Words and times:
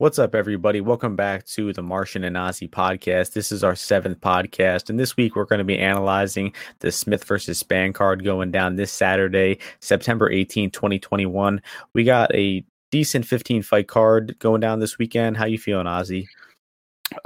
What's 0.00 0.18
up, 0.18 0.34
everybody? 0.34 0.80
Welcome 0.80 1.14
back 1.14 1.44
to 1.48 1.74
the 1.74 1.82
Martian 1.82 2.24
and 2.24 2.34
Ozzy 2.34 2.70
podcast. 2.70 3.34
This 3.34 3.52
is 3.52 3.62
our 3.62 3.76
seventh 3.76 4.18
podcast, 4.22 4.88
and 4.88 4.98
this 4.98 5.14
week 5.14 5.36
we're 5.36 5.44
going 5.44 5.58
to 5.58 5.64
be 5.64 5.78
analyzing 5.78 6.54
the 6.78 6.90
Smith 6.90 7.22
versus 7.24 7.62
Spann 7.62 7.92
card 7.92 8.24
going 8.24 8.50
down 8.50 8.76
this 8.76 8.90
Saturday, 8.90 9.58
September 9.80 10.30
18, 10.30 10.70
2021. 10.70 11.60
We 11.92 12.04
got 12.04 12.34
a 12.34 12.64
decent 12.90 13.26
15 13.26 13.60
fight 13.60 13.88
card 13.88 14.38
going 14.38 14.62
down 14.62 14.80
this 14.80 14.96
weekend. 14.96 15.36
How 15.36 15.44
you 15.44 15.58
feeling, 15.58 15.84
Ozzy? 15.84 16.24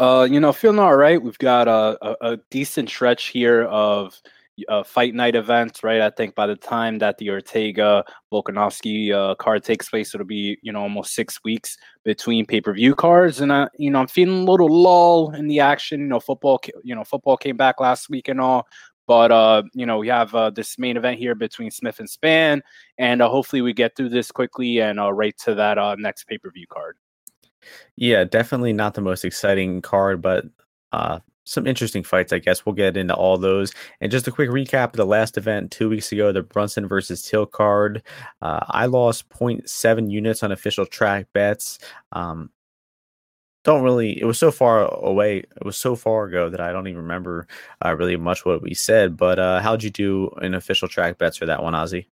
Uh, 0.00 0.26
you 0.28 0.40
know, 0.40 0.52
feeling 0.52 0.80
all 0.80 0.96
right. 0.96 1.22
We've 1.22 1.38
got 1.38 1.68
a, 1.68 1.96
a, 2.02 2.32
a 2.32 2.36
decent 2.50 2.88
stretch 2.88 3.26
here 3.26 3.62
of 3.66 4.20
uh, 4.68 4.82
fight 4.82 5.14
night 5.14 5.34
events, 5.34 5.82
right? 5.82 6.00
I 6.00 6.10
think 6.10 6.34
by 6.34 6.46
the 6.46 6.56
time 6.56 6.98
that 6.98 7.18
the 7.18 7.30
Ortega 7.30 8.04
Volkanovski 8.32 9.12
uh, 9.12 9.34
card 9.34 9.64
takes 9.64 9.88
place, 9.88 10.14
it'll 10.14 10.26
be 10.26 10.58
you 10.62 10.72
know 10.72 10.82
almost 10.82 11.14
six 11.14 11.42
weeks 11.44 11.76
between 12.04 12.46
pay 12.46 12.60
per 12.60 12.72
view 12.72 12.94
cards, 12.94 13.40
and 13.40 13.52
I 13.52 13.68
you 13.78 13.90
know 13.90 14.00
I'm 14.00 14.06
feeling 14.06 14.46
a 14.46 14.50
little 14.50 14.68
lull 14.68 15.34
in 15.34 15.48
the 15.48 15.60
action. 15.60 16.00
You 16.00 16.06
know, 16.06 16.20
football, 16.20 16.60
you 16.82 16.94
know, 16.94 17.04
football 17.04 17.36
came 17.36 17.56
back 17.56 17.80
last 17.80 18.08
week 18.08 18.28
and 18.28 18.40
all. 18.40 18.66
But 19.06 19.32
uh, 19.32 19.64
you 19.74 19.86
know, 19.86 19.98
we 19.98 20.08
have 20.08 20.34
uh, 20.34 20.50
this 20.50 20.78
main 20.78 20.96
event 20.96 21.18
here 21.18 21.34
between 21.34 21.70
Smith 21.70 21.98
and 21.98 22.08
Spann, 22.08 22.62
and 22.98 23.20
uh, 23.20 23.28
hopefully 23.28 23.60
we 23.60 23.72
get 23.72 23.96
through 23.96 24.08
this 24.08 24.30
quickly 24.30 24.80
and 24.80 24.98
uh, 24.98 25.12
right 25.12 25.36
to 25.44 25.54
that 25.54 25.78
uh, 25.78 25.94
next 25.98 26.24
pay 26.24 26.38
per 26.38 26.50
view 26.50 26.66
card. 26.68 26.96
Yeah, 27.96 28.24
definitely 28.24 28.72
not 28.72 28.94
the 28.94 29.00
most 29.00 29.24
exciting 29.24 29.82
card, 29.82 30.22
but 30.22 30.46
uh, 30.92 31.20
some 31.44 31.66
interesting 31.66 32.02
fights, 32.02 32.32
I 32.32 32.38
guess. 32.38 32.64
We'll 32.64 32.74
get 32.74 32.96
into 32.96 33.14
all 33.14 33.38
those. 33.38 33.72
And 34.00 34.10
just 34.10 34.26
a 34.26 34.32
quick 34.32 34.50
recap 34.50 34.86
of 34.86 34.92
the 34.96 35.06
last 35.06 35.36
event 35.36 35.70
two 35.70 35.88
weeks 35.88 36.10
ago, 36.10 36.32
the 36.32 36.42
Brunson 36.42 36.88
versus 36.88 37.22
Till 37.22 37.46
card. 37.46 38.02
Uh, 38.42 38.64
I 38.68 38.86
lost 38.86 39.28
0.7 39.28 40.10
units 40.10 40.42
on 40.42 40.52
official 40.52 40.86
track 40.86 41.26
bets. 41.32 41.78
Um, 42.12 42.50
don't 43.64 43.82
really, 43.82 44.20
it 44.20 44.24
was 44.24 44.38
so 44.38 44.50
far 44.50 44.86
away. 45.04 45.38
It 45.38 45.64
was 45.64 45.78
so 45.78 45.96
far 45.96 46.24
ago 46.24 46.50
that 46.50 46.60
I 46.60 46.72
don't 46.72 46.86
even 46.86 47.02
remember 47.02 47.46
uh, 47.84 47.94
really 47.96 48.16
much 48.16 48.44
what 48.44 48.62
we 48.62 48.74
said. 48.74 49.16
But 49.16 49.38
uh, 49.38 49.60
how'd 49.60 49.82
you 49.82 49.90
do 49.90 50.30
in 50.42 50.54
official 50.54 50.88
track 50.88 51.18
bets 51.18 51.38
for 51.38 51.46
that 51.46 51.62
one, 51.62 51.74
Ozzy? 51.74 52.06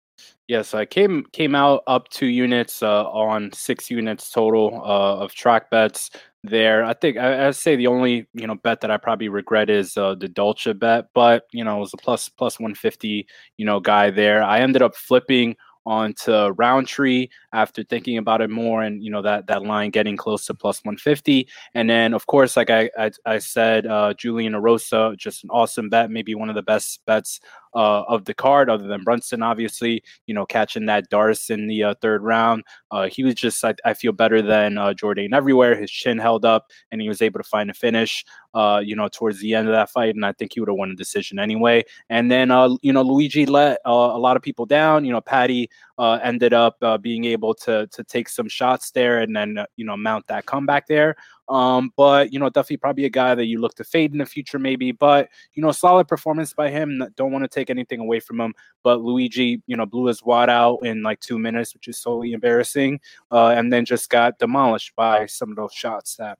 Yes, 0.49 0.73
I 0.73 0.85
came 0.85 1.25
came 1.31 1.53
out 1.53 1.83
up 1.85 2.09
two 2.09 2.25
units 2.25 2.81
uh, 2.81 3.03
on 3.11 3.51
six 3.53 3.91
units 3.91 4.31
total 4.31 4.81
uh, 4.83 5.17
of 5.23 5.31
track 5.31 5.69
bets 5.69 6.09
there. 6.43 6.83
I 6.83 6.93
think 6.93 7.17
I, 7.17 7.45
would 7.45 7.55
say 7.55 7.75
the 7.75 7.85
only 7.85 8.27
you 8.33 8.47
know 8.47 8.55
bet 8.55 8.81
that 8.81 8.89
I 8.89 8.97
probably 8.97 9.29
regret 9.29 9.69
is 9.69 9.95
uh, 9.95 10.15
the 10.15 10.27
Dolce 10.27 10.73
bet, 10.73 11.09
but 11.13 11.43
you 11.51 11.63
know 11.63 11.77
it 11.77 11.81
was 11.81 11.93
a 11.93 11.97
plus 11.97 12.29
plus 12.29 12.59
one 12.59 12.73
fifty 12.73 13.27
you 13.57 13.65
know 13.65 13.79
guy 13.79 14.09
there. 14.09 14.41
I 14.41 14.61
ended 14.61 14.81
up 14.81 14.95
flipping 14.95 15.55
onto 15.85 16.31
Rountree 16.31 17.27
after 17.53 17.83
thinking 17.83 18.17
about 18.17 18.41
it 18.41 18.49
more, 18.49 18.81
and 18.81 19.03
you 19.03 19.11
know 19.11 19.21
that 19.21 19.45
that 19.47 19.61
line 19.63 19.91
getting 19.91 20.17
close 20.17 20.45
to 20.47 20.55
plus 20.55 20.83
150. 20.83 21.47
And 21.75 21.87
then, 21.87 22.13
of 22.15 22.25
course, 22.25 22.57
like 22.57 22.71
I 22.71 22.89
I, 22.97 23.11
I 23.25 23.37
said, 23.37 23.85
uh, 23.85 24.13
Julian 24.15 24.53
Erosa, 24.53 25.15
just 25.15 25.43
an 25.43 25.51
awesome 25.51 25.89
bet, 25.89 26.09
maybe 26.09 26.33
one 26.33 26.49
of 26.49 26.55
the 26.55 26.63
best 26.63 27.05
bets 27.05 27.39
uh, 27.75 28.03
of 28.03 28.25
the 28.25 28.33
card, 28.33 28.69
other 28.69 28.87
than 28.87 29.03
Brunson, 29.03 29.41
obviously. 29.43 30.03
You 30.27 30.33
know, 30.33 30.45
catching 30.45 30.85
that 30.87 31.09
Darce 31.09 31.49
in 31.49 31.67
the 31.67 31.83
uh, 31.83 31.93
third 32.01 32.23
round, 32.23 32.63
uh, 32.91 33.07
he 33.07 33.23
was 33.23 33.35
just 33.35 33.63
I, 33.63 33.75
I 33.85 33.93
feel 33.93 34.11
better 34.11 34.41
than 34.41 34.77
uh, 34.77 34.93
Jourdain 34.93 35.33
everywhere. 35.33 35.75
His 35.75 35.91
chin 35.91 36.17
held 36.17 36.45
up, 36.45 36.67
and 36.91 37.01
he 37.01 37.09
was 37.09 37.21
able 37.21 37.39
to 37.39 37.47
find 37.47 37.69
a 37.69 37.73
finish. 37.73 38.25
Uh, 38.55 38.81
you 38.83 38.95
know, 38.95 39.07
towards 39.07 39.39
the 39.41 39.53
end 39.53 39.67
of 39.67 39.73
that 39.73 39.91
fight, 39.91 40.15
and 40.15 40.25
I 40.25 40.31
think 40.31 40.53
he 40.53 40.59
would 40.59 40.69
have 40.69 40.75
won 40.75 40.89
a 40.89 40.95
decision 40.95 41.37
anyway. 41.37 41.83
And 42.09 42.31
then, 42.31 42.49
uh, 42.49 42.75
you 42.81 42.91
know, 42.91 43.03
Luigi 43.03 43.45
let 43.45 43.79
a 43.85 43.93
lot 43.93 44.37
of 44.37 44.41
people 44.41 44.65
down. 44.65 45.05
You 45.05 45.11
know, 45.11 45.21
Paddy 45.21 45.69
uh, 45.99 46.17
ended 46.23 46.53
up 46.53 46.77
uh, 46.81 46.97
being 46.97 47.25
able 47.25 47.53
to 47.53 47.85
to 47.87 48.03
take 48.05 48.29
some 48.29 48.47
shots 48.47 48.89
there, 48.91 49.19
and 49.19 49.35
then 49.35 49.57
uh, 49.57 49.65
you 49.75 49.85
know 49.85 49.97
mount 49.97 50.25
that 50.27 50.45
comeback 50.45 50.87
there. 50.87 51.15
Um, 51.49 51.91
but 51.97 52.31
you 52.31 52.39
know, 52.39 52.49
definitely 52.49 52.77
probably 52.77 53.05
a 53.05 53.09
guy 53.09 53.35
that 53.35 53.45
you 53.45 53.59
look 53.59 53.75
to 53.75 53.83
fade 53.83 54.13
in 54.13 54.19
the 54.19 54.25
future, 54.25 54.57
maybe. 54.57 54.93
But 54.93 55.29
you 55.53 55.61
know, 55.61 55.73
solid 55.73 56.07
performance 56.07 56.53
by 56.53 56.69
him. 56.69 57.03
Don't 57.17 57.33
want 57.33 57.43
to 57.43 57.49
take 57.49 57.69
anything 57.69 57.99
away 57.99 58.21
from 58.21 58.39
him. 58.39 58.53
But 58.81 59.01
Luigi, 59.01 59.61
you 59.67 59.75
know, 59.75 59.85
blew 59.85 60.05
his 60.05 60.23
wad 60.23 60.49
out 60.49 60.77
in 60.85 61.03
like 61.03 61.19
two 61.19 61.37
minutes, 61.37 61.73
which 61.73 61.89
is 61.89 61.97
solely 61.97 62.31
embarrassing. 62.31 63.01
Uh, 63.29 63.49
and 63.49 63.73
then 63.73 63.83
just 63.83 64.09
got 64.09 64.39
demolished 64.39 64.95
by 64.95 65.25
some 65.25 65.49
of 65.49 65.57
those 65.57 65.73
shots 65.73 66.15
that 66.15 66.39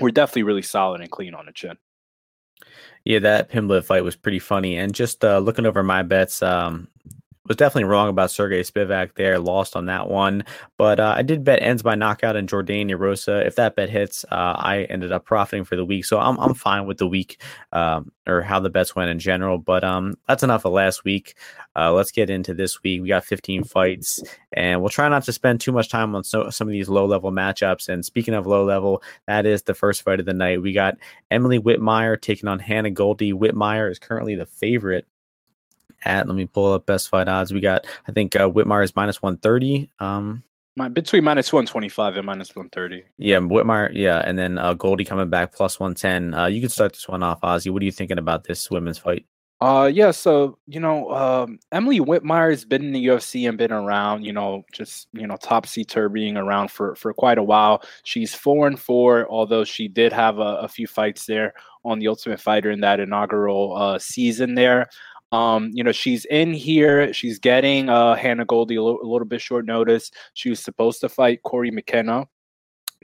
were 0.00 0.10
definitely 0.10 0.42
really 0.42 0.62
solid 0.62 1.00
and 1.00 1.10
clean 1.10 1.34
on 1.34 1.46
the 1.46 1.52
chin. 1.52 1.78
Yeah, 3.04 3.20
that 3.20 3.50
Pimblett 3.50 3.84
fight 3.84 4.04
was 4.04 4.16
pretty 4.16 4.38
funny. 4.38 4.76
And 4.76 4.94
just 4.94 5.24
uh, 5.24 5.38
looking 5.38 5.66
over 5.66 5.82
my 5.82 6.02
bets, 6.02 6.42
um, 6.42 6.88
was 7.52 7.58
definitely 7.58 7.84
wrong 7.84 8.08
about 8.08 8.30
Sergey 8.30 8.62
Spivak 8.62 9.14
there, 9.14 9.38
lost 9.38 9.76
on 9.76 9.84
that 9.84 10.08
one. 10.08 10.42
But 10.78 10.98
uh, 10.98 11.12
I 11.18 11.20
did 11.20 11.44
bet 11.44 11.62
ends 11.62 11.82
by 11.82 11.94
knockout 11.94 12.34
and 12.34 12.48
Jourdain 12.48 12.88
Erosa. 12.88 13.46
If 13.46 13.56
that 13.56 13.76
bet 13.76 13.90
hits, 13.90 14.24
uh, 14.30 14.54
I 14.56 14.86
ended 14.88 15.12
up 15.12 15.26
profiting 15.26 15.64
for 15.64 15.76
the 15.76 15.84
week. 15.84 16.06
So 16.06 16.18
I'm, 16.18 16.38
I'm 16.38 16.54
fine 16.54 16.86
with 16.86 16.96
the 16.96 17.06
week 17.06 17.42
um, 17.72 18.10
or 18.26 18.40
how 18.40 18.58
the 18.58 18.70
bets 18.70 18.96
went 18.96 19.10
in 19.10 19.18
general. 19.18 19.58
But 19.58 19.84
um, 19.84 20.16
that's 20.26 20.42
enough 20.42 20.64
of 20.64 20.72
last 20.72 21.04
week. 21.04 21.34
Uh, 21.76 21.92
let's 21.92 22.10
get 22.10 22.30
into 22.30 22.54
this 22.54 22.82
week. 22.82 23.02
We 23.02 23.08
got 23.08 23.24
15 23.24 23.64
fights, 23.64 24.22
and 24.54 24.80
we'll 24.80 24.88
try 24.88 25.08
not 25.08 25.24
to 25.24 25.32
spend 25.32 25.60
too 25.60 25.72
much 25.72 25.90
time 25.90 26.14
on 26.14 26.24
so, 26.24 26.48
some 26.48 26.68
of 26.68 26.72
these 26.72 26.88
low 26.88 27.04
level 27.04 27.32
matchups. 27.32 27.90
And 27.90 28.02
speaking 28.02 28.32
of 28.32 28.46
low 28.46 28.64
level, 28.64 29.02
that 29.26 29.44
is 29.44 29.62
the 29.62 29.74
first 29.74 30.02
fight 30.02 30.20
of 30.20 30.26
the 30.26 30.32
night. 30.32 30.62
We 30.62 30.72
got 30.72 30.96
Emily 31.30 31.58
Whitmire 31.58 32.18
taking 32.18 32.48
on 32.48 32.60
Hannah 32.60 32.90
Goldy. 32.90 33.34
Whitmire 33.34 33.90
is 33.90 33.98
currently 33.98 34.36
the 34.36 34.46
favorite 34.46 35.06
at. 36.04 36.26
Let 36.26 36.36
me 36.36 36.46
pull 36.46 36.72
up 36.72 36.86
best 36.86 37.08
fight 37.08 37.28
odds. 37.28 37.52
We 37.52 37.60
got, 37.60 37.86
I 38.08 38.12
think 38.12 38.36
uh, 38.36 38.50
Whitmire 38.50 38.84
is 38.84 38.96
minus 38.96 39.22
130. 39.22 39.90
Um, 39.98 40.42
My, 40.76 40.88
between 40.88 41.24
minus 41.24 41.52
125 41.52 42.16
and 42.16 42.26
minus 42.26 42.54
130. 42.54 43.04
Yeah, 43.18 43.38
Whitmire, 43.38 43.90
yeah. 43.92 44.22
And 44.24 44.38
then 44.38 44.58
uh, 44.58 44.74
Goldy 44.74 45.04
coming 45.04 45.30
back 45.30 45.52
plus 45.52 45.78
110. 45.80 46.34
Uh, 46.34 46.46
you 46.46 46.60
can 46.60 46.70
start 46.70 46.92
this 46.92 47.08
one 47.08 47.22
off, 47.22 47.40
Ozzy. 47.42 47.70
What 47.70 47.82
are 47.82 47.86
you 47.86 47.92
thinking 47.92 48.18
about 48.18 48.44
this 48.44 48.70
women's 48.70 48.98
fight? 48.98 49.26
Uh, 49.62 49.86
yeah, 49.86 50.10
so 50.10 50.58
you 50.66 50.80
know, 50.80 51.08
um, 51.12 51.56
Emily 51.70 52.00
Whitmire 52.00 52.50
has 52.50 52.64
been 52.64 52.82
in 52.82 52.90
the 52.90 53.06
UFC 53.06 53.48
and 53.48 53.56
been 53.56 53.70
around, 53.70 54.24
you 54.24 54.32
know, 54.32 54.64
just 54.72 55.06
you 55.12 55.24
know, 55.24 55.36
topsy 55.36 55.84
turvying 55.84 56.36
around 56.36 56.72
for 56.72 56.96
for 56.96 57.14
quite 57.14 57.38
a 57.38 57.44
while. 57.44 57.80
She's 58.02 58.34
four 58.34 58.66
and 58.66 58.76
four, 58.76 59.30
although 59.30 59.62
she 59.62 59.86
did 59.86 60.12
have 60.12 60.38
a, 60.40 60.56
a 60.62 60.68
few 60.68 60.88
fights 60.88 61.26
there 61.26 61.54
on 61.84 62.00
the 62.00 62.08
Ultimate 62.08 62.40
Fighter 62.40 62.72
in 62.72 62.80
that 62.80 62.98
inaugural 62.98 63.76
uh, 63.76 64.00
season 64.00 64.56
there. 64.56 64.88
Um, 65.32 65.70
you 65.72 65.82
know, 65.82 65.92
she's 65.92 66.24
in 66.26 66.52
here. 66.52 67.12
She's 67.12 67.38
getting 67.38 67.88
uh, 67.88 68.14
Hannah 68.14 68.44
Goldy 68.44 68.76
a 68.76 68.82
little 68.82 69.24
bit 69.24 69.40
short 69.40 69.64
notice. 69.64 70.10
She 70.34 70.50
was 70.50 70.60
supposed 70.60 71.00
to 71.00 71.08
fight 71.08 71.42
Cory 71.42 71.70
McKenna, 71.70 72.26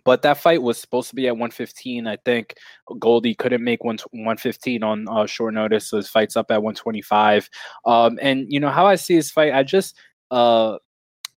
but 0.05 0.23
that 0.23 0.39
fight 0.39 0.63
was 0.63 0.79
supposed 0.79 1.09
to 1.09 1.17
be 1.17 1.27
at 1.27 1.33
115. 1.33 2.07
I 2.07 2.17
think 2.25 2.55
Goldy 2.99 3.35
couldn't 3.35 3.65
make 3.65 3.83
one 3.83 3.99
115 4.11 4.83
on 4.83 5.09
uh, 5.09 5.27
short 5.27 5.55
notice, 5.55 5.89
so 5.89 5.97
his 5.97 6.09
fight's 6.09 6.37
up 6.37 6.51
at 6.51 6.63
125. 6.63 7.49
Um, 7.87 8.19
and 8.21 8.47
you 8.49 8.61
know 8.61 8.71
how 8.71 8.87
I 8.87 8.97
see 8.97 9.17
this 9.17 9.31
fight, 9.31 9.55
I 9.55 9.63
just 9.63 9.97
uh, 10.31 10.77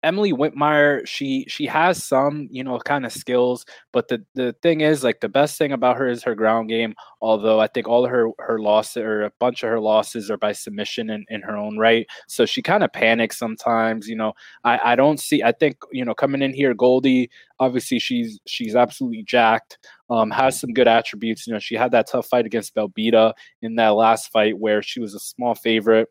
Emily 0.03 0.33
Whitmire, 0.33 1.06
she 1.06 1.44
she 1.49 1.66
has 1.66 2.03
some, 2.03 2.49
you 2.50 2.65
know, 2.65 2.78
kind 2.78 3.05
of 3.05 3.12
skills, 3.12 3.66
but 3.93 4.09
the 4.09 4.25
the 4.34 4.55
thing 4.62 4.81
is, 4.81 5.05
like 5.05 5.21
the 5.21 5.28
best 5.28 5.59
thing 5.59 5.72
about 5.72 5.97
her 5.97 6.09
is 6.09 6.22
her 6.22 6.34
ground 6.34 6.69
game. 6.69 6.94
Although 7.21 7.61
I 7.61 7.66
think 7.66 7.87
all 7.87 8.06
her 8.06 8.31
her 8.39 8.59
losses 8.59 8.99
or 8.99 9.22
a 9.22 9.33
bunch 9.41 9.62
of 9.62 9.71
her 9.71 9.81
losses 9.81 10.31
are 10.31 10.39
by 10.39 10.53
submission 10.53 11.10
in, 11.10 11.25
in 11.28 11.43
her 11.43 11.56
own 11.56 11.77
right. 11.78 12.06
So 12.28 12.47
she 12.47 12.62
kind 12.62 12.83
of 12.83 12.93
panics 12.93 13.39
sometimes. 13.39 14.09
You 14.09 14.16
know, 14.16 14.33
I 14.65 14.93
I 14.93 14.97
don't 14.97 15.21
see. 15.21 15.43
I 15.43 15.53
think 15.53 15.77
you 15.93 16.05
know 16.05 16.15
coming 16.15 16.43
in 16.43 16.55
here, 16.55 16.75
Goldy, 16.75 17.31
Obviously, 17.60 17.99
she's 17.99 18.41
she's 18.47 18.75
absolutely 18.75 19.22
jacked. 19.22 19.78
Um, 20.09 20.31
has 20.31 20.59
some 20.59 20.72
good 20.72 20.89
attributes. 20.89 21.47
You 21.47 21.53
know, 21.53 21.59
she 21.59 21.75
had 21.75 21.93
that 21.93 22.09
tough 22.09 22.27
fight 22.27 22.47
against 22.47 22.75
Belbita 22.75 23.34
in 23.60 23.77
that 23.77 23.91
last 23.91 24.33
fight 24.33 24.59
where 24.59 24.83
she 24.83 24.99
was 24.99 25.15
a 25.15 25.21
small 25.21 25.55
favorite 25.55 26.09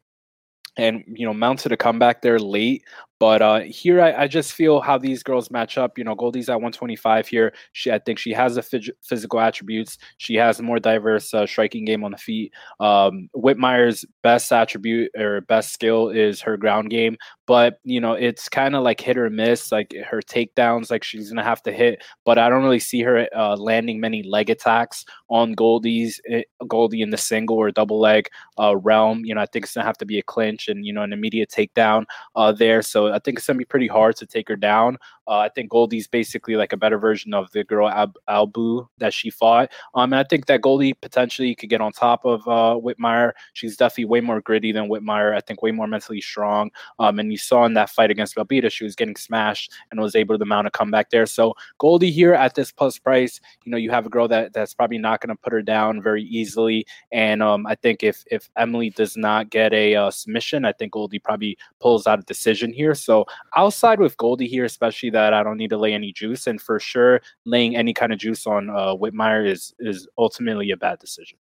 and 0.78 1.04
you 1.08 1.26
know 1.26 1.34
mounted 1.34 1.72
a 1.72 1.78
comeback 1.78 2.22
there 2.22 2.38
late 2.38 2.84
but 3.20 3.42
uh, 3.42 3.60
here, 3.60 4.02
I, 4.02 4.24
I, 4.24 4.28
just 4.28 4.54
feel 4.54 4.80
how 4.80 4.98
these 4.98 5.24
girls 5.24 5.52
match 5.52 5.78
up. 5.78 5.98
You 5.98 6.06
know, 6.06 6.16
Goldy's 6.16 6.48
at 6.48 6.56
125 6.56 7.28
here. 7.28 7.54
She, 7.74 7.92
I 7.92 8.00
think 8.00 8.18
she 8.18 8.32
has 8.32 8.56
the 8.56 8.62
phys- 8.62 8.90
physical 9.04 9.42
attributes. 9.42 9.98
She 10.18 10.36
has 10.36 10.60
a 10.60 10.64
more 10.64 10.80
diverse 10.80 11.34
uh, 11.34 11.46
striking 11.46 11.84
game 11.84 12.06
on 12.06 12.12
the 12.12 12.18
feet. 12.18 12.54
Um, 12.80 13.30
Whitmire's 13.34 14.06
best 14.24 14.52
attribute 14.54 15.12
or 15.18 15.42
best 15.42 15.74
skill 15.74 16.10
is 16.10 16.40
her 16.42 16.56
ground 16.56 16.92
game, 16.92 17.18
but 17.46 17.80
you 17.84 18.00
know, 18.00 18.14
it's 18.14 18.48
kind 18.48 18.76
of 18.76 18.84
like 18.84 19.02
hit 19.02 19.18
or 19.18 19.30
miss. 19.30 19.72
Like 19.72 19.94
her 20.10 20.22
takedowns, 20.22 20.90
like 20.90 21.04
she's 21.04 21.30
gonna 21.30 21.44
have 21.44 21.62
to 21.64 21.74
hit, 21.74 22.02
but 22.24 22.38
I 22.38 22.48
don't 22.48 22.64
really 22.64 22.80
see 22.80 23.02
her 23.02 23.28
uh, 23.36 23.58
landing 23.58 24.00
many 24.00 24.24
leg 24.24 24.50
attacks 24.50 25.04
on 25.30 25.54
Goldy's 25.54 26.22
eh, 26.30 26.44
Goldy 26.68 27.02
in 27.02 27.10
the 27.10 27.18
single 27.18 27.58
or 27.58 27.70
double 27.72 28.00
leg 28.00 28.30
uh, 28.58 28.78
realm. 28.78 29.26
You 29.26 29.36
know, 29.36 29.42
I 29.42 29.46
think 29.46 29.66
it's 29.66 29.74
gonna 29.74 29.86
have 29.86 29.98
to 29.98 30.06
be 30.06 30.20
a 30.20 30.24
clinch 30.24 30.70
and 30.70 30.86
you 30.86 30.94
know 30.94 31.02
an 31.02 31.12
immediate 31.12 31.50
takedown 31.50 32.06
uh, 32.36 32.54
there. 32.54 32.82
So 32.82 33.09
I 33.12 33.20
think 33.20 33.38
it's 33.38 33.48
gonna 33.48 33.58
be 33.58 33.66
pretty 33.66 33.88
hard 33.88 34.16
to 34.18 34.26
take 34.26 34.48
her 34.50 34.56
down. 34.56 34.98
Uh, 35.28 35.38
I 35.40 35.50
think 35.50 35.70
Goldy's 35.70 36.08
basically 36.08 36.56
like 36.56 36.74
a 36.74 36.78
better 36.78 36.98
version 36.98 37.34
of 37.34 37.52
the 37.52 37.64
girl 37.64 37.88
Ab- 37.88 38.18
Albu 38.28 38.88
that 38.98 39.14
she 39.14 39.30
fought. 39.30 39.72
Um, 39.94 40.12
and 40.12 40.20
I 40.20 40.24
think 40.24 40.48
that 40.48 40.62
Goldy 40.62 40.94
potentially 40.94 41.54
could 41.56 41.70
get 41.70 41.82
on 41.82 41.92
top 41.92 42.26
of 42.26 42.42
uh, 42.48 42.80
Whitmire. 42.80 43.34
She's 43.54 43.78
definitely 43.78 44.06
way 44.06 44.22
more 44.22 44.42
gritty 44.42 44.72
than 44.72 44.90
Whitmire. 44.90 45.36
I 45.36 45.42
think 45.42 45.62
way 45.62 45.72
more 45.72 45.88
mentally 45.88 46.22
strong. 46.22 46.72
Um, 46.98 47.20
and 47.20 47.32
you 47.32 47.38
saw 47.38 47.66
in 47.66 47.76
that 47.76 47.92
fight 47.92 48.10
against 48.10 48.36
Belbita, 48.36 48.72
she 48.72 48.84
was 48.84 48.96
getting 48.96 49.16
smashed 49.16 49.72
and 49.92 50.02
was 50.02 50.16
able 50.16 50.38
to 50.38 50.46
mount 50.46 50.68
a 50.68 50.72
comeback 50.72 51.12
there. 51.12 51.28
So 51.28 51.54
Goldy 51.78 52.12
here 52.12 52.34
at 52.34 52.56
this 52.56 52.72
plus 52.72 52.98
price, 52.98 53.40
you 53.64 53.72
know, 53.72 53.78
you 53.78 53.92
have 53.92 54.06
a 54.06 54.10
girl 54.10 54.28
that 54.28 54.54
that's 54.54 54.74
probably 54.74 54.98
not 54.98 55.22
to 55.22 55.36
put 55.36 55.54
her 55.54 55.62
down 55.62 56.02
very 56.02 56.24
easily. 56.24 56.86
And 57.12 57.44
um, 57.44 57.68
I 57.68 57.76
think 57.76 58.04
if 58.04 58.24
if 58.32 58.50
Emily 58.58 58.90
does 58.90 59.16
not 59.16 59.50
get 59.50 59.74
a 59.74 59.96
uh, 59.96 60.12
submission, 60.12 60.66
I 60.66 60.72
think 60.72 60.94
Goldy 60.94 61.20
probably 61.20 61.58
pulls 61.80 62.08
out 62.08 62.20
a 62.20 62.24
decision 62.24 62.74
here. 62.74 62.96
So 63.02 63.26
I'll 63.54 63.72
side 63.72 64.00
with 64.00 64.18
Goldy 64.18 64.48
here, 64.48 64.66
especially 64.66 65.10
that 65.12 65.34
I 65.34 65.44
don't 65.44 65.58
need 65.58 65.70
to 65.72 65.78
lay 65.78 65.94
any 65.94 66.12
juice. 66.12 66.48
And 66.48 66.62
for 66.62 66.80
sure, 66.80 67.22
laying 67.46 67.76
any 67.76 67.94
kind 67.94 68.14
of 68.14 68.20
juice 68.20 68.46
on 68.48 68.70
uh, 68.70 68.96
Whitmire 68.96 69.48
is 69.48 69.74
is 69.80 70.08
ultimately 70.18 70.72
a 70.72 70.78
bad 70.78 71.00
decision. 71.00 71.38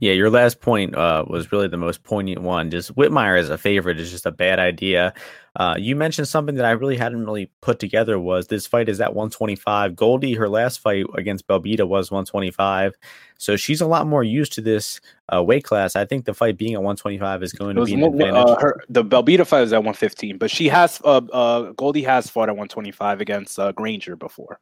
Yeah, 0.00 0.12
your 0.12 0.28
last 0.28 0.60
point 0.60 0.94
uh, 0.94 1.24
was 1.26 1.50
really 1.52 1.68
the 1.68 1.76
most 1.76 2.02
poignant 2.02 2.42
one. 2.42 2.70
Just 2.70 2.94
Whitmire 2.94 3.38
as 3.38 3.48
a 3.48 3.56
favorite 3.56 3.98
is 3.98 4.10
just 4.10 4.26
a 4.26 4.32
bad 4.32 4.58
idea. 4.58 5.14
Uh, 5.56 5.76
you 5.78 5.94
mentioned 5.94 6.26
something 6.26 6.56
that 6.56 6.64
I 6.64 6.72
really 6.72 6.96
hadn't 6.96 7.24
really 7.24 7.50
put 7.60 7.78
together 7.78 8.18
was 8.18 8.48
this 8.48 8.66
fight 8.66 8.88
is 8.88 9.00
at 9.00 9.14
125. 9.14 9.94
Goldy, 9.94 10.34
her 10.34 10.48
last 10.48 10.80
fight 10.80 11.06
against 11.14 11.46
Belbita 11.46 11.86
was 11.86 12.10
125, 12.10 12.94
so 13.38 13.56
she's 13.56 13.80
a 13.80 13.86
lot 13.86 14.06
more 14.06 14.24
used 14.24 14.52
to 14.54 14.60
this 14.60 15.00
uh, 15.32 15.42
weight 15.42 15.64
class. 15.64 15.94
I 15.96 16.04
think 16.04 16.24
the 16.24 16.34
fight 16.34 16.58
being 16.58 16.74
at 16.74 16.82
125 16.82 17.42
is 17.42 17.52
going 17.52 17.76
to 17.76 17.84
be 17.84 17.94
an 17.94 18.00
more, 18.00 18.10
advantage. 18.10 18.34
Uh, 18.34 18.56
her, 18.60 18.84
the 18.88 19.04
Belbita 19.04 19.46
fight 19.46 19.60
was 19.60 19.72
at 19.72 19.78
115, 19.78 20.38
but 20.38 20.50
she 20.50 20.68
has 20.68 21.00
uh, 21.04 21.20
uh, 21.32 21.72
Goldy 21.72 22.02
has 22.02 22.28
fought 22.28 22.48
at 22.48 22.56
125 22.56 23.20
against 23.20 23.58
uh, 23.58 23.72
Granger 23.72 24.16
before. 24.16 24.58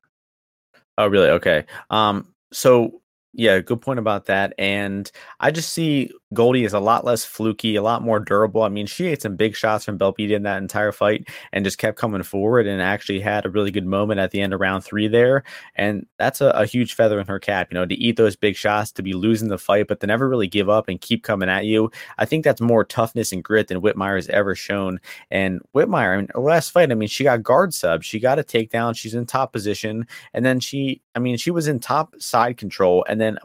Oh, 0.99 1.07
really? 1.07 1.31
Okay. 1.31 1.65
Um, 1.91 2.35
so 2.53 3.02
yeah, 3.35 3.61
good 3.61 3.81
point 3.81 3.99
about 3.99 4.27
that. 4.27 4.53
And 4.59 5.11
I 5.41 5.51
just 5.51 5.73
see 5.73 6.11
Goldy 6.35 6.65
is 6.65 6.73
a 6.73 6.81
lot 6.81 7.05
less 7.05 7.25
fluky, 7.25 7.77
a 7.77 7.83
lot 7.83 8.03
more 8.03 8.21
durable. 8.21 8.63
I 8.63 8.69
mean, 8.69 8.87
she 8.87 9.07
ate 9.07 9.23
some 9.23 9.37
big 9.37 9.55
shots 9.55 9.85
from 9.85 9.99
Belbita 9.99 10.31
in 10.31 10.43
that 10.43 10.59
entire 10.59 10.93
fight 10.93 11.29
and 11.53 11.65
just 11.65 11.79
kept 11.79 11.99
coming 11.99 12.23
forward 12.23 12.67
and 12.67 12.81
actually 12.81 13.21
had 13.21 13.45
a 13.47 13.51
really 13.51 13.71
good 13.71 13.87
moment 13.87 14.21
at 14.21 14.31
the 14.31 14.41
end 14.41 14.53
of 14.53 14.61
round 14.61 14.85
three 14.85 15.09
there. 15.09 15.45
And 15.75 16.07
that's 16.19 16.41
a, 16.41 16.49
a 16.49 16.67
huge 16.67 16.95
feather 16.95 17.21
in 17.21 17.27
her 17.27 17.39
cap, 17.39 17.69
you 17.71 17.75
know, 17.75 17.87
to 17.87 17.95
eat 17.95 18.17
those 18.17 18.37
big 18.37 18.57
shots, 18.57 18.93
to 18.93 19.03
be 19.03 19.13
losing 19.13 19.49
the 19.49 19.59
fight, 19.59 19.89
but 19.89 20.01
to 20.01 20.07
never 20.07 20.29
really 20.29 20.49
give 20.49 20.69
up 20.69 20.89
and 20.89 21.01
keep 21.01 21.23
coming 21.23 21.49
at 21.49 21.65
you. 21.65 21.91
I 22.19 22.25
think 22.25 22.45
that's 22.45 22.61
more 22.61 22.85
toughness 22.85 23.33
and 23.33 23.45
grit 23.45 23.69
than 23.69 23.81
Whitmire 23.81 24.17
has 24.17 24.29
ever 24.29 24.55
shown. 24.55 25.01
And 25.31 25.61
Whitmire, 25.75 26.19
mean, 26.19 26.29
last 26.35 26.71
fight, 26.71 26.91
I 26.91 26.95
mean, 26.95 27.09
she 27.09 27.25
got 27.25 27.43
guard 27.43 27.73
sub, 27.73 28.03
she 28.03 28.21
got 28.21 28.39
a 28.39 28.43
takedown, 28.43 28.97
she's 28.97 29.15
in 29.15 29.27
top 29.27 29.53
position, 29.53 30.07
and 30.35 30.45
then 30.45 30.61
she, 30.61 31.03
I 31.15 31.19
mean, 31.19 31.37
she 31.37 31.51
was 31.51 31.69
in 31.69 31.79
top 31.79 32.15
side 32.19 32.57
control, 32.57 33.05
and 33.09 33.22
then 33.23 33.39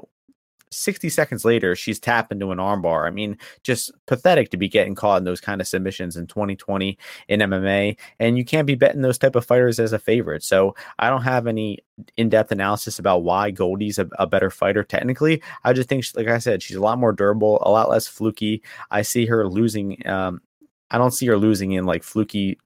60 0.71 1.09
seconds 1.09 1.45
later, 1.45 1.75
she's 1.75 1.99
tapped 1.99 2.31
into 2.31 2.51
an 2.51 2.57
armbar. 2.57 3.07
I 3.07 3.11
mean, 3.11 3.37
just 3.63 3.91
pathetic 4.05 4.49
to 4.49 4.57
be 4.57 4.67
getting 4.67 4.95
caught 4.95 5.19
in 5.19 5.23
those 5.23 5.41
kind 5.41 5.61
of 5.61 5.67
submissions 5.67 6.17
in 6.17 6.27
2020 6.27 6.97
in 7.27 7.39
MMA. 7.39 7.97
And 8.19 8.37
you 8.37 8.45
can't 8.45 8.67
be 8.67 8.75
betting 8.75 9.01
those 9.01 9.17
type 9.17 9.35
of 9.35 9.45
fighters 9.45 9.79
as 9.79 9.93
a 9.93 9.99
favorite. 9.99 10.43
So 10.43 10.75
I 10.99 11.09
don't 11.09 11.23
have 11.23 11.47
any 11.47 11.79
in-depth 12.17 12.51
analysis 12.51 12.99
about 12.99 13.23
why 13.23 13.51
Goldy's 13.51 13.99
a, 13.99 14.09
a 14.19 14.27
better 14.27 14.49
fighter 14.49 14.83
technically. 14.83 15.41
I 15.63 15.73
just 15.73 15.89
think, 15.89 16.03
like 16.15 16.27
I 16.27 16.39
said, 16.39 16.61
she's 16.61 16.77
a 16.77 16.81
lot 16.81 16.99
more 16.99 17.13
durable, 17.13 17.59
a 17.61 17.71
lot 17.71 17.89
less 17.89 18.07
fluky. 18.07 18.61
I 18.91 19.01
see 19.01 19.25
her 19.25 19.47
losing. 19.47 20.05
Um, 20.07 20.41
I 20.89 20.97
don't 20.97 21.11
see 21.11 21.27
her 21.27 21.37
losing 21.37 21.73
in 21.73 21.85
like 21.85 22.03
fluky 22.03 22.57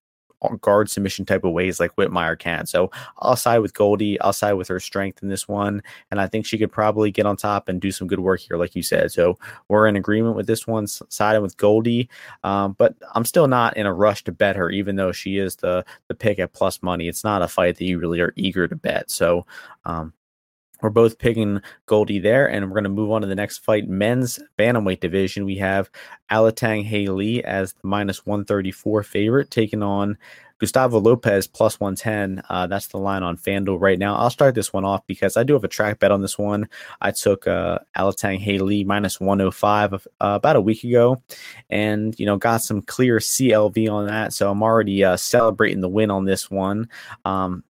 guard 0.61 0.89
submission 0.89 1.25
type 1.25 1.43
of 1.43 1.51
ways 1.51 1.79
like 1.79 1.95
Whitmire 1.95 2.37
can. 2.37 2.65
So 2.65 2.91
I'll 3.19 3.35
side 3.35 3.59
with 3.59 3.73
Goldy. 3.73 4.19
I'll 4.21 4.33
side 4.33 4.53
with 4.53 4.67
her 4.67 4.79
strength 4.79 5.21
in 5.21 5.29
this 5.29 5.47
one. 5.47 5.81
And 6.09 6.19
I 6.19 6.27
think 6.27 6.45
she 6.45 6.57
could 6.57 6.71
probably 6.71 7.11
get 7.11 7.25
on 7.25 7.37
top 7.37 7.69
and 7.69 7.79
do 7.79 7.91
some 7.91 8.07
good 8.07 8.19
work 8.19 8.39
here, 8.39 8.57
like 8.57 8.75
you 8.75 8.83
said. 8.83 9.11
So 9.11 9.37
we're 9.67 9.87
in 9.87 9.95
agreement 9.95 10.35
with 10.35 10.47
this 10.47 10.67
one, 10.67 10.87
siding 10.87 11.41
with 11.41 11.57
Goldy. 11.57 12.09
Um, 12.43 12.75
but 12.77 12.95
I'm 13.13 13.25
still 13.25 13.47
not 13.47 13.77
in 13.77 13.85
a 13.85 13.93
rush 13.93 14.23
to 14.25 14.31
bet 14.31 14.55
her, 14.55 14.69
even 14.69 14.95
though 14.95 15.11
she 15.11 15.37
is 15.37 15.55
the 15.57 15.85
the 16.07 16.15
pick 16.15 16.39
at 16.39 16.53
plus 16.53 16.81
money. 16.81 17.07
It's 17.07 17.23
not 17.23 17.41
a 17.41 17.47
fight 17.47 17.77
that 17.77 17.85
you 17.85 17.99
really 17.99 18.19
are 18.19 18.33
eager 18.35 18.67
to 18.67 18.75
bet. 18.75 19.11
So 19.11 19.45
um, 19.85 20.13
we're 20.81 20.89
both 20.89 21.17
picking 21.17 21.61
Goldy 21.85 22.19
there, 22.19 22.49
and 22.49 22.65
we're 22.65 22.75
going 22.75 22.83
to 22.83 22.89
move 22.89 23.11
on 23.11 23.21
to 23.21 23.27
the 23.27 23.35
next 23.35 23.59
fight. 23.59 23.87
Men's 23.87 24.39
bantamweight 24.57 24.99
division. 24.99 25.45
We 25.45 25.57
have 25.57 25.89
Alateng 26.29 26.89
Heili 26.89 27.41
as 27.41 27.73
the 27.73 27.87
minus 27.87 28.25
134 28.25 29.03
favorite, 29.03 29.51
taking 29.51 29.83
on 29.83 30.17
Gustavo 30.61 30.99
Lopez 30.99 31.47
plus 31.47 31.79
110. 31.79 32.43
Uh, 32.47 32.67
that's 32.67 32.85
the 32.87 32.99
line 32.99 33.23
on 33.23 33.35
FanDuel 33.35 33.81
right 33.81 33.97
now. 33.97 34.15
I'll 34.15 34.29
start 34.29 34.53
this 34.53 34.71
one 34.71 34.85
off 34.85 35.05
because 35.07 35.35
I 35.35 35.43
do 35.43 35.53
have 35.53 35.63
a 35.63 35.67
track 35.67 35.97
bet 35.97 36.11
on 36.11 36.21
this 36.21 36.37
one. 36.37 36.69
I 37.01 37.09
took 37.09 37.47
uh, 37.47 37.79
Alateng 37.97 38.45
Heili 38.45 38.85
minus 38.85 39.19
105 39.19 39.93
uh, 39.93 39.97
about 40.19 40.55
a 40.55 40.61
week 40.61 40.83
ago 40.83 41.19
and, 41.71 42.17
you 42.19 42.27
know, 42.27 42.37
got 42.37 42.61
some 42.61 42.83
clear 42.83 43.17
CLV 43.17 43.91
on 43.91 44.05
that. 44.05 44.33
So 44.33 44.51
I'm 44.51 44.61
already 44.61 45.03
uh, 45.03 45.17
celebrating 45.17 45.81
the 45.81 45.89
win 45.89 46.11
on 46.11 46.25
this 46.25 46.51
one. 46.51 46.89
Um, 47.25 47.63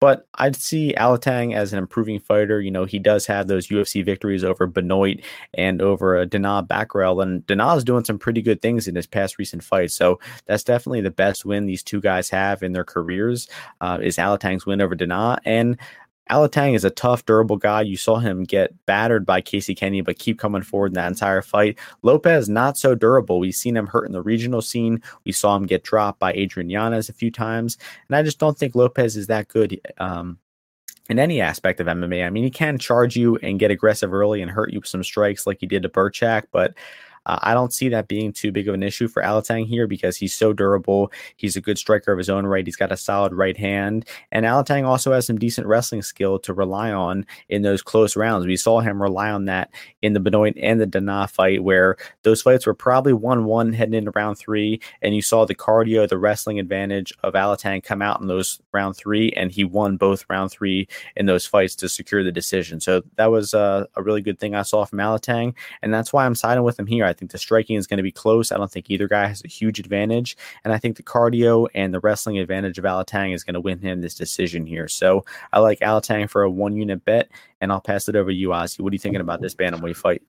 but 0.00 0.26
I'd 0.34 0.56
see 0.56 0.94
Alateng 0.96 1.54
as 1.54 1.72
an 1.72 1.78
improving 1.78 2.18
fighter. 2.18 2.60
You 2.60 2.70
know, 2.70 2.84
he 2.84 2.98
does 2.98 3.26
have 3.26 3.46
those 3.46 3.68
UFC 3.68 4.04
victories 4.04 4.44
over 4.44 4.66
Benoit 4.66 5.20
and 5.54 5.80
over 5.80 6.18
uh, 6.18 6.24
Dana 6.24 6.64
Batgerel, 6.68 7.22
and 7.22 7.46
Dana 7.46 7.74
is 7.76 7.84
doing 7.84 8.04
some 8.04 8.18
pretty 8.18 8.42
good 8.42 8.60
things 8.60 8.86
in 8.86 8.94
his 8.94 9.06
past 9.06 9.38
recent 9.38 9.62
fights. 9.62 9.94
So 9.94 10.20
that's 10.46 10.64
definitely 10.64 11.00
the 11.00 11.10
best 11.10 11.44
win 11.44 11.66
these 11.66 11.82
two 11.82 12.00
guys 12.00 12.28
have 12.30 12.62
in 12.62 12.72
their 12.72 12.84
careers. 12.84 13.48
Uh, 13.80 13.98
is 14.02 14.16
Alateng's 14.16 14.66
win 14.66 14.80
over 14.80 14.94
Dana, 14.94 15.38
and 15.44 15.78
Alateng 16.30 16.74
is 16.74 16.84
a 16.84 16.90
tough, 16.90 17.26
durable 17.26 17.56
guy. 17.56 17.82
You 17.82 17.96
saw 17.96 18.18
him 18.18 18.44
get 18.44 18.74
battered 18.86 19.26
by 19.26 19.40
Casey 19.40 19.74
Kenney, 19.74 20.00
but 20.00 20.18
keep 20.18 20.38
coming 20.38 20.62
forward 20.62 20.88
in 20.88 20.94
that 20.94 21.08
entire 21.08 21.42
fight. 21.42 21.78
Lopez, 22.02 22.48
not 22.48 22.78
so 22.78 22.94
durable. 22.94 23.38
We've 23.38 23.54
seen 23.54 23.76
him 23.76 23.86
hurt 23.86 24.06
in 24.06 24.12
the 24.12 24.22
regional 24.22 24.62
scene. 24.62 25.02
We 25.24 25.32
saw 25.32 25.54
him 25.54 25.66
get 25.66 25.84
dropped 25.84 26.18
by 26.18 26.32
Adrian 26.32 26.70
Yanez 26.70 27.08
a 27.08 27.12
few 27.12 27.30
times. 27.30 27.76
And 28.08 28.16
I 28.16 28.22
just 28.22 28.38
don't 28.38 28.56
think 28.56 28.74
Lopez 28.74 29.16
is 29.16 29.26
that 29.26 29.48
good 29.48 29.78
um, 29.98 30.38
in 31.10 31.18
any 31.18 31.40
aspect 31.40 31.80
of 31.80 31.86
MMA. 31.86 32.24
I 32.26 32.30
mean, 32.30 32.44
he 32.44 32.50
can 32.50 32.78
charge 32.78 33.16
you 33.16 33.36
and 33.36 33.58
get 33.58 33.70
aggressive 33.70 34.14
early 34.14 34.40
and 34.40 34.50
hurt 34.50 34.72
you 34.72 34.80
with 34.80 34.88
some 34.88 35.04
strikes 35.04 35.46
like 35.46 35.58
he 35.60 35.66
did 35.66 35.82
to 35.82 35.88
Burchak, 35.90 36.44
but 36.50 36.74
uh, 37.26 37.38
I 37.42 37.54
don't 37.54 37.72
see 37.72 37.88
that 37.88 38.08
being 38.08 38.32
too 38.32 38.52
big 38.52 38.68
of 38.68 38.74
an 38.74 38.82
issue 38.82 39.08
for 39.08 39.22
Alateng 39.22 39.66
here 39.66 39.86
because 39.86 40.16
he's 40.16 40.34
so 40.34 40.52
durable. 40.52 41.12
He's 41.36 41.56
a 41.56 41.60
good 41.60 41.78
striker 41.78 42.12
of 42.12 42.18
his 42.18 42.28
own 42.28 42.46
right. 42.46 42.66
He's 42.66 42.76
got 42.76 42.92
a 42.92 42.96
solid 42.96 43.32
right 43.32 43.56
hand. 43.56 44.06
And 44.30 44.44
Alateng 44.44 44.84
also 44.84 45.12
has 45.12 45.26
some 45.26 45.38
decent 45.38 45.66
wrestling 45.66 46.02
skill 46.02 46.38
to 46.40 46.52
rely 46.52 46.92
on 46.92 47.26
in 47.48 47.62
those 47.62 47.82
close 47.82 48.16
rounds. 48.16 48.46
We 48.46 48.56
saw 48.56 48.80
him 48.80 49.00
rely 49.00 49.30
on 49.30 49.46
that 49.46 49.70
in 50.02 50.12
the 50.12 50.20
Benoit 50.20 50.54
and 50.60 50.80
the 50.80 50.86
Dana 50.86 51.26
fight, 51.28 51.64
where 51.64 51.96
those 52.22 52.42
fights 52.42 52.66
were 52.66 52.74
probably 52.74 53.12
1 53.12 53.44
1 53.44 53.72
heading 53.72 53.94
into 53.94 54.12
round 54.14 54.38
three. 54.38 54.80
And 55.02 55.14
you 55.14 55.22
saw 55.22 55.44
the 55.44 55.54
cardio, 55.54 56.08
the 56.08 56.18
wrestling 56.18 56.58
advantage 56.58 57.12
of 57.22 57.34
Alateng 57.34 57.82
come 57.82 58.02
out 58.02 58.20
in 58.20 58.26
those 58.26 58.60
round 58.72 58.96
three. 58.96 59.32
And 59.32 59.50
he 59.50 59.64
won 59.64 59.96
both 59.96 60.24
round 60.28 60.50
three 60.50 60.88
in 61.16 61.26
those 61.26 61.46
fights 61.46 61.74
to 61.76 61.88
secure 61.88 62.22
the 62.22 62.32
decision. 62.32 62.80
So 62.80 63.02
that 63.16 63.30
was 63.30 63.54
uh, 63.54 63.86
a 63.94 64.02
really 64.02 64.20
good 64.20 64.38
thing 64.38 64.54
I 64.54 64.62
saw 64.62 64.84
from 64.84 64.98
Alateng. 64.98 65.54
And 65.82 65.92
that's 65.92 66.12
why 66.12 66.26
I'm 66.26 66.34
siding 66.34 66.64
with 66.64 66.78
him 66.78 66.86
here. 66.86 67.04
I 67.04 67.13
think 67.14 67.30
the 67.30 67.38
striking 67.38 67.76
is 67.76 67.86
going 67.86 67.96
to 67.96 68.02
be 68.02 68.12
close. 68.12 68.52
I 68.52 68.58
don't 68.58 68.70
think 68.70 68.90
either 68.90 69.08
guy 69.08 69.26
has 69.26 69.42
a 69.44 69.48
huge 69.48 69.80
advantage. 69.80 70.36
And 70.64 70.72
I 70.72 70.78
think 70.78 70.96
the 70.96 71.02
cardio 71.02 71.68
and 71.74 71.94
the 71.94 72.00
wrestling 72.00 72.38
advantage 72.38 72.78
of 72.78 72.84
Alateng 72.84 73.34
is 73.34 73.42
going 73.42 73.54
to 73.54 73.60
win 73.60 73.78
him 73.78 74.02
this 74.02 74.14
decision 74.14 74.66
here. 74.66 74.88
So 74.88 75.24
I 75.52 75.60
like 75.60 75.80
Alateng 75.80 76.28
for 76.28 76.42
a 76.42 76.50
one 76.50 76.76
unit 76.76 77.04
bet. 77.04 77.30
And 77.60 77.72
I'll 77.72 77.80
pass 77.80 78.08
it 78.08 78.16
over 78.16 78.30
to 78.30 78.36
you, 78.36 78.48
Ozzy. 78.50 78.80
What 78.80 78.92
are 78.92 78.94
you 78.94 78.98
thinking 78.98 79.22
about 79.22 79.40
this 79.40 79.54
Bantamweight 79.54 79.96
fight? 79.96 80.22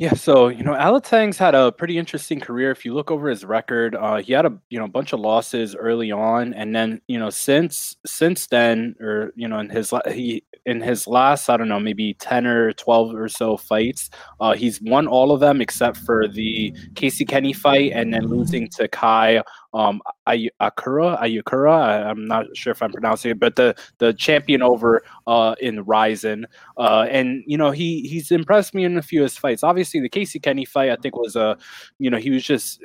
Yeah, 0.00 0.14
so 0.14 0.48
you 0.48 0.64
know, 0.64 0.72
Alateng's 0.72 1.36
had 1.36 1.54
a 1.54 1.70
pretty 1.70 1.98
interesting 1.98 2.40
career. 2.40 2.70
If 2.70 2.86
you 2.86 2.94
look 2.94 3.10
over 3.10 3.28
his 3.28 3.44
record, 3.44 3.94
uh, 3.94 4.16
he 4.16 4.32
had 4.32 4.46
a 4.46 4.58
you 4.70 4.78
know 4.78 4.88
bunch 4.88 5.12
of 5.12 5.20
losses 5.20 5.76
early 5.76 6.10
on, 6.10 6.54
and 6.54 6.74
then 6.74 7.02
you 7.06 7.18
know 7.18 7.28
since 7.28 7.94
since 8.06 8.46
then, 8.46 8.94
or 8.98 9.30
you 9.36 9.46
know 9.46 9.58
in 9.58 9.68
his 9.68 9.92
he 10.10 10.42
in 10.64 10.80
his 10.80 11.06
last 11.06 11.50
I 11.50 11.58
don't 11.58 11.68
know 11.68 11.78
maybe 11.80 12.14
ten 12.14 12.46
or 12.46 12.72
twelve 12.72 13.14
or 13.14 13.28
so 13.28 13.58
fights, 13.58 14.08
uh, 14.40 14.54
he's 14.54 14.80
won 14.80 15.06
all 15.06 15.32
of 15.32 15.40
them 15.40 15.60
except 15.60 15.98
for 15.98 16.26
the 16.26 16.74
Casey 16.94 17.26
Kenney 17.26 17.52
fight, 17.52 17.92
and 17.94 18.14
then 18.14 18.26
losing 18.26 18.68
to 18.78 18.88
Kai 18.88 19.42
um 19.74 20.00
Ay- 20.26 20.50
Akura 20.60 21.20
Ayukura. 21.20 21.72
I, 21.72 22.10
am 22.10 22.24
not 22.26 22.46
sure 22.56 22.72
if 22.72 22.82
I'm 22.82 22.90
pronouncing 22.92 23.32
it, 23.32 23.38
but 23.38 23.56
the 23.56 23.74
the 23.98 24.12
champion 24.14 24.62
over 24.62 25.02
uh 25.26 25.54
in 25.60 25.84
Rizin. 25.84 26.46
Uh 26.76 27.06
and 27.10 27.42
you 27.46 27.56
know 27.56 27.70
he 27.70 28.02
he's 28.08 28.30
impressed 28.30 28.74
me 28.74 28.84
in 28.84 28.96
a 28.98 29.02
few 29.02 29.20
of 29.22 29.26
his 29.30 29.36
fights. 29.38 29.62
Obviously 29.62 29.89
the 29.98 30.08
Casey 30.08 30.38
Kenney 30.38 30.64
fight 30.64 30.90
I 30.90 30.96
think 30.96 31.16
was 31.16 31.34
a 31.34 31.40
uh, 31.40 31.54
you 31.98 32.10
know 32.10 32.18
he 32.18 32.30
was 32.30 32.44
just 32.44 32.84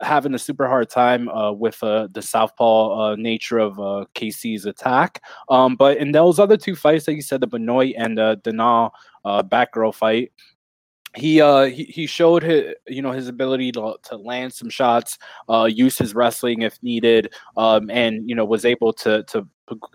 having 0.00 0.34
a 0.34 0.38
super 0.38 0.66
hard 0.66 0.88
time 0.90 1.28
uh, 1.28 1.52
with 1.52 1.82
uh, 1.82 2.08
the 2.12 2.22
southpaw 2.22 3.12
uh, 3.12 3.16
nature 3.16 3.58
of 3.58 3.78
uh, 3.78 4.04
Casey's 4.14 4.66
attack. 4.66 5.22
Um, 5.48 5.76
but 5.76 5.98
in 5.98 6.12
those 6.12 6.38
other 6.38 6.56
two 6.56 6.74
fights, 6.74 7.06
like 7.06 7.16
you 7.16 7.22
said, 7.22 7.40
the 7.40 7.46
Benoit 7.46 7.94
and 7.96 8.18
the 8.18 8.40
Dana 8.42 8.90
uh, 9.24 9.42
Batgerel 9.42 9.94
fight, 9.94 10.32
he 11.16 11.40
uh 11.40 11.64
he, 11.64 11.84
he 11.84 12.06
showed 12.06 12.42
his 12.42 12.72
you 12.86 13.02
know 13.02 13.10
his 13.10 13.26
ability 13.26 13.72
to, 13.72 13.96
to 14.04 14.16
land 14.16 14.52
some 14.52 14.70
shots 14.70 15.18
uh 15.48 15.64
use 15.68 15.98
his 15.98 16.14
wrestling 16.14 16.62
if 16.62 16.80
needed 16.84 17.34
um 17.56 17.90
and 17.90 18.28
you 18.28 18.34
know 18.36 18.44
was 18.44 18.64
able 18.64 18.92
to 18.92 19.24
to 19.24 19.44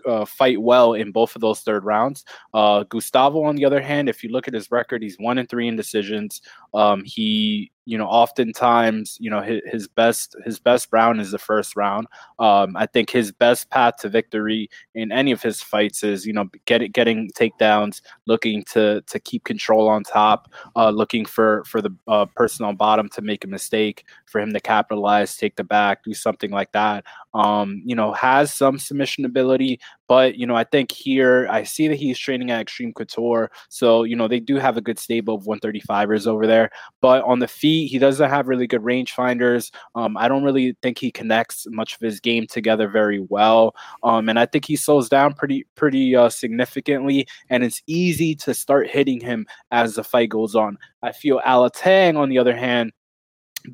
uh, 0.06 0.24
fight 0.24 0.60
well 0.60 0.94
in 0.94 1.10
both 1.12 1.34
of 1.34 1.40
those 1.40 1.60
third 1.60 1.84
rounds. 1.84 2.24
Uh, 2.54 2.84
Gustavo, 2.84 3.42
on 3.44 3.56
the 3.56 3.64
other 3.64 3.80
hand, 3.80 4.08
if 4.08 4.22
you 4.22 4.30
look 4.30 4.48
at 4.48 4.54
his 4.54 4.70
record, 4.70 5.02
he's 5.02 5.16
one 5.18 5.38
and 5.38 5.48
three 5.48 5.68
in 5.68 5.76
decisions. 5.76 6.40
Um, 6.74 7.02
he, 7.04 7.70
you 7.86 7.96
know, 7.96 8.06
oftentimes, 8.06 9.16
you 9.20 9.30
know, 9.30 9.40
his, 9.40 9.60
his, 9.66 9.88
best 9.88 10.34
his 10.44 10.58
best 10.58 10.88
round 10.90 11.20
is 11.20 11.30
the 11.30 11.38
first 11.38 11.76
round. 11.76 12.08
Um, 12.40 12.76
I 12.76 12.86
think 12.86 13.10
his 13.10 13.30
best 13.30 13.70
path 13.70 13.98
to 13.98 14.08
victory 14.08 14.68
in 14.94 15.12
any 15.12 15.30
of 15.30 15.40
his 15.40 15.62
fights 15.62 16.02
is, 16.02 16.26
you 16.26 16.32
know, 16.32 16.50
get 16.64 16.92
getting 16.92 17.30
takedowns, 17.30 18.02
looking 18.26 18.64
to 18.72 19.02
to 19.02 19.20
keep 19.20 19.44
control 19.44 19.88
on 19.88 20.02
top, 20.02 20.52
uh, 20.74 20.90
looking 20.90 21.24
for 21.24 21.62
for 21.64 21.80
the 21.80 21.94
uh, 22.08 22.26
person 22.26 22.66
on 22.66 22.74
bottom 22.74 23.08
to 23.10 23.22
make 23.22 23.44
a 23.44 23.48
mistake, 23.48 24.04
for 24.26 24.40
him 24.40 24.52
to 24.52 24.60
capitalize, 24.60 25.36
take 25.36 25.54
the 25.54 25.64
back, 25.64 26.02
do 26.02 26.12
something 26.12 26.50
like 26.50 26.72
that. 26.72 27.04
Um, 27.36 27.82
you 27.84 27.94
know, 27.94 28.12
has 28.14 28.52
some 28.52 28.78
submission 28.78 29.26
ability, 29.26 29.78
but 30.08 30.36
you 30.36 30.46
know, 30.46 30.54
I 30.54 30.64
think 30.64 30.90
here 30.90 31.46
I 31.50 31.64
see 31.64 31.86
that 31.88 31.96
he's 31.96 32.18
training 32.18 32.50
at 32.50 32.60
Extreme 32.60 32.94
Couture, 32.94 33.50
so 33.68 34.04
you 34.04 34.16
know 34.16 34.26
they 34.26 34.40
do 34.40 34.56
have 34.56 34.78
a 34.78 34.80
good 34.80 34.98
stable 34.98 35.34
of 35.34 35.44
135ers 35.44 36.26
over 36.26 36.46
there. 36.46 36.70
But 37.02 37.24
on 37.24 37.40
the 37.40 37.48
feet, 37.48 37.88
he 37.88 37.98
doesn't 37.98 38.30
have 38.30 38.48
really 38.48 38.66
good 38.66 38.82
range 38.84 39.12
finders. 39.12 39.70
Um, 39.94 40.16
I 40.16 40.28
don't 40.28 40.44
really 40.44 40.76
think 40.80 40.98
he 40.98 41.10
connects 41.10 41.66
much 41.68 41.94
of 41.94 42.00
his 42.00 42.20
game 42.20 42.46
together 42.46 42.88
very 42.88 43.20
well, 43.20 43.74
um, 44.02 44.28
and 44.30 44.38
I 44.38 44.46
think 44.46 44.64
he 44.64 44.76
slows 44.76 45.08
down 45.08 45.34
pretty 45.34 45.66
pretty 45.74 46.16
uh, 46.16 46.30
significantly, 46.30 47.26
and 47.50 47.62
it's 47.64 47.82
easy 47.86 48.34
to 48.36 48.54
start 48.54 48.88
hitting 48.88 49.20
him 49.20 49.46
as 49.72 49.96
the 49.96 50.04
fight 50.04 50.30
goes 50.30 50.54
on. 50.54 50.78
I 51.02 51.12
feel 51.12 51.40
Alateng, 51.46 52.16
on 52.16 52.28
the 52.28 52.38
other 52.38 52.56
hand, 52.56 52.92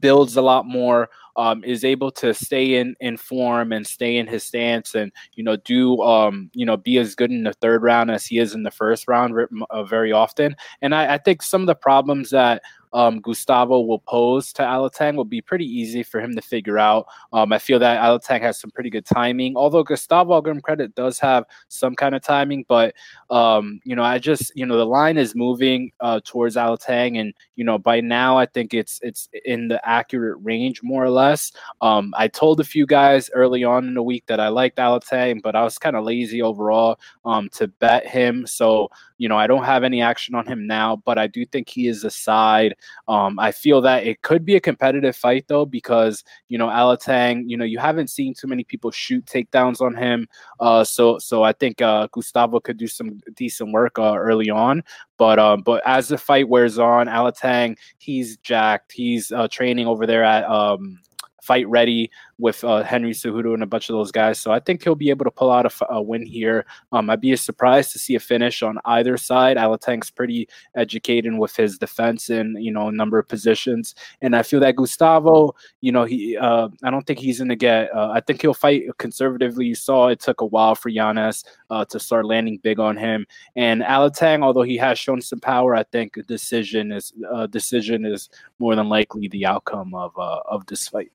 builds 0.01 0.37
a 0.37 0.43
lot 0.43 0.67
more 0.67 1.11
um, 1.37 1.65
is 1.65 1.85
able 1.85 2.11
to 2.11 2.35
stay 2.35 2.77
in 2.77 2.95
in 3.01 3.17
form 3.17 3.73
and 3.73 3.87
stay 3.87 4.17
in 4.17 4.27
his 4.27 4.45
stance 4.45 4.95
and 4.95 5.13
you 5.35 5.43
know 5.43 5.57
do 5.57 6.01
um, 6.03 6.51
you 6.55 6.67
know 6.67 6.77
be 6.77 6.99
as 6.99 7.15
good 7.15 7.31
in 7.31 7.45
the 7.45 7.53
third 7.55 7.83
round 7.83 8.11
as 8.11 8.27
he 8.27 8.39
is 8.39 8.55
in 8.55 8.63
the 8.63 8.71
first 8.71 9.09
round 9.09 9.35
uh, 9.71 9.85
very 9.85 10.13
often. 10.13 10.55
And 10.83 10.95
I, 10.95 11.15
I 11.15 11.19
think 11.19 11.43
some 11.43 11.63
of 11.63 11.67
the 11.67 11.75
problems 11.75 12.31
that 12.31 12.63
um, 12.93 13.21
Gustavo 13.21 13.81
will 13.81 14.01
pose 14.01 14.53
to 14.55 14.63
Alateng 14.63 15.17
will 15.17 15.25
be 15.25 15.41
pretty 15.41 15.67
easy 15.67 16.03
for 16.03 16.21
him 16.21 16.35
to 16.35 16.43
figure 16.43 16.79
out. 16.79 17.07
Um, 17.33 17.53
I 17.53 17.59
feel 17.59 17.79
that 17.79 18.01
Alateng 18.01 18.41
has 18.43 18.61
some 18.61 18.71
pretty 18.71 18.91
good 18.91 19.07
timing, 19.07 19.57
although 19.57 19.83
Gustavo, 19.83 20.43
him 20.43 20.61
credit, 20.61 20.95
does 20.95 21.19
have 21.19 21.45
some 21.69 21.95
kind 21.95 22.15
of 22.15 22.23
timing. 22.23 22.65
But, 22.69 22.95
um, 23.31 23.81
you 23.85 23.97
know, 23.97 24.03
I 24.03 24.19
just, 24.19 24.53
you 24.55 24.67
know, 24.67 24.77
the 24.77 24.87
line 24.87 25.17
is 25.17 25.35
moving 25.35 25.93
uh, 26.01 26.21
towards 26.25 26.57
Alateng, 26.57 27.19
And, 27.19 27.35
you 27.57 27.65
know, 27.65 27.79
by 27.79 28.01
now 28.01 28.37
I 28.37 28.47
think 28.47 28.75
it's 28.75 28.99
it's 29.03 29.29
in 29.45 29.69
the 29.69 29.87
accurate 29.89 30.39
range 30.43 30.83
more 30.83 31.05
or 31.05 31.11
less. 31.11 31.53
Um, 31.81 32.13
I 32.17 32.29
told 32.29 32.61
a 32.61 32.65
few 32.65 32.87
guys 32.87 33.31
early 33.35 33.65
on 33.65 33.87
in 33.87 33.95
the 33.95 34.03
week 34.03 34.25
that 34.27 34.41
I 34.41 34.49
liked 34.49 34.79
Alateng, 34.79 35.43
but 35.43 35.57
I 35.57 35.63
was 35.63 35.79
kind 35.79 35.97
of 35.97 36.05
lazy 36.05 36.43
overall 36.43 36.99
um, 37.25 37.49
to 37.51 37.69
bet 37.69 38.07
him. 38.07 38.47
So, 38.47 38.91
you 39.19 39.29
know, 39.29 39.37
I 39.37 39.47
don't 39.47 39.65
have 39.65 39.85
any 39.85 40.03
action 40.03 40.35
on 40.35 40.47
him 40.47 40.67
now, 40.67 40.97
but 41.05 41.19
I 41.19 41.27
do 41.27 41.47
think 41.47 41.69
he 41.69 41.87
is 41.87 42.05
a 42.05 42.11
side. 42.11 42.75
Um, 43.09 43.39
I 43.39 43.53
feel 43.53 43.81
that 43.83 44.07
it 44.07 44.23
could 44.23 44.45
be 44.45 44.57
a 44.57 44.61
competitive 44.61 45.17
fight 45.17 45.47
though, 45.49 45.67
because 45.67 46.25
you 46.49 46.59
know 46.59 46.69
Alateng, 46.69 47.45
you 47.47 47.57
know, 47.57 47.65
you 47.65 47.79
haven't 47.79 48.09
seen 48.09 48.35
too 48.35 48.47
many 48.47 48.65
people 48.65 48.91
shoot 48.91 49.25
takedowns 49.27 49.81
on 49.81 49.95
him. 49.95 50.29
Uh, 50.61 50.85
so 50.85 51.19
so 51.19 51.43
I 51.43 51.53
think 51.53 51.81
uh, 51.83 52.09
Gustavo 52.13 52.61
could 52.61 52.77
do 52.77 52.87
some 52.87 53.21
decent 53.35 53.73
work 53.73 53.99
uh, 53.99 54.15
early 54.17 54.51
on. 54.51 54.83
But 55.19 55.39
um, 55.39 55.63
but 55.63 55.83
as 55.87 56.09
the 56.09 56.19
fight 56.19 56.49
wears 56.49 56.79
on, 56.79 57.07
Alateng, 57.07 57.77
he's 57.99 58.37
jacked. 58.39 58.93
He's 58.93 59.31
uh, 59.33 59.49
training 59.49 59.87
over 59.87 60.07
there 60.07 60.25
at 60.25 60.45
um, 60.45 61.01
fight 61.43 61.69
ready 61.69 62.11
with 62.39 62.63
uh, 62.65 62.83
Henry 62.83 63.11
Cejudo 63.11 63.53
and 63.55 63.63
a 63.63 63.67
bunch 63.67 63.89
of 63.89 63.95
those 63.95 64.11
guys. 64.11 64.39
So 64.39 64.53
I 64.53 64.61
think 64.61 64.83
he'll 64.83 64.95
be 64.95 65.11
able 65.11 65.25
to 65.25 65.31
pull 65.31 65.51
out 65.51 65.67
a, 65.67 65.93
a 65.93 66.01
win 66.01 66.25
here. 66.25 66.65
Um, 66.93 67.11
I'd 67.11 67.21
be 67.21 67.35
surprised 67.37 67.93
to 67.93 67.99
see 67.99 68.15
a 68.15 68.21
finish 68.21 68.63
on 68.63 68.79
either 68.85 69.17
side. 69.17 69.57
Alateng's 69.57 70.11
pretty 70.11 70.49
educated 70.77 71.37
with 71.37 71.55
his 71.55 71.79
defense 71.79 72.31
in 72.31 72.57
you 72.61 72.73
know 72.73 72.89
a 72.89 72.93
number 72.93 73.19
of 73.19 73.29
positions, 73.29 73.95
and 74.21 74.35
I 74.35 74.43
feel 74.43 74.61
that 74.61 74.77
Gustavo, 74.77 75.55
you 75.81 75.93
know, 75.93 76.05
he 76.05 76.37
uh, 76.37 76.69
I 76.83 76.91
don't 76.91 77.07
think 77.07 77.19
he's 77.19 77.39
gonna 77.39 77.57
get. 77.57 77.95
Uh, 77.95 78.11
I 78.13 78.21
think 78.21 78.41
he'll 78.41 78.55
fight 78.55 78.85
conservatively. 78.99 79.67
You 79.67 79.75
saw 79.75 80.09
it 80.09 80.21
took 80.21 80.41
a 80.41 80.47
while 80.47 80.75
for 80.75 80.89
Yanez 80.89 81.45
uh, 81.71 81.85
to 81.87 81.99
start 82.01 82.27
landing 82.27 82.59
big 82.59 82.79
on 82.79 82.97
him, 82.97 83.27
and 83.57 83.83
Alateng, 83.83 84.43
although 84.43 84.63
he 84.63 84.77
has 84.77 84.99
shown 84.99 85.21
some 85.21 85.41
power, 85.41 85.75
I 85.75 85.83
think 85.85 86.25
decision 86.27 86.93
is 86.93 87.13
decision 87.51 88.05
is 88.05 88.29
more 88.59 88.75
than 88.77 88.89
likely 88.89 89.29
the 89.29 89.47
outcome 89.47 89.95
of 89.95 90.17
uh, 90.19 90.41
of 90.47 90.67
this 90.67 90.89
fight. 90.89 91.13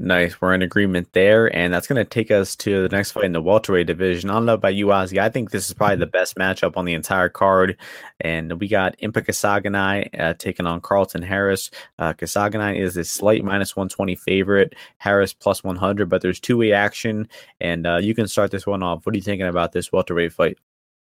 Nice. 0.00 0.40
We're 0.40 0.54
in 0.54 0.62
agreement 0.62 1.12
there. 1.12 1.54
And 1.54 1.74
that's 1.74 1.88
going 1.88 1.96
to 1.96 2.04
take 2.04 2.30
us 2.30 2.54
to 2.56 2.86
the 2.86 2.96
next 2.96 3.10
fight 3.10 3.24
in 3.24 3.32
the 3.32 3.42
welterweight 3.42 3.88
division. 3.88 4.30
I 4.30 4.34
don't 4.34 4.46
know 4.46 4.54
about 4.54 4.76
you, 4.76 4.86
Ozzy. 4.86 5.18
I 5.18 5.28
think 5.28 5.50
this 5.50 5.66
is 5.66 5.74
probably 5.74 5.96
the 5.96 6.06
best 6.06 6.36
matchup 6.36 6.76
on 6.76 6.84
the 6.84 6.94
entire 6.94 7.28
card. 7.28 7.76
And 8.20 8.60
we 8.60 8.68
got 8.68 8.96
Impa 8.98 9.26
Kasanganay 9.26 10.08
uh, 10.20 10.34
taking 10.34 10.66
on 10.66 10.80
Carlston 10.80 11.24
Harris. 11.24 11.72
Uh, 11.98 12.12
Kasanganay 12.12 12.78
is 12.78 12.96
a 12.96 13.02
slight 13.02 13.42
minus 13.42 13.74
120 13.74 14.14
favorite, 14.14 14.76
Harris 14.98 15.32
plus 15.32 15.64
100, 15.64 16.08
but 16.08 16.22
there's 16.22 16.38
two 16.38 16.58
way 16.58 16.72
action. 16.72 17.28
And 17.60 17.84
uh, 17.84 17.96
you 17.96 18.14
can 18.14 18.28
start 18.28 18.52
this 18.52 18.68
one 18.68 18.84
off. 18.84 19.04
What 19.04 19.16
are 19.16 19.18
you 19.18 19.22
thinking 19.22 19.48
about 19.48 19.72
this 19.72 19.90
welterweight 19.90 20.32
fight? 20.32 20.58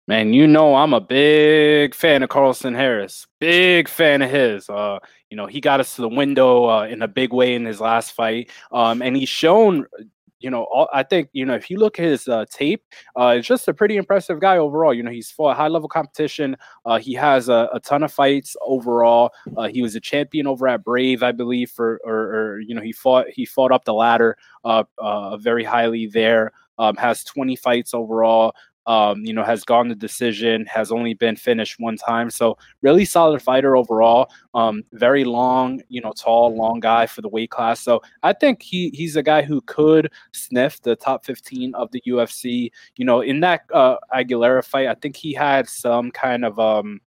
Man, 0.07 0.35
you 0.35 0.47
know 0.47 0.77
I'm 0.77 0.93
a 0.93 1.01
big 1.01 1.95
fan 1.95 2.23
of 2.23 2.29
Carlston 2.29 2.77
Harris. 2.77 3.27
Big 3.41 3.89
fan 3.89 4.21
of 4.21 4.31
his. 4.31 4.69
Uh, 4.69 4.99
you 5.35 5.37
know, 5.37 5.47
he 5.47 5.61
got 5.61 5.81
us 5.81 5.97
to 5.97 6.03
the 6.03 6.09
window 6.09 6.71
uh, 6.71 6.85
in 6.85 7.03
a 7.03 7.09
big 7.09 7.33
way 7.33 7.57
in 7.57 7.65
his 7.65 7.81
last 7.81 8.13
fight. 8.13 8.53
Um, 8.71 9.03
and 9.03 9.17
he's 9.17 9.29
shown 9.29 9.85
you 10.39 10.49
know, 10.49 10.65
all, 10.65 10.89
I 10.93 11.03
think 11.03 11.31
you 11.33 11.45
know 11.47 11.55
if 11.55 11.71
you 11.71 11.79
look 11.79 11.99
at 11.99 12.05
his 12.05 12.29
uh, 12.29 12.45
tape, 12.51 12.85
uh, 13.19 13.35
it's 13.39 13.49
just 13.49 13.67
a 13.67 13.73
pretty 13.73 13.97
impressive 13.97 14.41
guy 14.41 14.59
overall. 14.59 14.93
You 14.93 15.03
know, 15.03 15.11
he's 15.11 15.31
fought 15.31 15.57
high 15.57 15.69
level 15.69 15.89
competition. 15.89 16.57
Uh, 16.85 16.99
he 16.99 17.15
has 17.15 17.49
a, 17.49 17.71
a, 17.73 17.81
ton 17.81 18.03
of 18.03 18.13
fights 18.13 18.55
overall. 18.61 19.31
Uh, 19.57 19.69
he 19.69 19.81
was 19.81 19.97
a 19.97 20.01
champion 20.01 20.47
over 20.47 20.69
at 20.69 20.85
Brave, 20.85 21.23
I 21.23 21.33
believe, 21.33 21.71
for 21.71 21.99
or, 22.05 22.15
or 22.15 22.61
you 22.61 22.75
know 22.75 22.83
he 22.83 22.93
fought 22.93 23.27
he 23.31 23.47
fought 23.47 23.73
up 23.73 23.87
the 23.87 23.95
ladder 23.95 24.37
uh, 24.65 24.85
very 25.39 25.65
highly 25.65 26.07
there. 26.07 26.53
Um, 26.77 26.97
has 26.97 27.25
20 27.25 27.57
fights 27.57 27.95
overall 27.95 28.53
um, 28.87 29.25
you 29.25 29.33
know, 29.33 29.45
has 29.45 29.65
gone 29.65 29.89
the 29.89 29.95
decision, 29.95 30.67
has 30.67 30.93
only 30.93 31.15
been 31.15 31.37
finished 31.37 31.77
one 31.79 31.97
time. 31.97 32.31
So 32.31 32.59
really 32.83 33.05
solid 33.05 33.41
fighter 33.41 33.77
overall. 33.77 34.31
Um, 34.55 34.83
very 34.93 35.25
long, 35.25 35.83
you 35.89 36.01
know, 36.01 36.13
tall, 36.13 36.55
long 36.55 36.81
guy 36.81 37.07
for 37.07 37.23
the 37.23 37.29
weight 37.29 37.51
class. 37.51 37.81
So 37.81 38.03
I 38.23 38.33
think 38.33 38.63
he 38.63 38.91
he's 38.95 39.17
a 39.17 39.23
guy 39.23 39.43
who 39.43 39.61
could 39.63 40.13
sniff 40.33 40.81
the 40.83 40.97
top 40.97 41.25
15 41.25 41.75
of 41.75 41.91
the 41.93 42.03
UFC. 42.07 42.71
You 42.97 43.05
know, 43.05 43.21
in 43.21 43.41
that 43.41 43.63
uh, 43.73 43.97
Aguilera 44.15 44.65
fight, 44.65 44.89
I 44.89 44.95
think 44.95 45.17
he 45.17 45.33
had 45.33 45.69
some 45.69 46.11
kind 46.11 46.45
of 46.45 46.59
um 46.59 47.01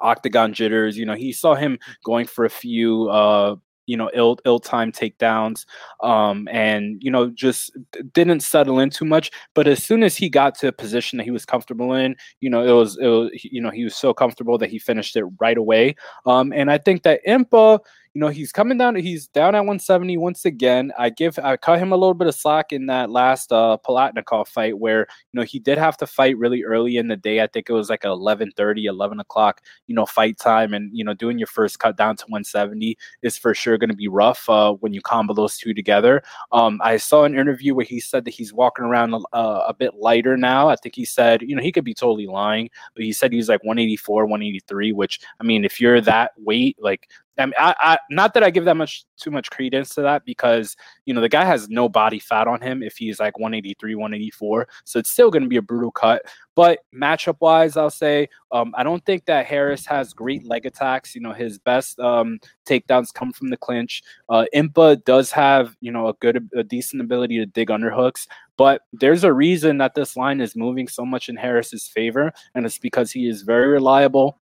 octagon 0.00 0.52
jitters. 0.52 0.96
You 0.96 1.06
know, 1.06 1.14
he 1.14 1.32
saw 1.32 1.54
him 1.54 1.78
going 2.04 2.26
for 2.26 2.44
a 2.44 2.50
few 2.50 3.08
uh 3.08 3.56
you 3.86 3.96
know 3.96 4.10
ill 4.14 4.38
ill 4.44 4.58
time 4.58 4.90
takedowns 4.90 5.66
um 6.02 6.48
and 6.50 7.02
you 7.02 7.10
know 7.10 7.28
just 7.30 7.76
didn't 8.12 8.40
settle 8.40 8.78
in 8.78 8.90
too 8.90 9.04
much 9.04 9.30
but 9.54 9.66
as 9.66 9.82
soon 9.82 10.02
as 10.02 10.16
he 10.16 10.28
got 10.28 10.54
to 10.54 10.68
a 10.68 10.72
position 10.72 11.16
that 11.16 11.24
he 11.24 11.30
was 11.30 11.44
comfortable 11.44 11.94
in 11.94 12.16
you 12.40 12.50
know 12.50 12.64
it 12.64 12.72
was 12.72 12.96
it 12.98 13.06
was 13.06 13.30
you 13.44 13.60
know 13.60 13.70
he 13.70 13.84
was 13.84 13.96
so 13.96 14.14
comfortable 14.14 14.58
that 14.58 14.70
he 14.70 14.78
finished 14.78 15.16
it 15.16 15.24
right 15.40 15.58
away 15.58 15.94
um 16.26 16.52
and 16.52 16.70
i 16.70 16.78
think 16.78 17.02
that 17.02 17.20
impa 17.26 17.78
you 18.14 18.20
know, 18.20 18.28
he's 18.28 18.52
coming 18.52 18.78
down. 18.78 18.94
He's 18.94 19.26
down 19.26 19.56
at 19.56 19.60
170 19.60 20.16
once 20.18 20.44
again. 20.44 20.92
I 20.96 21.10
give 21.10 21.36
I 21.40 21.56
cut 21.56 21.80
him 21.80 21.90
a 21.90 21.96
little 21.96 22.14
bit 22.14 22.28
of 22.28 22.34
slack 22.36 22.72
in 22.72 22.86
that 22.86 23.10
last 23.10 23.52
uh 23.52 23.76
Palatnikov 23.84 24.46
fight 24.46 24.78
where 24.78 25.00
you 25.32 25.40
know 25.40 25.42
he 25.42 25.58
did 25.58 25.78
have 25.78 25.96
to 25.96 26.06
fight 26.06 26.38
really 26.38 26.62
early 26.62 26.96
in 26.96 27.08
the 27.08 27.16
day. 27.16 27.42
I 27.42 27.48
think 27.48 27.68
it 27.68 27.72
was 27.72 27.90
like 27.90 28.04
11 28.04 28.52
30, 28.56 28.86
11 28.86 29.18
o'clock, 29.18 29.62
you 29.88 29.96
know, 29.96 30.06
fight 30.06 30.38
time. 30.38 30.74
And 30.74 30.96
you 30.96 31.04
know, 31.04 31.12
doing 31.12 31.38
your 31.38 31.48
first 31.48 31.80
cut 31.80 31.96
down 31.96 32.14
to 32.16 32.24
170 32.26 32.96
is 33.22 33.36
for 33.36 33.52
sure 33.52 33.78
going 33.78 33.90
to 33.90 33.96
be 33.96 34.06
rough 34.06 34.48
uh, 34.48 34.74
when 34.74 34.94
you 34.94 35.00
combo 35.00 35.34
those 35.34 35.58
two 35.58 35.74
together. 35.74 36.22
Um, 36.52 36.80
I 36.84 36.98
saw 36.98 37.24
an 37.24 37.36
interview 37.36 37.74
where 37.74 37.84
he 37.84 37.98
said 37.98 38.24
that 38.26 38.34
he's 38.34 38.52
walking 38.52 38.84
around 38.84 39.12
uh, 39.32 39.64
a 39.66 39.74
bit 39.74 39.94
lighter 39.96 40.36
now. 40.36 40.68
I 40.68 40.76
think 40.76 40.94
he 40.94 41.04
said, 41.04 41.42
you 41.42 41.56
know, 41.56 41.62
he 41.62 41.72
could 41.72 41.84
be 41.84 41.94
totally 41.94 42.28
lying, 42.28 42.70
but 42.94 43.02
he 43.02 43.12
said 43.12 43.32
he's 43.32 43.48
like 43.48 43.64
184, 43.64 44.26
183, 44.26 44.92
which 44.92 45.18
I 45.40 45.44
mean, 45.44 45.64
if 45.64 45.80
you're 45.80 46.00
that 46.02 46.30
weight, 46.38 46.76
like 46.80 47.08
I 47.38 47.46
mean, 47.46 47.54
I, 47.58 47.74
I, 47.80 47.98
not 48.10 48.34
that 48.34 48.44
I 48.44 48.50
give 48.50 48.64
that 48.66 48.76
much 48.76 49.04
too 49.16 49.30
much 49.30 49.50
credence 49.50 49.94
to 49.94 50.02
that 50.02 50.24
because 50.24 50.76
you 51.04 51.14
know 51.14 51.20
the 51.20 51.28
guy 51.28 51.44
has 51.44 51.68
no 51.68 51.88
body 51.88 52.18
fat 52.18 52.46
on 52.46 52.60
him 52.60 52.82
if 52.82 52.96
he's 52.96 53.18
like 53.18 53.38
183, 53.38 53.94
184, 53.94 54.68
so 54.84 54.98
it's 54.98 55.10
still 55.10 55.30
going 55.30 55.42
to 55.42 55.48
be 55.48 55.56
a 55.56 55.62
brutal 55.62 55.90
cut. 55.90 56.22
But 56.54 56.80
matchup 56.94 57.36
wise, 57.40 57.76
I'll 57.76 57.90
say 57.90 58.28
um, 58.52 58.72
I 58.76 58.84
don't 58.84 59.04
think 59.04 59.24
that 59.24 59.46
Harris 59.46 59.84
has 59.86 60.12
great 60.12 60.46
leg 60.46 60.66
attacks. 60.66 61.14
You 61.14 61.20
know, 61.22 61.32
his 61.32 61.58
best 61.58 61.98
um, 61.98 62.38
takedowns 62.66 63.12
come 63.12 63.32
from 63.32 63.50
the 63.50 63.56
clinch. 63.56 64.02
Uh, 64.28 64.44
Impa 64.54 65.02
does 65.04 65.32
have 65.32 65.76
you 65.80 65.90
know 65.90 66.08
a 66.08 66.14
good, 66.14 66.48
a 66.54 66.62
decent 66.62 67.02
ability 67.02 67.38
to 67.38 67.46
dig 67.46 67.70
under 67.70 67.90
hooks, 67.90 68.28
but 68.56 68.82
there's 68.92 69.24
a 69.24 69.32
reason 69.32 69.78
that 69.78 69.94
this 69.94 70.16
line 70.16 70.40
is 70.40 70.54
moving 70.54 70.86
so 70.86 71.04
much 71.04 71.28
in 71.28 71.36
Harris's 71.36 71.88
favor, 71.88 72.32
and 72.54 72.64
it's 72.64 72.78
because 72.78 73.10
he 73.10 73.28
is 73.28 73.42
very 73.42 73.66
reliable 73.66 74.38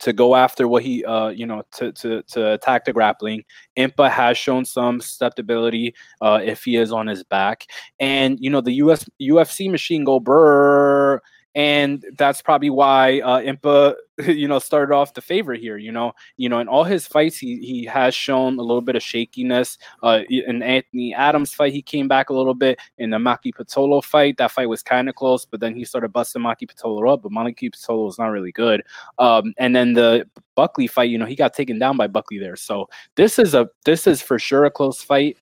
to 0.00 0.12
go 0.12 0.34
after 0.34 0.68
what 0.68 0.82
he 0.82 1.04
uh 1.04 1.28
you 1.28 1.46
know 1.46 1.62
to 1.72 1.92
to 1.92 2.22
to 2.22 2.52
attack 2.52 2.84
the 2.84 2.92
grappling. 2.92 3.44
Impa 3.76 4.10
has 4.10 4.38
shown 4.38 4.64
some 4.64 5.00
susceptibility 5.00 5.94
uh 6.20 6.40
if 6.42 6.64
he 6.64 6.76
is 6.76 6.92
on 6.92 7.06
his 7.06 7.22
back. 7.24 7.66
And 7.98 8.38
you 8.40 8.50
know 8.50 8.60
the 8.60 8.72
us 8.72 9.04
ufc 9.20 9.70
machine 9.70 10.04
go 10.04 10.20
brr 10.20 11.22
and 11.54 12.04
that's 12.16 12.42
probably 12.42 12.70
why 12.70 13.20
uh, 13.20 13.40
Impa, 13.40 13.94
you 14.26 14.46
know, 14.46 14.58
started 14.58 14.94
off 14.94 15.14
the 15.14 15.20
favorite 15.20 15.60
here. 15.60 15.76
You 15.76 15.90
know, 15.90 16.12
you 16.36 16.48
know, 16.48 16.60
in 16.60 16.68
all 16.68 16.84
his 16.84 17.06
fights, 17.06 17.38
he 17.38 17.58
he 17.58 17.84
has 17.86 18.14
shown 18.14 18.58
a 18.58 18.62
little 18.62 18.80
bit 18.80 18.96
of 18.96 19.02
shakiness. 19.02 19.76
Uh, 20.02 20.20
in 20.28 20.62
Anthony 20.62 21.12
Adams 21.14 21.52
fight, 21.52 21.72
he 21.72 21.82
came 21.82 22.06
back 22.06 22.30
a 22.30 22.34
little 22.34 22.54
bit. 22.54 22.78
In 22.98 23.10
the 23.10 23.16
Maki 23.16 23.52
Pitolo 23.52 24.02
fight, 24.02 24.36
that 24.36 24.52
fight 24.52 24.68
was 24.68 24.82
kind 24.82 25.08
of 25.08 25.14
close, 25.16 25.44
but 25.44 25.60
then 25.60 25.74
he 25.74 25.84
started 25.84 26.12
busting 26.12 26.42
Maki 26.42 26.70
Pitolo 26.70 27.12
up. 27.12 27.22
But 27.22 27.32
Maki 27.32 27.70
Pitolo 27.70 28.08
is 28.08 28.18
not 28.18 28.28
really 28.28 28.52
good. 28.52 28.82
Um, 29.18 29.52
and 29.58 29.74
then 29.74 29.94
the 29.94 30.28
Buckley 30.54 30.86
fight, 30.86 31.10
you 31.10 31.18
know, 31.18 31.26
he 31.26 31.34
got 31.36 31.54
taken 31.54 31.78
down 31.78 31.96
by 31.96 32.06
Buckley 32.06 32.38
there. 32.38 32.56
So 32.56 32.88
this 33.16 33.38
is 33.38 33.54
a 33.54 33.68
this 33.84 34.06
is 34.06 34.22
for 34.22 34.38
sure 34.38 34.66
a 34.66 34.70
close 34.70 35.02
fight. 35.02 35.36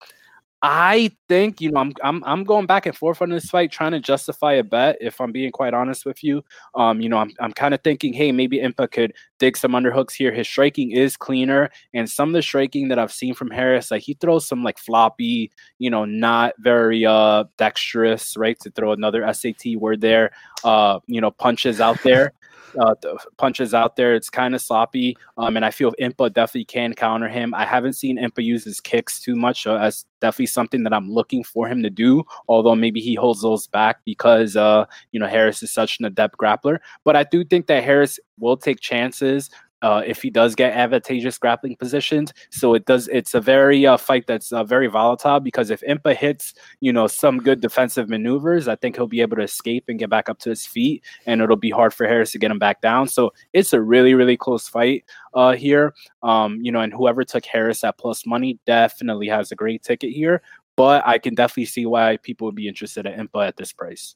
I 0.60 1.12
think 1.28 1.60
you 1.60 1.70
know 1.70 1.80
I'm 1.80 1.92
I'm 2.02 2.24
I'm 2.24 2.44
going 2.44 2.66
back 2.66 2.86
and 2.86 2.96
forth 2.96 3.22
on 3.22 3.30
this 3.30 3.48
fight, 3.48 3.70
trying 3.70 3.92
to 3.92 4.00
justify 4.00 4.54
a 4.54 4.64
bet. 4.64 4.96
If 5.00 5.20
I'm 5.20 5.30
being 5.30 5.52
quite 5.52 5.72
honest 5.72 6.04
with 6.04 6.24
you, 6.24 6.42
um, 6.74 7.00
you 7.00 7.08
know 7.08 7.18
I'm 7.18 7.32
I'm 7.38 7.52
kind 7.52 7.74
of 7.74 7.82
thinking, 7.82 8.12
hey, 8.12 8.32
maybe 8.32 8.58
Impa 8.58 8.90
could 8.90 9.12
dig 9.38 9.56
some 9.56 9.72
underhooks 9.72 10.14
here. 10.14 10.32
His 10.32 10.48
striking 10.48 10.90
is 10.90 11.16
cleaner, 11.16 11.70
and 11.94 12.10
some 12.10 12.30
of 12.30 12.32
the 12.32 12.42
striking 12.42 12.88
that 12.88 12.98
I've 12.98 13.12
seen 13.12 13.34
from 13.34 13.50
Harris, 13.52 13.92
like 13.92 14.02
he 14.02 14.14
throws 14.14 14.46
some 14.46 14.64
like 14.64 14.78
floppy, 14.78 15.52
you 15.78 15.90
know, 15.90 16.04
not 16.04 16.54
very 16.58 17.06
uh 17.06 17.44
dexterous, 17.56 18.36
right? 18.36 18.58
To 18.60 18.70
throw 18.72 18.90
another 18.90 19.32
SAT 19.32 19.76
word 19.76 20.00
there, 20.00 20.32
uh, 20.64 20.98
you 21.06 21.20
know, 21.20 21.30
punches 21.30 21.80
out 21.80 22.02
there 22.02 22.32
uh, 22.78 22.94
punches 23.36 23.74
out 23.74 23.96
there. 23.96 24.14
It's 24.14 24.30
kind 24.30 24.54
of 24.54 24.60
sloppy, 24.60 25.16
um, 25.36 25.56
and 25.56 25.64
I 25.64 25.70
feel 25.70 25.92
Impa 26.00 26.32
definitely 26.32 26.64
can 26.64 26.94
counter 26.94 27.28
him. 27.28 27.54
I 27.54 27.64
haven't 27.64 27.94
seen 27.94 28.18
Impa 28.18 28.44
use 28.44 28.64
his 28.64 28.80
kicks 28.80 29.20
too 29.20 29.36
much, 29.36 29.62
so 29.62 29.74
that's 29.78 30.04
definitely 30.20 30.46
something 30.46 30.82
that 30.84 30.92
I'm 30.92 31.10
looking 31.10 31.44
for 31.44 31.68
him 31.68 31.82
to 31.82 31.90
do. 31.90 32.24
Although 32.48 32.74
maybe 32.74 33.00
he 33.00 33.14
holds 33.14 33.42
those 33.42 33.66
back 33.66 34.00
because 34.04 34.56
uh, 34.56 34.86
you 35.12 35.20
know 35.20 35.26
Harris 35.26 35.62
is 35.62 35.72
such 35.72 35.98
an 35.98 36.04
adept 36.04 36.36
grappler. 36.38 36.78
But 37.04 37.16
I 37.16 37.24
do 37.24 37.44
think 37.44 37.66
that 37.66 37.84
Harris 37.84 38.18
will 38.38 38.56
take 38.56 38.80
chances 38.80 39.50
uh, 39.82 40.02
if 40.06 40.22
he 40.22 40.30
does 40.30 40.54
get 40.54 40.72
advantageous 40.72 41.38
grappling 41.38 41.76
positions. 41.76 42.32
So 42.50 42.74
it 42.74 42.84
does. 42.86 43.08
It's 43.08 43.34
a 43.34 43.40
very 43.40 43.86
uh, 43.86 43.96
fight 43.96 44.26
that's 44.26 44.52
uh, 44.52 44.64
very 44.64 44.86
volatile 44.88 45.40
because 45.40 45.70
if 45.70 45.80
Impa 45.82 46.14
hits, 46.14 46.54
you 46.80 46.92
know, 46.92 47.06
some 47.06 47.38
good 47.38 47.60
defensive 47.60 48.08
maneuvers, 48.08 48.68
I 48.68 48.76
think 48.76 48.96
he'll 48.96 49.06
be 49.06 49.20
able 49.20 49.36
to 49.36 49.42
escape 49.42 49.84
and 49.88 49.98
get 49.98 50.10
back 50.10 50.28
up 50.28 50.38
to 50.40 50.50
his 50.50 50.66
feet, 50.66 51.04
and 51.26 51.40
it'll 51.40 51.56
be 51.56 51.70
hard 51.70 51.94
for 51.94 52.06
Harris 52.06 52.32
to 52.32 52.38
get 52.38 52.50
him 52.50 52.58
back 52.58 52.80
down. 52.80 53.08
So 53.08 53.32
it's 53.52 53.72
a 53.72 53.80
really, 53.80 54.14
really 54.14 54.36
close 54.36 54.68
fight 54.68 55.04
uh, 55.34 55.52
here. 55.52 55.94
Um, 56.22 56.58
you 56.60 56.72
know, 56.72 56.80
and 56.80 56.92
whoever 56.92 57.24
took 57.24 57.44
Harris 57.44 57.84
at 57.84 57.98
plus 57.98 58.26
money 58.26 58.58
definitely 58.66 59.28
has 59.28 59.52
a 59.52 59.56
great 59.56 59.82
ticket 59.82 60.12
here. 60.12 60.42
But 60.76 61.04
I 61.06 61.18
can 61.18 61.34
definitely 61.34 61.64
see 61.64 61.86
why 61.86 62.18
people 62.18 62.46
would 62.46 62.54
be 62.54 62.68
interested 62.68 63.04
in 63.04 63.26
Impa 63.26 63.48
at 63.48 63.56
this 63.56 63.72
price. 63.72 64.14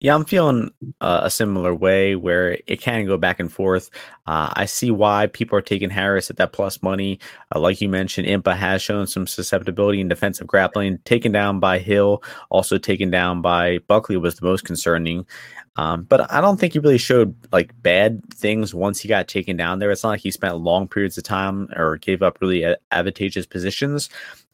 Yeah, 0.00 0.14
I'm 0.14 0.24
feeling 0.24 0.70
uh, 1.00 1.22
a 1.24 1.30
similar 1.30 1.74
way 1.74 2.14
where 2.14 2.56
it 2.68 2.80
can 2.80 3.04
go 3.04 3.16
back 3.16 3.40
and 3.40 3.52
forth. 3.52 3.90
Uh, 4.28 4.52
I 4.52 4.64
see 4.66 4.92
why 4.92 5.26
people 5.26 5.58
are 5.58 5.62
taking 5.62 5.90
Harris 5.90 6.30
at 6.30 6.36
that 6.36 6.52
plus 6.52 6.80
money. 6.82 7.18
Uh, 7.52 7.58
like 7.58 7.80
you 7.80 7.88
mentioned, 7.88 8.28
Impa 8.28 8.56
has 8.56 8.80
shown 8.80 9.08
some 9.08 9.26
susceptibility 9.26 10.00
in 10.00 10.06
defensive 10.06 10.46
grappling. 10.46 10.98
Taken 10.98 11.32
down 11.32 11.58
by 11.58 11.80
Hill, 11.80 12.22
also 12.48 12.78
taken 12.78 13.10
down 13.10 13.42
by 13.42 13.78
Buckley 13.88 14.16
was 14.16 14.36
the 14.36 14.46
most 14.46 14.64
concerning. 14.64 15.26
Um, 15.74 16.04
but 16.04 16.30
I 16.32 16.40
don't 16.40 16.60
think 16.60 16.74
he 16.74 16.78
really 16.78 16.98
showed 16.98 17.34
like 17.50 17.72
bad 17.82 18.22
things 18.32 18.72
once 18.72 19.00
he 19.00 19.08
got 19.08 19.26
taken 19.26 19.56
down 19.56 19.80
there. 19.80 19.90
It's 19.90 20.04
not 20.04 20.10
like 20.10 20.20
he 20.20 20.30
spent 20.30 20.58
long 20.58 20.86
periods 20.86 21.18
of 21.18 21.24
time 21.24 21.68
or 21.76 21.96
gave 21.96 22.22
up 22.22 22.38
really 22.40 22.64
advantageous 22.92 23.46
positions. 23.46 24.10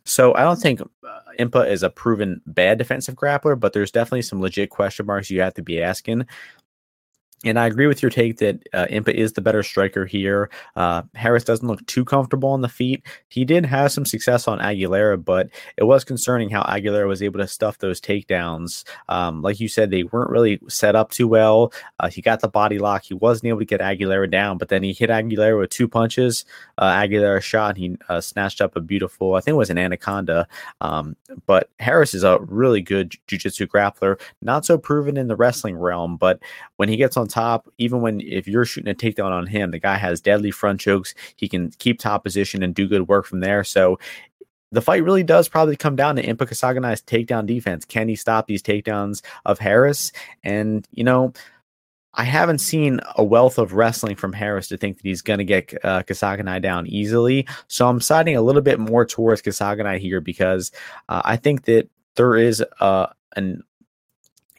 So 0.06 0.34
I 0.34 0.42
don't 0.42 0.60
think 0.60 0.80
Impa 1.38 1.68
is 1.68 1.82
a 1.82 1.90
proven 1.90 2.40
bad 2.46 2.78
defensive 2.78 3.14
grappler, 3.14 3.58
but 3.58 3.72
there's 3.72 3.90
definitely 3.90 4.22
some 4.22 4.40
legit 4.40 4.70
question 4.70 5.06
marks 5.06 5.30
you 5.30 5.40
have 5.40 5.54
to 5.54 5.62
be 5.62 5.82
asking. 5.82 6.26
And 7.44 7.58
I 7.58 7.66
agree 7.66 7.86
with 7.86 8.00
your 8.00 8.10
take 8.10 8.38
that 8.38 8.66
uh, 8.72 8.86
Impa 8.86 9.12
is 9.12 9.34
the 9.34 9.42
better 9.42 9.62
striker 9.62 10.06
here. 10.06 10.48
Uh, 10.76 11.02
Harris 11.14 11.44
doesn't 11.44 11.68
look 11.68 11.84
too 11.86 12.04
comfortable 12.04 12.48
on 12.48 12.62
the 12.62 12.70
feet. 12.70 13.04
He 13.28 13.44
did 13.44 13.66
have 13.66 13.92
some 13.92 14.06
success 14.06 14.48
on 14.48 14.60
Aguilera, 14.60 15.22
but 15.22 15.50
it 15.76 15.84
was 15.84 16.04
concerning 16.04 16.48
how 16.48 16.62
Aguilera 16.62 17.06
was 17.06 17.22
able 17.22 17.40
to 17.40 17.46
stuff 17.46 17.78
those 17.78 18.00
takedowns. 18.00 18.84
Um, 19.10 19.42
like 19.42 19.60
you 19.60 19.68
said, 19.68 19.90
they 19.90 20.04
weren't 20.04 20.30
really 20.30 20.58
set 20.68 20.96
up 20.96 21.10
too 21.10 21.28
well. 21.28 21.70
Uh, 22.00 22.08
he 22.08 22.22
got 22.22 22.40
the 22.40 22.48
body 22.48 22.78
lock. 22.78 23.04
He 23.04 23.14
wasn't 23.14 23.48
able 23.48 23.58
to 23.58 23.66
get 23.66 23.80
Aguilera 23.80 24.30
down, 24.30 24.56
but 24.56 24.70
then 24.70 24.82
he 24.82 24.94
hit 24.94 25.10
Aguilera 25.10 25.60
with 25.60 25.68
two 25.68 25.86
punches. 25.86 26.46
Uh, 26.78 26.94
Aguilera 26.94 27.42
shot. 27.42 27.76
And 27.76 27.78
he 27.78 27.96
uh, 28.08 28.22
snatched 28.22 28.62
up 28.62 28.74
a 28.74 28.80
beautiful, 28.80 29.34
I 29.34 29.40
think 29.40 29.52
it 29.52 29.58
was 29.58 29.70
an 29.70 29.78
anaconda. 29.78 30.48
Um, 30.80 31.14
but 31.44 31.68
Harris 31.78 32.14
is 32.14 32.24
a 32.24 32.38
really 32.40 32.80
good 32.80 33.12
jiu-jitsu 33.26 33.66
grappler. 33.66 34.18
Not 34.40 34.64
so 34.64 34.78
proven 34.78 35.18
in 35.18 35.28
the 35.28 35.36
wrestling 35.36 35.76
realm, 35.76 36.16
but 36.16 36.40
when 36.76 36.88
he 36.88 36.96
gets 36.96 37.18
on 37.18 37.28
top, 37.34 37.68
even 37.78 38.00
when 38.00 38.20
if 38.20 38.46
you're 38.46 38.64
shooting 38.64 38.90
a 38.90 38.94
takedown 38.94 39.32
on 39.32 39.46
him, 39.46 39.72
the 39.72 39.78
guy 39.78 39.96
has 39.96 40.20
deadly 40.20 40.52
front 40.52 40.80
chokes. 40.80 41.14
He 41.36 41.48
can 41.48 41.70
keep 41.78 41.98
top 41.98 42.22
position 42.22 42.62
and 42.62 42.74
do 42.74 42.86
good 42.86 43.08
work 43.08 43.26
from 43.26 43.40
there. 43.40 43.64
So 43.64 43.98
the 44.70 44.80
fight 44.80 45.04
really 45.04 45.22
does 45.22 45.48
probably 45.48 45.76
come 45.76 45.96
down 45.96 46.16
to 46.16 46.22
Impa 46.22 46.48
Kasanganay's 46.48 47.02
takedown 47.02 47.46
defense. 47.46 47.84
Can 47.84 48.08
he 48.08 48.16
stop 48.16 48.46
these 48.46 48.62
takedowns 48.62 49.22
of 49.44 49.58
Harris? 49.58 50.12
And, 50.42 50.86
you 50.90 51.04
know, 51.04 51.32
I 52.14 52.24
haven't 52.24 52.58
seen 52.58 53.00
a 53.16 53.24
wealth 53.24 53.58
of 53.58 53.72
wrestling 53.72 54.16
from 54.16 54.32
Harris 54.32 54.68
to 54.68 54.76
think 54.76 54.96
that 54.96 55.04
he's 55.04 55.22
going 55.22 55.38
to 55.38 55.44
get 55.44 55.74
uh, 55.84 56.02
Kasanganay 56.02 56.62
down 56.62 56.86
easily. 56.86 57.46
So 57.66 57.88
I'm 57.88 58.00
siding 58.00 58.36
a 58.36 58.42
little 58.42 58.62
bit 58.62 58.78
more 58.78 59.04
towards 59.04 59.42
Kasanganay 59.42 59.98
here 59.98 60.20
because 60.20 60.70
uh, 61.08 61.22
I 61.24 61.36
think 61.36 61.64
that 61.64 61.88
there 62.14 62.36
is 62.36 62.64
uh, 62.80 63.06
an 63.34 63.62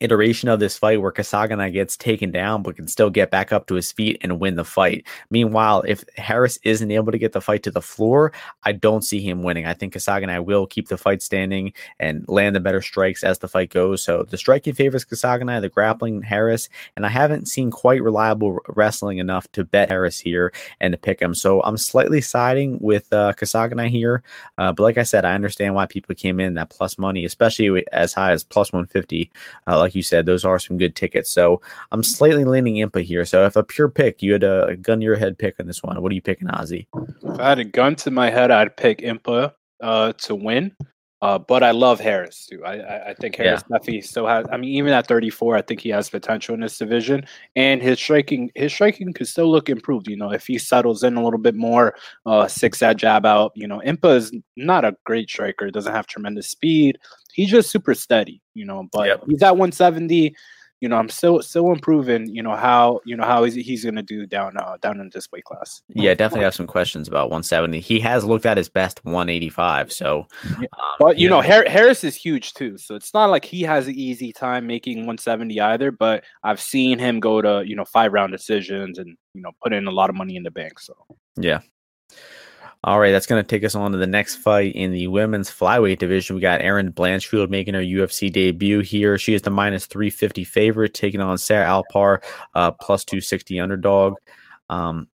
iteration 0.02 0.50
of 0.50 0.60
this 0.60 0.78
fight 0.78 1.02
where 1.02 1.12
Kasanganay 1.12 1.72
gets 1.72 1.96
taken 1.96 2.32
down 2.32 2.64
but 2.64 2.76
can 2.76 2.88
still 2.88 3.10
get 3.10 3.32
back 3.32 3.54
up 3.54 3.68
to 3.68 3.76
his 3.76 3.92
feet 3.92 4.18
and 4.22 4.40
win 4.40 4.56
the 4.56 4.66
fight. 4.66 5.06
Meanwhile, 5.30 5.84
if 5.88 6.04
Harris 6.18 6.60
isn't 6.64 6.92
able 6.92 7.12
to 7.12 7.18
get 7.18 7.32
the 7.32 7.42
fight 7.42 7.64
to 7.64 7.72
the 7.72 7.82
floor, 7.82 8.34
I 8.64 8.74
don't 8.74 9.04
see 9.04 9.22
him 9.22 9.44
winning. 9.44 9.66
I 9.66 9.74
think 9.74 9.94
Kasanganay 9.94 10.44
will 10.44 10.68
keep 10.68 10.90
the 10.90 10.98
fight 10.98 11.22
standing 11.22 11.74
and 12.00 12.26
land 12.28 12.56
the 12.56 12.60
better 12.60 12.82
strikes 12.82 13.24
as 13.24 13.40
the 13.40 13.48
fight 13.48 13.70
goes. 13.70 14.04
So 14.04 14.24
the 14.24 14.38
striking 14.38 14.74
favors 14.74 15.06
Kasanganay, 15.06 15.62
the 15.62 15.70
grappling 15.70 16.22
Harris, 16.22 16.70
and 16.96 17.06
I 17.06 17.10
haven't 17.10 17.48
seen 17.48 17.72
quite 17.72 18.04
reliable 18.04 18.60
wrestling 18.68 19.20
enough 19.20 19.50
to 19.54 19.64
bet 19.64 19.90
Harris 19.90 20.20
here 20.20 20.52
and 20.80 20.92
to 20.92 20.98
pick 20.98 21.22
him. 21.22 21.34
So 21.34 21.62
I'm 21.64 21.78
slightly 21.78 22.22
siding 22.22 22.78
with 22.82 23.12
uh, 23.14 23.34
Kasanganay 23.34 23.90
here. 23.90 24.24
Uh, 24.58 24.74
but 24.74 24.84
like 24.84 24.98
I 24.98 25.04
said, 25.04 25.26
I 25.26 25.34
understand 25.34 25.76
why 25.76 25.86
people 25.86 26.16
came 26.16 26.40
in 26.40 26.56
that 26.56 26.70
plus 26.70 26.98
money, 26.98 27.26
especially 27.26 27.86
as 27.92 28.14
high 28.14 28.32
as 28.32 28.44
plus 28.44 28.74
150. 28.74 29.32
Uh, 29.68 29.85
like 29.86 29.96
you 29.96 30.02
said, 30.02 30.26
those 30.26 30.44
are 30.44 30.58
some 30.58 30.78
good 30.78 30.96
tickets. 30.96 31.30
So 31.30 31.62
I'm 31.92 32.04
slightly 32.04 32.44
leaning 32.44 32.76
Impa 32.76 33.04
here. 33.04 33.24
So 33.24 33.46
if 33.46 33.56
a 33.56 33.64
pure 33.64 33.88
pick, 33.88 34.24
you 34.24 34.34
had 34.34 34.44
a 34.44 34.76
gun 34.76 35.00
to 35.00 35.04
your 35.04 35.16
head 35.16 35.38
pick 35.38 35.60
on 35.60 35.68
this 35.68 35.84
one, 35.84 36.02
what 36.02 36.12
are 36.12 36.16
you 36.16 36.22
picking, 36.22 36.48
Ozzy? 36.48 36.88
If 37.24 37.40
I 37.40 37.50
had 37.50 37.60
a 37.60 37.64
gun 37.64 37.96
to 37.98 38.12
my 38.12 38.32
head, 38.32 38.50
I'd 38.50 38.76
pick 38.76 39.00
Impa 39.00 39.54
uh, 39.82 40.14
to 40.14 40.36
win. 40.36 40.76
Uh, 41.26 41.40
but 41.40 41.64
I 41.64 41.72
love 41.72 42.00
Harris 42.00 42.46
too. 42.46 42.64
I, 42.64 43.10
I, 43.10 43.14
think 43.16 43.36
Harris 43.36 43.64
yeah. 43.68 43.78
definitely 43.78 44.02
still 44.02 44.28
has. 44.28 44.46
I 44.52 44.58
mean, 44.58 44.70
even 44.76 44.94
at 44.94 45.08
34, 45.08 45.56
I 45.56 45.62
think 45.64 45.82
he 45.82 45.90
has 45.90 46.08
potential 46.08 46.54
in 46.54 46.62
this 46.62 46.78
division, 46.78 47.26
and 47.56 47.82
his 47.82 47.98
striking, 47.98 48.52
his 48.54 48.72
striking 48.72 49.12
could 49.12 49.28
still 49.28 49.52
look 49.52 49.68
improved. 49.68 50.08
You 50.08 50.18
know, 50.18 50.32
if 50.32 50.46
he 50.46 50.60
settles 50.60 51.02
in 51.02 51.16
a 51.16 51.24
little 51.24 51.40
bit 51.40 51.56
more, 51.56 51.96
uh, 52.28 52.48
six 52.48 52.78
that 52.80 52.98
jab 52.98 53.26
out. 53.26 53.54
You 53.56 53.68
know, 53.68 53.82
Impa 53.84 54.16
is 54.18 54.32
not 54.56 54.86
a 54.86 54.96
great 55.04 55.28
striker. 55.28 55.72
Doesn't 55.72 55.94
have 55.94 56.06
tremendous 56.06 56.48
speed. 56.50 57.00
He's 57.34 57.50
just 57.50 57.72
super 57.72 57.96
steady. 57.96 58.40
You 58.54 58.66
know, 58.66 58.88
but 58.92 59.08
yep. 59.08 59.24
he's 59.28 59.42
at 59.42 59.58
170 59.58 60.36
you 60.82 60.90
know, 60.90 60.98
I'm 60.98 61.10
still 61.10 61.42
still 61.42 61.72
improving. 61.72 62.28
You 62.28 62.44
know 62.44 62.56
how 62.56 63.00
you 63.06 63.16
know 63.16 63.24
how 63.24 63.44
he's 63.44 63.56
he's 63.56 63.84
going 63.84 63.96
to 63.96 64.04
do 64.04 64.26
down 64.26 64.58
uh, 64.58 64.78
down 64.82 65.00
in 65.00 65.10
this 65.14 65.32
weight 65.32 65.46
class. 65.46 65.82
Yeah, 65.90 66.14
definitely 66.14 66.44
have 66.44 66.56
some 66.56 66.68
questions 66.68 67.08
about 67.08 67.30
170. 67.30 67.80
He 67.80 68.00
has 68.02 68.26
looked 68.26 68.46
at 68.46 68.58
his 68.58 68.70
best 68.70 69.04
185. 69.06 69.92
So, 69.92 70.28
um, 70.58 70.66
but 71.00 71.18
you, 71.18 71.24
you 71.24 71.30
know, 71.30 71.42
know 71.42 71.64
Harris 71.68 72.04
is 72.04 72.16
huge 72.16 72.54
too. 72.54 72.78
So 72.78 72.96
it's 72.96 73.14
not 73.14 73.30
like 73.30 73.46
he 73.46 73.62
has 73.64 73.88
an 73.88 73.96
easy 73.96 74.34
time 74.34 74.68
making 74.68 75.00
170 75.00 75.60
either. 75.60 75.92
But 75.92 76.24
I've 76.44 76.62
seen 76.62 77.00
him 77.00 77.20
go 77.20 77.42
to 77.42 77.64
you 77.66 77.76
know 77.76 77.86
five 77.86 78.12
round 78.12 78.32
decisions 78.32 79.00
and 79.00 79.16
you 79.34 79.42
know 79.42 79.52
put 79.64 79.74
in 79.74 79.88
a 79.88 79.92
lot 79.92 80.10
of 80.10 80.16
money 80.16 80.36
in 80.36 80.44
the 80.44 80.52
bank. 80.52 80.80
So 80.80 80.94
yeah. 81.38 81.62
All 82.86 83.00
right, 83.00 83.12
that's 83.12 83.26
going 83.26 83.44
to 83.44 83.48
take 83.48 83.64
us 83.64 83.74
on 83.74 83.94
to 83.94 83.98
the 83.98 84.06
next 84.06 84.36
fight 84.36 84.76
in 84.76 84.92
the 84.92 85.08
women's 85.08 85.50
flyweight 85.50 85.98
division. 85.98 86.36
We 86.36 86.42
got 86.44 86.62
Erin 86.62 86.94
Blanchfield 86.94 87.50
making 87.50 87.74
her 87.74 87.82
UFC 87.82 88.32
debut 88.32 88.82
here. 88.82 89.18
She 89.18 89.34
is 89.34 89.42
the 89.42 89.50
minus 89.50 89.88
350 89.88 90.44
favorite, 90.44 90.94
taking 90.94 91.20
on 91.20 91.40
Sarah 91.40 91.66
Alpar, 91.66 92.24
uh, 92.54 92.70
plus 92.74 93.04
260 93.04 93.60
underdog. 93.60 94.14
Um, 94.70 95.08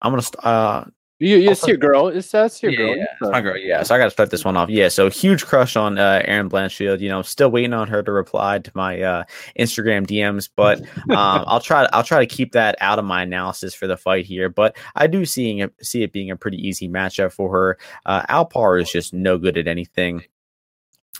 I'm 0.00 0.12
going 0.12 0.22
to 0.22 0.46
uh, 0.46 0.84
You, 1.20 1.50
it's 1.50 1.66
your 1.66 1.76
girl. 1.76 2.08
It's 2.08 2.30
that's 2.30 2.62
your 2.62 2.70
yeah, 2.70 2.78
girl. 2.78 2.96
Yeah, 2.96 3.04
it's 3.20 3.30
my 3.30 3.40
girl. 3.40 3.56
Yeah. 3.56 3.82
So 3.82 3.94
I 3.94 3.98
got 3.98 4.04
to 4.04 4.10
start 4.10 4.30
this 4.30 4.44
one 4.44 4.56
off. 4.56 4.68
Yeah. 4.68 4.88
So 4.88 5.10
huge 5.10 5.44
crush 5.46 5.74
on 5.74 5.98
uh, 5.98 6.22
Erin 6.24 6.48
Blanchfield. 6.48 7.00
You 7.00 7.08
know, 7.08 7.22
still 7.22 7.50
waiting 7.50 7.72
on 7.72 7.88
her 7.88 8.02
to 8.04 8.12
reply 8.12 8.60
to 8.60 8.70
my 8.74 9.00
uh, 9.00 9.24
Instagram 9.58 10.06
DMs, 10.06 10.48
but 10.54 10.80
um, 11.10 11.44
I'll 11.46 11.60
try. 11.60 11.88
I'll 11.92 12.04
try 12.04 12.20
to 12.20 12.26
keep 12.26 12.52
that 12.52 12.76
out 12.80 13.00
of 13.00 13.04
my 13.04 13.22
analysis 13.22 13.74
for 13.74 13.88
the 13.88 13.96
fight 13.96 14.26
here. 14.26 14.48
But 14.48 14.76
I 14.94 15.08
do 15.08 15.26
seeing 15.26 15.58
it, 15.58 15.74
see 15.82 16.04
it 16.04 16.12
being 16.12 16.30
a 16.30 16.36
pretty 16.36 16.58
easy 16.58 16.88
matchup 16.88 17.32
for 17.32 17.50
her. 17.50 17.78
Uh, 18.06 18.22
Alpar 18.26 18.80
is 18.80 18.90
just 18.90 19.12
no 19.12 19.38
good 19.38 19.58
at 19.58 19.66
anything. 19.66 20.22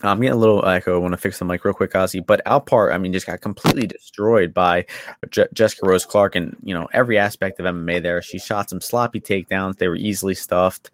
I'm 0.01 0.21
getting 0.21 0.33
a 0.33 0.39
little 0.39 0.65
echo. 0.65 0.95
I 0.95 0.97
want 0.97 1.11
to 1.11 1.17
fix 1.17 1.39
the 1.39 1.45
mic 1.45 1.65
real 1.65 1.73
quick, 1.73 1.91
Ozzy. 1.91 2.25
But 2.25 2.43
Alpar, 2.45 2.93
I 2.93 2.97
mean, 2.97 3.11
just 3.11 3.25
got 3.25 3.41
completely 3.41 3.85
destroyed 3.85 4.53
by 4.53 4.85
Je- 5.29 5.47
Jessica 5.53 5.85
Rose 5.85 6.05
Clark 6.05 6.35
and, 6.35 6.55
you 6.63 6.73
know, 6.73 6.87
every 6.93 7.17
aspect 7.17 7.59
of 7.59 7.65
MMA 7.65 8.01
there. 8.01 8.21
She 8.21 8.39
shot 8.39 8.69
some 8.69 8.79
sloppy 8.79 9.19
takedowns. 9.19 9.77
They 9.77 9.89
were 9.89 9.97
easily 9.97 10.35
stuffed. 10.35 10.91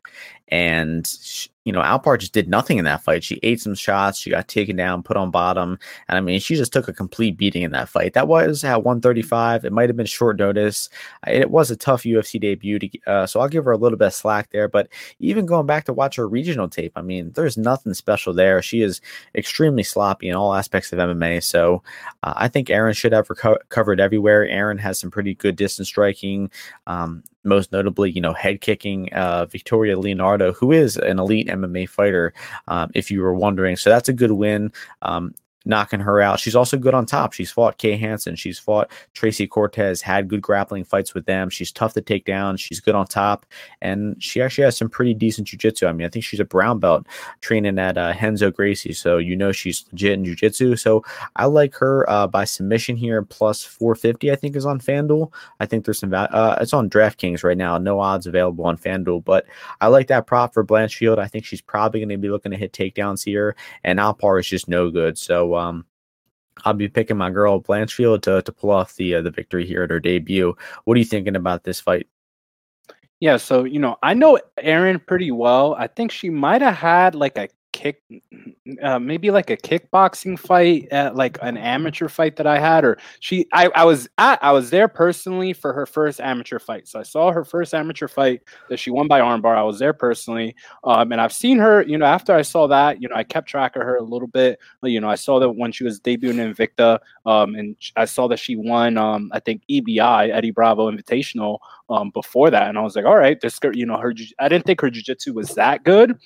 And 0.49 1.08
she, 1.08 1.49
you 1.65 1.71
know, 1.71 1.81
Alpar 1.81 2.19
just 2.19 2.31
did 2.31 2.47
nothing 2.47 2.77
in 2.77 2.86
that 2.86 3.01
fight. 3.01 3.23
She 3.23 3.39
ate 3.41 3.60
some 3.60 3.73
shots. 3.73 4.19
She 4.19 4.29
got 4.29 4.47
taken 4.47 4.75
down, 4.75 5.01
put 5.01 5.17
on 5.17 5.31
bottom. 5.31 5.79
And 6.08 6.17
I 6.17 6.21
mean, 6.21 6.39
she 6.39 6.55
just 6.55 6.71
took 6.71 6.88
a 6.88 6.93
complete 6.93 7.38
beating 7.38 7.63
in 7.63 7.71
that 7.71 7.89
fight. 7.89 8.13
That 8.13 8.27
was 8.27 8.63
at 8.63 8.84
135. 8.84 9.65
It 9.65 9.73
might 9.73 9.89
have 9.89 9.97
been 9.97 10.05
short 10.05 10.38
notice. 10.38 10.89
It 11.25 11.49
was 11.49 11.71
a 11.71 11.75
tough 11.75 12.03
UFC 12.03 12.39
debut. 12.39 12.77
To, 12.77 12.89
uh, 13.08 13.25
so 13.25 13.39
I'll 13.39 13.49
give 13.49 13.65
her 13.65 13.71
a 13.71 13.77
little 13.77 13.97
bit 13.97 14.05
of 14.05 14.13
slack 14.13 14.51
there. 14.51 14.67
But 14.67 14.89
even 15.17 15.47
going 15.47 15.65
back 15.65 15.86
to 15.86 15.93
watch 15.93 16.17
her 16.17 16.27
regional 16.27 16.69
tape, 16.69 16.91
I 16.95 17.01
mean, 17.01 17.31
there's 17.31 17.58
nothing 17.58 17.95
special 17.95 18.31
there. 18.31 18.62
She 18.62 18.81
is 18.81 19.01
extremely 19.34 19.84
sloppy 19.84 20.29
in 20.29 20.36
all 20.36 20.53
aspects 20.53 20.93
of 20.93 20.99
MMA. 20.99 21.41
So 21.41 21.81
uh, 22.21 22.34
I 22.36 22.47
think 22.47 22.69
Erin 22.69 22.93
should 22.93 23.13
have 23.13 23.27
reco- 23.27 23.58
covered 23.69 23.99
everywhere. 23.99 24.47
Erin 24.47 24.77
has 24.77 24.99
some 24.99 25.10
pretty 25.10 25.34
good 25.34 25.55
distance 25.55 25.88
striking. 25.88 26.51
Um, 26.86 27.23
most 27.45 27.71
notably, 27.71 28.12
you 28.12 28.21
know, 28.21 28.34
head 28.34 28.62
kicking 28.62 29.12
uh, 29.13 29.45
Victoria 29.45 29.97
Leonardo, 29.97 30.53
who 30.53 30.71
is 30.71 30.97
an 30.97 31.19
elite 31.19 31.47
MMA 31.47 31.88
fighter, 31.88 32.34
um, 32.67 32.91
if 32.93 33.12
you 33.12 33.21
were 33.21 33.36
wondering. 33.36 33.75
So 33.75 33.89
that's 33.89 34.10
a 34.10 34.13
good 34.13 34.31
win. 34.31 34.71
Um, 35.01 35.34
knocking 35.65 35.99
her 35.99 36.21
out. 36.21 36.39
She's 36.39 36.56
also 36.56 36.78
good 36.78 36.93
on 36.93 37.06
top. 37.06 37.34
She's 37.34 37.51
fought 37.51 37.78
Kay 37.78 37.97
Hansen. 37.97 38.36
She's 38.36 38.60
fought 38.60 38.91
Tracy 39.13 39.47
Cortez, 39.47 40.01
had 40.01 40.28
good 40.28 40.41
grappling 40.41 40.84
fights 40.84 41.13
with 41.13 41.25
them. 41.25 41.49
She's 41.49 41.71
tough 41.71 41.93
to 41.93 42.01
take 42.01 42.25
down. 42.25 42.58
She's 42.58 42.80
good 42.80 42.95
on 42.95 43.08
top. 43.08 43.45
And 43.82 44.21
she 44.21 44.41
actually 44.41 44.65
has 44.65 44.78
some 44.78 44.89
pretty 44.89 45.13
decent 45.13 45.47
jiu-jitsu. 45.47 45.88
I 45.88 45.91
mean, 45.91 46.06
I 46.06 46.10
think 46.10 46.23
she's 46.23 46.39
a 46.39 46.45
brown 46.45 46.80
belt 46.80 47.08
training 47.41 47.80
at 47.80 47.97
uh, 47.97 48.13
Renzo 48.21 48.51
Gracie. 48.51 48.93
So 48.93 49.17
you 49.17 49.36
know 49.36 49.51
she's 49.51 49.86
legit 49.91 50.13
in 50.13 50.25
jiu-jitsu. 50.25 50.75
So 50.75 51.04
I 51.36 51.45
like 51.45 51.75
her 51.75 52.08
uh, 52.10 52.28
by 52.28 52.45
submission 52.45 52.95
here. 52.95 53.23
Plus 53.23 53.63
450, 53.63 54.32
I 54.32 54.36
think, 54.36 54.56
is 54.56 54.65
on 54.65 54.80
FanDuel. 54.80 55.32
I 55.60 55.65
think 55.65 55.86
there's 55.86 55.99
some, 55.99 56.13
uh, 56.13 56.58
it's 56.62 56.73
on 56.73 56.89
DraftKings 56.89 57.43
right 57.43 57.58
now. 57.58 57.78
No 57.78 57.99
odds 57.99 58.28
available 58.28 58.65
on 58.65 58.78
FanDuel. 58.78 59.23
But 59.25 59.45
I 59.82 59.88
like 59.88 60.08
that 60.08 60.28
prop 60.28 60.54
for 60.54 60.63
Blanchfield. 60.63 61.17
I 61.17 61.28
think 61.28 61.45
she's 61.45 61.62
probably 61.62 61.99
going 61.99 62.10
to 62.10 62.17
be 62.17 62.30
looking 62.30 62.51
to 62.51 62.58
hit 62.58 62.71
takedowns 62.71 63.23
here. 63.23 63.56
And 63.84 63.99
Alpar 63.99 64.39
is 64.39 64.47
just 64.47 64.67
no 64.67 64.91
good. 64.91 65.17
So 65.17 65.54
um, 65.57 65.85
I'll 66.63 66.73
be 66.73 66.87
picking 66.87 67.17
my 67.17 67.29
girl 67.29 67.61
Blanchfield 67.61 68.21
to 68.23 68.41
to 68.41 68.51
pull 68.51 68.71
off 68.71 68.95
the 68.95 69.15
uh, 69.15 69.21
the 69.21 69.31
victory 69.31 69.65
here 69.65 69.83
at 69.83 69.89
her 69.89 69.99
debut. 69.99 70.55
What 70.85 70.95
are 70.95 70.99
you 70.99 71.05
thinking 71.05 71.35
about 71.35 71.63
this 71.63 71.79
fight? 71.79 72.07
Yeah, 73.19 73.37
so 73.37 73.63
you 73.63 73.79
know, 73.79 73.97
I 74.03 74.13
know 74.13 74.39
Erin 74.57 74.99
pretty 74.99 75.31
well. 75.31 75.75
I 75.75 75.87
think 75.87 76.11
she 76.11 76.29
might 76.29 76.61
have 76.61 76.75
had 76.75 77.15
like 77.15 77.37
a 77.37 77.49
kick 77.85 78.01
uh, 78.81 78.97
maybe 78.97 79.29
like 79.29 79.51
a 79.51 79.57
kickboxing 79.57 80.39
fight 80.39 80.87
at 80.89 81.15
like 81.15 81.37
an 81.43 81.55
amateur 81.55 82.07
fight 82.07 82.35
that 82.35 82.47
I 82.47 82.57
had 82.57 82.83
or 82.83 82.97
she 83.19 83.45
I, 83.53 83.69
I 83.75 83.85
was 83.85 84.07
at 84.17 84.43
I 84.43 84.51
was 84.53 84.71
there 84.71 84.87
personally 84.87 85.53
for 85.53 85.71
her 85.71 85.85
first 85.85 86.19
amateur 86.19 86.57
fight. 86.57 86.87
So 86.87 86.99
I 86.99 87.03
saw 87.03 87.31
her 87.31 87.45
first 87.45 87.75
amateur 87.75 88.07
fight 88.07 88.41
that 88.69 88.79
she 88.79 88.89
won 88.89 89.07
by 89.07 89.19
armbar. 89.19 89.55
I 89.55 89.61
was 89.61 89.77
there 89.77 89.93
personally 89.93 90.55
um, 90.83 91.11
and 91.11 91.21
I've 91.21 91.33
seen 91.33 91.59
her 91.59 91.83
you 91.83 91.97
know 91.97 92.05
after 92.05 92.33
I 92.33 92.41
saw 92.41 92.65
that 92.67 93.01
you 93.01 93.07
know 93.07 93.15
I 93.15 93.23
kept 93.23 93.47
track 93.47 93.75
of 93.75 93.83
her 93.83 93.97
a 93.97 94.03
little 94.03 94.27
bit. 94.27 94.59
You 94.81 94.99
know 94.99 95.09
I 95.09 95.15
saw 95.15 95.39
that 95.39 95.51
when 95.51 95.71
she 95.71 95.83
was 95.83 95.99
debuting 95.99 96.39
in 96.39 96.53
Invicta 96.55 96.97
um, 97.27 97.53
and 97.53 97.75
I 97.95 98.05
saw 98.05 98.27
that 98.29 98.39
she 98.39 98.55
won 98.55 98.97
um, 98.97 99.29
I 99.31 99.39
think 99.39 99.61
EBI 99.69 100.33
Eddie 100.33 100.51
Bravo 100.51 100.89
Invitational 100.89 101.59
um, 101.89 102.09
before 102.09 102.49
that 102.49 102.67
and 102.67 102.79
I 102.79 102.81
was 102.81 102.95
like 102.95 103.05
all 103.05 103.17
right 103.17 103.39
this 103.39 103.59
girl, 103.59 103.75
you 103.75 103.85
know 103.85 103.97
her 103.97 104.11
I 104.39 104.49
didn't 104.49 104.65
think 104.65 104.81
her 104.81 104.89
jiu-jitsu 104.89 105.33
was 105.33 105.53
that 105.53 105.83
good 105.83 106.17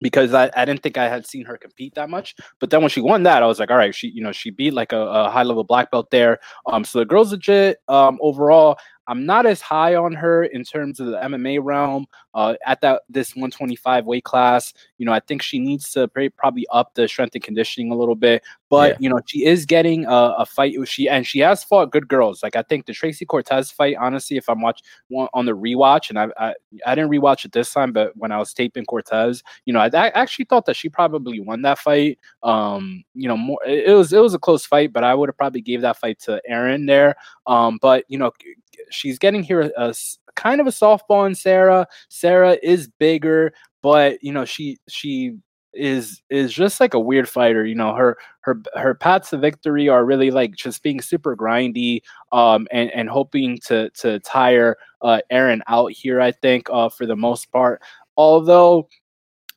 because 0.00 0.34
I, 0.34 0.50
I 0.56 0.64
didn't 0.64 0.82
think 0.82 0.98
I 0.98 1.08
had 1.08 1.26
seen 1.26 1.44
her 1.46 1.56
compete 1.56 1.94
that 1.94 2.10
much. 2.10 2.34
But 2.60 2.70
then 2.70 2.80
when 2.80 2.90
she 2.90 3.00
won 3.00 3.22
that, 3.24 3.42
I 3.42 3.46
was 3.46 3.58
like, 3.58 3.70
all 3.70 3.76
right, 3.76 3.94
she 3.94 4.08
you 4.08 4.22
know 4.22 4.32
she 4.32 4.50
beat 4.50 4.74
like 4.74 4.92
a, 4.92 5.00
a 5.00 5.30
high 5.30 5.42
level 5.42 5.64
black 5.64 5.90
belt 5.90 6.10
there. 6.10 6.38
Um, 6.66 6.84
so 6.84 6.98
the 6.98 7.04
girl's 7.04 7.32
legit. 7.32 7.78
Um, 7.88 8.18
overall, 8.20 8.78
I'm 9.08 9.26
not 9.26 9.46
as 9.46 9.60
high 9.60 9.94
on 9.94 10.12
her 10.14 10.44
in 10.44 10.64
terms 10.64 11.00
of 11.00 11.06
the 11.06 11.16
MMA 11.16 11.60
realm. 11.62 12.06
Uh, 12.34 12.54
at 12.66 12.80
that 12.82 13.02
this 13.08 13.34
125 13.34 14.04
weight 14.04 14.24
class, 14.24 14.74
you 14.98 15.06
know, 15.06 15.12
I 15.12 15.20
think 15.20 15.40
she 15.40 15.58
needs 15.58 15.90
to 15.92 16.08
probably 16.36 16.66
up 16.70 16.92
the 16.94 17.08
strength 17.08 17.34
and 17.34 17.42
conditioning 17.42 17.90
a 17.90 17.94
little 17.94 18.14
bit. 18.14 18.42
But 18.68 18.92
yeah. 18.92 18.96
you 19.00 19.08
know, 19.08 19.20
she 19.26 19.44
is 19.46 19.64
getting 19.64 20.04
a, 20.06 20.34
a, 20.38 20.46
fight. 20.46 20.74
She 20.86 21.08
and 21.08 21.26
she 21.26 21.38
has 21.38 21.62
fought 21.62 21.92
good 21.92 22.08
girls. 22.08 22.42
Like 22.42 22.56
I 22.56 22.62
think 22.62 22.86
the 22.86 22.92
Tracy 22.92 23.24
Cortez 23.24 23.70
fight. 23.70 23.96
Honestly, 23.98 24.36
if 24.36 24.48
I'm 24.48 24.60
watching 24.60 24.84
on 25.10 25.46
the 25.46 25.56
rewatch, 25.56 26.10
and 26.10 26.18
I, 26.18 26.28
I, 26.38 26.54
I 26.84 26.94
didn't 26.94 27.10
rewatch 27.10 27.44
it 27.44 27.52
this 27.52 27.72
time, 27.72 27.92
but 27.92 28.16
when 28.16 28.32
I 28.32 28.38
was 28.38 28.52
taping 28.52 28.84
Cortez, 28.84 29.42
you 29.66 29.72
know, 29.72 29.80
I, 29.80 29.86
I 29.86 30.08
actually 30.08 30.46
thought 30.46 30.66
that 30.66 30.76
she 30.76 30.88
probably 30.88 31.40
won 31.40 31.62
that 31.62 31.78
fight. 31.78 32.18
Um, 32.42 33.04
you 33.14 33.28
know, 33.28 33.36
more 33.36 33.58
it 33.64 33.94
was 33.94 34.12
it 34.12 34.20
was 34.20 34.34
a 34.34 34.38
close 34.38 34.66
fight, 34.66 34.92
but 34.92 35.04
I 35.04 35.14
would 35.14 35.28
have 35.28 35.38
probably 35.38 35.60
gave 35.60 35.80
that 35.82 35.98
fight 35.98 36.18
to 36.20 36.42
Erin 36.46 36.86
there. 36.86 37.14
Um, 37.46 37.78
but 37.80 38.04
you 38.08 38.18
know, 38.18 38.32
she's 38.90 39.18
getting 39.18 39.42
here 39.42 39.60
a, 39.60 39.70
a 39.76 39.94
kind 40.34 40.60
of 40.60 40.66
a 40.66 40.70
softball 40.70 41.26
in 41.26 41.34
Sarah. 41.34 41.86
Sarah 42.08 42.58
is 42.62 42.88
bigger, 42.98 43.52
but 43.82 44.22
you 44.22 44.32
know 44.32 44.44
she 44.44 44.78
she 44.88 45.36
is 45.72 46.22
is 46.30 46.52
just 46.52 46.80
like 46.80 46.94
a 46.94 47.00
weird 47.00 47.28
fighter. 47.28 47.64
You 47.64 47.74
know 47.74 47.94
her 47.94 48.16
her 48.40 48.60
her 48.74 48.94
paths 48.94 49.30
to 49.30 49.38
victory 49.38 49.88
are 49.88 50.04
really 50.04 50.30
like 50.30 50.54
just 50.54 50.82
being 50.82 51.00
super 51.00 51.36
grindy, 51.36 52.00
um, 52.32 52.66
and 52.70 52.90
and 52.92 53.08
hoping 53.08 53.58
to 53.66 53.90
to 53.90 54.20
tire 54.20 54.76
uh, 55.02 55.20
Erin 55.30 55.62
out 55.66 55.92
here. 55.92 56.20
I 56.20 56.32
think 56.32 56.68
uh, 56.70 56.88
for 56.88 57.06
the 57.06 57.16
most 57.16 57.50
part, 57.52 57.82
although 58.16 58.88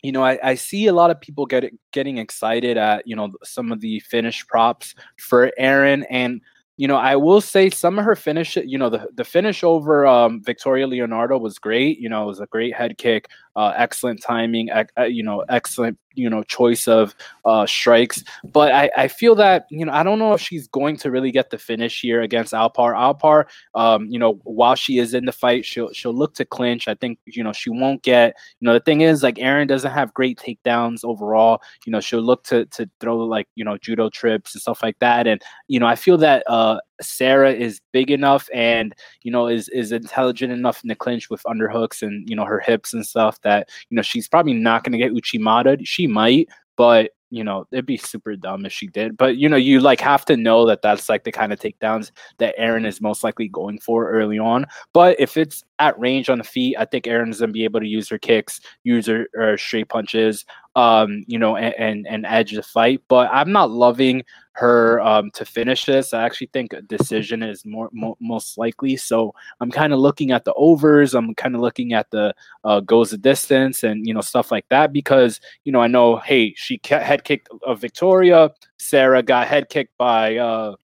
you 0.01 0.13
know, 0.13 0.23
I, 0.23 0.39
I, 0.41 0.55
see 0.55 0.87
a 0.87 0.93
lot 0.93 1.11
of 1.11 1.19
people 1.19 1.45
get 1.45 1.73
getting 1.91 2.19
excited 2.19 2.77
at 2.77 3.05
you 3.05 3.15
know 3.15 3.31
some 3.43 3.71
of 3.71 3.81
the 3.81 3.99
finish 3.99 4.47
props 4.47 4.95
for 5.17 5.51
Erin, 5.57 6.03
and 6.09 6.41
you 6.79 6.87
know, 6.87 6.95
I 6.95 7.17
will 7.17 7.41
say 7.41 7.69
some 7.69 7.99
of 7.99 8.05
her 8.05 8.15
finish, 8.15 8.55
you 8.55 8.77
know, 8.77 8.89
the, 8.89 9.05
the 9.13 9.25
finish 9.25 9.65
over 9.65 10.07
um, 10.07 10.41
Victoria 10.41 10.87
Leonardo 10.87 11.37
was 11.37 11.59
great. 11.59 11.99
You 11.99 12.07
know, 12.07 12.23
it 12.23 12.27
was 12.27 12.39
a 12.39 12.45
great 12.45 12.73
head 12.73 12.97
kick, 12.97 13.27
uh, 13.55 13.73
excellent 13.75 14.21
timing, 14.21 14.69
ec- 14.69 14.91
uh, 14.97 15.03
you 15.03 15.23
know, 15.23 15.43
excellent, 15.49 15.97
you 16.13 16.29
know, 16.29 16.43
choice 16.43 16.87
of 16.87 17.15
uh, 17.45 17.65
strikes. 17.65 18.23
But 18.43 18.71
I, 18.71 18.89
I 18.95 19.07
feel 19.07 19.35
that, 19.35 19.65
you 19.69 19.85
know, 19.85 19.91
I 19.91 20.03
don't 20.03 20.19
know 20.19 20.33
if 20.33 20.41
she's 20.41 20.67
going 20.67 20.97
to 20.97 21.11
really 21.11 21.31
get 21.31 21.49
the 21.49 21.57
finish 21.57 22.01
here 22.01 22.21
against 22.21 22.53
Alpar. 22.53 22.93
Alpar, 22.93 23.45
um, 23.75 24.05
you 24.05 24.19
know, 24.19 24.39
while 24.43 24.75
she 24.75 24.99
is 24.99 25.13
in 25.13 25.25
the 25.25 25.31
fight, 25.31 25.65
she'll 25.65 25.91
she'll 25.93 26.13
look 26.13 26.33
to 26.35 26.45
clinch. 26.45 26.87
I 26.87 26.95
think, 26.95 27.19
you 27.25 27.43
know, 27.43 27.53
she 27.53 27.69
won't 27.69 28.01
get, 28.03 28.35
you 28.59 28.65
know, 28.65 28.73
the 28.73 28.79
thing 28.79 29.01
is 29.01 29.23
like 29.23 29.39
Erin 29.39 29.67
doesn't 29.67 29.91
have 29.91 30.13
great 30.13 30.39
takedowns 30.39 31.03
overall. 31.03 31.61
You 31.85 31.91
know, 31.91 31.99
she'll 31.99 32.21
look 32.21 32.43
to 32.45 32.65
to 32.65 32.89
throw 32.99 33.17
like, 33.17 33.47
you 33.55 33.65
know, 33.65 33.77
judo 33.77 34.09
trips 34.09 34.55
and 34.55 34.61
stuff 34.61 34.83
like 34.83 34.99
that. 34.99 35.27
And, 35.27 35.41
you 35.67 35.79
know, 35.79 35.87
I 35.87 35.95
feel 35.95 36.17
that 36.19 36.43
uh 36.47 36.79
Sarah 37.01 37.53
is 37.53 37.81
big 37.91 38.11
enough 38.11 38.49
and 38.53 38.93
you 39.21 39.31
know 39.31 39.47
is 39.47 39.69
is 39.69 39.91
intelligent 39.91 40.51
enough 40.51 40.83
in 40.83 40.87
the 40.87 40.95
clinch 40.95 41.29
with 41.29 41.43
underhooks 41.43 42.01
and 42.01 42.29
you 42.29 42.35
know 42.35 42.45
her 42.45 42.59
hips 42.59 42.93
and 42.93 43.05
stuff 43.05 43.39
that 43.41 43.69
you 43.89 43.95
know 43.95 44.01
she's 44.01 44.27
probably 44.27 44.53
not 44.53 44.83
going 44.83 44.91
to 44.91 44.97
get 44.97 45.13
Uchimata. 45.13 45.79
She 45.85 46.07
might, 46.07 46.49
but 46.75 47.11
you 47.31 47.43
know 47.43 47.65
it'd 47.71 47.85
be 47.85 47.97
super 47.97 48.35
dumb 48.35 48.65
if 48.65 48.71
she 48.71 48.87
did. 48.87 49.17
But 49.17 49.37
you 49.37 49.49
know 49.49 49.57
you 49.57 49.79
like 49.79 50.01
have 50.01 50.25
to 50.25 50.37
know 50.37 50.65
that 50.65 50.81
that's 50.81 51.09
like 51.09 51.23
the 51.23 51.31
kind 51.31 51.53
of 51.53 51.59
takedowns 51.59 52.11
that 52.37 52.55
Erin 52.57 52.85
is 52.85 53.01
most 53.01 53.23
likely 53.23 53.47
going 53.47 53.79
for 53.79 54.09
early 54.09 54.39
on. 54.39 54.65
But 54.93 55.19
if 55.19 55.37
it's 55.37 55.63
at 55.79 55.99
range 55.99 56.29
on 56.29 56.39
the 56.39 56.43
feet, 56.43 56.75
I 56.77 56.85
think 56.85 57.07
Erin's 57.07 57.39
gonna 57.39 57.51
be 57.51 57.63
able 57.63 57.79
to 57.79 57.87
use 57.87 58.09
her 58.09 58.17
kicks, 58.17 58.59
use 58.83 59.07
her, 59.07 59.27
her 59.33 59.57
straight 59.57 59.89
punches, 59.89 60.45
um, 60.75 61.23
you 61.27 61.39
know, 61.39 61.55
and, 61.57 61.73
and, 61.77 62.07
and 62.07 62.25
edge 62.25 62.53
the 62.53 62.63
fight. 62.63 63.01
But 63.07 63.29
I'm 63.31 63.51
not 63.51 63.71
loving 63.71 64.23
her 64.53 64.99
um, 65.01 65.31
to 65.31 65.45
finish 65.45 65.85
this. 65.85 66.13
I 66.13 66.23
actually 66.23 66.49
think 66.51 66.73
a 66.73 66.81
decision 66.81 67.41
is 67.41 67.65
more 67.65 67.89
mo- 67.93 68.17
most 68.19 68.57
likely. 68.57 68.97
So 68.97 69.33
I'm 69.61 69.71
kind 69.71 69.93
of 69.93 69.99
looking 69.99 70.31
at 70.31 70.45
the 70.45 70.53
overs. 70.53 71.15
I'm 71.15 71.33
kind 71.35 71.55
of 71.55 71.61
looking 71.61 71.93
at 71.93 72.11
the 72.11 72.33
uh, 72.63 72.81
goes 72.81 73.11
the 73.11 73.17
distance 73.17 73.83
and 73.83 74.05
you 74.05 74.13
know 74.13 74.21
stuff 74.21 74.51
like 74.51 74.67
that 74.69 74.91
because 74.91 75.39
you 75.63 75.71
know 75.71 75.79
I 75.79 75.87
know 75.87 76.17
hey 76.17 76.53
she 76.57 76.79
head 76.83 77.23
kicked 77.23 77.49
uh, 77.65 77.75
Victoria. 77.75 78.51
Sarah 78.77 79.23
got 79.23 79.47
head 79.47 79.69
kicked 79.69 79.97
by 79.97 80.37
uh, 80.37 80.75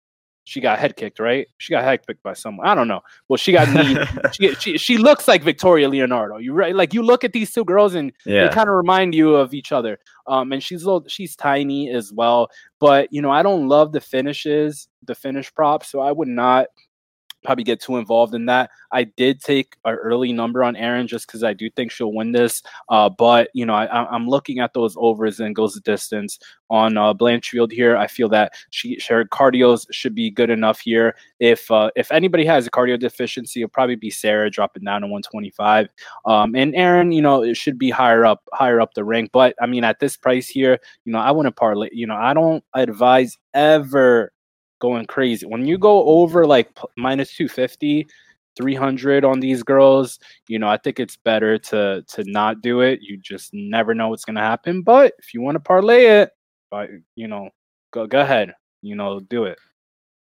she 0.45 0.61
got 0.61 0.79
head 0.79 0.95
kicked, 0.95 1.19
right? 1.19 1.47
She 1.57 1.71
got 1.71 1.83
head 1.83 2.05
kicked 2.05 2.21
by 2.21 2.33
someone. 2.33 2.67
I 2.67 2.75
don't 2.75 2.87
know. 2.87 3.01
Well, 3.27 3.37
she 3.37 3.51
got 3.51 3.67
knee. 3.73 3.97
she, 4.31 4.53
she 4.55 4.77
she 4.77 4.97
looks 4.97 5.27
like 5.27 5.43
Victoria 5.43 5.89
Leonardo. 5.89 6.37
You 6.37 6.53
right? 6.53 6.75
Like 6.75 6.93
you 6.93 7.01
look 7.01 7.23
at 7.23 7.33
these 7.33 7.51
two 7.51 7.65
girls 7.65 7.95
and 7.95 8.13
yeah. 8.25 8.47
they 8.47 8.53
kind 8.53 8.69
of 8.69 8.75
remind 8.75 9.15
you 9.15 9.35
of 9.35 9.53
each 9.53 9.71
other. 9.71 9.97
Um, 10.27 10.51
and 10.51 10.61
she's 10.61 10.85
little, 10.85 11.03
she's 11.07 11.35
tiny 11.35 11.89
as 11.89 12.13
well. 12.13 12.49
But 12.79 13.11
you 13.11 13.21
know, 13.21 13.31
I 13.31 13.41
don't 13.41 13.67
love 13.67 13.91
the 13.91 14.01
finishes, 14.01 14.87
the 15.03 15.15
finish 15.15 15.53
props, 15.53 15.89
so 15.89 15.99
I 15.99 16.11
would 16.11 16.27
not 16.27 16.67
probably 17.45 17.63
get 17.63 17.79
too 17.79 17.97
involved 17.97 18.33
in 18.33 18.45
that. 18.47 18.69
I 18.91 19.03
did 19.03 19.41
take 19.41 19.75
an 19.85 19.95
early 19.95 20.33
number 20.33 20.63
on 20.63 20.75
Erin 20.75 21.07
just 21.07 21.27
because 21.27 21.43
I 21.43 21.53
do 21.53 21.69
think 21.69 21.91
she'll 21.91 22.13
win 22.13 22.31
this. 22.31 22.61
Uh, 22.89 23.09
but 23.09 23.49
you 23.53 23.65
know, 23.65 23.73
I, 23.73 24.15
am 24.15 24.27
looking 24.27 24.59
at 24.59 24.73
those 24.73 24.95
overs 24.97 25.39
and 25.39 25.55
goes 25.55 25.73
the 25.73 25.81
distance 25.81 26.39
on 26.69 26.97
uh, 26.97 27.13
Blanchfield 27.13 27.71
here. 27.71 27.95
I 27.95 28.07
feel 28.07 28.29
that 28.29 28.53
she 28.69 28.99
her 29.07 29.25
cardios 29.25 29.85
should 29.91 30.15
be 30.15 30.31
good 30.31 30.49
enough 30.49 30.79
here. 30.79 31.15
If 31.39 31.69
uh, 31.71 31.91
if 31.95 32.11
anybody 32.11 32.45
has 32.45 32.67
a 32.67 32.71
cardio 32.71 32.99
deficiency, 32.99 33.61
it'll 33.61 33.69
probably 33.69 33.95
be 33.95 34.09
Sarah 34.09 34.49
dropping 34.49 34.83
down 34.83 35.01
to 35.01 35.07
125. 35.07 35.89
Um, 36.25 36.55
and 36.55 36.75
Erin, 36.75 37.11
you 37.11 37.21
know, 37.21 37.43
it 37.43 37.55
should 37.55 37.77
be 37.77 37.89
higher 37.89 38.25
up 38.25 38.47
higher 38.53 38.81
up 38.81 38.93
the 38.93 39.03
rank. 39.03 39.31
But 39.31 39.55
I 39.61 39.65
mean, 39.65 39.83
at 39.83 39.99
this 39.99 40.17
price 40.17 40.47
here, 40.47 40.79
you 41.05 41.11
know, 41.11 41.19
I 41.19 41.31
wouldn't 41.31 41.55
parlay. 41.55 41.89
You 41.91 42.07
know, 42.07 42.15
I 42.15 42.33
don't 42.33 42.63
advise 42.73 43.37
ever 43.53 44.31
going 44.79 45.05
crazy. 45.05 45.45
When 45.45 45.65
you 45.65 45.77
go 45.77 46.03
over 46.05 46.45
like 46.45 46.69
minus 46.97 47.35
250, 47.35 48.07
300 48.55 49.25
on 49.25 49.39
these 49.39 49.63
girls, 49.63 50.19
you 50.47 50.59
know, 50.59 50.67
I 50.67 50.77
think 50.77 50.99
it's 50.99 51.17
better 51.17 51.57
to 51.57 52.03
to 52.07 52.23
not 52.25 52.61
do 52.61 52.81
it. 52.81 52.99
You 53.01 53.17
just 53.17 53.53
never 53.53 53.93
know 53.93 54.09
what's 54.09 54.25
going 54.25 54.35
to 54.35 54.41
happen, 54.41 54.81
but 54.81 55.13
if 55.19 55.33
you 55.33 55.41
want 55.41 55.55
to 55.55 55.59
parlay 55.59 56.05
it, 56.05 56.31
but 56.71 56.89
you 57.15 57.27
know, 57.27 57.49
go 57.91 58.07
go 58.07 58.21
ahead, 58.21 58.53
you 58.81 58.95
know, 58.95 59.19
do 59.19 59.45
it. 59.45 59.57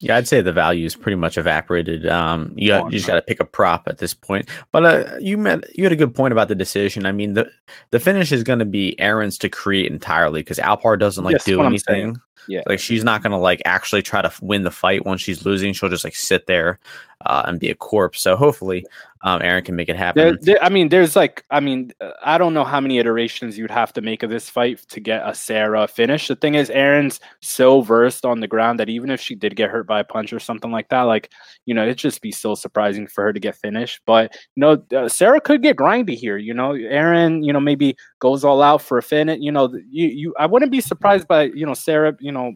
Yeah, 0.02 0.18
I'd 0.18 0.28
say 0.28 0.42
the 0.42 0.52
value 0.52 0.88
is 0.88 0.96
pretty 0.96 1.16
much 1.16 1.38
evaporated. 1.38 2.08
Um, 2.08 2.54
you, 2.56 2.70
got, 2.70 2.86
you 2.86 2.98
just 2.98 3.06
got 3.06 3.16
to 3.16 3.22
pick 3.22 3.40
a 3.40 3.46
prop 3.46 3.84
at 3.88 4.00
this 4.00 4.16
point. 4.16 4.50
But 4.72 4.84
uh, 4.84 5.18
you 5.20 5.38
met 5.38 5.78
you 5.78 5.84
had 5.84 5.94
a 5.94 5.96
good 5.96 6.16
point 6.16 6.32
about 6.32 6.48
the 6.48 6.56
decision. 6.56 7.06
I 7.06 7.12
mean, 7.12 7.34
the 7.34 7.52
the 7.92 8.00
finish 8.00 8.32
is 8.32 8.42
going 8.42 8.58
to 8.60 8.66
be 8.66 9.00
Erin's 9.00 9.38
to 9.40 9.50
create 9.50 9.92
entirely 9.92 10.42
because 10.42 10.58
Alpar 10.58 10.98
doesn't 10.98 11.24
like 11.24 11.34
yes, 11.34 11.46
do 11.46 11.62
anything. 11.62 12.20
Yeah, 12.48 12.62
like 12.66 12.80
she's 12.80 13.04
not 13.04 13.22
going 13.22 13.32
to 13.32 13.38
like 13.38 13.62
actually 13.66 14.02
try 14.02 14.22
to 14.22 14.32
win 14.42 14.64
the 14.64 14.72
fight 14.72 15.06
when 15.06 15.18
she's 15.18 15.46
losing. 15.46 15.74
She'll 15.74 15.90
just 15.90 16.04
like 16.04 16.16
sit 16.16 16.48
there 16.48 16.80
uh, 17.26 17.44
and 17.46 17.60
be 17.60 17.70
a 17.70 17.76
corpse. 17.76 18.22
So 18.22 18.36
hopefully, 18.36 18.86
um, 19.24 19.42
Erin 19.44 19.64
can 19.64 19.76
make 19.76 19.90
it 19.90 19.96
happen. 19.96 20.24
There, 20.24 20.38
there, 20.42 20.64
I 20.64 20.70
mean, 20.70 20.90
there's 20.90 21.16
like, 21.16 21.46
I 21.52 21.60
mean, 21.60 21.92
I 22.24 22.40
don't 22.40 22.56
know 22.56 22.64
how 22.64 22.82
many 22.82 22.98
iterations 22.98 23.56
you'd 23.58 23.70
have 23.70 23.94
to 23.94 24.02
make 24.02 24.24
of 24.24 24.32
this 24.32 24.50
fight 24.50 24.80
to 24.90 25.00
get 25.00 25.22
a 25.28 25.36
Sarah 25.36 25.88
finish. 25.88 26.28
The 26.28 26.36
thing 26.36 26.56
is, 26.56 26.72
Erin's 26.72 27.20
so 27.40 27.82
versed 27.82 28.26
on 28.26 28.40
the 28.40 28.48
ground 28.48 28.80
that 28.80 28.90
even 28.90 29.12
if 29.12 29.22
she 29.22 29.36
did 29.36 29.56
get 29.56 29.70
hurt 29.70 29.86
by 29.86 30.00
a 30.00 30.04
punch 30.04 30.34
or 30.34 30.40
something 30.40 30.72
like 30.72 30.90
that, 30.90 31.04
like, 31.04 31.30
you 31.68 31.76
know, 31.76 31.84
it'd 31.84 31.98
just 31.98 32.22
be 32.22 32.32
so 32.32 32.56
surprising 32.56 33.06
for 33.06 33.24
her 33.24 33.32
to 33.32 33.40
get 33.40 33.56
finished. 33.56 34.02
But, 34.08 34.36
you 34.56 34.62
know, 34.62 34.84
uh, 34.98 35.08
Sarah 35.08 35.40
could 35.40 35.62
get 35.62 35.78
grindy 35.78 36.16
here. 36.16 36.38
You 36.38 36.56
know, 36.56 36.74
Erin, 36.74 37.44
you 37.44 37.54
know, 37.54 37.60
maybe 37.60 37.96
goes 38.20 38.44
all 38.44 38.64
out 38.64 38.82
for 38.82 38.98
a 38.98 39.04
finish. 39.04 39.38
You 39.40 39.52
know, 39.52 39.72
you, 39.92 40.08
you, 40.08 40.34
I 40.40 40.48
wouldn't 40.48 40.72
be 40.72 40.82
surprised 40.82 41.28
by, 41.28 41.44
you 41.44 41.68
know, 41.68 41.76
Sarah, 41.76 42.18
you 42.20 42.31
know, 42.32 42.54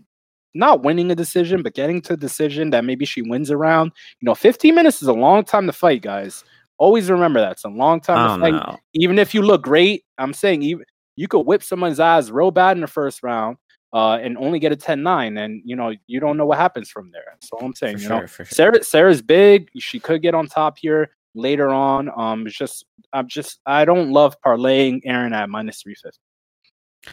not 0.54 0.84
winning 0.84 1.12
a 1.12 1.16
decision, 1.16 1.62
but 1.62 1.74
getting 1.74 2.02
to 2.04 2.14
a 2.14 2.18
decision 2.18 2.70
that 2.70 2.86
maybe 2.86 3.06
she 3.06 3.22
wins 3.22 3.52
around. 3.52 3.92
You 4.22 4.26
know, 4.26 4.36
15 4.36 4.74
minutes 4.74 5.02
is 5.02 5.08
a 5.08 5.14
long 5.14 5.44
time 5.44 5.66
to 5.68 5.74
fight, 5.74 6.02
guys. 6.02 6.44
Always 6.78 7.10
remember 7.10 7.40
that. 7.40 7.54
It's 7.54 7.66
a 7.66 7.70
long 7.70 8.02
time 8.02 8.40
to 8.40 8.42
fight. 8.42 8.54
Know. 8.54 8.78
Even 8.94 9.20
if 9.20 9.34
you 9.34 9.42
look 9.42 9.62
great, 9.62 10.04
I'm 10.18 10.34
saying 10.34 10.62
even 10.64 10.86
you 11.16 11.28
could 11.28 11.42
whip 11.42 11.64
someone's 11.64 12.00
eyes 12.00 12.32
real 12.32 12.52
bad 12.52 12.78
in 12.78 12.82
the 12.82 12.88
first 12.88 13.24
round 13.24 13.58
uh, 13.94 14.18
and 14.22 14.38
only 14.38 14.60
get 14.60 14.74
a 14.74 14.76
10-9 14.76 15.40
and 15.40 15.62
you 15.64 15.76
know 15.76 15.94
you 16.08 16.20
don't 16.20 16.36
know 16.38 16.46
what 16.46 16.58
happens 16.58 16.90
from 16.90 17.12
there. 17.12 17.38
So 17.42 17.58
I'm 17.62 17.74
saying, 17.74 17.98
for 17.98 18.02
you 18.02 18.08
sure, 18.08 18.22
know, 18.22 18.26
sure. 18.26 18.46
Sarah 18.46 18.84
Sarah's 18.84 19.22
big. 19.22 19.70
She 19.78 20.00
could 20.00 20.22
get 20.22 20.36
on 20.36 20.48
top 20.48 20.78
here 20.78 21.12
later 21.34 21.70
on. 21.70 22.12
Um 22.18 22.46
it's 22.46 22.58
just 22.58 22.86
I'm 23.14 23.28
just 23.28 23.60
I 23.66 23.86
don't 23.86 24.12
love 24.12 24.36
parlaying 24.46 25.02
Erin 25.06 25.34
at 25.34 25.50
minus 25.50 25.82
350. 25.82 26.20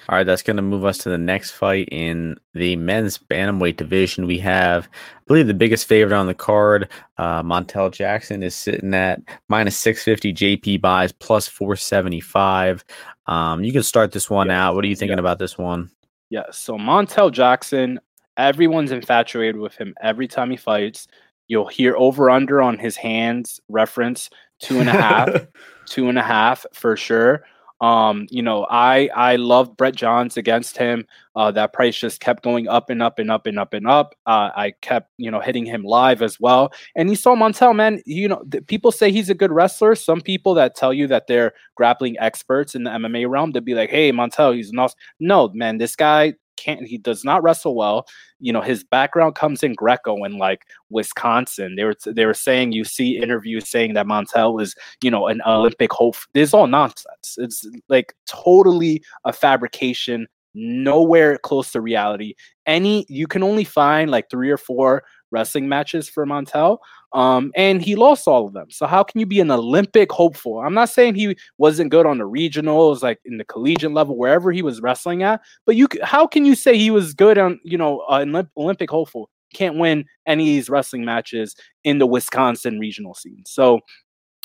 All 0.08 0.16
right, 0.16 0.24
that's 0.24 0.42
going 0.42 0.56
to 0.56 0.62
move 0.62 0.84
us 0.84 0.98
to 0.98 1.08
the 1.08 1.18
next 1.18 1.52
fight 1.52 1.88
in 1.90 2.36
the 2.54 2.76
men's 2.76 3.18
bantamweight 3.18 3.76
division. 3.76 4.26
We 4.26 4.38
have, 4.38 4.88
I 4.92 5.20
believe, 5.26 5.46
the 5.46 5.54
biggest 5.54 5.86
favorite 5.86 6.16
on 6.16 6.26
the 6.26 6.34
card. 6.34 6.88
Uh, 7.18 7.42
Montel 7.42 7.92
Jackson 7.92 8.42
is 8.42 8.54
sitting 8.54 8.94
at 8.94 9.20
minus 9.48 9.78
650. 9.78 10.32
JP 10.32 10.80
Buys 10.80 11.12
plus 11.12 11.48
475. 11.48 12.84
Um, 13.26 13.64
you 13.64 13.72
can 13.72 13.82
start 13.82 14.12
this 14.12 14.28
one 14.28 14.48
yeah. 14.48 14.68
out. 14.68 14.74
What 14.74 14.84
are 14.84 14.88
you 14.88 14.96
thinking 14.96 15.18
yeah. 15.18 15.22
about 15.22 15.38
this 15.38 15.56
one? 15.56 15.90
Yeah, 16.30 16.44
so 16.50 16.76
Montel 16.78 17.30
Jackson, 17.30 18.00
everyone's 18.36 18.92
infatuated 18.92 19.58
with 19.58 19.74
him 19.74 19.94
every 20.00 20.26
time 20.26 20.50
he 20.50 20.56
fights. 20.56 21.06
You'll 21.48 21.68
hear 21.68 21.94
over 21.96 22.30
under 22.30 22.62
on 22.62 22.78
his 22.78 22.96
hands 22.96 23.60
reference 23.68 24.30
two 24.58 24.80
and 24.80 24.88
a 24.88 24.92
half, 24.92 25.28
two 25.86 26.08
and 26.08 26.18
a 26.18 26.22
half 26.22 26.64
for 26.72 26.96
sure. 26.96 27.44
Um, 27.82 28.28
you 28.30 28.42
know, 28.42 28.64
I 28.70 29.10
I 29.14 29.36
loved 29.36 29.76
Brett 29.76 29.96
Johns 29.96 30.36
against 30.36 30.78
him. 30.78 31.04
Uh, 31.34 31.50
that 31.50 31.72
price 31.72 31.98
just 31.98 32.20
kept 32.20 32.44
going 32.44 32.68
up 32.68 32.90
and 32.90 33.02
up 33.02 33.18
and 33.18 33.28
up 33.28 33.46
and 33.46 33.58
up 33.58 33.74
and 33.74 33.88
up. 33.88 34.14
Uh, 34.24 34.50
I 34.54 34.74
kept 34.82 35.10
you 35.18 35.32
know 35.32 35.40
hitting 35.40 35.66
him 35.66 35.82
live 35.82 36.22
as 36.22 36.38
well. 36.38 36.72
And 36.94 37.10
you 37.10 37.16
saw 37.16 37.34
Montel, 37.34 37.74
man. 37.74 38.00
You 38.06 38.28
know, 38.28 38.44
th- 38.52 38.66
people 38.68 38.92
say 38.92 39.10
he's 39.10 39.30
a 39.30 39.34
good 39.34 39.50
wrestler. 39.50 39.96
Some 39.96 40.20
people 40.20 40.54
that 40.54 40.76
tell 40.76 40.92
you 40.92 41.08
that 41.08 41.26
they're 41.26 41.54
grappling 41.74 42.16
experts 42.20 42.76
in 42.76 42.84
the 42.84 42.90
MMA 42.90 43.28
realm, 43.28 43.50
they'll 43.50 43.62
be 43.62 43.74
like, 43.74 43.90
"Hey, 43.90 44.12
Montel, 44.12 44.54
he's 44.54 44.72
not." 44.72 44.94
No, 45.18 45.48
man, 45.48 45.78
this 45.78 45.96
guy 45.96 46.34
can't 46.62 46.86
he 46.86 46.98
does 46.98 47.24
not 47.24 47.42
wrestle 47.42 47.74
well. 47.74 48.06
You 48.40 48.52
know, 48.52 48.60
his 48.60 48.84
background 48.84 49.34
comes 49.34 49.62
in 49.62 49.74
Greco 49.74 50.24
in 50.24 50.38
like 50.38 50.62
Wisconsin. 50.90 51.76
They 51.76 51.84
were 51.84 51.96
they 52.06 52.26
were 52.26 52.34
saying 52.34 52.72
you 52.72 52.84
see 52.84 53.18
interviews 53.18 53.68
saying 53.68 53.94
that 53.94 54.06
Montel 54.06 54.54
was, 54.54 54.74
you 55.02 55.10
know, 55.10 55.26
an 55.28 55.40
Olympic 55.46 55.92
hope. 55.92 56.16
This 56.34 56.50
is 56.50 56.54
all 56.54 56.66
nonsense. 56.66 57.36
It's 57.38 57.66
like 57.88 58.14
totally 58.26 59.02
a 59.24 59.32
fabrication, 59.32 60.26
nowhere 60.54 61.38
close 61.38 61.72
to 61.72 61.80
reality. 61.80 62.34
Any 62.66 63.06
you 63.08 63.26
can 63.26 63.42
only 63.42 63.64
find 63.64 64.10
like 64.10 64.30
three 64.30 64.50
or 64.50 64.58
four 64.58 65.02
wrestling 65.32 65.68
matches 65.68 66.08
for 66.08 66.24
Montel. 66.26 66.78
Um, 67.12 67.52
and 67.56 67.82
he 67.82 67.94
lost 67.94 68.26
all 68.26 68.46
of 68.46 68.52
them. 68.52 68.70
So 68.70 68.86
how 68.86 69.02
can 69.02 69.20
you 69.20 69.26
be 69.26 69.40
an 69.40 69.50
Olympic 69.50 70.10
hopeful? 70.10 70.60
I'm 70.60 70.74
not 70.74 70.88
saying 70.88 71.14
he 71.14 71.36
wasn't 71.58 71.90
good 71.90 72.06
on 72.06 72.18
the 72.18 72.28
regionals, 72.28 73.02
like 73.02 73.18
in 73.24 73.38
the 73.38 73.44
collegiate 73.44 73.92
level, 73.92 74.16
wherever 74.16 74.50
he 74.50 74.62
was 74.62 74.80
wrestling 74.80 75.22
at. 75.22 75.40
But 75.66 75.76
you, 75.76 75.88
how 76.02 76.26
can 76.26 76.46
you 76.46 76.54
say 76.54 76.78
he 76.78 76.90
was 76.90 77.12
good 77.12 77.36
on, 77.36 77.60
you 77.64 77.76
know, 77.76 78.00
uh, 78.10 78.20
an 78.20 78.48
Olympic 78.56 78.90
hopeful? 78.90 79.28
Can't 79.52 79.78
win 79.78 80.06
any 80.26 80.44
of 80.44 80.54
these 80.54 80.70
wrestling 80.70 81.04
matches 81.04 81.54
in 81.84 81.98
the 81.98 82.06
Wisconsin 82.06 82.78
regional 82.78 83.14
scene. 83.14 83.42
So 83.46 83.80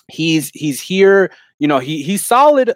he's 0.09 0.49
he's 0.49 0.81
here 0.81 1.31
you 1.59 1.67
know 1.67 1.79
he 1.79 2.03
he's 2.03 2.25
solid. 2.25 2.73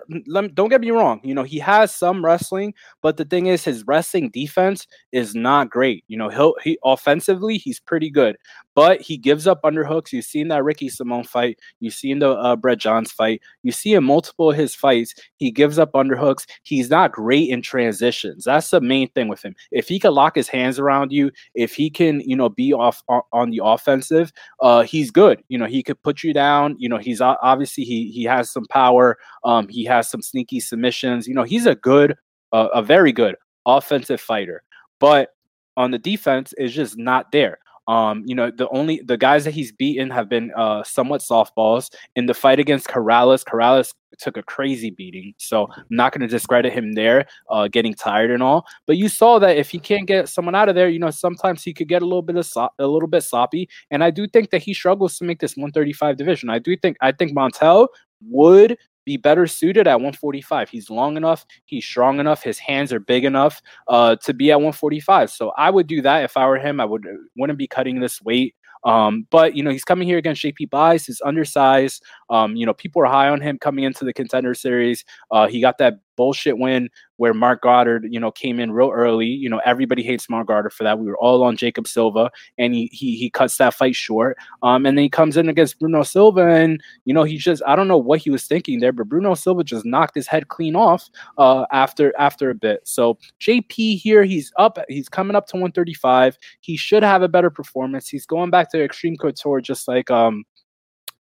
Don't 0.53 0.69
get 0.69 0.81
me 0.81 0.91
wrong 0.91 1.21
you 1.23 1.33
know 1.33 1.43
he 1.43 1.59
has 1.59 1.93
some 1.93 2.23
wrestling 2.23 2.73
but 3.01 3.17
the 3.17 3.25
thing 3.25 3.47
is 3.47 3.63
his 3.63 3.85
wrestling 3.87 4.29
defense 4.29 4.87
is 5.11 5.35
not 5.35 5.69
great. 5.69 6.03
You 6.07 6.17
know 6.17 6.29
he'll 6.29 6.55
he 6.63 6.77
offensively 6.83 7.57
he's 7.57 7.79
pretty 7.79 8.09
good 8.09 8.37
but 8.75 9.01
he 9.01 9.17
gives 9.17 9.47
up 9.47 9.61
underhooks. 9.63 10.11
You've 10.11 10.25
seen 10.25 10.47
that 10.47 10.63
ricky 10.63 10.89
simone 10.89 11.23
fight. 11.23 11.59
You've 11.79 11.93
seen 11.93 12.19
the 12.19 12.31
uh, 12.31 12.55
brett 12.55 12.77
johns 12.77 13.11
fight. 13.11 13.41
You 13.63 13.71
see 13.71 13.93
in 13.93 14.03
multiple 14.03 14.51
of 14.51 14.57
his 14.57 14.73
fights 14.73 15.13
he 15.37 15.51
gives 15.51 15.77
up 15.77 15.91
underhooks. 15.93 16.45
He's 16.63 16.89
not 16.89 17.11
great 17.11 17.49
in 17.49 17.61
transitions. 17.61 18.45
That's 18.45 18.69
the 18.69 18.81
main 18.81 19.09
thing 19.09 19.27
with 19.27 19.43
him. 19.43 19.55
If 19.71 19.87
he 19.87 19.99
can 19.99 20.13
lock 20.13 20.35
his 20.35 20.47
hands 20.47 20.79
around 20.79 21.11
you 21.11 21.31
if 21.53 21.73
he 21.75 21.89
can 21.89 22.21
you 22.21 22.35
know 22.35 22.49
be 22.49 22.73
off 22.73 23.03
on, 23.07 23.21
on 23.33 23.49
the 23.49 23.61
offensive 23.63 24.31
uh 24.61 24.81
he's 24.81 25.11
good. 25.11 25.43
You 25.49 25.57
know 25.57 25.65
he 25.65 25.83
could 25.83 26.01
put 26.01 26.23
you 26.23 26.33
down. 26.33 26.75
You 26.79 26.89
know 26.89 26.97
he's 26.97 27.21
obviously 27.21 27.83
he 27.83 28.09
he 28.11 28.23
has 28.23 28.49
some 28.49 28.65
power. 28.71 29.17
Um, 29.43 29.67
he 29.67 29.83
has 29.85 30.09
some 30.09 30.21
sneaky 30.21 30.59
submissions. 30.59 31.27
You 31.27 31.35
know, 31.35 31.43
he's 31.43 31.65
a 31.65 31.75
good, 31.75 32.15
uh, 32.51 32.69
a 32.73 32.81
very 32.81 33.11
good 33.11 33.35
offensive 33.65 34.19
fighter, 34.21 34.63
but 34.99 35.29
on 35.77 35.91
the 35.91 35.99
defense 35.99 36.53
is 36.57 36.73
just 36.73 36.97
not 36.97 37.31
there. 37.31 37.59
Um, 37.87 38.23
you 38.25 38.35
know, 38.35 38.51
the 38.51 38.69
only 38.69 39.01
the 39.03 39.17
guys 39.17 39.43
that 39.45 39.53
he's 39.53 39.71
beaten 39.71 40.09
have 40.11 40.29
been 40.29 40.51
uh, 40.55 40.83
somewhat 40.83 41.21
softballs. 41.21 41.91
In 42.15 42.25
the 42.25 42.33
fight 42.33 42.59
against 42.59 42.87
Colares, 42.87 43.43
Colares 43.43 43.93
took 44.19 44.37
a 44.37 44.43
crazy 44.43 44.91
beating, 44.91 45.33
so 45.37 45.67
I'm 45.75 45.85
not 45.89 46.11
going 46.11 46.21
to 46.21 46.27
discredit 46.27 46.73
him 46.73 46.93
there, 46.93 47.25
uh, 47.49 47.67
getting 47.67 47.93
tired 47.93 48.31
and 48.31 48.43
all. 48.43 48.65
But 48.85 48.97
you 48.97 49.09
saw 49.09 49.39
that 49.39 49.57
if 49.57 49.69
he 49.69 49.79
can't 49.79 50.07
get 50.07 50.29
someone 50.29 50.55
out 50.55 50.69
of 50.69 50.75
there, 50.75 50.89
you 50.89 50.99
know, 50.99 51.09
sometimes 51.09 51.63
he 51.63 51.73
could 51.73 51.87
get 51.87 52.01
a 52.01 52.05
little 52.05 52.21
bit 52.21 52.35
of 52.35 52.45
so- 52.45 52.69
a 52.77 52.87
little 52.87 53.09
bit 53.09 53.23
sloppy. 53.23 53.67
And 53.89 54.03
I 54.03 54.11
do 54.11 54.27
think 54.27 54.51
that 54.51 54.61
he 54.61 54.73
struggles 54.73 55.17
to 55.17 55.23
make 55.23 55.39
this 55.39 55.57
135 55.57 56.17
division. 56.17 56.49
I 56.49 56.59
do 56.59 56.75
think 56.77 56.97
I 57.01 57.11
think 57.11 57.31
Montel 57.33 57.87
would 58.29 58.77
be 59.05 59.17
better 59.17 59.47
suited 59.47 59.87
at 59.87 59.95
145. 59.95 60.69
He's 60.69 60.89
long 60.89 61.17
enough, 61.17 61.45
he's 61.65 61.85
strong 61.85 62.19
enough, 62.19 62.43
his 62.43 62.59
hands 62.59 62.93
are 62.93 62.99
big 62.99 63.25
enough 63.25 63.61
uh, 63.87 64.15
to 64.17 64.33
be 64.33 64.51
at 64.51 64.57
145. 64.57 65.29
So 65.31 65.51
I 65.57 65.69
would 65.69 65.87
do 65.87 66.01
that 66.01 66.23
if 66.23 66.37
I 66.37 66.47
were 66.47 66.59
him. 66.59 66.79
I 66.79 66.85
would 66.85 67.05
uh, 67.05 67.17
wouldn't 67.37 67.59
be 67.59 67.67
cutting 67.67 67.99
this 67.99 68.21
weight. 68.21 68.55
Um, 68.83 69.27
but 69.29 69.55
you 69.55 69.63
know, 69.63 69.69
he's 69.69 69.83
coming 69.83 70.07
here 70.07 70.17
against 70.17 70.41
JP 70.41 70.69
Buys. 70.69 71.05
He's 71.05 71.21
undersized. 71.23 72.03
Um, 72.29 72.55
you 72.55 72.65
know, 72.65 72.73
people 72.73 73.01
are 73.01 73.05
high 73.05 73.29
on 73.29 73.41
him 73.41 73.59
coming 73.59 73.83
into 73.83 74.05
the 74.05 74.13
contender 74.13 74.53
series. 74.53 75.05
Uh, 75.29 75.47
he 75.47 75.61
got 75.61 75.77
that 75.77 75.99
bullshit 76.17 76.57
win 76.57 76.89
where 77.21 77.35
Mark 77.35 77.61
Goddard, 77.61 78.07
you 78.09 78.19
know, 78.19 78.31
came 78.31 78.59
in 78.59 78.71
real 78.71 78.89
early. 78.89 79.27
You 79.27 79.47
know, 79.47 79.61
everybody 79.63 80.01
hates 80.01 80.27
Mark 80.27 80.47
Goddard 80.47 80.71
for 80.71 80.83
that. 80.83 80.97
We 80.97 81.05
were 81.05 81.19
all 81.19 81.43
on 81.43 81.55
Jacob 81.55 81.87
Silva, 81.87 82.31
and 82.57 82.73
he 82.73 82.89
he, 82.91 83.15
he 83.15 83.29
cuts 83.29 83.57
that 83.57 83.75
fight 83.75 83.95
short. 83.95 84.39
Um, 84.63 84.87
and 84.87 84.97
then 84.97 85.03
he 85.03 85.09
comes 85.09 85.37
in 85.37 85.47
against 85.47 85.77
Bruno 85.79 86.01
Silva, 86.01 86.47
and 86.47 86.81
you 87.05 87.13
know, 87.13 87.21
he 87.21 87.37
just 87.37 87.61
I 87.67 87.75
don't 87.75 87.87
know 87.87 87.99
what 87.99 88.21
he 88.21 88.31
was 88.31 88.47
thinking 88.47 88.79
there, 88.79 88.91
but 88.91 89.07
Bruno 89.07 89.35
Silva 89.35 89.63
just 89.63 89.85
knocked 89.85 90.15
his 90.15 90.25
head 90.25 90.47
clean 90.47 90.75
off 90.75 91.11
uh, 91.37 91.67
after 91.71 92.11
after 92.17 92.49
a 92.49 92.55
bit. 92.55 92.81
So 92.87 93.19
JP 93.39 93.99
here, 93.99 94.23
he's 94.23 94.51
up, 94.57 94.79
he's 94.89 95.07
coming 95.07 95.35
up 95.35 95.45
to 95.49 95.57
135. 95.57 96.39
He 96.61 96.75
should 96.75 97.03
have 97.03 97.21
a 97.21 97.29
better 97.29 97.51
performance. 97.51 98.09
He's 98.09 98.25
going 98.25 98.49
back 98.49 98.71
to 98.71 98.83
Extreme 98.83 99.17
Couture, 99.17 99.61
just 99.61 99.87
like 99.87 100.09
um 100.09 100.43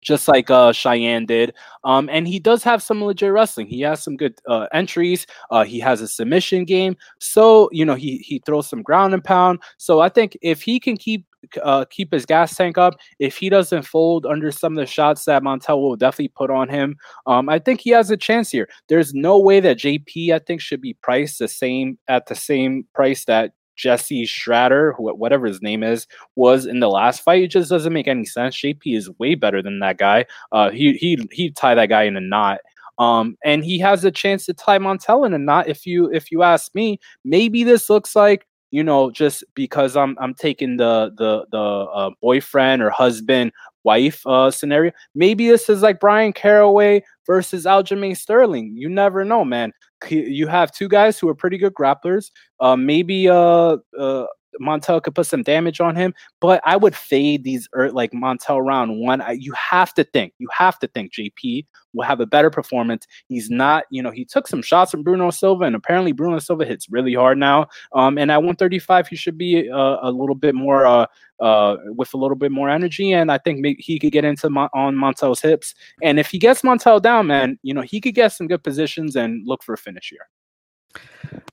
just 0.07 0.29
like 0.29 0.51
uh, 0.51 0.73
Cheyenne 0.73 1.27
did. 1.27 1.53
Um, 1.85 2.09
and 2.11 2.27
he 2.27 2.38
does 2.38 2.62
have 2.62 2.83
some 2.83 3.05
legit 3.05 3.33
wrestling. 3.33 3.66
He 3.66 3.81
has 3.81 4.03
some 4.03 4.16
good 4.16 4.38
uh, 4.47 4.69
entries. 4.73 5.27
Uh, 5.51 5.64
he 5.64 5.81
has 5.81 6.01
a 6.01 6.09
submission 6.09 6.64
game. 6.64 6.97
So 7.19 7.69
you 7.73 7.85
know 7.85 7.95
he 7.95 8.19
he 8.19 8.40
throws 8.47 8.69
some 8.69 8.83
ground 8.83 9.12
and 9.12 9.23
pound. 9.23 9.61
So 9.77 10.01
I 10.01 10.09
think 10.09 10.38
if 10.40 10.62
he 10.62 10.79
can 10.79 10.97
keep 10.97 11.27
uh, 11.62 11.85
keep 11.90 12.12
his 12.12 12.25
gas 12.25 12.55
tank 12.55 12.79
up, 12.79 12.95
if 13.19 13.37
he 13.37 13.49
doesn't 13.49 13.83
fold 13.83 14.27
under 14.27 14.51
some 14.51 14.79
of 14.79 14.83
the 14.83 14.87
shots 14.87 15.25
that 15.25 15.42
Montel 15.42 15.81
will 15.81 15.97
definitely 15.97 16.29
put 16.29 16.51
on 16.51 16.69
him, 16.69 16.97
um, 17.27 17.49
I 17.49 17.59
think 17.59 17.81
he 17.81 17.90
has 17.90 18.11
a 18.11 18.16
chance 18.16 18.51
here. 18.51 18.69
There's 18.88 19.12
no 19.12 19.38
way 19.38 19.61
that 19.61 19.79
JP 19.79 20.33
I 20.33 20.38
think 20.38 20.61
should 20.61 20.81
be 20.81 20.95
priced 20.95 21.40
the 21.40 21.49
same 21.49 21.99
at 22.09 22.27
the 22.27 22.35
same 22.37 22.87
price 22.95 23.25
that 23.25 23.53
Jesse 23.77 24.27
Schrader, 24.27 24.95
whatever 24.99 25.47
his 25.47 25.62
name 25.62 25.83
is, 25.83 26.07
was 26.35 26.67
in 26.67 26.81
the 26.81 26.89
last 26.89 27.23
fight. 27.23 27.43
It 27.43 27.49
just 27.51 27.71
doesn't 27.71 27.93
make 27.93 28.09
any 28.09 28.25
sense. 28.25 28.57
JP 28.57 28.81
is 28.85 29.11
way 29.19 29.35
better 29.35 29.62
than 29.62 29.79
that 29.81 29.99
guy. 29.99 30.27
Uh, 30.53 30.71
he 30.71 30.95
he 30.95 31.19
he 31.31 31.51
tie 31.51 31.75
that 31.75 31.89
guy 31.89 32.05
in 32.05 32.17
a 32.17 32.21
knot. 32.21 32.61
Um, 32.99 33.37
and 33.45 33.65
he 33.65 33.79
has 33.81 34.05
a 34.05 34.11
chance 34.11 34.47
to 34.47 34.55
tie 34.55 34.79
Montel 34.79 35.27
in 35.27 35.35
a 35.35 35.39
knot. 35.39 35.69
If 35.69 35.87
you 35.87 36.11
if 36.12 36.33
you 36.33 36.43
ask 36.43 36.75
me, 36.75 36.99
maybe 37.25 37.62
this 37.62 37.91
looks 37.91 38.17
like 38.17 38.47
you 38.71 38.83
know 38.83 39.11
just 39.11 39.45
because 39.55 39.97
I'm 39.97 40.17
I'm 40.19 40.35
taking 40.35 40.79
the 40.79 41.12
the 41.17 41.47
the 41.51 41.59
uh, 41.59 42.11
boyfriend 42.23 42.83
or 42.83 42.91
husband 42.91 43.53
wife 43.87 44.27
uh, 44.27 44.51
scenario. 44.51 44.90
Maybe 45.14 45.49
this 45.49 45.70
is 45.70 45.81
like 45.81 46.01
Bryan 46.01 46.33
Caraway 46.33 47.03
versus 47.25 47.64
Aljamain 47.64 48.16
Sterling. 48.16 48.77
You 48.77 48.88
never 48.88 49.25
know, 49.25 49.44
man. 49.44 49.72
You 50.11 50.49
have 50.49 50.72
two 50.72 50.88
guys 50.88 51.18
who 51.18 51.29
are 51.29 51.35
pretty 51.35 51.57
good 51.57 51.72
grapplers. 51.72 52.31
Uh, 52.61 52.77
maybe 52.77 53.29
uh, 53.29 53.79
uh, 53.99 54.27
Montel 54.61 55.03
could 55.03 55.14
put 55.14 55.27
some 55.27 55.42
damage 55.42 55.81
on 55.81 55.97
him, 55.97 56.14
but 56.40 56.61
I 56.64 56.77
would 56.77 56.95
fade 56.95 57.45
these 57.45 57.69
er, 57.77 57.90
like 57.90 58.12
Montel 58.12 58.64
round 58.64 59.01
one. 59.01 59.21
I, 59.21 59.33
you 59.33 59.53
have 59.53 59.95
to 59.95 60.05
think, 60.05 60.35
you 60.38 60.49
have 60.53 60.79
to 60.81 60.88
think 60.88 61.12
JP 61.12 61.66
will 61.92 62.05
have 62.05 62.21
a 62.21 62.27
better 62.27 62.51
performance. 62.51 63.07
He's 63.29 63.51
not, 63.51 63.85
you 63.90 64.03
know, 64.03 64.11
he 64.11 64.25
took 64.25 64.47
some 64.47 64.62
shots 64.62 64.90
from 64.90 65.03
Bruno 65.03 65.31
Silva, 65.31 65.64
and 65.64 65.75
apparently 65.75 66.12
Bruno 66.12 66.38
Silva 66.38 66.64
hits 66.64 66.87
really 66.90 67.14
hard 67.14 67.38
now. 67.38 67.66
Um, 67.95 68.19
and 68.19 68.31
at 68.31 68.38
135, 68.38 69.09
he 69.09 69.16
should 69.16 69.38
be 69.38 69.71
uh, 69.71 69.97
a 70.03 70.11
little 70.11 70.35
bit 70.35 70.55
more 70.55 70.87
uh, 70.87 71.07
uh, 71.40 71.77
with 71.87 72.14
a 72.14 72.16
little 72.16 72.37
bit 72.37 72.53
more 72.53 72.69
energy, 72.69 73.12
and 73.12 73.31
I 73.31 73.38
think 73.38 73.64
he 73.79 73.99
could 73.99 74.12
get 74.12 74.25
into 74.25 74.49
Mon- 74.51 74.71
on 74.75 74.95
Montel's 74.95 75.40
hips. 75.40 75.75
And 76.03 76.19
if 76.19 76.29
he 76.29 76.38
gets 76.38 76.62
Montel 76.62 77.01
down, 77.01 77.27
man, 77.27 77.59
you 77.62 77.75
know, 77.75 77.83
he 77.83 78.01
could 78.01 78.14
get 78.14 78.33
some 78.33 78.47
good 78.47 78.62
positions 78.62 79.16
and 79.16 79.47
look 79.47 79.62
for 79.62 79.75
a 79.75 79.79
finish 79.79 80.11
here. 80.11 80.29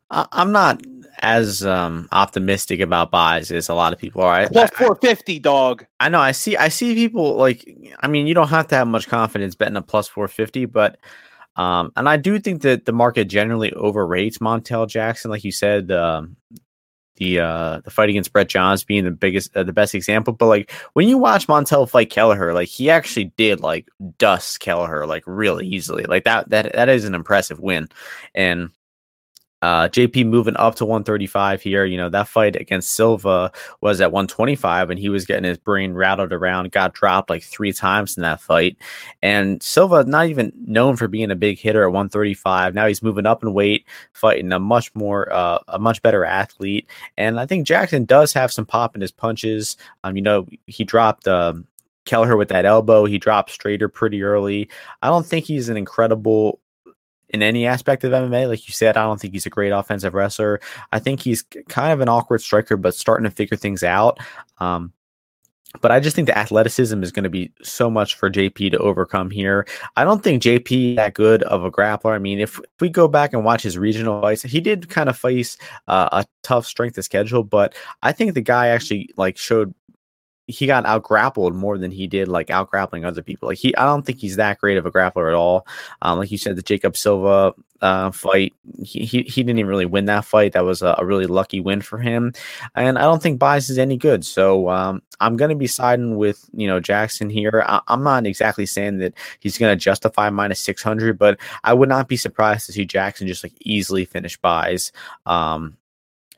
I'm 0.09 0.51
not 0.51 0.81
as 1.19 1.65
um, 1.65 2.07
optimistic 2.11 2.81
about 2.81 3.09
Buys 3.09 3.49
as 3.51 3.69
a 3.69 3.73
lot 3.73 3.93
of 3.93 3.99
people 3.99 4.21
are. 4.21 4.47
Plus 4.49 4.69
four 4.71 4.95
fifty, 4.95 5.39
dog. 5.39 5.85
I 5.99 6.09
know. 6.09 6.19
I 6.19 6.33
see. 6.33 6.57
I 6.57 6.67
see 6.67 6.93
people 6.93 7.35
like. 7.35 7.65
I 8.01 8.07
mean, 8.07 8.27
you 8.27 8.33
don't 8.33 8.49
have 8.49 8.67
to 8.67 8.75
have 8.75 8.87
much 8.87 9.07
confidence 9.07 9.55
betting 9.55 9.77
a 9.77 9.81
plus 9.81 10.07
four 10.07 10.27
fifty, 10.27 10.65
but 10.65 10.97
um, 11.55 11.91
and 11.95 12.07
I 12.09 12.17
do 12.17 12.39
think 12.39 12.61
that 12.63 12.85
the 12.85 12.91
market 12.91 13.25
generally 13.25 13.73
overrates 13.73 14.39
Montel 14.39 14.87
Jackson, 14.87 15.31
like 15.31 15.43
you 15.43 15.51
said. 15.51 15.91
Um, 15.91 16.35
the 17.17 17.39
uh 17.39 17.79
the 17.81 17.91
fight 17.91 18.09
against 18.09 18.33
Brett 18.33 18.49
Johns 18.49 18.83
being 18.83 19.03
the 19.03 19.11
biggest 19.11 19.55
uh, 19.55 19.63
the 19.63 19.71
best 19.71 19.93
example 19.93 20.33
but 20.33 20.47
like 20.47 20.71
when 20.93 21.07
you 21.07 21.19
watch 21.19 21.45
Montel 21.45 21.87
fight 21.87 22.09
Kelleher 22.09 22.55
like 22.55 22.67
he 22.67 22.89
actually 22.89 23.25
did 23.37 23.59
like 23.59 23.87
dust 24.17 24.59
Kelleher 24.59 25.05
like 25.05 25.23
really 25.27 25.67
easily 25.67 26.05
like 26.05 26.23
that 26.23 26.49
that 26.49 26.73
that 26.73 26.89
is 26.89 27.05
an 27.05 27.13
impressive 27.13 27.59
win 27.59 27.87
and 28.33 28.71
uh, 29.63 29.87
JP 29.87 30.25
moving 30.25 30.57
up 30.57 30.75
to 30.75 30.83
135 30.83 31.61
here. 31.61 31.85
You 31.85 31.95
know, 31.95 32.09
that 32.09 32.27
fight 32.27 32.57
against 32.57 32.91
Silva 32.91 33.49
was 33.79 34.01
at 34.01 34.11
125 34.11 34.89
and 34.89 34.99
he 34.99 35.07
was 35.07 35.25
getting 35.25 35.45
his 35.45 35.57
brain 35.57 35.93
rattled 35.93 36.33
around, 36.33 36.73
got 36.73 36.93
dropped 36.93 37.29
like 37.29 37.43
three 37.43 37.71
times 37.71 38.17
in 38.17 38.23
that 38.23 38.41
fight. 38.41 38.75
And 39.21 39.63
Silva, 39.63 40.03
not 40.03 40.27
even 40.27 40.51
known 40.65 40.97
for 40.97 41.07
being 41.07 41.31
a 41.31 41.35
big 41.37 41.59
hitter 41.59 41.83
at 41.83 41.93
135. 41.93 42.73
Now 42.73 42.87
he's 42.87 43.01
moving 43.01 43.25
up 43.25 43.41
in 43.41 43.53
weight, 43.53 43.85
fighting 44.11 44.51
a 44.51 44.59
much 44.59 44.93
more, 44.95 45.31
uh, 45.31 45.59
a 45.69 45.79
much 45.79 46.01
better 46.01 46.25
athlete. 46.25 46.85
And 47.17 47.39
I 47.39 47.45
think 47.45 47.65
Jackson 47.65 48.03
does 48.03 48.33
have 48.33 48.51
some 48.51 48.65
pop 48.65 48.95
in 48.95 49.01
his 49.01 49.13
punches. 49.13 49.77
Um, 50.03 50.17
you 50.17 50.23
know, 50.23 50.45
he 50.67 50.83
dropped, 50.83 51.25
um, 51.25 51.67
Kelleher 52.03 52.35
with 52.35 52.49
that 52.49 52.65
elbow. 52.65 53.05
He 53.05 53.17
dropped 53.17 53.57
Strader 53.57 53.91
pretty 53.91 54.23
early. 54.23 54.69
I 55.01 55.07
don't 55.07 55.25
think 55.25 55.45
he's 55.45 55.69
an 55.69 55.77
incredible 55.77 56.59
in 57.33 57.41
any 57.41 57.65
aspect 57.65 58.03
of 58.03 58.11
MMA. 58.11 58.47
Like 58.47 58.67
you 58.67 58.73
said, 58.73 58.95
I 58.95 59.03
don't 59.03 59.19
think 59.19 59.33
he's 59.33 59.45
a 59.45 59.49
great 59.49 59.71
offensive 59.71 60.13
wrestler. 60.13 60.61
I 60.91 60.99
think 60.99 61.19
he's 61.19 61.43
kind 61.67 61.91
of 61.91 61.99
an 61.99 62.07
awkward 62.07 62.41
striker, 62.41 62.77
but 62.77 62.95
starting 62.95 63.25
to 63.25 63.31
figure 63.31 63.57
things 63.57 63.83
out. 63.83 64.19
Um, 64.59 64.93
but 65.81 65.91
I 65.91 65.99
just 65.99 66.15
think 66.15 66.27
the 66.27 66.37
athleticism 66.37 67.01
is 67.01 67.11
going 67.11 67.23
to 67.23 67.31
be 67.31 67.51
so 67.63 67.89
much 67.89 68.15
for 68.15 68.29
JP 68.29 68.71
to 68.71 68.77
overcome 68.77 69.31
here. 69.31 69.65
I 69.95 70.03
don't 70.03 70.23
think 70.23 70.43
JP 70.43 70.97
that 70.97 71.15
good 71.15 71.41
of 71.43 71.63
a 71.63 71.71
grappler. 71.71 72.13
I 72.13 72.19
mean, 72.19 72.39
if, 72.39 72.59
if 72.59 72.79
we 72.79 72.89
go 72.89 73.07
back 73.07 73.33
and 73.33 73.43
watch 73.43 73.63
his 73.63 73.75
regional 73.75 74.21
fights, 74.21 74.43
he 74.43 74.61
did 74.61 74.89
kind 74.89 75.09
of 75.09 75.17
face 75.17 75.57
uh, 75.87 76.09
a 76.11 76.25
tough 76.43 76.67
strength 76.67 76.99
of 76.99 77.05
schedule, 77.05 77.43
but 77.43 77.73
I 78.03 78.11
think 78.11 78.35
the 78.35 78.41
guy 78.41 78.67
actually 78.67 79.09
like 79.17 79.35
showed 79.35 79.73
he 80.47 80.65
got 80.65 80.85
out 80.85 81.03
grappled 81.03 81.55
more 81.55 81.77
than 81.77 81.91
he 81.91 82.05
did 82.05 82.27
like 82.27 82.49
out 82.49 82.69
grappling 82.69 83.05
other 83.05 83.21
people. 83.21 83.47
Like 83.47 83.57
he, 83.57 83.75
I 83.75 83.85
don't 83.85 84.05
think 84.05 84.19
he's 84.19 84.35
that 84.35 84.59
great 84.59 84.77
of 84.77 84.85
a 84.85 84.91
grappler 84.91 85.29
at 85.29 85.35
all. 85.35 85.65
Um, 86.01 86.19
like 86.19 86.31
you 86.31 86.37
said, 86.37 86.55
the 86.55 86.61
Jacob 86.61 86.97
Silva 86.97 87.53
uh, 87.81 88.11
fight, 88.11 88.53
he, 88.83 89.05
he 89.05 89.23
he 89.23 89.43
didn't 89.43 89.59
even 89.59 89.69
really 89.69 89.85
win 89.85 90.05
that 90.05 90.25
fight. 90.25 90.53
That 90.53 90.65
was 90.65 90.81
a, 90.81 90.95
a 90.97 91.05
really 91.05 91.27
lucky 91.27 91.59
win 91.59 91.81
for 91.81 91.97
him, 91.97 92.33
and 92.75 92.97
I 92.97 93.01
don't 93.03 93.21
think 93.21 93.39
Buys 93.39 93.69
is 93.69 93.77
any 93.77 93.97
good. 93.97 94.25
So 94.25 94.69
um, 94.69 95.01
I'm 95.19 95.37
going 95.37 95.49
to 95.49 95.55
be 95.55 95.67
siding 95.67 96.17
with 96.17 96.49
you 96.53 96.67
know 96.67 96.79
Jackson 96.79 97.29
here. 97.29 97.63
I, 97.65 97.81
am 97.87 98.03
not 98.03 98.25
exactly 98.25 98.65
saying 98.65 98.99
that 98.99 99.13
he's 99.39 99.57
going 99.57 99.71
to 99.71 99.81
justify 99.81 100.29
minus 100.29 100.59
600, 100.61 101.17
but 101.17 101.39
I 101.63 101.73
would 101.73 101.89
not 101.89 102.07
be 102.07 102.17
surprised 102.17 102.65
to 102.67 102.73
see 102.73 102.85
Jackson 102.85 103.27
just 103.27 103.43
like 103.43 103.53
easily 103.61 104.05
finish 104.05 104.37
Buys. 104.37 104.91
Um, 105.25 105.77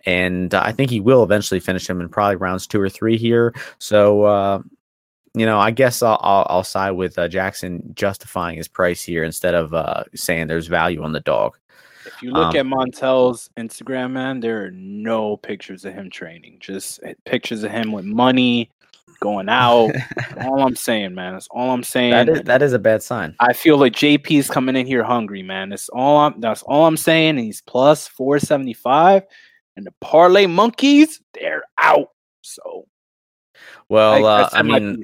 and 0.05 0.53
I 0.53 0.71
think 0.71 0.91
he 0.91 0.99
will 0.99 1.23
eventually 1.23 1.59
finish 1.59 1.89
him 1.89 1.99
in 1.99 2.09
probably 2.09 2.35
rounds 2.35 2.67
two 2.67 2.79
or 2.79 2.89
three 2.89 3.17
here. 3.17 3.53
So, 3.79 4.23
uh, 4.23 4.61
you 5.33 5.45
know, 5.45 5.59
I 5.59 5.71
guess 5.71 6.01
I'll, 6.01 6.19
I'll, 6.21 6.47
I'll 6.49 6.63
side 6.63 6.91
with 6.91 7.17
uh, 7.17 7.27
Jackson 7.27 7.91
justifying 7.93 8.57
his 8.57 8.67
price 8.67 9.03
here 9.03 9.23
instead 9.23 9.55
of 9.55 9.73
uh, 9.73 10.03
saying 10.13 10.47
there's 10.47 10.67
value 10.67 11.03
on 11.03 11.11
the 11.11 11.19
dog. 11.19 11.57
If 12.05 12.21
you 12.21 12.31
look 12.31 12.55
um, 12.55 12.55
at 12.55 12.65
Montel's 12.65 13.49
Instagram, 13.57 14.11
man, 14.11 14.39
there 14.39 14.63
are 14.63 14.71
no 14.71 15.37
pictures 15.37 15.85
of 15.85 15.93
him 15.93 16.11
training. 16.11 16.57
Just 16.59 16.99
eh, 17.03 17.15
pictures 17.25 17.63
of 17.63 17.71
him 17.71 17.91
with 17.91 18.05
money, 18.05 18.69
going 19.19 19.49
out. 19.49 19.91
all 20.41 20.61
I'm 20.61 20.75
saying, 20.75 21.15
man. 21.15 21.33
That's 21.33 21.47
all 21.49 21.71
I'm 21.71 21.83
saying. 21.83 22.11
That 22.25 22.29
is 22.29 22.41
that 22.43 22.61
is 22.61 22.73
a 22.73 22.79
bad 22.79 23.01
sign. 23.01 23.35
I 23.39 23.53
feel 23.53 23.77
like 23.77 23.93
JP's 23.93 24.49
coming 24.49 24.75
in 24.75 24.85
here 24.85 25.03
hungry, 25.03 25.41
man. 25.41 25.69
That's 25.69 25.89
all 25.89 26.17
I'm. 26.17 26.39
That's 26.39 26.61
all 26.61 26.85
I'm 26.85 26.95
saying. 26.95 27.39
He's 27.39 27.61
plus 27.61 28.07
four 28.07 28.37
seventy 28.37 28.73
five 28.73 29.23
and 29.75 29.85
the 29.85 29.93
parlay 30.01 30.45
monkeys, 30.45 31.21
they're 31.33 31.63
out. 31.77 32.09
So, 32.41 32.85
well, 33.89 34.25
I, 34.25 34.41
uh, 34.43 34.49
I 34.53 34.61
mean, 34.61 35.03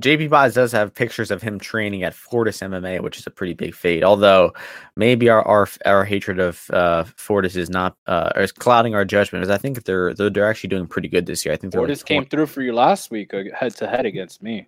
JP 0.00 0.30
Buys 0.30 0.54
does 0.54 0.72
have 0.72 0.92
pictures 0.92 1.30
of 1.30 1.40
him 1.40 1.58
training 1.58 2.02
at 2.02 2.14
Fortis 2.14 2.60
MMA, 2.60 3.00
which 3.00 3.18
is 3.18 3.26
a 3.26 3.30
pretty 3.30 3.54
big 3.54 3.74
fade. 3.74 4.02
Although 4.02 4.52
maybe 4.96 5.28
our 5.28 5.46
our, 5.46 5.68
our 5.84 6.04
hatred 6.04 6.40
of 6.40 6.68
uh, 6.70 7.04
Fortis 7.16 7.54
is 7.54 7.70
not 7.70 7.96
uh, 8.06 8.32
is 8.36 8.50
clouding 8.50 8.94
our 8.94 9.04
judgment, 9.04 9.42
because 9.42 9.54
I 9.54 9.58
think 9.58 9.84
they're, 9.84 10.12
they're 10.14 10.30
they're 10.30 10.48
actually 10.48 10.70
doing 10.70 10.86
pretty 10.86 11.08
good 11.08 11.26
this 11.26 11.44
year. 11.44 11.54
I 11.54 11.56
think 11.56 11.72
Fortis 11.72 12.00
like 12.00 12.06
came 12.06 12.24
through 12.24 12.46
for 12.46 12.62
you 12.62 12.72
last 12.72 13.10
week, 13.10 13.32
head 13.54 13.76
to 13.76 13.86
head 13.86 14.06
against 14.06 14.42
me. 14.42 14.66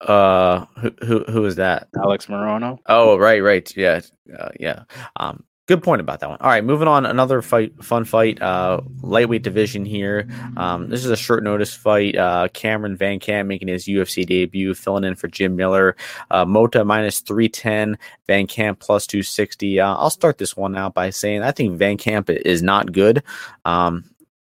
Uh, 0.00 0.64
who 0.76 0.90
who 1.04 1.24
who 1.24 1.44
is 1.44 1.56
that? 1.56 1.88
Alex 1.96 2.26
Morono. 2.26 2.78
Oh, 2.86 3.18
right, 3.18 3.42
right, 3.42 3.76
yeah, 3.76 4.00
uh, 4.38 4.48
yeah. 4.58 4.84
Um, 5.16 5.44
Good 5.66 5.82
point 5.82 6.02
about 6.02 6.20
that 6.20 6.28
one. 6.28 6.38
All 6.42 6.50
right, 6.50 6.62
moving 6.62 6.88
on. 6.88 7.06
Another 7.06 7.40
fight, 7.40 7.82
fun 7.82 8.04
fight, 8.04 8.40
uh, 8.42 8.82
lightweight 9.00 9.42
division 9.42 9.86
here. 9.86 10.28
Um, 10.58 10.90
this 10.90 11.06
is 11.06 11.10
a 11.10 11.16
short 11.16 11.42
notice 11.42 11.72
fight. 11.72 12.16
Uh, 12.16 12.48
Cameron 12.52 12.98
Van 12.98 13.18
Camp 13.18 13.48
making 13.48 13.68
his 13.68 13.86
UFC 13.86 14.26
debut, 14.26 14.74
filling 14.74 15.04
in 15.04 15.14
for 15.14 15.26
Jim 15.26 15.56
Miller. 15.56 15.96
Uh, 16.30 16.44
Mota 16.44 16.84
minus 16.84 17.20
310, 17.20 17.96
Van 18.26 18.46
Camp 18.46 18.78
plus 18.78 19.06
260. 19.06 19.80
Uh, 19.80 19.94
I'll 19.94 20.10
start 20.10 20.36
this 20.36 20.54
one 20.54 20.76
out 20.76 20.92
by 20.92 21.08
saying 21.08 21.42
I 21.42 21.50
think 21.50 21.78
Van 21.78 21.96
Camp 21.96 22.28
is 22.28 22.62
not 22.62 22.92
good. 22.92 23.22
Um, 23.64 24.04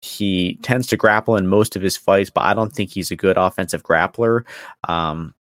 he 0.01 0.55
tends 0.63 0.87
to 0.87 0.97
grapple 0.97 1.35
in 1.35 1.45
most 1.45 1.75
of 1.75 1.81
his 1.81 1.97
fights, 1.97 2.29
but 2.29 2.45
I 2.45 2.53
don't 2.53 2.71
think 2.71 2.89
he's 2.89 3.11
a 3.11 3.17
good 3.17 3.37
offensive 3.37 3.83
grappler. 3.83 4.45
Um, 4.87 5.35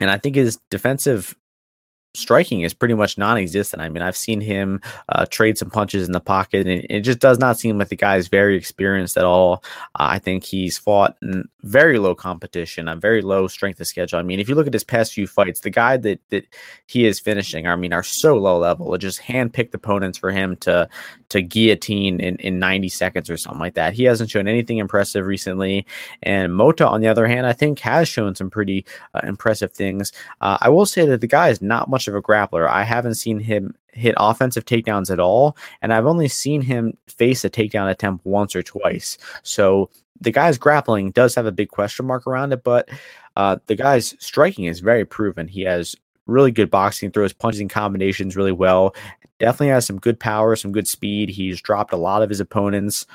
and 0.00 0.10
I 0.10 0.18
think 0.18 0.36
his 0.36 0.58
defensive 0.70 1.34
striking 2.14 2.62
is 2.62 2.74
pretty 2.74 2.94
much 2.94 3.16
non-existent. 3.18 3.82
I 3.82 3.88
mean, 3.88 4.02
I've 4.02 4.16
seen 4.16 4.40
him 4.40 4.80
uh, 5.08 5.26
trade 5.26 5.58
some 5.58 5.70
punches 5.70 6.06
in 6.06 6.12
the 6.12 6.20
pocket, 6.20 6.66
and 6.66 6.84
it 6.88 7.00
just 7.00 7.18
does 7.18 7.38
not 7.38 7.58
seem 7.58 7.78
like 7.78 7.88
the 7.88 7.96
guy 7.96 8.16
is 8.16 8.28
very 8.28 8.56
experienced 8.56 9.16
at 9.16 9.24
all. 9.24 9.64
Uh, 9.94 10.08
I 10.10 10.18
think 10.18 10.44
he's 10.44 10.78
fought 10.78 11.16
very 11.62 11.98
low 11.98 12.14
competition, 12.14 12.88
a 12.88 12.96
very 12.96 13.22
low 13.22 13.46
strength 13.46 13.80
of 13.80 13.86
schedule. 13.86 14.18
I 14.18 14.22
mean, 14.22 14.40
if 14.40 14.48
you 14.48 14.54
look 14.54 14.66
at 14.66 14.72
his 14.72 14.84
past 14.84 15.12
few 15.12 15.26
fights, 15.26 15.60
the 15.60 15.70
guy 15.70 15.96
that 15.98 16.20
that 16.30 16.46
he 16.86 17.06
is 17.06 17.20
finishing, 17.20 17.66
I 17.66 17.76
mean, 17.76 17.92
are 17.92 18.02
so 18.02 18.36
low 18.36 18.58
level. 18.58 18.92
It 18.94 18.98
just 18.98 19.20
handpicked 19.20 19.74
opponents 19.74 20.18
for 20.18 20.30
him 20.30 20.56
to 20.58 20.88
to 21.30 21.42
guillotine 21.42 22.20
in, 22.20 22.36
in 22.36 22.58
90 22.58 22.88
seconds 22.88 23.30
or 23.30 23.36
something 23.36 23.60
like 23.60 23.74
that. 23.74 23.94
He 23.94 24.04
hasn't 24.04 24.30
shown 24.30 24.48
anything 24.48 24.78
impressive 24.78 25.24
recently. 25.24 25.86
And 26.22 26.54
Mota, 26.54 26.86
on 26.86 27.00
the 27.00 27.08
other 27.08 27.26
hand, 27.26 27.46
I 27.46 27.52
think 27.52 27.78
has 27.80 28.08
shown 28.08 28.34
some 28.34 28.50
pretty 28.50 28.84
uh, 29.14 29.20
impressive 29.22 29.72
things. 29.72 30.12
Uh, 30.40 30.58
I 30.60 30.68
will 30.68 30.86
say 30.86 31.06
that 31.06 31.20
the 31.20 31.26
guy 31.26 31.48
is 31.48 31.62
not 31.62 31.88
much 31.88 32.08
of 32.08 32.14
a 32.14 32.22
grappler. 32.22 32.68
I 32.68 32.84
haven't 32.84 33.14
seen 33.14 33.38
him 33.38 33.74
hit 33.92 34.14
offensive 34.18 34.64
takedowns 34.64 35.10
at 35.10 35.20
all, 35.20 35.56
and 35.80 35.92
I've 35.92 36.06
only 36.06 36.28
seen 36.28 36.62
him 36.62 36.96
face 37.06 37.44
a 37.44 37.50
takedown 37.50 37.90
attempt 37.90 38.24
once 38.24 38.56
or 38.56 38.62
twice. 38.62 39.18
So 39.42 39.90
the 40.20 40.30
guy's 40.30 40.58
grappling 40.58 41.10
does 41.10 41.34
have 41.34 41.46
a 41.46 41.52
big 41.52 41.68
question 41.68 42.06
mark 42.06 42.26
around 42.26 42.52
it, 42.52 42.64
but 42.64 42.88
uh, 43.36 43.56
the 43.66 43.74
guy's 43.74 44.14
striking 44.18 44.64
is 44.64 44.80
very 44.80 45.04
proven. 45.04 45.48
He 45.48 45.62
has 45.62 45.96
really 46.26 46.52
good 46.52 46.70
boxing, 46.70 47.10
throws 47.10 47.32
punches 47.32 47.60
and 47.60 47.70
combinations 47.70 48.36
really 48.36 48.52
well. 48.52 48.94
Definitely 49.38 49.68
has 49.68 49.86
some 49.86 49.98
good 49.98 50.20
power, 50.20 50.54
some 50.54 50.72
good 50.72 50.86
speed. 50.86 51.30
He's 51.30 51.60
dropped 51.60 51.92
a 51.92 51.96
lot 51.96 52.22
of 52.22 52.28
his 52.28 52.40
opponents 52.40 53.06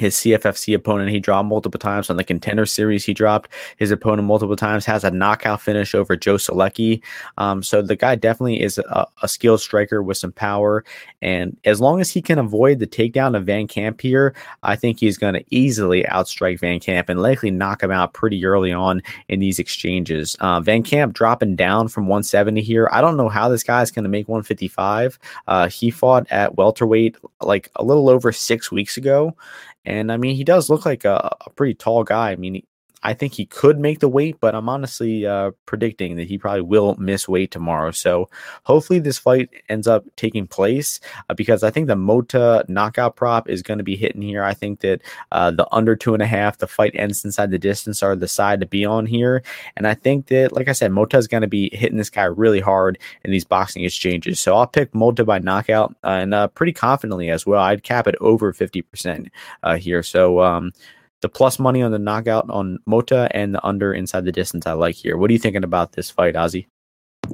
his 0.00 0.16
CFFC 0.16 0.74
opponent 0.74 1.10
he 1.10 1.20
dropped 1.20 1.48
multiple 1.48 1.78
times 1.78 2.10
on 2.10 2.16
the 2.16 2.24
contender 2.24 2.66
series 2.66 3.04
he 3.04 3.14
dropped. 3.14 3.50
His 3.76 3.90
opponent 3.90 4.26
multiple 4.26 4.56
times 4.56 4.84
has 4.86 5.04
a 5.04 5.10
knockout 5.10 5.60
finish 5.60 5.94
over 5.94 6.16
Joe 6.16 6.36
Solecki. 6.36 7.02
um, 7.38 7.62
so 7.62 7.82
the 7.82 7.96
guy 7.96 8.14
definitely 8.14 8.60
is 8.60 8.78
a, 8.78 9.06
a, 9.22 9.28
skilled 9.28 9.60
striker 9.60 10.02
with 10.02 10.16
some 10.16 10.32
power. 10.32 10.84
And 11.22 11.56
as 11.64 11.80
long 11.80 12.00
as 12.00 12.10
he 12.10 12.20
can 12.20 12.38
avoid 12.38 12.78
the 12.78 12.86
takedown 12.86 13.36
of 13.36 13.44
Van 13.44 13.68
Camp 13.68 14.00
here 14.00 14.34
I 14.62 14.76
think 14.76 14.98
he's 14.98 15.18
going 15.18 15.34
to 15.34 15.44
easily 15.50 16.02
outstrike 16.04 16.60
Van 16.60 16.80
Camp 16.80 17.08
and 17.08 17.20
likely 17.20 17.50
knock 17.50 17.82
him 17.82 17.90
out 17.90 18.14
pretty 18.14 18.44
early 18.44 18.72
on 18.72 19.02
in 19.28 19.40
these 19.40 19.58
exchanges. 19.58 20.36
Uh, 20.40 20.60
Van 20.60 20.82
Camp 20.82 21.12
dropping 21.12 21.56
down 21.56 21.88
from 21.88 22.06
170 22.06 22.62
here. 22.62 22.88
I 22.92 23.00
don't 23.00 23.16
know 23.16 23.28
how 23.28 23.48
this 23.48 23.62
guy 23.62 23.82
is 23.82 23.90
going 23.90 24.04
to 24.04 24.08
make 24.08 24.28
155 24.28 25.18
uh, 25.46 25.68
he 25.68 25.90
fought 25.90 26.26
at 26.30 26.56
welterweight 26.56 27.16
like 27.40 27.70
a 27.76 27.84
little 27.84 28.08
over 28.08 28.32
six 28.32 28.72
weeks 28.72 28.96
ago 28.96 29.36
and 29.84 30.12
I 30.12 30.16
mean, 30.16 30.36
he 30.36 30.44
does 30.44 30.70
look 30.70 30.84
like 30.86 31.04
a, 31.04 31.36
a 31.46 31.50
pretty 31.50 31.74
tall 31.74 32.04
guy. 32.04 32.32
I 32.32 32.36
mean, 32.36 32.62
I 33.02 33.14
think 33.14 33.34
he 33.34 33.46
could 33.46 33.78
make 33.78 34.00
the 34.00 34.08
weight, 34.08 34.36
but 34.40 34.54
I'm 34.54 34.68
honestly 34.68 35.26
uh, 35.26 35.52
predicting 35.66 36.16
that 36.16 36.28
he 36.28 36.38
probably 36.38 36.62
will 36.62 36.96
miss 36.96 37.28
weight 37.28 37.50
tomorrow. 37.50 37.90
So 37.92 38.28
hopefully 38.64 38.98
this 38.98 39.18
fight 39.18 39.48
ends 39.68 39.86
up 39.86 40.04
taking 40.16 40.46
place 40.46 41.00
uh, 41.28 41.34
because 41.34 41.62
I 41.62 41.70
think 41.70 41.86
the 41.86 41.96
Mota 41.96 42.64
knockout 42.68 43.16
prop 43.16 43.48
is 43.48 43.62
going 43.62 43.78
to 43.78 43.84
be 43.84 43.96
hitting 43.96 44.22
here. 44.22 44.42
I 44.42 44.54
think 44.54 44.80
that 44.80 45.00
uh, 45.32 45.50
the 45.50 45.66
under 45.72 45.96
two 45.96 46.14
and 46.14 46.22
a 46.22 46.26
half, 46.26 46.58
the 46.58 46.66
fight 46.66 46.92
ends 46.94 47.24
inside 47.24 47.50
the 47.50 47.58
distance 47.58 48.02
are 48.02 48.14
the 48.14 48.28
side 48.28 48.60
to 48.60 48.66
be 48.66 48.84
on 48.84 49.06
here. 49.06 49.42
And 49.76 49.86
I 49.86 49.94
think 49.94 50.26
that, 50.26 50.52
like 50.52 50.68
I 50.68 50.72
said, 50.72 50.92
Mota 50.92 51.16
is 51.16 51.28
going 51.28 51.42
to 51.42 51.48
be 51.48 51.70
hitting 51.72 51.98
this 51.98 52.10
guy 52.10 52.24
really 52.24 52.60
hard 52.60 52.98
in 53.24 53.30
these 53.30 53.44
boxing 53.44 53.84
exchanges. 53.84 54.40
So 54.40 54.54
I'll 54.56 54.66
pick 54.66 54.94
Mota 54.94 55.24
by 55.24 55.38
knockout 55.38 55.96
uh, 56.04 56.08
and 56.08 56.34
uh, 56.34 56.48
pretty 56.48 56.72
confidently 56.72 57.30
as 57.30 57.46
well. 57.46 57.62
I'd 57.62 57.82
cap 57.82 58.06
it 58.06 58.16
over 58.20 58.52
50% 58.52 59.28
uh, 59.62 59.76
here. 59.76 60.02
So, 60.02 60.40
um, 60.42 60.72
the 61.20 61.28
plus 61.28 61.58
money 61.58 61.82
on 61.82 61.92
the 61.92 61.98
knockout 61.98 62.48
on 62.50 62.78
Mota 62.86 63.28
and 63.32 63.54
the 63.54 63.64
under 63.64 63.92
inside 63.92 64.24
the 64.24 64.32
distance 64.32 64.66
I 64.66 64.72
like 64.72 64.94
here. 64.94 65.16
What 65.16 65.30
are 65.30 65.32
you 65.32 65.38
thinking 65.38 65.64
about 65.64 65.92
this 65.92 66.10
fight, 66.10 66.34
Ozzy? 66.34 66.66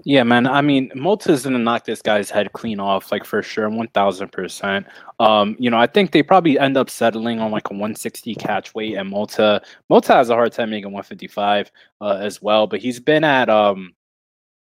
Yeah, 0.04 0.24
man. 0.24 0.46
I 0.46 0.60
mean, 0.60 0.90
Mota's 0.94 1.44
gonna 1.44 1.58
knock 1.58 1.84
this 1.84 2.02
guy's 2.02 2.28
head 2.28 2.52
clean 2.52 2.80
off, 2.80 3.10
like 3.10 3.24
for 3.24 3.42
sure, 3.42 3.68
one 3.68 3.88
thousand 3.88 4.30
percent. 4.30 4.86
Um, 5.20 5.56
you 5.58 5.70
know, 5.70 5.78
I 5.78 5.86
think 5.86 6.10
they 6.10 6.22
probably 6.22 6.58
end 6.58 6.76
up 6.76 6.90
settling 6.90 7.40
on 7.40 7.50
like 7.50 7.70
a 7.70 7.74
one 7.74 7.94
sixty 7.94 8.34
catch 8.34 8.74
weight, 8.74 8.94
and 8.94 9.08
Mota 9.08 9.62
Mota 9.88 10.12
has 10.12 10.28
a 10.28 10.34
hard 10.34 10.52
time 10.52 10.70
making 10.70 10.92
one 10.92 11.02
fifty 11.02 11.28
five 11.28 11.70
uh, 12.00 12.18
as 12.20 12.42
well. 12.42 12.66
But 12.66 12.80
he's 12.80 13.00
been 13.00 13.24
at 13.24 13.48
um 13.48 13.94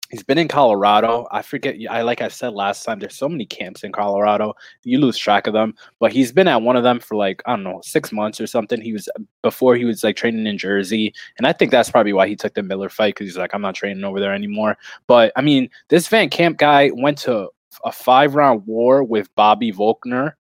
He's 0.09 0.23
been 0.23 0.37
in 0.39 0.47
Colorado. 0.47 1.27
I 1.31 1.41
forget. 1.43 1.75
I 1.89 2.01
like 2.01 2.21
I 2.21 2.29
said 2.29 2.53
last 2.53 2.83
time. 2.83 2.99
There's 2.99 3.15
so 3.15 3.29
many 3.29 3.45
camps 3.45 3.83
in 3.83 3.91
Colorado. 3.91 4.55
You 4.83 4.99
lose 4.99 5.17
track 5.17 5.45
of 5.45 5.53
them. 5.53 5.75
But 5.99 6.11
he's 6.11 6.31
been 6.31 6.47
at 6.47 6.61
one 6.61 6.75
of 6.75 6.83
them 6.83 6.99
for 6.99 7.15
like 7.15 7.41
I 7.45 7.51
don't 7.51 7.63
know 7.63 7.79
six 7.83 8.11
months 8.11 8.41
or 8.41 8.47
something. 8.47 8.81
He 8.81 8.93
was 8.93 9.07
uh, 9.09 9.21
before 9.43 9.75
he 9.75 9.85
was 9.85 10.03
like 10.03 10.15
training 10.15 10.47
in 10.47 10.57
Jersey, 10.57 11.13
and 11.37 11.45
I 11.45 11.53
think 11.53 11.71
that's 11.71 11.91
probably 11.91 12.13
why 12.13 12.27
he 12.27 12.35
took 12.35 12.55
the 12.55 12.63
Miller 12.63 12.89
fight 12.89 13.15
because 13.15 13.27
he's 13.27 13.37
like 13.37 13.53
I'm 13.53 13.61
not 13.61 13.75
training 13.75 14.03
over 14.03 14.19
there 14.19 14.33
anymore. 14.33 14.77
But 15.07 15.31
I 15.35 15.41
mean, 15.41 15.69
this 15.89 16.07
Van 16.07 16.29
Camp 16.29 16.57
guy 16.57 16.91
went 16.93 17.19
to 17.19 17.49
a 17.85 17.91
five 17.91 18.35
round 18.35 18.65
war 18.65 19.03
with 19.03 19.33
Bobby 19.35 19.71
Volkner. 19.71 20.33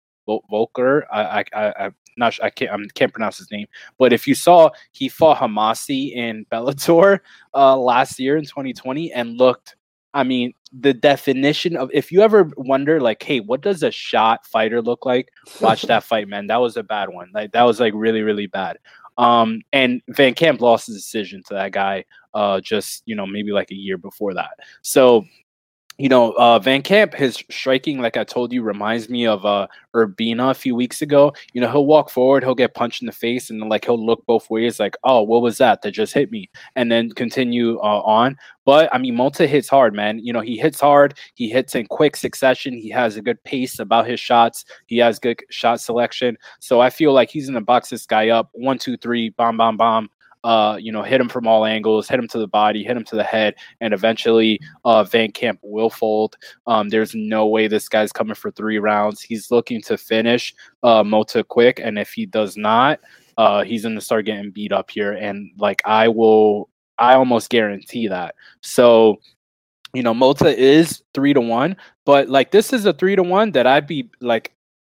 Volker. 0.50 1.08
I, 1.12 1.46
I, 1.54 1.86
I, 1.86 1.92
not 2.18 2.38
I 2.42 2.50
can't 2.50 2.72
I 2.72 2.78
can't 2.94 3.14
pronounce 3.14 3.38
his 3.38 3.52
name, 3.52 3.68
but 3.98 4.14
if 4.14 4.28
you 4.28 4.36
saw 4.36 4.70
he 4.92 5.10
fought 5.10 5.38
Homasi 5.38 6.14
in 6.14 6.46
Bellator 6.52 7.20
uh, 7.54 7.78
last 7.78 8.20
year 8.20 8.38
in 8.38 8.44
2020 8.44 9.12
and 9.14 9.38
looked 9.38 9.76
I 10.14 10.24
mean, 10.24 10.54
the 10.74 10.96
definition 10.96 11.78
of 11.78 11.92
if 11.94 12.12
you 12.12 12.22
ever 12.22 12.50
wonder, 12.58 13.00
like, 13.00 13.22
hey, 13.22 13.40
what 13.40 13.62
does 13.62 13.84
a 13.84 13.92
shot 13.92 14.48
fighter 14.48 14.82
look 14.82 15.06
like? 15.06 15.30
Watch 15.62 15.84
that 15.84 16.04
fight, 16.04 16.28
man. 16.28 16.48
That 16.48 16.58
was 16.58 16.76
a 16.76 16.82
bad 16.82 17.10
one. 17.10 17.30
Like 17.36 17.52
that 17.52 17.62
was 17.64 17.80
like 17.80 17.94
really, 17.96 18.22
really 18.22 18.48
bad. 18.48 18.78
Um, 19.20 19.62
and 19.74 20.02
Van 20.10 20.34
Camp 20.34 20.60
lost 20.60 20.88
his 20.88 20.96
decision 20.96 21.44
to 21.48 21.54
that 21.56 21.72
guy 21.72 22.06
uh 22.34 22.60
just 22.62 23.04
you 23.06 23.16
know, 23.16 23.28
maybe 23.28 23.52
like 23.52 23.70
a 23.70 23.76
year 23.76 23.98
before 23.98 24.34
that. 24.34 24.52
So 24.82 25.26
you 25.98 26.10
know, 26.10 26.34
uh, 26.34 26.60
Van 26.60 26.84
Camp, 26.84 27.16
his 27.16 27.44
striking, 27.50 28.00
like 28.00 28.18
I 28.18 28.24
told 28.24 28.54
you, 28.54 28.62
reminds 28.62 29.10
me 29.10 29.26
of 29.26 29.44
uh, 29.46 29.68
Urbina 29.96 30.52
a 30.52 30.54
few 30.54 30.76
weeks 30.76 31.02
ago. 31.02 31.34
You 31.54 31.62
know, 31.62 31.72
he'll 31.72 31.88
walk 31.88 32.12
forward, 32.12 32.44
he'll 32.44 32.54
get 32.54 32.76
punched 32.76 33.02
in 33.02 33.08
the 33.08 33.12
face, 33.12 33.50
and 33.50 33.68
like 33.68 33.86
he'll 33.86 34.04
look 34.04 34.24
both 34.28 34.48
ways, 34.52 34.80
like, 34.80 34.96
"Oh, 35.04 35.24
what 35.24 35.42
was 35.42 35.58
that 35.58 35.82
that 35.82 35.92
just 35.92 36.14
hit 36.14 36.32
me?" 36.32 36.50
and 36.76 36.92
then 36.92 37.12
continue 37.12 37.80
uh, 37.80 38.02
on. 38.02 38.38
But 38.64 38.94
I 38.94 39.00
mean, 39.00 39.16
Mota 39.16 39.48
hits 39.48 39.70
hard, 39.70 39.96
man. 39.96 40.20
You 40.20 40.34
know, 40.34 40.42
he 40.42 40.58
hits 40.58 40.80
hard. 40.80 41.18
He 41.34 41.50
hits 41.50 41.74
in 41.74 41.88
quick 41.88 42.16
succession. 42.16 42.74
He 42.74 42.90
has 42.90 43.16
a 43.18 43.22
good 43.22 43.44
pace 43.44 43.80
about 43.80 44.08
his 44.08 44.20
shots. 44.20 44.66
He 44.86 44.98
has 45.00 45.18
good 45.18 45.40
shot 45.50 45.82
selection. 45.82 46.38
So 46.60 46.80
I 46.80 46.92
feel 46.92 47.14
like 47.14 47.32
he's 47.32 47.48
gonna 47.48 47.62
box 47.62 47.90
this 47.90 48.06
guy 48.06 48.30
up. 48.30 48.50
One, 48.54 48.78
two, 48.78 48.98
three, 48.98 49.30
bomb, 49.30 49.58
bomb, 49.58 49.78
bomb 49.78 50.10
uh, 50.44 50.78
you 50.80 50.92
know, 50.92 51.04
hit 51.04 51.22
him 51.22 51.30
from 51.30 51.48
all 51.48 51.66
angles, 51.66 52.08
hit 52.08 52.20
him 52.20 52.28
to 52.30 52.38
the 52.38 52.48
body, 52.48 52.84
hit 52.84 52.98
him 52.98 53.04
to 53.06 53.16
the 53.16 53.24
head, 53.24 53.56
and 53.82 53.94
eventually 53.94 54.60
uh, 54.86 55.04
Van 55.04 55.32
Camp 55.32 55.60
will 55.62 55.90
fold. 55.90 56.38
Um, 56.68 56.90
there's 56.90 57.16
no 57.16 57.48
way 57.48 57.68
this 57.68 57.90
guy's 57.90 58.12
coming 58.12 58.36
for 58.36 58.52
three 58.52 58.80
rounds. 58.80 59.22
He's 59.22 59.52
looking 59.52 59.82
to 59.84 59.98
finish 59.98 60.54
uh, 60.84 61.04
Mota 61.04 61.44
quick, 61.44 61.80
and 61.84 61.98
if 61.98 62.12
he 62.12 62.26
does 62.26 62.58
not, 62.58 63.00
uh, 63.38 63.64
he's 63.64 63.84
going 63.84 63.96
to 63.96 64.02
start 64.02 64.26
getting 64.26 64.52
beat 64.52 64.72
up 64.72 64.90
here. 64.90 65.14
And 65.14 65.52
like 65.58 65.82
I 65.86 66.08
will, 66.08 66.70
I 66.98 67.16
almost 67.16 67.50
guarantee 67.50 68.08
that. 68.08 68.36
So 68.62 69.20
you 69.94 70.04
know, 70.04 70.14
Mota 70.14 70.56
is 70.56 71.02
three 71.14 71.34
to 71.34 71.42
one, 71.42 71.76
but 72.06 72.30
like 72.30 72.52
this 72.52 72.74
is 72.74 72.86
a 72.86 72.94
three 72.94 73.16
to 73.16 73.24
one 73.24 73.52
that 73.52 73.66
I'd 73.66 73.88
be 73.88 74.10
like, 74.22 74.54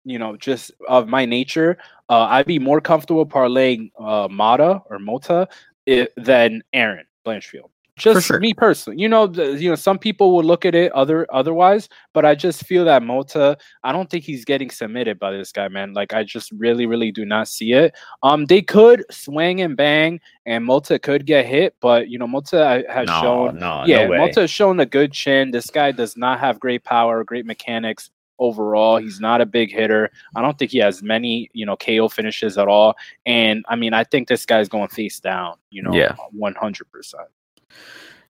you 0.04 0.18
know, 0.18 0.36
just 0.36 0.72
of 0.88 1.08
my 1.08 1.24
nature, 1.24 1.78
uh, 2.08 2.26
I'd 2.30 2.46
be 2.46 2.58
more 2.58 2.80
comfortable 2.80 3.26
parlaying 3.26 3.90
uh, 3.98 4.28
Mata 4.30 4.82
or 4.86 4.98
Mota 4.98 5.48
it, 5.86 6.12
than 6.16 6.62
Erin 6.72 7.04
Blanchfield. 7.26 7.70
Just 7.98 8.28
sure. 8.28 8.38
me 8.38 8.54
personally, 8.54 9.00
you 9.00 9.08
know, 9.08 9.26
the, 9.26 9.60
you 9.60 9.68
know, 9.68 9.74
some 9.74 9.98
people 9.98 10.36
would 10.36 10.44
look 10.44 10.64
at 10.64 10.72
it 10.72 10.92
other 10.92 11.26
otherwise, 11.32 11.88
but 12.14 12.24
I 12.24 12.36
just 12.36 12.64
feel 12.64 12.84
that 12.84 13.02
Mota. 13.02 13.58
I 13.82 13.90
don't 13.90 14.08
think 14.08 14.22
he's 14.22 14.44
getting 14.44 14.70
submitted 14.70 15.18
by 15.18 15.32
this 15.32 15.50
guy, 15.50 15.66
man. 15.66 15.94
Like 15.94 16.14
I 16.14 16.22
just 16.22 16.52
really, 16.52 16.86
really 16.86 17.10
do 17.10 17.24
not 17.24 17.48
see 17.48 17.72
it. 17.72 17.96
Um, 18.22 18.46
they 18.46 18.62
could 18.62 19.04
swing 19.10 19.60
and 19.60 19.76
bang, 19.76 20.20
and 20.46 20.64
Mota 20.64 21.00
could 21.00 21.26
get 21.26 21.44
hit, 21.46 21.74
but 21.80 22.08
you 22.08 22.18
know, 22.18 22.28
Mota 22.28 22.84
has 22.88 23.08
no, 23.08 23.20
shown, 23.20 23.58
no, 23.58 23.82
yeah, 23.84 24.06
no 24.06 24.16
Mota 24.16 24.42
has 24.42 24.50
shown 24.50 24.78
a 24.78 24.86
good 24.86 25.12
chin. 25.12 25.50
This 25.50 25.68
guy 25.68 25.90
does 25.90 26.16
not 26.16 26.38
have 26.38 26.60
great 26.60 26.84
power, 26.84 27.24
great 27.24 27.46
mechanics 27.46 28.10
overall. 28.38 28.98
He's 28.98 29.20
not 29.20 29.40
a 29.40 29.46
big 29.46 29.70
hitter. 29.70 30.10
I 30.36 30.42
don't 30.42 30.58
think 30.58 30.70
he 30.70 30.78
has 30.78 31.02
many, 31.02 31.50
you 31.52 31.66
know, 31.66 31.76
KO 31.76 32.08
finishes 32.08 32.58
at 32.58 32.68
all. 32.68 32.94
And 33.26 33.64
I 33.68 33.76
mean, 33.76 33.92
I 33.92 34.04
think 34.04 34.28
this 34.28 34.46
guy's 34.46 34.68
going 34.68 34.88
face 34.88 35.20
down, 35.20 35.56
you 35.70 35.82
know, 35.82 35.92
yeah. 35.92 36.16
100%. 36.36 37.14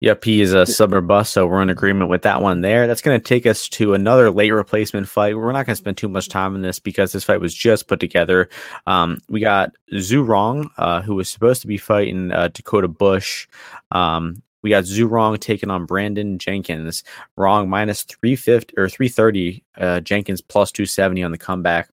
Yep, 0.04 0.24
he 0.24 0.42
is 0.42 0.52
a 0.52 0.66
summer 0.66 1.00
bust, 1.00 1.32
so 1.32 1.46
we're 1.46 1.62
in 1.62 1.70
agreement 1.70 2.10
with 2.10 2.22
that 2.22 2.42
one 2.42 2.60
there. 2.60 2.86
That's 2.86 3.00
going 3.00 3.18
to 3.18 3.24
take 3.24 3.46
us 3.46 3.70
to 3.70 3.94
another 3.94 4.30
late 4.30 4.50
replacement 4.50 5.08
fight. 5.08 5.34
We're 5.34 5.52
not 5.52 5.64
going 5.64 5.74
to 5.74 5.80
spend 5.80 5.96
too 5.96 6.10
much 6.10 6.28
time 6.28 6.54
on 6.54 6.60
this 6.60 6.78
because 6.78 7.12
this 7.12 7.24
fight 7.24 7.40
was 7.40 7.54
just 7.54 7.88
put 7.88 8.00
together. 8.00 8.50
Um, 8.86 9.22
we 9.30 9.40
got 9.40 9.72
Zhu 9.94 10.26
Rong, 10.26 10.68
uh, 10.76 11.00
who 11.00 11.14
was 11.14 11.30
supposed 11.30 11.62
to 11.62 11.68
be 11.68 11.78
fighting 11.78 12.32
uh, 12.32 12.48
Dakota 12.48 12.86
Bush. 12.86 13.48
Um, 13.92 14.42
we 14.64 14.70
got 14.70 14.84
Zhu 14.84 15.08
Rong 15.08 15.36
taking 15.36 15.70
on 15.70 15.84
Brandon 15.84 16.38
Jenkins. 16.38 17.04
Rong 17.36 17.68
minus 17.68 18.02
350 18.02 18.74
or 18.78 18.88
330. 18.88 19.62
Uh, 19.76 20.00
Jenkins 20.00 20.40
plus 20.40 20.72
270 20.72 21.22
on 21.22 21.30
the 21.32 21.38
comeback. 21.38 21.90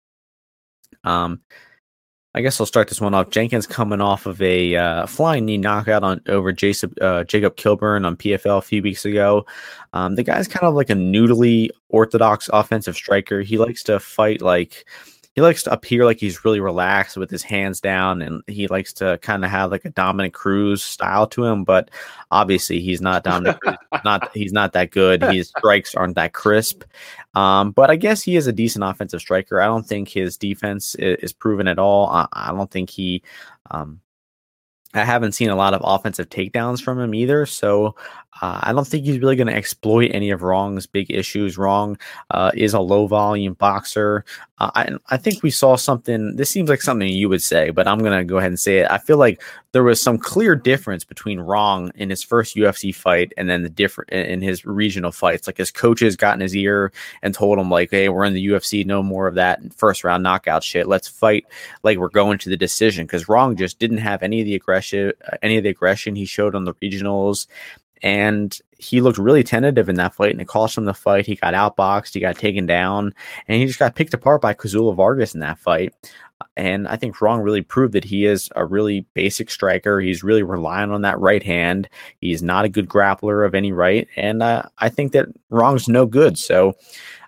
Um, 1.03 1.41
I 2.33 2.41
guess 2.41 2.61
I'll 2.61 2.65
start 2.65 2.87
this 2.87 3.01
one 3.01 3.13
off. 3.13 3.29
Jenkins 3.29 3.67
coming 3.67 3.99
off 3.99 4.25
of 4.25 4.41
a 4.41 4.77
uh, 4.77 5.05
flying 5.05 5.43
knee 5.43 5.57
knockout 5.57 6.01
on 6.01 6.21
over 6.29 6.53
Jacob, 6.53 6.93
uh, 7.01 7.25
Jacob 7.25 7.57
Kilburn 7.57 8.05
on 8.05 8.15
PFL 8.15 8.59
a 8.59 8.61
few 8.61 8.81
weeks 8.81 9.03
ago. 9.03 9.45
Um, 9.91 10.15
the 10.15 10.23
guy's 10.23 10.47
kind 10.47 10.63
of 10.63 10.73
like 10.73 10.89
a 10.89 10.93
noodly 10.93 11.71
orthodox 11.89 12.49
offensive 12.53 12.95
striker. 12.95 13.41
He 13.41 13.57
likes 13.57 13.83
to 13.83 13.99
fight 13.99 14.41
like 14.41 14.85
he 15.33 15.41
likes 15.41 15.63
to 15.63 15.71
appear 15.71 16.05
like 16.05 16.19
he's 16.19 16.43
really 16.43 16.59
relaxed 16.59 17.15
with 17.15 17.29
his 17.29 17.43
hands 17.43 17.79
down 17.79 18.21
and 18.21 18.43
he 18.47 18.67
likes 18.67 18.91
to 18.93 19.17
kind 19.21 19.45
of 19.45 19.51
have 19.51 19.71
like 19.71 19.85
a 19.85 19.89
Dominick 19.89 20.33
Cruz 20.33 20.83
style 20.83 21.27
to 21.27 21.45
him 21.45 21.63
but 21.63 21.89
obviously 22.31 22.81
he's 22.81 23.01
not 23.01 23.23
Dominick 23.23 23.57
not 24.03 24.29
he's 24.35 24.53
not 24.53 24.73
that 24.73 24.91
good. 24.91 25.23
His 25.23 25.49
strikes 25.49 25.95
aren't 25.95 26.15
that 26.15 26.33
crisp. 26.33 26.83
Um, 27.33 27.71
but 27.71 27.89
I 27.89 27.95
guess 27.95 28.21
he 28.21 28.35
is 28.35 28.47
a 28.47 28.53
decent 28.53 28.83
offensive 28.83 29.21
striker. 29.21 29.61
I 29.61 29.67
don't 29.67 29.85
think 29.85 30.09
his 30.09 30.37
defense 30.37 30.95
is, 30.95 31.17
is 31.17 31.33
proven 31.33 31.67
at 31.67 31.79
all. 31.79 32.07
I, 32.07 32.27
I 32.33 32.51
don't 32.51 32.69
think 32.69 32.89
he 32.89 33.23
um, 33.69 34.01
I 34.93 35.05
haven't 35.05 35.31
seen 35.31 35.49
a 35.49 35.55
lot 35.55 35.73
of 35.73 35.81
offensive 35.83 36.29
takedowns 36.29 36.81
from 36.81 36.99
him 36.99 37.15
either. 37.15 37.45
So 37.45 37.95
uh, 38.39 38.59
I 38.63 38.73
don't 38.73 38.87
think 38.87 39.05
he's 39.05 39.19
really 39.19 39.35
going 39.35 39.47
to 39.47 39.55
exploit 39.55 40.11
any 40.13 40.31
of 40.31 40.41
Rong's 40.41 40.87
big 40.87 41.11
issues. 41.11 41.57
Rong 41.57 41.97
uh, 42.29 42.51
is 42.53 42.73
a 42.73 42.79
low 42.79 43.05
volume 43.05 43.53
boxer. 43.53 44.23
Uh, 44.57 44.71
I, 44.73 44.89
I 45.09 45.17
think 45.17 45.43
we 45.43 45.51
saw 45.51 45.75
something. 45.75 46.37
This 46.37 46.49
seems 46.49 46.69
like 46.69 46.81
something 46.81 47.07
you 47.07 47.27
would 47.27 47.43
say, 47.43 47.71
but 47.71 47.87
I'm 47.87 47.99
going 47.99 48.17
to 48.17 48.23
go 48.23 48.37
ahead 48.37 48.51
and 48.51 48.59
say 48.59 48.79
it. 48.79 48.89
I 48.89 48.99
feel 48.99 49.17
like 49.17 49.43
there 49.73 49.83
was 49.83 50.01
some 50.01 50.17
clear 50.17 50.55
difference 50.55 51.03
between 51.03 51.39
Rong 51.39 51.91
in 51.95 52.09
his 52.09 52.23
first 52.23 52.55
UFC 52.55 52.93
fight 52.93 53.33
and 53.37 53.49
then 53.49 53.63
the 53.63 53.69
different 53.69 54.11
in 54.11 54.41
his 54.41 54.65
regional 54.65 55.11
fights. 55.11 55.47
Like 55.47 55.57
his 55.57 55.71
coaches 55.71 56.15
got 56.15 56.35
in 56.35 56.41
his 56.41 56.55
ear 56.55 56.91
and 57.21 57.33
told 57.33 57.59
him 57.59 57.69
like, 57.69 57.91
"Hey, 57.91 58.09
we're 58.09 58.25
in 58.25 58.33
the 58.33 58.47
UFC. 58.47 58.85
No 58.85 59.03
more 59.03 59.27
of 59.27 59.35
that 59.35 59.59
first 59.73 60.03
round 60.03 60.23
knockout 60.23 60.63
shit. 60.63 60.87
Let's 60.87 61.07
fight 61.07 61.45
like 61.83 61.97
we're 61.97 62.09
going 62.09 62.37
to 62.39 62.49
the 62.49 62.57
decision." 62.57 63.05
Because 63.05 63.29
Rong 63.29 63.55
just 63.55 63.79
didn't 63.79 63.97
have 63.97 64.23
any 64.23 64.41
of 64.41 64.45
the 64.45 64.55
aggression, 64.55 65.13
any 65.41 65.57
of 65.57 65.63
the 65.63 65.69
aggression 65.69 66.15
he 66.15 66.25
showed 66.25 66.55
on 66.55 66.65
the 66.65 66.73
regionals 66.75 67.47
and 68.01 68.57
he 68.77 69.01
looked 69.01 69.17
really 69.17 69.43
tentative 69.43 69.89
in 69.89 69.95
that 69.95 70.13
fight, 70.13 70.31
and 70.31 70.41
it 70.41 70.47
cost 70.47 70.77
him 70.77 70.85
the 70.85 70.93
fight. 70.93 71.25
He 71.25 71.35
got 71.35 71.53
outboxed, 71.53 72.13
he 72.13 72.19
got 72.19 72.37
taken 72.37 72.65
down, 72.65 73.13
and 73.47 73.59
he 73.59 73.67
just 73.67 73.79
got 73.79 73.95
picked 73.95 74.13
apart 74.13 74.41
by 74.41 74.53
Kazula 74.53 74.95
Vargas 74.95 75.33
in 75.33 75.39
that 75.41 75.59
fight. 75.59 75.93
And 76.57 76.87
I 76.87 76.95
think 76.95 77.21
Rong 77.21 77.41
really 77.41 77.61
proved 77.61 77.93
that 77.93 78.03
he 78.03 78.25
is 78.25 78.49
a 78.55 78.65
really 78.65 79.05
basic 79.13 79.51
striker. 79.51 80.01
He's 80.01 80.23
really 80.23 80.41
relying 80.41 80.91
on 80.91 81.03
that 81.03 81.19
right 81.19 81.43
hand. 81.43 81.87
He's 82.19 82.41
not 82.41 82.65
a 82.65 82.69
good 82.69 82.89
grappler 82.89 83.45
of 83.45 83.53
any 83.53 83.71
right, 83.71 84.07
and 84.15 84.41
uh, 84.41 84.63
I 84.79 84.89
think 84.89 85.11
that 85.11 85.27
Rong's 85.49 85.87
no 85.87 86.05
good. 86.05 86.37
So. 86.37 86.75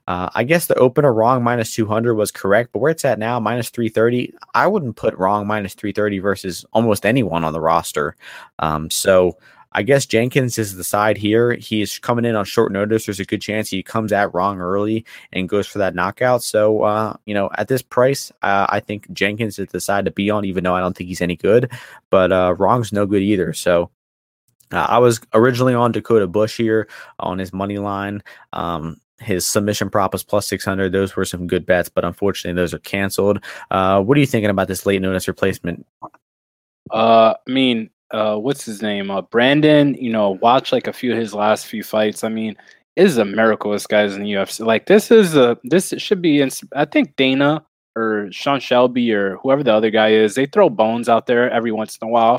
Uh, 0.06 0.30
I 0.36 0.44
guess 0.44 0.66
the 0.66 0.76
opener 0.76 1.14
Rong 1.14 1.46
minus 1.46 1.74
200 1.74 2.16
was 2.16 2.30
correct, 2.30 2.74
but 2.74 2.80
where 2.80 2.92
it's 2.92 3.06
at 3.06 3.20
now, 3.20 3.40
minus 3.40 3.70
330, 3.70 4.34
I 4.54 4.68
wouldn't 4.68 4.98
put 4.98 5.18
Rong 5.18 5.48
minus 5.48 5.76
330 5.76 6.20
versus 6.20 6.66
almost 6.74 7.06
anyone 7.06 7.46
on 7.46 7.54
the 7.54 7.62
roster. 7.62 8.18
Um, 8.60 8.90
so 8.90 9.38
I 9.74 9.84
guess 9.84 10.06
Jenkins 10.06 10.58
is 10.58 10.76
the 10.76 10.84
side 10.84 11.18
here. 11.18 11.54
He's 11.54 12.00
coming 12.00 12.26
in 12.26 12.36
on 12.36 12.46
short 12.46 12.72
notice. 12.72 13.06
There's 13.06 13.20
a 13.20 13.26
good 13.26 13.42
chance 13.42 13.70
he 13.70 13.84
comes 13.84 14.12
at 14.12 14.34
Rong 14.34 14.60
early 14.60 15.06
and 15.32 15.50
goes 15.50 15.68
for 15.68 15.80
that 15.80 15.96
knockout. 15.96 16.44
So, 16.44 16.84
uh, 16.84 17.16
you 17.26 17.34
know, 17.34 17.50
at 17.58 17.68
this 17.68 17.82
price, 17.82 18.32
uh, 18.42 18.68
I 18.70 18.80
think 18.80 19.12
Jenkins 19.12 19.60
is 19.60 19.68
the 19.70 19.80
side 19.80 20.06
to 20.06 20.12
be 20.12 20.30
on, 20.30 20.46
even 20.46 20.64
though 20.64 20.76
I 20.76 20.80
don't 20.80 20.96
think 20.96 21.08
he's 21.08 21.22
any 21.22 21.36
good. 21.36 21.72
But 22.10 22.32
uh, 22.32 22.56
Rong's 22.58 22.94
no 22.94 23.06
good 23.06 23.24
either. 23.24 23.54
So, 23.54 23.90
uh, 24.72 24.88
I 24.90 24.98
was 25.00 25.22
originally 25.34 25.76
on 25.76 25.92
Dakota 25.92 26.28
Bush 26.28 26.58
here 26.58 26.88
on 27.20 27.38
his 27.38 27.54
money 27.54 27.78
line. 27.78 28.24
Um, 28.54 29.00
his 29.20 29.46
submission 29.46 29.90
prop 29.90 30.14
was 30.14 30.24
plus 30.24 30.48
600. 30.48 30.92
Those 30.92 31.16
were 31.16 31.26
some 31.26 31.48
good 31.48 31.66
bets, 31.66 31.90
but 31.90 32.04
unfortunately, 32.04 32.60
those 32.60 32.74
are 32.74 32.80
canceled. 32.80 33.44
Uh, 33.72 34.02
what 34.02 34.18
are 34.18 34.20
you 34.20 34.26
thinking 34.26 34.50
about 34.50 34.68
this 34.68 34.86
late 34.86 35.02
notice 35.02 35.28
replacement? 35.28 35.86
Uh, 36.92 37.36
I 37.48 37.52
mean, 37.52 37.90
uh, 38.14 38.38
what's 38.38 38.64
his 38.64 38.82
name? 38.82 39.12
Uh, 39.12 39.22
Brandon. 39.24 39.96
You 39.96 40.12
know, 40.12 40.32
watch 40.42 40.72
like 40.72 40.88
a 40.88 40.94
few 40.94 41.12
of 41.12 41.18
his 41.18 41.34
last 41.34 41.66
few 41.66 41.84
fights. 41.84 42.24
I 42.24 42.30
mean, 42.30 42.56
it 42.96 43.06
is 43.06 43.18
a 43.18 43.26
miracle 43.26 43.72
this 43.72 43.88
guy's 43.88 44.16
in 44.16 44.24
the 44.24 44.34
UFC. 44.34 44.66
Like 44.66 44.86
this 44.86 45.12
is 45.12 45.36
a 45.36 45.58
this 45.64 45.94
should 45.98 46.22
be. 46.22 46.42
In, 46.42 46.52
I 46.76 46.86
think 46.86 47.16
Dana 47.16 47.66
or 47.96 48.28
Sean 48.32 48.60
Shelby 48.60 49.14
or 49.14 49.38
whoever 49.38 49.64
the 49.64 49.74
other 49.74 49.90
guy 49.90 50.10
is, 50.10 50.36
they 50.36 50.46
throw 50.46 50.70
bones 50.70 51.10
out 51.10 51.28
there 51.28 51.50
every 51.52 51.72
once 51.72 51.98
in 52.02 52.08
a 52.08 52.12
while. 52.12 52.38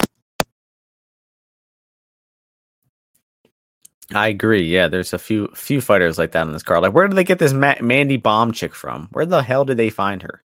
I 4.14 4.28
agree. 4.28 4.62
Yeah, 4.62 4.86
there's 4.88 5.12
a 5.12 5.18
few 5.18 5.48
few 5.54 5.80
fighters 5.80 6.18
like 6.18 6.32
that 6.32 6.46
in 6.46 6.52
this 6.52 6.62
card. 6.62 6.82
Like, 6.82 6.94
where 6.94 7.08
did 7.08 7.16
they 7.16 7.24
get 7.24 7.40
this 7.40 7.52
Ma- 7.52 7.74
Mandy 7.80 8.18
Böhm 8.18 8.54
chick 8.54 8.74
from? 8.74 9.08
Where 9.12 9.26
the 9.26 9.42
hell 9.42 9.64
did 9.64 9.76
they 9.78 9.90
find 9.90 10.22
her? 10.22 10.43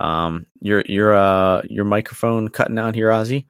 Um, 0.00 0.46
your 0.60 0.82
your 0.86 1.14
uh 1.14 1.62
your 1.68 1.84
microphone 1.84 2.48
cutting 2.48 2.78
out 2.78 2.94
here, 2.94 3.08
Ozzy. 3.08 3.46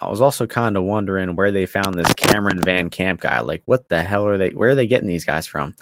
I 0.00 0.08
was 0.08 0.20
also 0.20 0.46
kind 0.46 0.76
of 0.76 0.84
wondering 0.84 1.34
where 1.34 1.50
they 1.50 1.66
found 1.66 1.94
this 1.94 2.12
Cameron 2.14 2.62
Van 2.62 2.88
Camp 2.88 3.20
guy. 3.20 3.40
Like, 3.40 3.62
what 3.66 3.88
the 3.88 4.02
hell 4.02 4.26
are 4.26 4.38
they? 4.38 4.50
Where 4.50 4.70
are 4.70 4.74
they 4.74 4.86
getting 4.86 5.08
these 5.08 5.24
guys 5.24 5.46
from? 5.46 5.74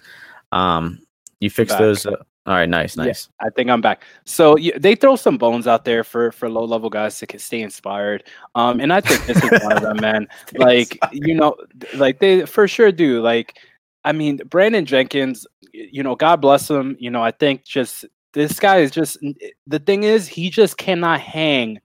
Um, 0.52 1.00
you 1.40 1.50
fixed 1.50 1.74
back. 1.74 1.80
those. 1.80 2.06
Uh, 2.06 2.16
all 2.46 2.54
right, 2.54 2.68
nice, 2.68 2.96
nice. 2.96 3.28
Yeah, 3.40 3.46
I 3.46 3.50
think 3.50 3.68
I'm 3.68 3.80
back. 3.80 4.04
So 4.24 4.56
you, 4.56 4.72
they 4.78 4.94
throw 4.94 5.16
some 5.16 5.36
bones 5.36 5.66
out 5.66 5.84
there 5.84 6.04
for 6.04 6.32
for 6.32 6.48
low 6.48 6.64
level 6.64 6.88
guys 6.88 7.18
to 7.18 7.38
stay 7.38 7.60
inspired. 7.60 8.24
Um, 8.54 8.80
and 8.80 8.92
I 8.92 9.00
think 9.00 9.26
this 9.26 9.42
is 9.42 9.62
one 9.62 9.72
of 9.72 9.82
them, 9.82 10.00
man. 10.00 10.28
like 10.54 10.98
you 11.12 11.34
know, 11.34 11.56
like 11.94 12.20
they 12.20 12.46
for 12.46 12.66
sure 12.68 12.92
do. 12.92 13.20
Like, 13.20 13.58
I 14.04 14.12
mean, 14.12 14.40
Brandon 14.48 14.86
Jenkins. 14.86 15.46
You 15.72 16.02
know, 16.02 16.14
God 16.14 16.40
bless 16.40 16.70
him. 16.70 16.96
You 16.98 17.10
know, 17.10 17.22
I 17.22 17.32
think 17.32 17.64
just 17.64 18.06
this 18.34 18.58
guy 18.60 18.78
is 18.78 18.90
just 18.90 19.18
the 19.66 19.78
thing 19.78 20.02
is 20.02 20.28
he 20.28 20.50
just 20.50 20.76
cannot 20.76 21.20
hang 21.20 21.78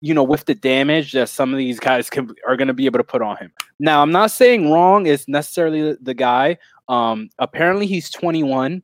you 0.00 0.14
know 0.14 0.22
with 0.22 0.44
the 0.44 0.54
damage 0.54 1.12
that 1.12 1.28
some 1.28 1.52
of 1.52 1.58
these 1.58 1.80
guys 1.80 2.08
can 2.08 2.30
are 2.46 2.56
going 2.56 2.68
to 2.68 2.74
be 2.74 2.86
able 2.86 2.98
to 2.98 3.04
put 3.04 3.22
on 3.22 3.36
him. 3.36 3.52
Now 3.80 4.02
i'm 4.02 4.12
not 4.12 4.30
saying 4.30 4.70
Rong 4.70 5.06
is 5.06 5.26
necessarily 5.28 5.96
the, 6.00 6.14
guy. 6.14 6.58
Um 6.88 7.30
apparently 7.38 7.86
he's 7.86 8.10
21 8.10 8.82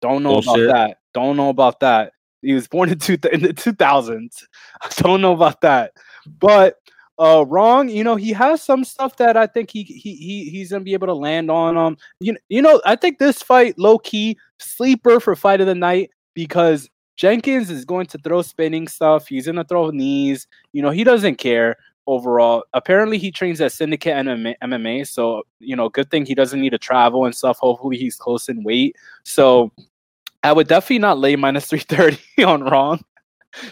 don't 0.00 0.22
know 0.22 0.40
Bullshit. 0.40 0.64
about 0.64 0.74
that. 0.74 0.98
Don't 1.14 1.36
know 1.36 1.50
about 1.50 1.80
that. 1.80 2.12
He 2.42 2.54
was 2.54 2.68
born 2.68 2.88
in, 2.90 2.98
two, 2.98 3.18
in 3.32 3.42
the 3.42 3.52
2000s 3.52 4.44
don't 4.98 5.20
know 5.20 5.32
about 5.32 5.60
that. 5.62 5.92
But 6.26 6.76
uh 7.18 7.44
Rong. 7.46 7.88
You 7.88 8.04
know 8.04 8.16
he 8.16 8.32
has 8.32 8.62
some 8.62 8.84
stuff 8.84 9.16
that 9.16 9.36
i 9.36 9.46
think 9.46 9.70
he 9.70 9.82
he, 9.82 10.14
he 10.14 10.50
he's 10.50 10.70
gonna 10.70 10.84
be 10.84 10.92
able 10.92 11.06
to 11.08 11.14
land 11.14 11.50
on 11.50 11.76
um 11.76 11.96
you 12.20 12.36
you 12.48 12.62
know 12.62 12.80
i 12.84 12.96
think 12.96 13.18
this 13.18 13.42
fight 13.42 13.78
low 13.78 13.98
key 13.98 14.38
sleeper 14.58 15.20
for 15.20 15.34
fight 15.34 15.60
of 15.60 15.66
the 15.66 15.74
night 15.74 16.10
because 16.34 16.88
jenkins 17.16 17.70
is 17.70 17.84
going 17.84 18.06
to 18.06 18.18
throw 18.18 18.42
spinning 18.42 18.88
stuff. 18.88 19.26
He's 19.26 19.46
gonna 19.46 19.64
throw 19.64 19.90
knees. 19.90 20.46
You 20.72 20.82
know 20.82 20.90
he 20.90 21.04
doesn't 21.04 21.36
care 21.36 21.76
overall. 22.06 22.64
Apparently 22.72 23.18
he 23.18 23.30
trains 23.30 23.60
at 23.60 23.72
syndicate 23.72 24.14
MMA 24.62 25.06
so 25.06 25.42
you 25.58 25.76
know 25.76 25.88
good 25.88 26.10
thing 26.10 26.24
he 26.24 26.34
doesn't 26.34 26.60
need 26.60 26.70
to 26.70 26.78
travel 26.78 27.26
and 27.26 27.34
stuff. 27.34 27.58
Hopefully 27.58 27.96
he's 27.96 28.16
close 28.16 28.48
in 28.48 28.62
weight. 28.62 28.96
So 29.24 29.72
i 30.44 30.52
would 30.52 30.68
definitely 30.68 31.00
not 31.00 31.18
lay 31.18 31.34
minus 31.34 31.66
330 31.66 32.44
on 32.44 32.62
Rong 32.62 33.02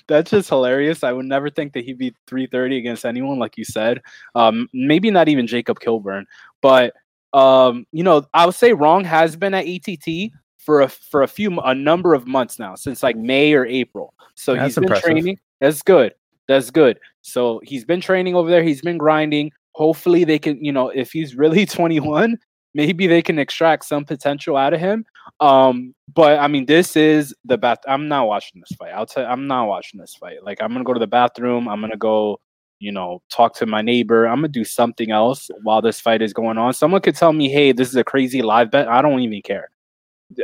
that's 0.09 0.31
just 0.31 0.49
hilarious. 0.49 1.05
I 1.05 1.13
would 1.13 1.27
never 1.27 1.51
think 1.51 1.73
that 1.75 1.85
he'd 1.85 1.99
be 1.99 2.15
330 2.27 2.79
against 2.79 3.05
anyone, 3.05 3.39
like 3.39 3.57
you 3.57 3.65
said. 3.65 4.01
Um, 4.35 4.69
maybe 4.73 5.11
not 5.11 5.29
even 5.29 5.47
Jacob 5.47 5.81
Kilburn, 5.81 6.27
but 6.63 6.95
um, 7.33 7.87
you 7.93 8.03
know, 8.03 8.27
I 8.33 8.47
would 8.47 8.55
say 8.55 8.73
Rong 8.73 9.05
has 9.05 9.37
been 9.37 9.55
at 9.55 9.67
ATT 9.67 10.33
for 10.59 10.81
a 10.81 10.89
for 10.89 11.23
a 11.23 11.29
few 11.29 11.59
a 11.61 11.75
number 11.75 12.15
of 12.15 12.27
months 12.27 12.59
now, 12.59 12.75
since 12.75 13.03
like 13.03 13.17
May 13.17 13.55
or 13.55 13.67
April. 13.67 14.15
So 14.35 14.55
that's 14.55 14.67
he's 14.67 14.75
been 14.77 14.85
impressive. 14.85 15.05
training. 15.05 15.39
That's 15.61 15.83
good. 15.83 16.15
That's 16.49 16.71
good. 16.71 16.99
So 17.23 17.61
he's 17.65 17.85
been 17.85 18.01
training 18.01 18.35
over 18.35 18.51
there. 18.51 18.63
He's 18.63 18.81
been 18.81 18.99
grinding. 18.99 19.53
Hopefully 19.73 20.25
they 20.25 20.39
can, 20.39 20.65
you 20.65 20.73
know, 20.73 20.89
if 20.89 21.13
he's 21.13 21.37
really 21.37 21.67
21, 21.67 22.39
maybe 22.77 23.07
they 23.07 23.23
can 23.23 23.39
extract 23.39 23.87
some 23.87 24.05
potential 24.05 24.57
out 24.57 24.75
of 24.75 24.81
him. 24.81 25.05
Um, 25.41 25.95
but 26.15 26.39
I 26.39 26.47
mean, 26.47 26.67
this 26.67 26.95
is 26.95 27.35
the 27.45 27.59
bath. 27.59 27.79
I'm 27.89 28.07
not 28.07 28.29
watching 28.29 28.61
this 28.61 28.77
fight. 28.77 28.93
I'll 28.95 29.07
tell. 29.07 29.25
You, 29.25 29.31
I'm 29.31 29.47
not 29.47 29.67
watching 29.67 29.99
this 29.99 30.15
fight. 30.15 30.45
Like, 30.45 30.59
I'm 30.61 30.73
gonna 30.73 30.85
go 30.85 30.93
to 30.93 31.01
the 31.01 31.07
bathroom. 31.07 31.69
I'm 31.69 31.81
gonna 31.81 31.97
go, 31.97 32.39
you 32.79 32.93
know, 32.93 33.23
talk 33.31 33.55
to 33.57 33.67
my 33.67 33.83
neighbor. 33.83 34.27
I'm 34.27 34.37
gonna 34.37 34.49
do 34.49 34.65
something 34.65 35.11
else 35.11 35.51
while 35.63 35.83
this 35.83 36.01
fight 36.01 36.23
is 36.23 36.33
going 36.35 36.59
on. 36.59 36.75
Someone 36.75 37.01
could 37.01 37.17
tell 37.17 37.33
me, 37.33 37.49
"Hey, 37.49 37.73
this 37.73 37.89
is 37.89 37.97
a 37.97 38.05
crazy 38.05 38.43
live 38.43 38.71
bet." 38.71 38.89
I 38.89 39.03
don't 39.03 39.21
even 39.21 39.43
care. 39.43 39.71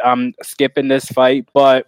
I'm 0.05 0.33
skipping 0.43 0.89
this 0.89 1.07
fight, 1.07 1.49
but 1.53 1.87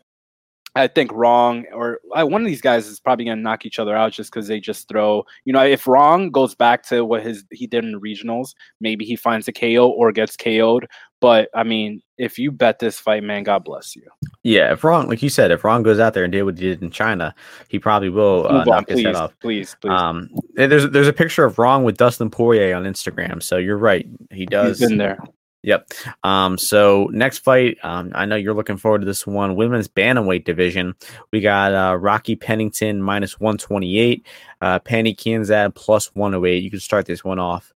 I 0.77 0.89
think 0.89 1.13
Rong 1.13 1.67
or 1.73 2.01
I, 2.15 2.25
one 2.25 2.43
of 2.43 2.49
these 2.49 2.61
guys 2.61 2.89
is 2.89 2.99
probably 2.99 3.25
going 3.25 3.39
to 3.39 3.43
knock 3.43 3.65
each 3.65 3.79
other 3.79 3.97
out 3.97 4.13
just 4.13 4.33
because 4.33 4.49
they 4.49 4.59
just 4.59 4.89
throw. 4.89 5.25
You 5.45 5.53
know, 5.53 5.65
if 5.65 5.87
Rong 5.87 6.31
goes 6.31 6.55
back 6.55 6.83
to 6.89 7.05
what 7.05 7.23
his 7.23 7.45
he 7.53 7.67
did 7.67 7.85
in 7.85 7.93
the 7.93 8.01
regionals, 8.01 8.55
maybe 8.81 9.05
he 9.05 9.15
finds 9.15 9.47
a 9.47 9.53
KO 9.53 9.89
or 9.89 10.11
gets 10.11 10.37
KO'd. 10.37 10.89
But 11.21 11.49
I 11.55 11.63
mean, 11.63 12.03
if 12.19 12.39
you 12.39 12.51
bet 12.51 12.81
this 12.81 12.99
fight, 12.99 13.23
man, 13.23 13.45
God 13.45 13.65
bless 13.65 13.95
you. 13.95 14.03
Yeah, 14.43 14.73
if 14.73 14.83
Rong, 14.83 15.09
like 15.09 15.23
you 15.23 15.29
said, 15.29 15.53
if 15.53 15.63
Rong 15.63 15.85
goes 15.85 16.01
out 16.01 16.13
there 16.13 16.25
and 16.25 16.33
did 16.33 16.43
what 16.43 16.59
he 16.59 16.67
did 16.67 16.83
in 16.83 16.91
China, 16.91 17.35
he 17.69 17.79
probably 17.79 18.09
will 18.09 18.47
uh, 18.47 18.65
knock 18.65 18.69
on, 18.69 18.85
his 18.89 18.97
please, 18.97 19.07
head 19.07 19.15
off. 19.15 19.33
Please, 19.41 19.77
please. 19.81 19.93
Um, 19.93 20.29
there's 20.55 20.91
there's 20.91 21.09
a 21.09 21.13
picture 21.13 21.45
of 21.45 21.59
Rong 21.59 21.85
with 21.85 21.97
Dustin 21.97 22.31
Poirier 22.31 22.75
on 22.75 22.83
Instagram, 22.83 23.43
so 23.43 23.59
you're 23.59 23.79
right. 23.79 24.07
He 24.33 24.45
does. 24.45 24.81
He's 24.81 24.89
been 24.89 24.99
there. 24.99 25.19
Yep. 25.65 25.93
Um, 26.25 26.59
so 26.59 27.09
next 27.13 27.39
fight, 27.39 27.79
um, 27.83 28.13
I 28.15 28.27
know 28.27 28.37
you're 28.37 28.55
looking 28.55 28.77
forward 28.77 29.01
to 29.01 29.07
this 29.07 29.27
one. 29.27 29.57
Women's 29.57 29.89
bantamweight 29.89 30.45
division. 30.45 30.95
We 31.33 31.41
got 31.41 31.73
uh, 31.73 31.97
Rocky 31.97 32.37
Pennington 32.37 33.03
minus 33.03 33.41
128, 33.41 34.27
uh, 34.61 34.79
Pannie 34.81 35.15
Kianzad 35.15 35.75
plus 35.75 36.15
108. 36.15 36.63
You 36.63 36.71
can 36.71 36.81
start 36.81 37.07
this 37.07 37.25
one 37.25 37.39
off. 37.39 37.73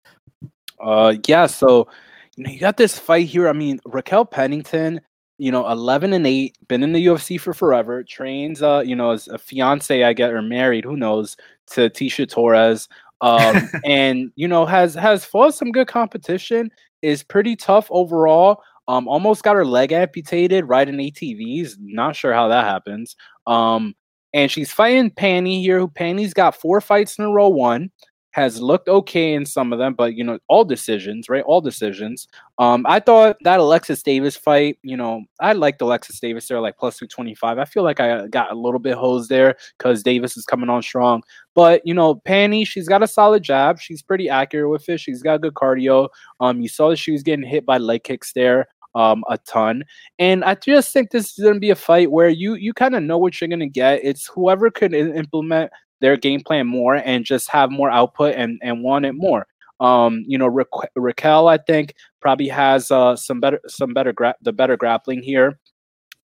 Uh, 0.83 1.15
yeah. 1.27 1.45
So 1.47 1.87
you 2.35 2.43
know 2.43 2.51
you 2.51 2.59
got 2.59 2.75
this 2.75 2.99
fight 2.99 3.27
here. 3.27 3.47
I 3.47 3.53
mean, 3.53 3.79
Raquel 3.85 4.25
Pennington. 4.25 5.01
You 5.39 5.51
know, 5.51 5.69
11 5.69 6.13
and 6.13 6.25
8, 6.25 6.57
been 6.67 6.81
in 6.81 6.93
the 6.93 7.05
UFC 7.05 7.39
for 7.39 7.53
forever, 7.53 8.03
trains, 8.03 8.63
uh, 8.63 8.81
you 8.83 8.95
know, 8.95 9.11
as 9.11 9.27
a 9.27 9.37
fiance, 9.37 10.03
I 10.03 10.11
get, 10.11 10.33
or 10.33 10.41
married, 10.41 10.83
who 10.83 10.97
knows, 10.97 11.37
to 11.73 11.91
Tecia 11.91 12.27
Torres. 12.27 12.89
Um, 13.21 13.69
and, 13.85 14.31
you 14.35 14.47
know, 14.47 14.65
has 14.65 14.95
has 14.95 15.25
fought 15.25 15.53
some 15.53 15.71
good 15.71 15.87
competition 15.87 16.71
is 17.07 17.23
pretty 17.23 17.55
tough 17.55 17.87
overall. 17.89 18.61
Um, 18.89 19.07
almost 19.07 19.43
got 19.43 19.55
her 19.55 19.65
leg 19.65 19.91
amputated 19.91 20.65
riding 20.65 20.95
ATVs. 20.95 21.75
Not 21.79 22.15
sure 22.15 22.33
how 22.33 22.47
that 22.49 22.65
happens. 22.65 23.15
Um, 23.45 23.95
and 24.33 24.51
she's 24.51 24.71
fighting 24.71 25.09
Pannie 25.11 25.61
here. 25.61 25.79
Who 25.79 25.87
Pannie's 25.87 26.33
got 26.33 26.55
four 26.55 26.81
fights 26.81 27.17
in 27.17 27.25
a 27.25 27.31
row, 27.31 27.49
one 27.49 27.91
has 28.31 28.61
looked 28.61 28.87
okay 28.87 29.33
in 29.33 29.45
some 29.45 29.73
of 29.73 29.79
them, 29.79 29.93
but 29.93 30.13
you 30.13 30.23
know, 30.23 30.37
all 30.47 30.63
decisions, 30.63 31.27
right? 31.29 31.43
All 31.45 31.61
decisions. 31.61 32.27
Um, 32.59 32.85
I 32.87 32.99
thought 32.99 33.37
that 33.43 33.59
Alexis 33.59 34.03
Davis 34.03 34.35
fight, 34.35 34.77
you 34.83 34.95
know, 34.95 35.23
I 35.39 35.53
liked 35.53 35.81
Alexis 35.81 36.19
Davis 36.19 36.47
there, 36.47 36.59
like 36.61 36.77
plus 36.77 36.97
225. 36.97 37.57
I 37.57 37.65
feel 37.65 37.83
like 37.83 37.99
I 37.99 38.27
got 38.27 38.51
a 38.51 38.55
little 38.55 38.79
bit 38.79 38.95
hosed 38.95 39.29
there 39.29 39.55
because 39.77 40.03
Davis 40.03 40.37
is 40.37 40.45
coming 40.45 40.69
on 40.69 40.81
strong. 40.83 41.23
But 41.55 41.81
you 41.85 41.93
know, 41.93 42.15
Pannie, 42.15 42.65
she's 42.65 42.87
got 42.87 43.03
a 43.03 43.07
solid 43.07 43.43
jab. 43.43 43.79
She's 43.79 44.01
pretty 44.01 44.29
accurate 44.29 44.69
with 44.69 44.87
it. 44.89 44.99
She's 44.99 45.23
got 45.23 45.41
good 45.41 45.55
cardio. 45.55 46.09
Um, 46.39 46.61
you 46.61 46.69
saw 46.69 46.89
that 46.89 46.97
she 46.97 47.11
was 47.11 47.23
getting 47.23 47.47
hit 47.47 47.65
by 47.65 47.77
leg 47.77 48.03
kicks 48.03 48.33
there 48.33 48.67
um, 48.97 49.23
a 49.29 49.37
ton. 49.37 49.83
And 50.17 50.43
I 50.43 50.55
just 50.55 50.91
think 50.91 51.11
this 51.11 51.37
is 51.37 51.43
going 51.43 51.53
to 51.53 51.59
be 51.59 51.69
a 51.69 51.75
fight 51.75 52.11
where 52.11 52.29
you 52.29 52.55
you 52.55 52.73
kind 52.73 52.95
of 52.95 53.03
know 53.03 53.17
what 53.17 53.39
you're 53.39 53.47
going 53.47 53.59
to 53.59 53.67
get. 53.67 54.01
It's 54.03 54.27
whoever 54.27 54.71
could 54.71 54.93
implement 54.93 55.71
their 56.01 56.17
game 56.17 56.41
plan 56.41 56.67
more 56.67 56.95
and 56.95 57.25
just 57.25 57.49
have 57.49 57.71
more 57.71 57.89
output 57.89 58.35
and 58.35 58.59
and 58.61 58.83
want 58.83 59.05
it 59.05 59.13
more. 59.13 59.47
Um, 59.79 60.23
you 60.27 60.37
know, 60.37 60.47
Ra- 60.47 60.63
Raquel, 60.95 61.47
I 61.47 61.57
think 61.57 61.93
probably 62.19 62.47
has 62.47 62.89
uh, 62.91 63.15
some 63.15 63.39
better 63.39 63.59
some 63.67 63.93
better 63.93 64.13
gra- 64.13 64.35
the 64.41 64.53
better 64.53 64.77
grappling 64.77 65.21
here. 65.21 65.59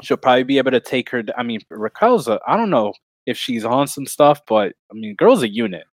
She'll 0.02 0.18
probably 0.18 0.44
be 0.44 0.58
able 0.58 0.72
to 0.72 0.80
take 0.80 1.10
her. 1.10 1.24
I 1.38 1.44
mean, 1.44 1.60
Raquel's 1.70 2.28
I 2.28 2.58
don't 2.58 2.70
know 2.70 2.94
if 3.26 3.38
she's 3.38 3.64
on 3.64 3.88
some 3.88 4.06
stuff, 4.06 4.42
but 4.48 4.74
I 4.92 4.94
mean, 4.94 5.16
girl's 5.16 5.44
a 5.44 5.50
unit. 5.50 5.86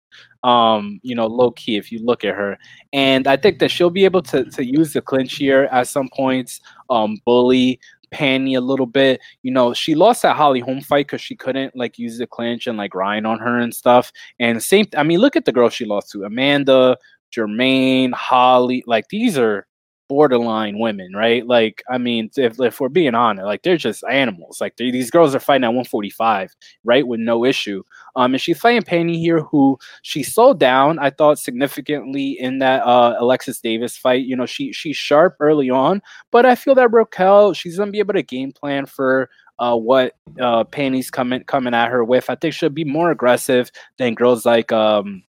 Um, 0.43 1.01
you 1.03 1.15
know, 1.15 1.27
low 1.27 1.51
key 1.51 1.77
if 1.77 1.93
you 1.93 1.99
look 1.99 2.25
at 2.25 2.35
her, 2.35 2.57
and 2.93 3.27
I 3.27 3.37
think 3.37 3.59
that 3.59 3.71
she'll 3.71 3.91
be 3.91 4.05
able 4.05 4.23
to 4.23 4.45
to 4.45 4.65
use 4.65 4.93
the 4.93 5.03
clinch 5.03 5.35
here 5.35 5.69
at 5.71 5.89
some 5.89 6.09
points. 6.15 6.61
Um, 6.91 7.19
bully 7.25 7.81
Pannie 8.11 8.55
a 8.55 8.61
little 8.61 8.87
bit. 8.87 9.21
You 9.43 9.53
know, 9.53 9.73
she 9.73 9.95
lost 9.95 10.23
that 10.23 10.37
Holly 10.37 10.61
Holm 10.61 10.81
fight 10.81 11.07
because 11.07 11.21
she 11.21 11.37
couldn't 11.37 11.77
like 11.77 11.99
use 11.99 12.19
the 12.19 12.27
clinch 12.27 12.67
and 12.67 12.77
like 12.77 12.91
grind 12.91 13.27
on 13.27 13.39
her 13.39 13.59
and 13.59 13.75
stuff. 13.75 14.13
And 14.39 14.63
same, 14.63 14.87
I 14.97 15.03
mean, 15.03 15.21
look 15.21 15.37
at 15.37 15.45
the 15.45 15.53
girl 15.53 15.69
she 15.69 15.85
lost 15.85 16.11
to 16.13 16.25
Amanda, 16.25 16.97
Germaine, 17.31 18.13
Holly. 18.13 18.83
Like 18.87 19.09
these 19.09 19.39
are 19.39 19.68
borderline 20.09 20.79
women, 20.79 21.13
right? 21.15 21.47
Like, 21.47 21.83
I 21.91 21.99
mean, 21.99 22.31
if, 22.37 22.59
if 22.61 22.81
we're 22.81 22.89
being 22.89 23.15
honest, 23.15 23.45
like 23.45 23.63
they're 23.63 23.77
just 23.77 24.03
animals. 24.11 24.61
Like 24.61 24.77
these 24.77 25.11
girls 25.11 25.35
are 25.35 25.41
fighting 25.41 25.65
at 25.65 25.69
145, 25.69 26.55
right, 26.85 27.07
with 27.07 27.21
no 27.21 27.45
issue. 27.45 27.83
Um, 28.17 28.35
and 28.35 28.41
she's 28.41 28.59
fighting 28.59 28.83
Pannie 28.83 29.19
here, 29.21 29.41
who 29.41 29.79
she 30.03 30.23
slowed 30.23 30.59
down. 30.59 30.99
I 30.99 31.11
thought 31.11 31.39
significantly 31.39 32.39
in 32.41 32.59
that 32.59 32.83
uh 32.85 33.17
Alexis 33.19 33.61
Davis 33.61 33.97
fight. 33.97 34.25
You 34.25 34.37
know, 34.37 34.47
she 34.47 34.73
she's 34.73 34.97
sharp 34.97 35.37
early 35.41 35.71
on, 35.71 36.03
but 36.31 36.47
I 36.47 36.55
feel 36.55 36.75
that 36.77 36.93
Raquel, 36.93 37.53
she's 37.53 37.79
gonna 37.79 37.91
be 37.91 38.01
able 38.01 38.15
to 38.15 38.23
game 38.23 38.53
plan 38.53 38.87
for 38.87 39.31
uh, 39.59 39.77
what 39.77 40.15
uh, 40.41 40.65
Pannie's 40.65 41.11
coming 41.11 41.45
coming 41.45 41.75
at 41.75 41.91
her 41.91 42.05
with. 42.05 42.31
I 42.31 42.35
think 42.35 42.55
she'll 42.55 42.69
be 42.71 42.85
more 42.85 43.11
aggressive 43.11 43.71
than 43.99 44.15
girls 44.15 44.47
like 44.47 44.73
um 44.73 45.23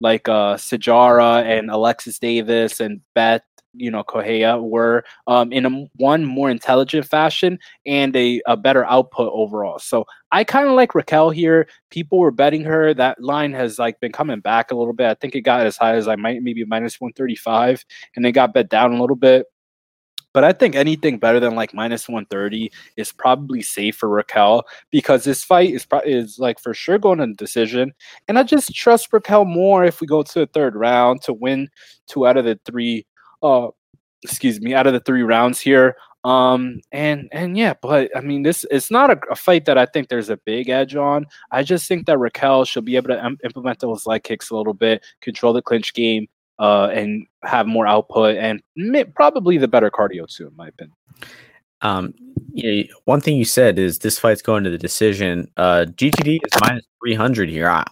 like 0.00 0.28
uh 0.28 0.54
Sijara 0.54 1.42
and 1.44 1.70
Alexis 1.70 2.18
Davis 2.18 2.80
and 2.80 3.00
Bethe 3.14 3.42
you 3.76 3.90
know 3.90 4.02
Correia 4.02 4.60
were 4.60 5.04
um, 5.26 5.52
in 5.52 5.66
a 5.66 5.86
one 5.96 6.24
more 6.24 6.50
intelligent 6.50 7.06
fashion 7.06 7.58
and 7.86 8.14
a, 8.16 8.40
a 8.46 8.56
better 8.56 8.84
output 8.84 9.30
overall. 9.32 9.78
So 9.78 10.04
I 10.32 10.44
kind 10.44 10.68
of 10.68 10.74
like 10.74 10.94
Raquel 10.94 11.30
here. 11.30 11.68
People 11.90 12.18
were 12.18 12.30
betting 12.30 12.64
her. 12.64 12.94
That 12.94 13.22
line 13.22 13.52
has 13.52 13.78
like 13.78 14.00
been 14.00 14.12
coming 14.12 14.40
back 14.40 14.70
a 14.70 14.76
little 14.76 14.92
bit. 14.92 15.08
I 15.08 15.14
think 15.14 15.34
it 15.34 15.42
got 15.42 15.66
as 15.66 15.76
high 15.76 15.94
as 15.94 16.08
I 16.08 16.16
might 16.16 16.42
maybe 16.42 16.64
minus 16.64 17.00
135 17.00 17.84
and 18.16 18.26
it 18.26 18.32
got 18.32 18.54
bet 18.54 18.68
down 18.68 18.92
a 18.92 19.00
little 19.00 19.16
bit. 19.16 19.46
But 20.34 20.42
I 20.42 20.52
think 20.52 20.74
anything 20.74 21.18
better 21.18 21.38
than 21.38 21.54
like 21.54 21.72
minus 21.72 22.08
130 22.08 22.70
is 22.96 23.12
probably 23.12 23.62
safe 23.62 23.96
for 23.96 24.08
Raquel 24.08 24.64
because 24.90 25.22
this 25.22 25.44
fight 25.44 25.72
is 25.72 25.86
pro- 25.86 26.00
is 26.00 26.40
like 26.40 26.58
for 26.58 26.74
sure 26.74 26.98
going 26.98 27.18
to 27.18 27.32
decision. 27.34 27.94
And 28.26 28.36
I 28.36 28.42
just 28.42 28.74
trust 28.74 29.12
Raquel 29.12 29.44
more 29.44 29.84
if 29.84 30.00
we 30.00 30.08
go 30.08 30.24
to 30.24 30.38
the 30.40 30.46
third 30.48 30.74
round 30.74 31.22
to 31.22 31.32
win 31.32 31.68
two 32.08 32.26
out 32.26 32.36
of 32.36 32.44
the 32.44 32.58
three 32.66 33.06
uh, 33.44 33.68
excuse 34.24 34.60
me, 34.60 34.74
out 34.74 34.86
of 34.86 34.92
the 34.92 35.00
three 35.00 35.22
rounds 35.22 35.60
here. 35.60 35.96
Um, 36.24 36.80
and 36.90 37.28
and 37.32 37.56
yeah, 37.56 37.74
but 37.82 38.10
I 38.16 38.20
mean, 38.20 38.42
this 38.42 38.64
it's 38.70 38.90
not 38.90 39.10
a, 39.10 39.20
a, 39.30 39.36
fight 39.36 39.66
that 39.66 39.76
I 39.76 39.84
think 39.84 40.08
there's 40.08 40.30
a 40.30 40.38
big 40.38 40.70
edge 40.70 40.96
on. 40.96 41.26
I 41.52 41.62
just 41.62 41.86
think 41.86 42.06
that 42.06 42.18
Raquel 42.18 42.64
should 42.64 42.86
be 42.86 42.96
able 42.96 43.08
to 43.08 43.22
im- 43.22 43.38
implement 43.44 43.80
those 43.80 44.06
leg 44.06 44.22
kicks 44.22 44.48
a 44.48 44.56
little 44.56 44.72
bit, 44.72 45.04
control 45.20 45.52
the 45.52 45.60
clinch 45.60 45.92
game, 45.92 46.26
uh, 46.58 46.86
and 46.86 47.26
have 47.42 47.66
more 47.66 47.86
output, 47.86 48.38
and 48.38 48.62
may, 48.74 49.04
probably 49.04 49.58
the 49.58 49.68
better 49.68 49.90
cardio 49.90 50.26
too, 50.26 50.48
in 50.48 50.56
my 50.56 50.68
opinion. 50.68 50.96
Um, 51.82 52.14
yeah, 52.54 52.84
one 53.04 53.20
thing 53.20 53.36
you 53.36 53.44
said 53.44 53.78
is 53.78 53.98
this 53.98 54.18
fight's 54.18 54.40
going 54.40 54.64
to 54.64 54.70
the 54.70 54.78
decision. 54.78 55.50
Uh, 55.58 55.84
GTD 55.90 56.36
is 56.36 56.60
minus 56.62 56.86
300 57.04 57.50
here. 57.50 57.68
I, 57.68 57.84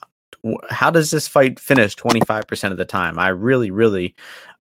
how 0.71 0.91
does 0.91 1.11
this 1.11 1.29
fight 1.29 1.61
finish 1.61 1.95
25% 1.97 2.71
of 2.71 2.79
the 2.79 2.87
time? 2.87 3.19
I 3.19 3.29
really, 3.29 3.71
really 3.71 4.15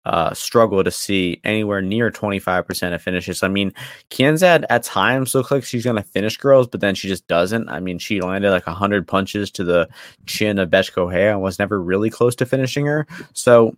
uh, 0.06 0.34
struggle 0.34 0.84
to 0.84 0.92
see 0.92 1.40
anywhere 1.44 1.82
near 1.82 2.10
25% 2.12 2.94
of 2.94 3.02
finishes. 3.02 3.44
I 3.44 3.48
mean, 3.48 3.74
Kianzad 4.10 4.66
at 4.70 4.84
times 4.84 5.36
looks 5.36 5.52
like 5.52 5.64
she's 5.64 5.84
going 5.84 5.96
to 5.98 6.04
finish 6.04 6.38
girls, 6.38 6.68
but 6.68 6.82
then 6.82 6.96
she 6.96 7.08
just 7.08 7.28
doesn't. 7.28 7.70
I 7.70 7.80
mean, 7.80 8.00
she 8.00 8.22
landed 8.22 8.52
like 8.52 8.68
100 8.68 9.08
punches 9.08 9.52
to 9.52 9.64
the 9.64 9.88
chin 10.26 10.60
of 10.60 10.72
Correia 10.72 11.32
and 11.32 11.42
was 11.42 11.60
never 11.60 11.82
really 11.82 12.10
close 12.10 12.36
to 12.38 12.46
finishing 12.46 12.86
her. 12.86 13.06
So 13.34 13.76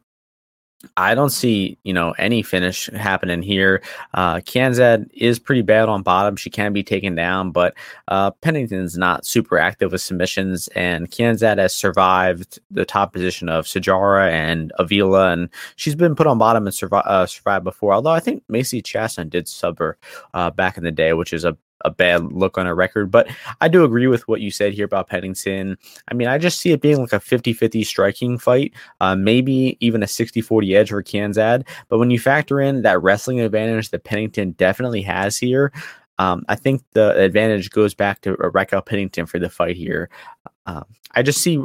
I 0.98 1.16
don't 1.16 1.30
see, 1.30 1.78
you 1.84 1.94
know, 1.94 2.12
any 2.18 2.44
finish 2.44 2.90
happening 2.92 3.42
here. 3.42 3.82
Uh, 4.14 4.36
Kianzad 4.36 5.10
is 5.14 5.40
pretty 5.40 5.62
bad 5.62 5.90
on 5.90 6.04
bottom. 6.04 6.36
She 6.36 6.50
can 6.50 6.74
be 6.74 6.84
taken 6.84 7.16
down, 7.16 7.52
but 7.52 7.74
uh, 8.10 8.32
Pennington's 8.32 8.98
not 8.98 9.26
super 9.26 9.58
active 9.58 9.92
with 9.92 10.02
submissions, 10.02 10.68
and 10.70 11.10
Kianzad 11.10 11.58
has 11.58 11.74
survived 11.74 12.60
the 12.70 12.86
top 12.86 13.14
position 13.14 13.50
of 13.50 13.66
Sijara 13.66 14.30
and 14.30 14.72
Avila, 14.78 15.32
and 15.32 15.50
she's 15.76 15.96
been 15.96 16.16
put 16.16 16.28
on 16.28 16.38
bottom 16.38 16.68
and 16.68 16.74
survive, 16.74 17.06
uh, 17.06 17.26
survived 17.26 17.64
before. 17.64 17.94
Although 17.94 18.12
I 18.12 18.20
think 18.20 18.44
Macy 18.48 18.82
Chiasson 18.82 19.30
did 19.30 19.48
sub 19.48 19.80
her 19.80 19.98
uh, 20.34 20.50
back 20.52 20.78
in 20.78 20.84
the 20.84 20.92
day, 20.92 21.14
which 21.14 21.34
is 21.34 21.46
a 21.46 21.58
a 21.84 21.90
bad 21.90 22.32
look 22.32 22.58
on 22.58 22.68
a 22.68 22.76
record. 22.76 23.12
But 23.12 23.28
I 23.62 23.68
do 23.68 23.84
agree 23.84 24.08
with 24.08 24.28
what 24.28 24.42
you 24.42 24.52
said 24.52 24.74
here 24.74 24.86
about 24.86 25.10
Pennington. 25.10 25.78
I 26.10 26.14
mean, 26.14 26.28
I 26.28 26.38
just 26.38 26.60
see 26.60 26.72
it 26.72 26.82
being 26.82 27.00
like 27.00 27.14
a 27.14 27.20
50 27.20 27.54
50 27.54 27.84
striking 27.84 28.38
fight, 28.38 28.74
uh, 29.02 29.16
maybe 29.16 29.78
even 29.80 30.04
a 30.04 30.08
60 30.08 30.42
40 30.42 30.76
edge 30.76 30.90
for 30.90 31.04
Kianzad. 31.04 31.68
But 31.90 32.00
when 32.00 32.12
you 32.12 32.20
factor 32.20 32.60
in 32.60 32.82
that 32.84 33.02
wrestling 33.02 33.40
advantage 33.40 33.90
that 33.90 34.04
Pennington 34.04 34.52
definitely 34.52 35.02
has 35.04 35.38
here, 35.38 35.72
um, 36.20 36.46
I 36.48 36.56
think 36.56 36.84
the 36.94 37.18
advantage 37.18 37.72
goes 37.72 37.94
back 37.94 38.22
to 38.22 38.34
Raquel 38.34 38.82
Pennington 38.82 39.26
for 39.26 39.40
the 39.40 39.50
fight 39.50 39.76
here. 39.76 40.10
Uh, 40.66 40.84
I 41.12 41.24
just 41.24 41.42
see 41.42 41.64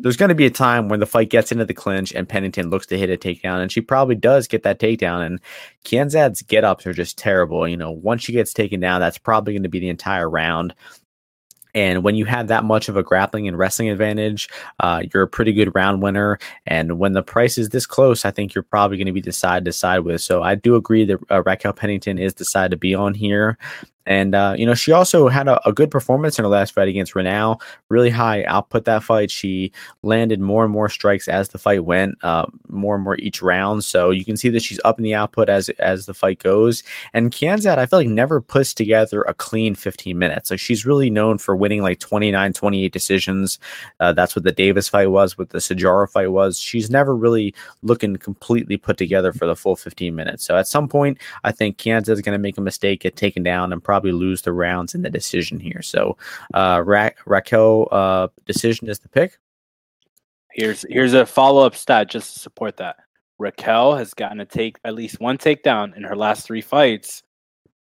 there's 0.00 0.16
going 0.16 0.30
to 0.30 0.34
be 0.34 0.46
a 0.46 0.50
time 0.50 0.88
when 0.88 1.00
the 1.00 1.06
fight 1.06 1.30
gets 1.30 1.52
into 1.52 1.64
the 1.64 1.74
clinch 1.74 2.12
and 2.12 2.28
Pennington 2.28 2.70
looks 2.70 2.86
to 2.86 2.98
hit 2.98 3.10
a 3.10 3.16
takedown, 3.16 3.60
and 3.60 3.70
she 3.70 3.80
probably 3.80 4.14
does 4.14 4.48
get 4.48 4.62
that 4.62 4.78
takedown. 4.78 5.24
And 5.24 5.40
Kianzad's 5.84 6.42
get 6.42 6.64
ups 6.64 6.86
are 6.86 6.92
just 6.92 7.18
terrible. 7.18 7.68
You 7.68 7.76
know, 7.76 7.90
once 7.90 8.22
she 8.22 8.32
gets 8.32 8.52
taken 8.52 8.80
down, 8.80 9.00
that's 9.00 9.18
probably 9.18 9.52
going 9.52 9.62
to 9.62 9.68
be 9.68 9.80
the 9.80 9.88
entire 9.88 10.28
round. 10.28 10.74
And 11.74 12.02
when 12.02 12.16
you 12.16 12.24
have 12.24 12.48
that 12.48 12.64
much 12.64 12.88
of 12.88 12.96
a 12.96 13.02
grappling 13.02 13.46
and 13.46 13.56
wrestling 13.56 13.90
advantage, 13.90 14.48
uh, 14.80 15.02
you're 15.12 15.22
a 15.22 15.28
pretty 15.28 15.52
good 15.52 15.72
round 15.74 16.02
winner. 16.02 16.38
And 16.66 16.98
when 16.98 17.12
the 17.12 17.22
price 17.22 17.58
is 17.58 17.68
this 17.68 17.86
close, 17.86 18.24
I 18.24 18.30
think 18.30 18.54
you're 18.54 18.64
probably 18.64 18.96
going 18.96 19.06
to 19.06 19.12
be 19.12 19.20
the 19.20 19.32
side 19.32 19.64
to 19.66 19.72
side 19.72 20.00
with. 20.00 20.20
So 20.20 20.42
I 20.42 20.56
do 20.56 20.74
agree 20.74 21.04
that 21.04 21.20
uh, 21.30 21.42
Raquel 21.44 21.72
Pennington 21.72 22.18
is 22.18 22.34
the 22.34 22.44
side 22.44 22.72
to 22.72 22.76
be 22.76 22.94
on 22.94 23.14
here. 23.14 23.56
And 24.06 24.34
uh, 24.34 24.54
you 24.56 24.64
know, 24.64 24.74
she 24.74 24.92
also 24.92 25.28
had 25.28 25.46
a, 25.46 25.68
a, 25.68 25.72
good 25.72 25.90
performance 25.90 26.38
in 26.38 26.44
her 26.44 26.48
last 26.48 26.74
fight 26.74 26.88
against 26.88 27.14
Reneau. 27.14 27.60
Really 27.90 28.10
high 28.10 28.44
output 28.44 28.84
that 28.86 29.02
fight. 29.02 29.30
She 29.30 29.72
landed 30.02 30.40
more 30.40 30.64
and 30.64 30.72
more 30.72 30.88
strikes 30.88 31.28
as 31.28 31.50
the 31.50 31.58
fight 31.58 31.84
went, 31.84 32.16
uh, 32.24 32.46
more 32.68 32.94
and 32.94 33.04
more 33.04 33.16
each 33.18 33.42
round. 33.42 33.84
So 33.84 34.10
you 34.10 34.24
can 34.24 34.36
see 34.36 34.48
that 34.48 34.62
she's 34.62 34.80
up 34.84 34.98
in 34.98 35.04
the 35.04 35.14
output 35.14 35.48
as 35.48 35.68
as 35.78 36.06
the 36.06 36.14
fight 36.14 36.38
goes. 36.38 36.82
And 37.12 37.30
Kianzad, 37.30 37.78
I 37.78 37.86
feel 37.86 37.98
like 37.98 38.08
never 38.08 38.40
puts 38.40 38.72
together 38.72 39.22
a 39.22 39.34
clean 39.34 39.74
15 39.74 40.18
minutes. 40.18 40.50
Like 40.50 40.60
she's 40.60 40.86
really 40.86 41.10
known 41.10 41.38
for 41.38 41.54
winning 41.54 41.82
like 41.82 42.00
29, 42.00 42.52
28 42.52 42.92
decisions. 42.92 43.58
Uh, 44.00 44.12
that's 44.12 44.34
what 44.34 44.44
the 44.44 44.52
Davis 44.52 44.88
fight 44.88 45.10
was, 45.10 45.36
what 45.36 45.50
the 45.50 45.58
Sijara 45.58 46.10
fight 46.10 46.32
was. 46.32 46.58
She's 46.58 46.90
never 46.90 47.14
really 47.14 47.54
looking 47.82 48.16
completely 48.16 48.76
put 48.76 48.96
together 48.96 49.32
for 49.32 49.46
the 49.46 49.56
full 49.56 49.76
15 49.76 50.14
minutes. 50.14 50.44
So 50.44 50.56
at 50.56 50.66
some 50.66 50.88
point, 50.88 51.18
I 51.44 51.52
think 51.52 51.76
Kianzad 51.76 52.10
is 52.10 52.20
going 52.20 52.36
to 52.36 52.38
make 52.38 52.58
a 52.58 52.62
mistake, 52.62 53.00
get 53.00 53.16
taken 53.16 53.42
down, 53.42 53.72
and 53.72 53.82
probably 53.90 54.12
lose 54.12 54.42
the 54.42 54.52
rounds 54.52 54.94
in 54.94 55.02
the 55.02 55.10
decision 55.10 55.58
here. 55.58 55.82
So 55.82 56.16
uh, 56.54 56.80
Ra- 56.86 57.10
Raquel 57.26 57.88
uh, 57.90 58.28
decision 58.46 58.88
is 58.88 59.00
the 59.00 59.08
pick. 59.08 59.36
Here's 60.52 60.86
here's 60.88 61.12
a 61.12 61.26
follow 61.26 61.66
up 61.66 61.74
stat 61.74 62.08
just 62.08 62.34
to 62.34 62.38
support 62.38 62.76
that. 62.76 62.98
Raquel 63.38 63.96
has 63.96 64.14
gotten 64.14 64.38
to 64.38 64.44
take 64.44 64.78
at 64.84 64.94
least 64.94 65.18
one 65.18 65.38
takedown 65.38 65.96
in 65.96 66.04
her 66.04 66.14
last 66.14 66.46
three 66.46 66.60
fights. 66.60 67.24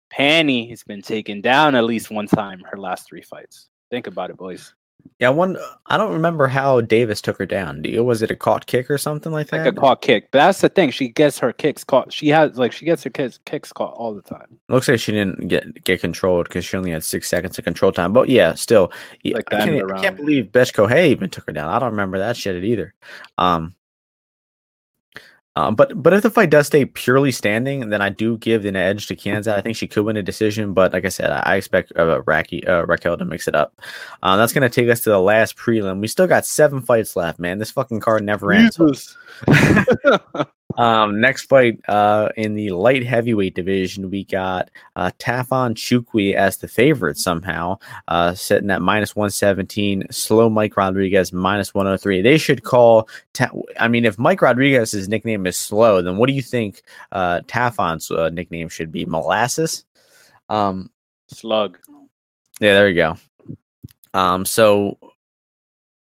Pannie 0.10 0.68
has 0.72 0.84
been 0.84 1.04
taken 1.04 1.42
down 1.42 1.76
at 1.76 1.84
least 1.84 2.10
one 2.10 2.26
time 2.26 2.64
her 2.72 2.78
last 2.80 3.08
three 3.08 3.22
fights. 3.22 3.70
Think 3.92 4.08
about 4.08 4.32
it, 4.32 4.38
boys. 4.38 4.74
Yeah, 5.20 5.30
one. 5.30 5.58
I 5.88 5.98
don't 5.98 6.14
remember 6.14 6.48
how 6.48 6.80
Davis 6.80 7.22
took 7.22 7.38
her 7.40 7.46
down. 7.46 7.84
Was 8.06 8.22
it 8.22 8.32
a 8.32 8.38
caught 8.38 8.68
kick 8.68 8.90
or 8.90 8.98
something 8.98 9.34
like 9.34 9.48
that? 9.48 9.66
Like 9.66 9.74
a 9.74 9.78
caught 9.78 10.02
kick. 10.02 10.32
But 10.32 10.40
that's 10.40 10.62
the 10.62 10.70
thing. 10.70 10.92
She 10.92 11.10
gets 11.10 11.38
her 11.40 11.52
kicks 11.52 11.84
caught. 11.84 12.14
She 12.14 12.30
has 12.30 12.58
like 12.58 12.72
she 12.72 12.86
gets 12.86 13.04
her 13.04 13.10
kicks 13.10 13.38
kicks 13.44 13.74
caught 13.74 13.94
all 13.96 14.14
the 14.14 14.22
time. 14.22 14.60
Looks 14.70 14.88
like 14.88 15.00
she 15.02 15.12
didn't 15.12 15.50
get 15.50 15.84
get 15.84 16.00
controlled 16.00 16.48
because 16.48 16.64
she 16.64 16.78
only 16.78 16.92
had 16.92 17.04
six 17.04 17.28
seconds 17.28 17.58
of 17.60 17.66
control 17.66 17.92
time. 17.92 18.14
But 18.14 18.30
yeah, 18.30 18.54
still, 18.54 18.94
like 19.26 19.54
I, 19.54 19.66
can't, 19.66 19.92
I 19.92 20.02
can't 20.02 20.16
believe 20.16 20.54
Bethe 20.54 20.74
Correia 20.74 21.08
even 21.08 21.30
took 21.30 21.48
her 21.48 21.54
down. 21.54 21.70
I 21.70 21.80
don't 21.80 21.92
remember 21.92 22.18
that 22.20 22.38
shit 22.38 22.64
either. 22.64 22.94
Um, 23.38 23.76
um, 25.60 25.76
but 25.76 26.02
but 26.02 26.14
if 26.14 26.24
the 26.24 26.30
fight 26.30 26.50
does 26.50 26.68
stay 26.68 26.86
purely 26.86 27.34
standing, 27.34 27.90
then 27.90 28.02
I 28.02 28.08
do 28.08 28.38
give 28.38 28.64
an 28.64 28.78
edge 28.78 29.08
to 29.08 29.16
Kianzad. 29.16 29.56
I 29.56 29.62
think 29.62 29.76
she 29.76 29.88
could 29.88 30.06
win 30.06 30.16
a 30.16 30.24
decision, 30.24 30.74
but 30.74 30.94
like 30.94 31.06
I 31.06 31.10
said, 31.10 31.32
I, 31.32 31.56
expect 31.56 31.92
uh, 31.98 32.22
Raki, 32.22 32.66
uh, 32.66 32.86
Raquel 32.86 33.18
to 33.18 33.26
mix 33.26 33.46
it 33.46 33.56
up. 33.56 33.78
Uh, 34.24 34.38
that's 34.38 34.54
gonna 34.54 34.70
take 34.70 34.88
us 34.88 35.02
to 35.02 35.10
the 35.10 35.20
last 35.20 35.58
prelim. 35.58 36.00
We 36.00 36.08
still 36.08 36.28
got 36.28 36.46
seven 36.46 36.82
fights 36.82 37.18
left, 37.18 37.40
man. 37.40 37.58
This 37.58 37.72
fucking 37.72 38.00
card 38.00 38.24
never 38.24 38.54
ends. 38.54 38.78
Um, 40.78 41.20
next 41.20 41.46
fight 41.46 41.80
uh, 41.88 42.30
in 42.38 42.54
the 42.54 42.70
light 42.70 43.06
heavyweight 43.06 43.56
division, 43.56 44.10
we 44.10 44.24
got 44.24 44.70
uh, 44.96 45.12
Tafon 45.18 45.74
Nchukwi 45.74 46.36
as 46.36 46.58
the 46.58 46.68
favorite 46.68 47.18
somehow, 47.18 47.80
uh, 48.08 48.34
sitting 48.36 48.70
at 48.70 48.82
minus 48.82 49.16
117. 49.16 50.06
Slow 50.12 50.50
Mike 50.50 50.78
Rodriguez 50.78 51.34
minus 51.34 51.74
103. 51.74 52.22
They 52.22 52.38
should 52.38 52.64
call. 52.64 53.10
Ta- 53.34 53.52
I 53.80 53.88
mean, 53.88 54.06
if 54.06 54.20
Mike 54.20 54.42
Rodriguez's 54.42 55.10
nickname 55.10 55.48
is 55.48 55.58
slow, 55.58 56.02
then 56.02 56.18
what 56.18 56.28
do 56.28 56.34
you 56.34 56.42
think 56.42 56.84
uh, 57.12 57.42
Tafon's 57.48 58.12
uh, 58.12 58.30
nickname 58.30 58.70
should 58.70 58.92
be? 58.92 59.06
Molasses? 59.06 59.86
Um, 60.50 60.92
Slug. 61.28 61.80
Yeah, 62.60 62.74
there 62.74 62.90
you 62.90 62.96
go. 62.96 63.18
Um, 64.14 64.46
so 64.46 64.98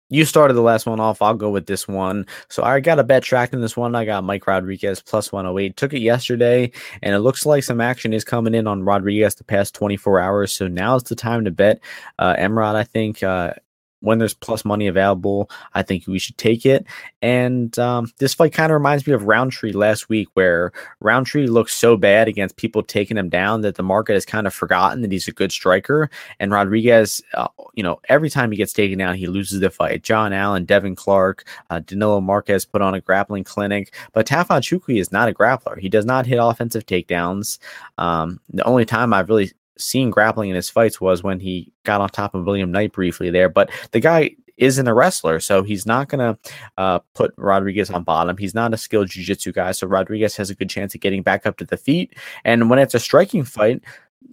you 0.08 0.24
started 0.24 0.54
the 0.54 0.62
last 0.62 0.86
one 0.86 1.00
off. 1.00 1.20
I'll 1.20 1.34
go 1.34 1.50
with 1.50 1.66
this 1.66 1.88
one. 1.88 2.26
So 2.48 2.62
I 2.62 2.80
got 2.80 2.98
a 2.98 3.04
bet 3.04 3.22
tracked 3.22 3.54
in 3.54 3.60
this 3.60 3.76
one. 3.76 3.94
I 3.94 4.04
got 4.04 4.24
Mike 4.24 4.46
Rodriguez 4.46 5.02
plus 5.02 5.32
108. 5.32 5.76
Took 5.76 5.94
it 5.94 6.00
yesterday, 6.00 6.70
and 7.02 7.14
it 7.14 7.20
looks 7.20 7.44
like 7.44 7.64
some 7.64 7.80
action 7.80 8.12
is 8.12 8.24
coming 8.24 8.54
in 8.54 8.66
on 8.66 8.84
Rodriguez 8.84 9.34
the 9.34 9.44
past 9.44 9.74
24 9.74 10.20
hours. 10.20 10.54
So 10.54 10.68
now's 10.68 11.04
the 11.04 11.16
time 11.16 11.44
to 11.44 11.50
bet. 11.50 11.80
Uh, 12.18 12.36
Emrod, 12.36 12.74
I 12.74 12.84
think, 12.84 13.22
uh, 13.22 13.52
when 14.00 14.18
there's 14.18 14.34
plus 14.34 14.64
money 14.64 14.86
available, 14.86 15.50
I 15.74 15.82
think 15.82 16.06
we 16.06 16.18
should 16.18 16.38
take 16.38 16.66
it. 16.66 16.86
And 17.22 17.76
um, 17.78 18.12
this 18.18 18.34
fight 18.34 18.52
kind 18.52 18.70
of 18.70 18.74
reminds 18.74 19.06
me 19.06 19.12
of 19.12 19.24
Rountree 19.24 19.72
last 19.72 20.08
week, 20.08 20.28
where 20.34 20.72
Rountree 21.00 21.46
looks 21.46 21.74
so 21.74 21.96
bad 21.96 22.28
against 22.28 22.56
people 22.56 22.82
taking 22.82 23.16
him 23.16 23.28
down 23.28 23.62
that 23.62 23.76
the 23.76 23.82
market 23.82 24.14
has 24.14 24.24
kind 24.24 24.46
of 24.46 24.54
forgotten 24.54 25.02
that 25.02 25.12
he's 25.12 25.28
a 25.28 25.32
good 25.32 25.52
striker. 25.52 26.10
And 26.38 26.52
Rodriguez, 26.52 27.22
uh, 27.34 27.48
you 27.74 27.82
know, 27.82 28.00
every 28.08 28.30
time 28.30 28.50
he 28.50 28.56
gets 28.56 28.72
taken 28.72 28.98
down, 28.98 29.14
he 29.14 29.26
loses 29.26 29.60
the 29.60 29.70
fight. 29.70 30.02
John 30.02 30.32
Allen, 30.32 30.64
Devin 30.64 30.96
Clark, 30.96 31.46
uh, 31.70 31.80
Danilo 31.80 32.20
Marques 32.20 32.64
put 32.64 32.82
on 32.82 32.94
a 32.94 33.00
grappling 33.00 33.44
clinic, 33.44 33.94
but 34.12 34.26
Tafon 34.26 34.60
Nchukwi 34.60 35.00
is 35.00 35.12
not 35.12 35.28
a 35.28 35.34
grappler. 35.34 35.78
He 35.78 35.88
does 35.88 36.04
not 36.04 36.26
hit 36.26 36.38
offensive 36.40 36.86
takedowns. 36.86 37.58
Um, 37.98 38.40
the 38.50 38.64
only 38.64 38.84
time 38.84 39.12
I've 39.12 39.28
really 39.28 39.52
seen 39.78 40.10
grappling 40.10 40.50
in 40.50 40.56
his 40.56 40.70
fights 40.70 41.00
was 41.00 41.22
when 41.22 41.40
he 41.40 41.72
got 41.84 42.00
on 42.00 42.08
top 42.08 42.34
of 42.34 42.44
William 42.44 42.72
Knight 42.72 42.92
briefly 42.92 43.30
there. 43.30 43.48
But 43.48 43.70
the 43.92 44.00
guy 44.00 44.36
isn't 44.56 44.88
a 44.88 44.94
wrestler, 44.94 45.38
so 45.38 45.62
he's 45.62 45.86
not 45.86 46.08
going 46.08 46.18
to 46.18 46.52
uh, 46.78 46.98
put 47.14 47.34
Rodriguez 47.36 47.90
on 47.90 48.04
bottom. 48.04 48.36
He's 48.36 48.54
not 48.54 48.72
a 48.72 48.78
skilled 48.78 49.08
jiu-jitsu 49.08 49.52
guy, 49.52 49.72
so 49.72 49.86
Rodriguez 49.86 50.36
has 50.36 50.50
a 50.50 50.54
good 50.54 50.70
chance 50.70 50.94
of 50.94 51.00
getting 51.00 51.22
back 51.22 51.46
up 51.46 51.58
to 51.58 51.64
the 51.64 51.76
feet. 51.76 52.16
And 52.44 52.70
when 52.70 52.78
it's 52.78 52.94
a 52.94 53.00
striking 53.00 53.44
fight, 53.44 53.82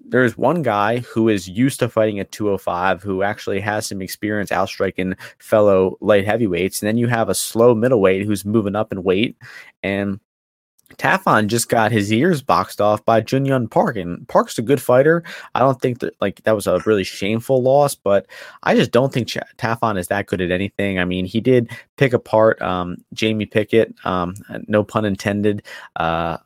there's 0.06 0.38
one 0.38 0.62
guy 0.62 1.00
who 1.00 1.28
is 1.28 1.48
used 1.48 1.80
to 1.80 1.89
fighting 1.89 2.20
at 2.20 2.32
205 2.32 3.04
who 3.04 3.22
actually 3.22 3.60
has 3.60 3.88
some 3.88 4.02
experience 4.02 4.52
outstriking 4.52 5.16
fellow 5.39 5.98
light 6.02 6.26
heavyweights. 6.26 6.82
And 6.82 6.88
then 6.88 6.98
you 6.98 7.08
have 7.08 7.30
a 7.30 7.36
slow 7.36 7.76
middleweight 7.76 8.26
who's 8.26 8.46
moving 8.46 8.76
up 8.76 8.91
in 8.91 9.04
weight. 9.04 9.38
And 9.82 10.20
Tafon 10.98 11.48
just 11.48 11.70
got 11.70 11.91
his 11.91 12.12
ears 12.12 12.41
boxed 12.41 12.82
off 12.82 13.04
by 13.06 13.22
Junyong 13.22 13.70
Park, 13.70 13.98
and 13.98 14.28
Park's 14.28 14.58
a 14.58 14.62
good 14.62 14.82
fighter. 14.82 15.24
I 15.56 15.60
don't 15.60 15.82
think 15.82 16.00
that 16.00 16.16
like 16.22 16.44
that 16.44 16.56
was 16.56 16.68
a 16.68 16.82
really 16.86 17.04
shameful 17.04 17.62
loss, 17.62 17.96
but 17.96 18.28
I 18.64 18.76
just 18.76 18.91
don't 18.91 19.12
think 19.14 19.28
Ch- 19.28 19.38
Tafon 19.58 19.98
is 19.98 20.08
that 20.08 20.28
good 20.28 20.41
at 20.41 20.52
anything. 20.52 21.00
I 21.00 21.06
mean, 21.06 21.26
he 21.26 21.41
did 21.41 21.70
pick 21.98 22.14
apart 22.14 22.62
um, 22.62 22.98
Jamie 23.14 23.46
Pickett, 23.46 23.94
um, 24.06 24.36
no 24.68 24.84
pun 24.84 25.06
intended. 25.06 25.64
Uh, 25.96 26.38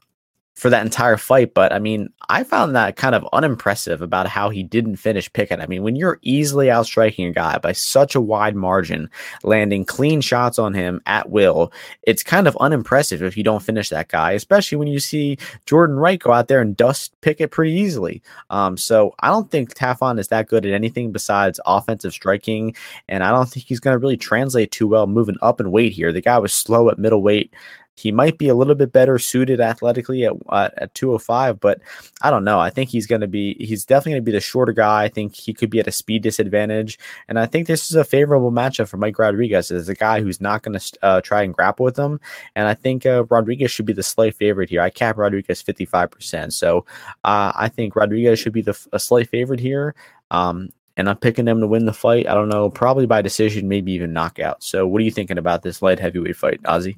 for 0.57 0.71
that 0.71 0.83
entire 0.83 1.17
fight. 1.17 1.53
But 1.53 1.71
I 1.71 1.77
mean, 1.77 2.09
I 2.29 2.43
found 2.43 2.75
that 2.75 2.95
kind 2.95 3.13
of 3.13 3.27
unimpressive 3.31 4.01
about 4.01 4.27
how 4.27 4.49
he 4.49 4.63
didn't 4.63 4.95
finish 4.95 5.31
Pickett. 5.31 5.59
I 5.59 5.67
mean, 5.67 5.83
when 5.83 5.95
you're 5.95 6.17
easily 6.23 6.71
outstriking 6.71 7.27
a 7.27 7.31
guy 7.31 7.59
by 7.59 7.73
such 7.73 8.15
a 8.15 8.21
wide 8.21 8.55
margin, 8.55 9.07
landing 9.43 9.85
clean 9.85 10.19
shots 10.19 10.57
on 10.57 10.73
him 10.73 10.99
at 11.05 11.29
will, 11.29 11.71
it's 12.01 12.23
kind 12.23 12.47
of 12.47 12.57
unimpressive 12.59 13.21
if 13.21 13.37
you 13.37 13.43
don't 13.43 13.61
finish 13.61 13.89
that 13.89 14.07
guy, 14.07 14.31
especially 14.31 14.79
when 14.79 14.87
you 14.87 14.99
see 14.99 15.37
Jordan 15.67 15.97
Wright 15.97 16.19
go 16.19 16.31
out 16.31 16.47
there 16.47 16.59
and 16.61 16.75
dust 16.75 17.13
Pickett 17.21 17.51
pretty 17.51 17.73
easily. 17.73 18.23
Um, 18.49 18.77
so 18.77 19.13
I 19.19 19.27
don't 19.27 19.51
think 19.51 19.75
Tafon 19.75 20.17
is 20.17 20.29
that 20.29 20.47
good 20.47 20.65
at 20.65 20.73
anything 20.73 21.11
besides 21.11 21.59
offensive 21.67 22.13
striking, 22.13 22.75
and 23.07 23.23
I 23.23 23.29
don't 23.29 23.47
think 23.47 23.67
he's 23.67 23.79
going 23.79 23.93
to 23.93 23.99
really 23.99 24.17
translate 24.17 24.71
too 24.71 24.87
well 24.87 25.05
moving 25.05 25.37
up 25.43 25.61
in 25.61 25.69
weight 25.69 25.93
here. 25.93 26.11
The 26.11 26.19
guy 26.19 26.39
was 26.39 26.51
slow 26.51 26.89
at 26.89 26.97
middleweight. 26.97 27.53
He 27.97 28.11
might 28.11 28.37
be 28.37 28.47
a 28.47 28.55
little 28.55 28.75
bit 28.75 28.91
better 28.91 29.17
suited 29.17 29.59
athletically 29.59 30.25
at 30.25 30.33
at 30.51 30.93
205, 30.93 31.59
but 31.59 31.81
I 32.21 32.29
don't 32.29 32.43
know. 32.43 32.59
I 32.59 32.69
think 32.69 32.89
he's 32.89 33.07
going 33.07 33.21
to 33.21 33.27
be 33.27 33.55
he's 33.59 33.85
definitely 33.85 34.13
going 34.13 34.21
to 34.21 34.25
be 34.25 34.31
the 34.31 34.39
shorter 34.39 34.71
guy. 34.71 35.03
I 35.03 35.09
think 35.09 35.35
he 35.35 35.53
could 35.53 35.69
be 35.69 35.79
at 35.79 35.87
a 35.87 35.91
speed 35.91 36.21
disadvantage, 36.21 36.99
and 37.27 37.39
I 37.39 37.47
think 37.47 37.67
this 37.67 37.89
is 37.89 37.95
a 37.95 38.03
favorable 38.03 38.51
matchup 38.51 38.87
for 38.87 38.97
Mike 38.97 39.17
Rodriguez 39.17 39.71
as 39.71 39.89
a 39.89 39.95
guy 39.95 40.21
who's 40.21 40.39
not 40.39 40.61
going 40.61 40.79
to 40.79 40.97
uh, 41.01 41.21
try 41.21 41.41
and 41.41 41.53
grapple 41.53 41.85
with 41.85 41.97
him. 41.97 42.19
And 42.55 42.67
I 42.67 42.75
think 42.75 43.05
uh, 43.05 43.25
Rodriguez 43.25 43.71
should 43.71 43.85
be 43.85 43.93
the 43.93 44.03
slight 44.03 44.35
favorite 44.35 44.69
here. 44.69 44.81
I 44.81 44.89
cap 44.89 45.17
Rodriguez 45.17 45.63
55%, 45.63 46.53
so 46.53 46.85
uh, 47.23 47.51
I 47.55 47.69
think 47.69 47.95
Rodriguez 47.95 48.39
should 48.39 48.53
be 48.53 48.61
the 48.61 48.77
a 48.93 48.99
slight 48.99 49.29
favorite 49.29 49.59
here. 49.59 49.95
Um, 50.29 50.69
and 50.97 51.07
I'm 51.07 51.17
picking 51.17 51.45
them 51.45 51.61
to 51.61 51.67
win 51.67 51.85
the 51.85 51.93
fight. 51.93 52.27
I 52.27 52.33
don't 52.33 52.49
know, 52.49 52.69
probably 52.69 53.05
by 53.05 53.21
decision, 53.21 53.67
maybe 53.67 53.91
even 53.93 54.13
knockout. 54.13 54.63
So, 54.63 54.85
what 54.87 54.99
are 54.99 55.05
you 55.05 55.11
thinking 55.11 55.37
about 55.37 55.61
this 55.61 55.81
light 55.81 55.99
heavyweight 55.99 56.35
fight, 56.35 56.61
Ozzy? 56.63 56.97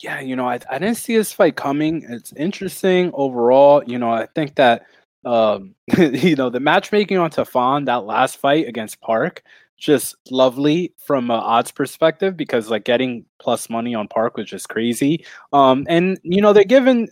Yeah, 0.00 0.20
you 0.20 0.36
know, 0.36 0.48
I, 0.48 0.60
I 0.70 0.78
didn't 0.78 0.96
see 0.96 1.16
this 1.16 1.32
fight 1.32 1.56
coming. 1.56 2.04
It's 2.08 2.32
interesting 2.32 3.10
overall. 3.14 3.82
You 3.84 3.98
know, 3.98 4.10
I 4.10 4.26
think 4.26 4.54
that 4.56 4.86
um, 5.24 5.74
you 5.98 6.36
know, 6.36 6.50
the 6.50 6.60
matchmaking 6.60 7.18
on 7.18 7.30
Tafon, 7.30 7.86
that 7.86 8.04
last 8.04 8.36
fight 8.36 8.68
against 8.68 9.00
Park, 9.00 9.42
just 9.76 10.16
lovely 10.30 10.92
from 10.98 11.30
an 11.30 11.38
odds 11.38 11.70
perspective 11.70 12.36
because 12.36 12.70
like 12.70 12.84
getting 12.84 13.24
plus 13.38 13.70
money 13.70 13.94
on 13.94 14.08
Park 14.08 14.36
was 14.36 14.46
just 14.46 14.68
crazy. 14.68 15.24
Um, 15.52 15.86
and 15.88 16.18
you 16.22 16.40
know, 16.42 16.52
they're 16.52 16.64
giving, 16.64 17.08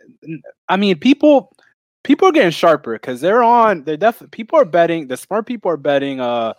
I 0.69 0.77
mean, 0.77 0.99
people 0.99 1.53
people 2.05 2.29
are 2.29 2.33
getting 2.33 2.51
sharper 2.51 2.93
because 2.93 3.21
they're 3.21 3.43
on 3.43 3.83
they're 3.83 3.97
definitely 3.97 4.29
people 4.29 4.57
are 4.57 4.65
betting 4.65 5.09
the 5.09 5.17
smart 5.17 5.45
people 5.45 5.69
are 5.69 5.77
betting 5.77 6.21
uh 6.21 6.55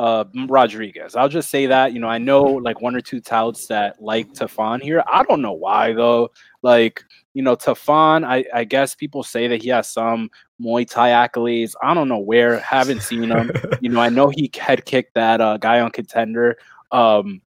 uh, 0.00 0.24
Rodriguez. 0.48 1.14
I'll 1.14 1.28
just 1.28 1.50
say 1.50 1.66
that. 1.66 1.92
You 1.92 2.00
know, 2.00 2.08
I 2.08 2.16
know 2.16 2.42
like 2.42 2.80
one 2.80 2.96
or 2.96 3.02
two 3.02 3.20
touts 3.20 3.66
that 3.66 4.00
like 4.00 4.32
Tafon 4.32 4.80
here. 4.80 5.04
I 5.06 5.22
don't 5.24 5.42
know 5.42 5.52
why 5.52 5.92
though. 5.92 6.30
Like, 6.62 7.04
you 7.34 7.42
know, 7.42 7.54
Tafon, 7.54 8.24
I, 8.24 8.46
I 8.54 8.64
guess 8.64 8.94
people 8.94 9.22
say 9.22 9.46
that 9.48 9.62
he 9.62 9.68
has 9.68 9.90
some 9.90 10.30
Muay 10.58 10.88
Thai 10.88 11.10
accolades. 11.10 11.74
I 11.82 11.92
don't 11.92 12.08
know 12.08 12.18
where, 12.18 12.60
haven't 12.60 13.02
seen 13.02 13.30
him. 13.30 13.50
you 13.82 13.90
know, 13.90 14.00
I 14.00 14.08
know 14.08 14.30
he 14.30 14.50
head 14.58 14.86
kicked 14.86 15.12
that 15.14 15.42
uh, 15.42 15.58
guy 15.58 15.80
on 15.80 15.90
contender. 15.90 16.56
Um, 16.92 17.42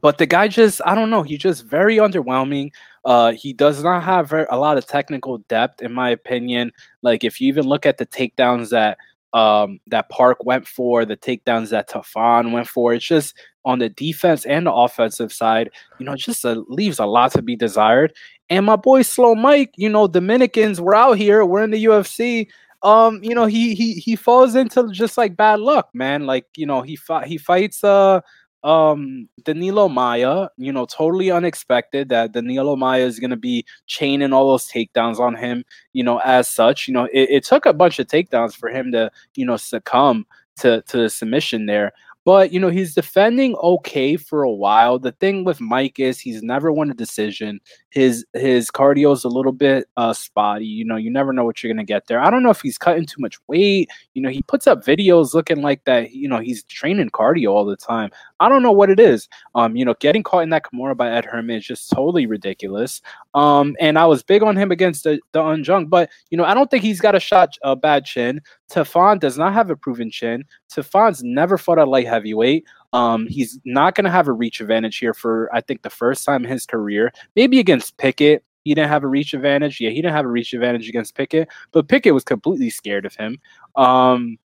but 0.00 0.16
the 0.16 0.26
guy 0.26 0.48
just, 0.48 0.80
I 0.86 0.94
don't 0.94 1.10
know, 1.10 1.22
he's 1.22 1.38
just 1.38 1.66
very 1.66 1.98
underwhelming. 1.98 2.70
Uh, 3.04 3.32
he 3.32 3.52
does 3.52 3.84
not 3.84 4.02
have 4.04 4.30
very, 4.30 4.46
a 4.50 4.56
lot 4.56 4.78
of 4.78 4.86
technical 4.86 5.38
depth, 5.48 5.82
in 5.82 5.92
my 5.92 6.08
opinion. 6.10 6.72
Like, 7.02 7.24
if 7.24 7.42
you 7.42 7.48
even 7.48 7.66
look 7.66 7.84
at 7.84 7.98
the 7.98 8.06
takedowns 8.06 8.70
that 8.70 8.96
um, 9.34 9.80
that 9.88 10.08
Park 10.08 10.44
went 10.44 10.66
for, 10.66 11.04
the 11.04 11.16
takedowns 11.16 11.70
that 11.70 11.90
Tafon 11.90 12.52
went 12.52 12.68
for. 12.68 12.94
It's 12.94 13.04
just 13.04 13.34
on 13.64 13.80
the 13.80 13.88
defense 13.88 14.46
and 14.46 14.66
the 14.66 14.72
offensive 14.72 15.32
side, 15.32 15.70
you 15.98 16.06
know, 16.06 16.14
just 16.14 16.44
leaves 16.44 17.00
a 17.00 17.06
lot 17.06 17.32
to 17.32 17.42
be 17.42 17.56
desired. 17.56 18.14
And 18.48 18.64
my 18.64 18.76
boy 18.76 19.02
Slow 19.02 19.34
Mike, 19.34 19.72
you 19.76 19.88
know, 19.88 20.06
Dominicans, 20.06 20.80
we're 20.80 20.94
out 20.94 21.18
here, 21.18 21.44
we're 21.44 21.64
in 21.64 21.72
the 21.72 21.84
UFC. 21.84 22.46
Um, 22.84 23.24
you 23.24 23.34
know, 23.34 23.46
he 23.46 23.74
he 23.74 23.94
he 23.94 24.14
falls 24.14 24.54
into 24.54 24.88
just 24.92 25.16
like 25.16 25.36
bad 25.36 25.60
luck, 25.60 25.88
man. 25.94 26.26
Like, 26.26 26.46
you 26.54 26.66
know, 26.66 26.82
he 26.82 26.96
fought 26.96 27.26
he 27.26 27.38
fights 27.38 27.82
uh 27.82 28.20
um 28.64 29.28
Danilo 29.44 29.88
Maya, 29.88 30.48
you 30.56 30.72
know, 30.72 30.86
totally 30.86 31.30
unexpected 31.30 32.08
that 32.10 32.32
Danilo 32.32 32.76
Maya 32.76 33.04
is 33.04 33.20
gonna 33.20 33.36
be 33.36 33.64
chaining 33.86 34.32
all 34.32 34.48
those 34.50 34.66
takedowns 34.68 35.20
on 35.20 35.34
him, 35.36 35.64
you 35.92 36.02
know, 36.04 36.18
as 36.24 36.48
such. 36.48 36.88
You 36.88 36.94
know, 36.94 37.04
it, 37.12 37.28
it 37.30 37.44
took 37.44 37.66
a 37.66 37.72
bunch 37.74 37.98
of 37.98 38.06
takedowns 38.08 38.56
for 38.56 38.70
him 38.70 38.92
to, 38.92 39.10
you 39.36 39.46
know, 39.46 39.56
succumb 39.58 40.26
to 40.60 40.82
to 40.82 40.96
the 40.98 41.10
submission 41.10 41.66
there. 41.66 41.92
But 42.24 42.52
you 42.52 42.60
know, 42.60 42.70
he's 42.70 42.94
defending 42.94 43.54
okay 43.56 44.16
for 44.16 44.42
a 44.42 44.50
while. 44.50 44.98
The 44.98 45.12
thing 45.12 45.44
with 45.44 45.60
Mike 45.60 45.98
is 45.98 46.18
he's 46.18 46.42
never 46.42 46.72
won 46.72 46.90
a 46.90 46.94
decision. 46.94 47.60
His 47.90 48.24
his 48.32 48.70
cardio 48.70 49.12
is 49.12 49.24
a 49.24 49.28
little 49.28 49.52
bit 49.52 49.86
uh, 49.96 50.14
spotty. 50.14 50.64
You 50.64 50.84
know, 50.84 50.96
you 50.96 51.10
never 51.10 51.32
know 51.32 51.44
what 51.44 51.62
you're 51.62 51.72
gonna 51.72 51.84
get 51.84 52.06
there. 52.06 52.20
I 52.20 52.30
don't 52.30 52.42
know 52.42 52.50
if 52.50 52.62
he's 52.62 52.78
cutting 52.78 53.04
too 53.06 53.20
much 53.20 53.36
weight. 53.46 53.90
You 54.14 54.22
know, 54.22 54.30
he 54.30 54.42
puts 54.42 54.66
up 54.66 54.84
videos 54.84 55.34
looking 55.34 55.60
like 55.60 55.84
that. 55.84 56.12
You 56.12 56.28
know, 56.28 56.40
he's 56.40 56.64
training 56.64 57.10
cardio 57.10 57.50
all 57.50 57.66
the 57.66 57.76
time. 57.76 58.10
I 58.40 58.48
don't 58.48 58.62
know 58.62 58.72
what 58.72 58.90
it 58.90 59.00
is. 59.00 59.28
Um, 59.54 59.76
you 59.76 59.84
know, 59.84 59.94
getting 60.00 60.22
caught 60.22 60.44
in 60.44 60.50
that 60.50 60.64
Kimura 60.64 60.96
by 60.96 61.10
Ed 61.10 61.24
Herman 61.26 61.56
is 61.56 61.66
just 61.66 61.90
totally 61.90 62.26
ridiculous. 62.26 63.02
Um, 63.34 63.76
and 63.80 63.98
I 63.98 64.06
was 64.06 64.22
big 64.22 64.42
on 64.42 64.56
him 64.56 64.70
against 64.70 65.04
the, 65.04 65.18
Da 65.32 65.48
Un 65.48 65.64
Jung, 65.64 65.86
but 65.86 66.10
you 66.30 66.38
know, 66.38 66.44
I 66.44 66.54
don't 66.54 66.70
think 66.70 66.84
he's 66.84 67.00
got 67.00 67.14
a 67.14 67.20
shot 67.20 67.50
a 67.62 67.74
bad 67.74 68.04
chin. 68.04 68.40
Tafon 68.70 69.20
does 69.20 69.36
not 69.36 69.52
have 69.52 69.70
a 69.70 69.76
proven 69.76 70.10
chin. 70.10 70.44
Tafon's 70.72 71.22
never 71.22 71.58
fought 71.58 71.78
at 71.78 71.88
light 71.88 72.06
heavyweight. 72.06 72.64
Um, 72.92 73.26
he's 73.28 73.58
not 73.64 73.96
going 73.96 74.04
to 74.04 74.10
have 74.10 74.28
a 74.28 74.32
reach 74.32 74.60
advantage 74.60 74.98
here 74.98 75.14
for 75.14 75.50
I 75.52 75.60
think 75.60 75.82
the 75.82 75.90
first 75.90 76.24
time 76.24 76.44
in 76.44 76.50
his 76.50 76.64
career. 76.64 77.12
Maybe 77.34 77.58
against 77.58 77.96
Pickett, 77.98 78.44
he 78.64 78.74
didn't 78.74 78.88
have 78.88 79.04
a 79.04 79.08
reach 79.08 79.34
advantage. 79.34 79.80
Yeah, 79.80 79.90
he 79.90 79.96
didn't 79.96 80.14
have 80.14 80.24
a 80.24 80.28
reach 80.28 80.52
advantage 80.54 80.88
against 80.88 81.14
Pickett, 81.14 81.48
but 81.72 81.88
Pickett 81.88 82.14
was 82.14 82.24
completely 82.24 82.70
scared 82.70 83.04
of 83.04 83.14
him. 83.14 83.38
Um, 83.76 84.38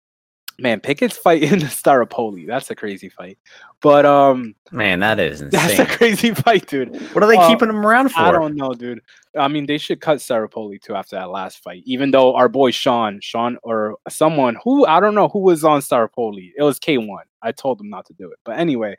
man, 0.59 0.79
Pickett's 0.79 1.17
fight 1.17 1.43
in 1.43 1.59
Staropoli. 1.59 2.47
That's 2.47 2.69
a 2.69 2.75
crazy 2.75 3.09
fight. 3.09 3.37
But 3.81 4.05
um 4.05 4.55
man, 4.71 4.99
that 4.99 5.19
is 5.19 5.41
insane. 5.41 5.49
That's 5.77 5.79
a 5.79 5.85
crazy 5.97 6.33
fight, 6.33 6.67
dude. 6.67 6.95
What 7.13 7.23
are 7.23 7.27
they 7.27 7.37
uh, 7.37 7.47
keeping 7.47 7.69
him 7.69 7.85
around 7.85 8.09
for? 8.09 8.19
I 8.19 8.31
don't 8.31 8.55
know, 8.55 8.73
dude. 8.73 9.01
I 9.37 9.47
mean, 9.47 9.65
they 9.65 9.77
should 9.77 10.01
cut 10.01 10.17
Staropoli 10.17 10.81
too 10.81 10.95
after 10.95 11.15
that 11.15 11.29
last 11.29 11.63
fight. 11.63 11.83
Even 11.85 12.11
though 12.11 12.35
our 12.35 12.49
boy 12.49 12.71
Sean, 12.71 13.19
Sean 13.21 13.57
or 13.63 13.97
someone 14.09 14.57
who 14.63 14.85
I 14.85 14.99
don't 14.99 15.15
know 15.15 15.29
who 15.29 15.39
was 15.39 15.63
on 15.63 15.81
Staropoli. 15.81 16.51
It 16.57 16.63
was 16.63 16.79
K1. 16.79 17.19
I 17.41 17.51
told 17.51 17.79
him 17.79 17.89
not 17.89 18.05
to 18.07 18.13
do 18.13 18.31
it. 18.31 18.39
But 18.43 18.59
anyway, 18.59 18.97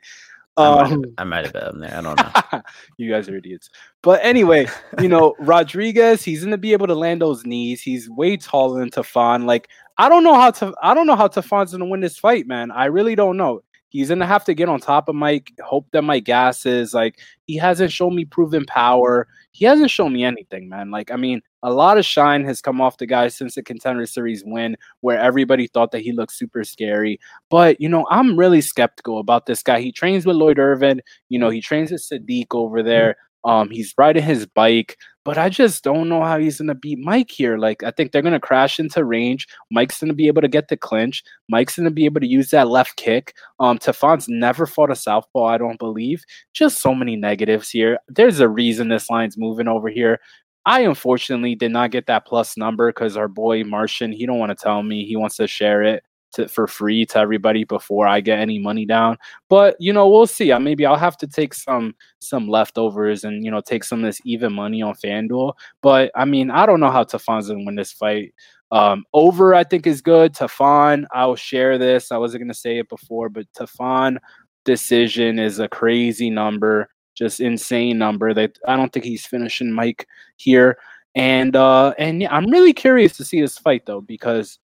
um, 0.57 1.05
I 1.17 1.23
might 1.23 1.45
have 1.45 1.53
been 1.53 1.79
there. 1.79 1.95
I 1.95 2.01
don't 2.01 2.17
know. 2.17 2.61
you 2.97 3.09
guys 3.09 3.29
are 3.29 3.35
idiots. 3.35 3.69
But 4.01 4.19
anyway, 4.23 4.67
you 4.99 5.07
know, 5.07 5.33
Rodriguez, 5.39 6.23
he's 6.23 6.43
gonna 6.43 6.57
be 6.57 6.73
able 6.73 6.87
to 6.87 6.95
land 6.95 7.21
those 7.21 7.45
knees. 7.45 7.81
He's 7.81 8.09
way 8.09 8.37
taller 8.37 8.79
than 8.79 8.89
Tafon. 8.89 9.45
Like, 9.45 9.69
I 9.97 10.09
don't 10.09 10.23
know 10.23 10.35
how 10.35 10.51
to 10.51 10.73
I 10.81 10.93
don't 10.93 11.07
know 11.07 11.15
how 11.15 11.27
Tafon's 11.27 11.71
gonna 11.71 11.85
win 11.85 12.01
this 12.01 12.17
fight, 12.17 12.47
man. 12.47 12.71
I 12.71 12.85
really 12.85 13.15
don't 13.15 13.37
know. 13.37 13.63
He's 13.91 14.07
gonna 14.09 14.25
have 14.25 14.45
to 14.45 14.53
get 14.53 14.69
on 14.69 14.79
top 14.79 15.09
of 15.09 15.15
Mike, 15.15 15.51
hope 15.61 15.85
that 15.91 16.01
Mike 16.01 16.23
gasses. 16.23 16.93
Like 16.93 17.19
he 17.45 17.57
hasn't 17.57 17.91
shown 17.91 18.15
me 18.15 18.23
proven 18.25 18.65
power. 18.65 19.27
He 19.51 19.65
hasn't 19.65 19.91
shown 19.91 20.13
me 20.13 20.23
anything, 20.23 20.69
man. 20.69 20.91
Like, 20.91 21.11
I 21.11 21.17
mean, 21.17 21.41
a 21.61 21.73
lot 21.73 21.97
of 21.97 22.05
shine 22.05 22.45
has 22.45 22.61
come 22.61 22.79
off 22.79 22.97
the 22.97 23.05
guy 23.05 23.27
since 23.27 23.55
the 23.55 23.61
contender 23.61 24.05
series 24.05 24.43
win, 24.45 24.77
where 25.01 25.19
everybody 25.19 25.67
thought 25.67 25.91
that 25.91 26.01
he 26.01 26.13
looked 26.13 26.31
super 26.33 26.63
scary. 26.63 27.19
But 27.49 27.79
you 27.81 27.89
know, 27.89 28.07
I'm 28.09 28.39
really 28.39 28.61
skeptical 28.61 29.19
about 29.19 29.45
this 29.45 29.61
guy. 29.61 29.81
He 29.81 29.91
trains 29.91 30.25
with 30.25 30.37
Lloyd 30.37 30.57
Irvin, 30.57 31.01
you 31.29 31.37
know, 31.37 31.49
he 31.49 31.61
trains 31.61 31.91
with 31.91 32.01
Sodiq 32.01 32.47
over 32.53 32.81
there. 32.81 33.17
Um, 33.43 33.69
he's 33.69 33.93
riding 33.97 34.23
his 34.23 34.45
bike, 34.45 34.97
but 35.23 35.37
I 35.37 35.49
just 35.49 35.83
don't 35.83 36.09
know 36.09 36.23
how 36.23 36.39
he's 36.39 36.57
gonna 36.59 36.75
beat 36.75 36.99
Mike 36.99 37.29
here. 37.29 37.57
Like, 37.57 37.83
I 37.83 37.91
think 37.91 38.11
they're 38.11 38.21
gonna 38.21 38.39
crash 38.39 38.79
into 38.79 39.03
range. 39.05 39.47
Mike's 39.69 39.99
gonna 39.99 40.13
be 40.13 40.27
able 40.27 40.41
to 40.41 40.47
get 40.47 40.67
the 40.67 40.77
clinch. 40.77 41.23
Mike's 41.49 41.77
gonna 41.77 41.91
be 41.91 42.05
able 42.05 42.21
to 42.21 42.27
use 42.27 42.49
that 42.51 42.69
left 42.69 42.95
kick. 42.97 43.33
Um, 43.59 43.77
Tafon's 43.77 44.27
never 44.27 44.65
fought 44.65 44.91
a 44.91 44.95
southpaw, 44.95 45.45
I 45.45 45.57
don't 45.57 45.79
believe. 45.79 46.23
Just 46.53 46.81
so 46.81 46.95
many 46.95 47.15
negatives 47.15 47.69
here. 47.69 47.99
There's 48.07 48.39
a 48.39 48.49
reason 48.49 48.87
this 48.89 49.09
line's 49.09 49.37
moving 49.37 49.67
over 49.67 49.89
here. 49.89 50.19
I 50.65 50.81
unfortunately 50.81 51.55
did 51.55 51.71
not 51.71 51.91
get 51.91 52.05
that 52.07 52.25
plus 52.27 52.55
number 52.57 52.89
because 52.89 53.17
our 53.17 53.27
boy 53.27 53.63
Martian, 53.63 54.11
he 54.11 54.25
don't 54.25 54.39
want 54.39 54.51
to 54.51 54.63
tell 54.63 54.83
me 54.83 55.05
he 55.05 55.15
wants 55.15 55.37
to 55.37 55.47
share 55.47 55.81
it 55.83 56.03
to, 56.33 56.47
for 56.47 56.67
free 56.67 57.05
to 57.07 57.19
everybody 57.19 57.63
before 57.63 58.07
I 58.07 58.21
get 58.21 58.39
any 58.39 58.59
money 58.59 58.85
down. 58.85 59.17
But 59.49 59.75
you 59.79 59.93
know, 59.93 60.07
we'll 60.09 60.27
see. 60.27 60.51
I, 60.51 60.57
maybe 60.57 60.85
I'll 60.85 60.95
have 60.95 61.17
to 61.17 61.27
take 61.27 61.53
some 61.53 61.95
some 62.19 62.47
leftovers 62.47 63.23
and 63.23 63.43
you 63.43 63.51
know 63.51 63.61
take 63.61 63.83
some 63.83 63.99
of 63.99 64.05
this 64.05 64.21
even 64.25 64.53
money 64.53 64.81
on 64.81 64.93
FanDuel. 64.95 65.53
But 65.81 66.11
I 66.15 66.25
mean, 66.25 66.51
I 66.51 66.65
don't 66.65 66.79
know 66.79 66.91
how 66.91 67.03
Tafon's 67.03 67.47
gonna 67.47 67.63
win 67.65 67.75
this 67.75 67.91
fight. 67.91 68.33
Um, 68.71 69.03
over, 69.13 69.53
I 69.53 69.65
think 69.65 69.85
is 69.85 70.01
good. 70.01 70.33
Tafon, 70.33 71.05
I'll 71.11 71.35
share 71.35 71.77
this. 71.77 72.11
I 72.11 72.17
wasn't 72.17 72.43
gonna 72.43 72.53
say 72.53 72.79
it 72.79 72.89
before, 72.89 73.29
but 73.29 73.45
Tafon 73.53 74.17
decision 74.63 75.39
is 75.39 75.59
a 75.59 75.67
crazy 75.67 76.29
number, 76.29 76.89
just 77.15 77.39
insane 77.39 77.97
number. 77.97 78.33
That 78.33 78.57
I 78.67 78.75
don't 78.77 78.91
think 78.93 79.05
he's 79.05 79.25
finishing 79.25 79.71
Mike 79.71 80.07
here. 80.37 80.77
And 81.15 81.55
uh 81.57 81.93
and 81.97 82.21
yeah, 82.21 82.33
I'm 82.33 82.49
really 82.49 82.73
curious 82.73 83.17
to 83.17 83.25
see 83.25 83.41
this 83.41 83.57
fight 83.57 83.85
though 83.85 84.01
because 84.01 84.59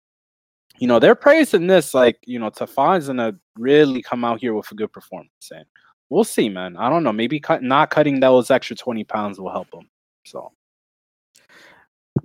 you 0.79 0.87
know, 0.87 0.99
they're 0.99 1.15
praising 1.15 1.67
this 1.67 1.95
like, 1.95 2.19
you 2.27 2.39
know, 2.39 2.51
Tafon's 2.51 3.07
gonna 3.07 3.35
really 3.59 4.03
come 4.03 4.25
out 4.25 4.41
here 4.41 4.55
with 4.55 4.71
a 4.71 4.75
good 4.75 4.93
performance. 4.93 5.51
And 5.55 5.65
we'll 6.11 6.25
see, 6.25 6.49
man. 6.49 6.77
I 6.77 6.89
don't 6.89 7.05
know. 7.05 7.13
Maybe 7.13 7.41
cut, 7.41 7.63
not 7.63 7.91
cutting 7.91 8.21
those 8.21 8.51
extra 8.51 8.77
20 8.77 9.05
pounds 9.05 9.39
will 9.39 9.51
help 9.51 9.73
him. 9.73 9.89
So 10.25 10.53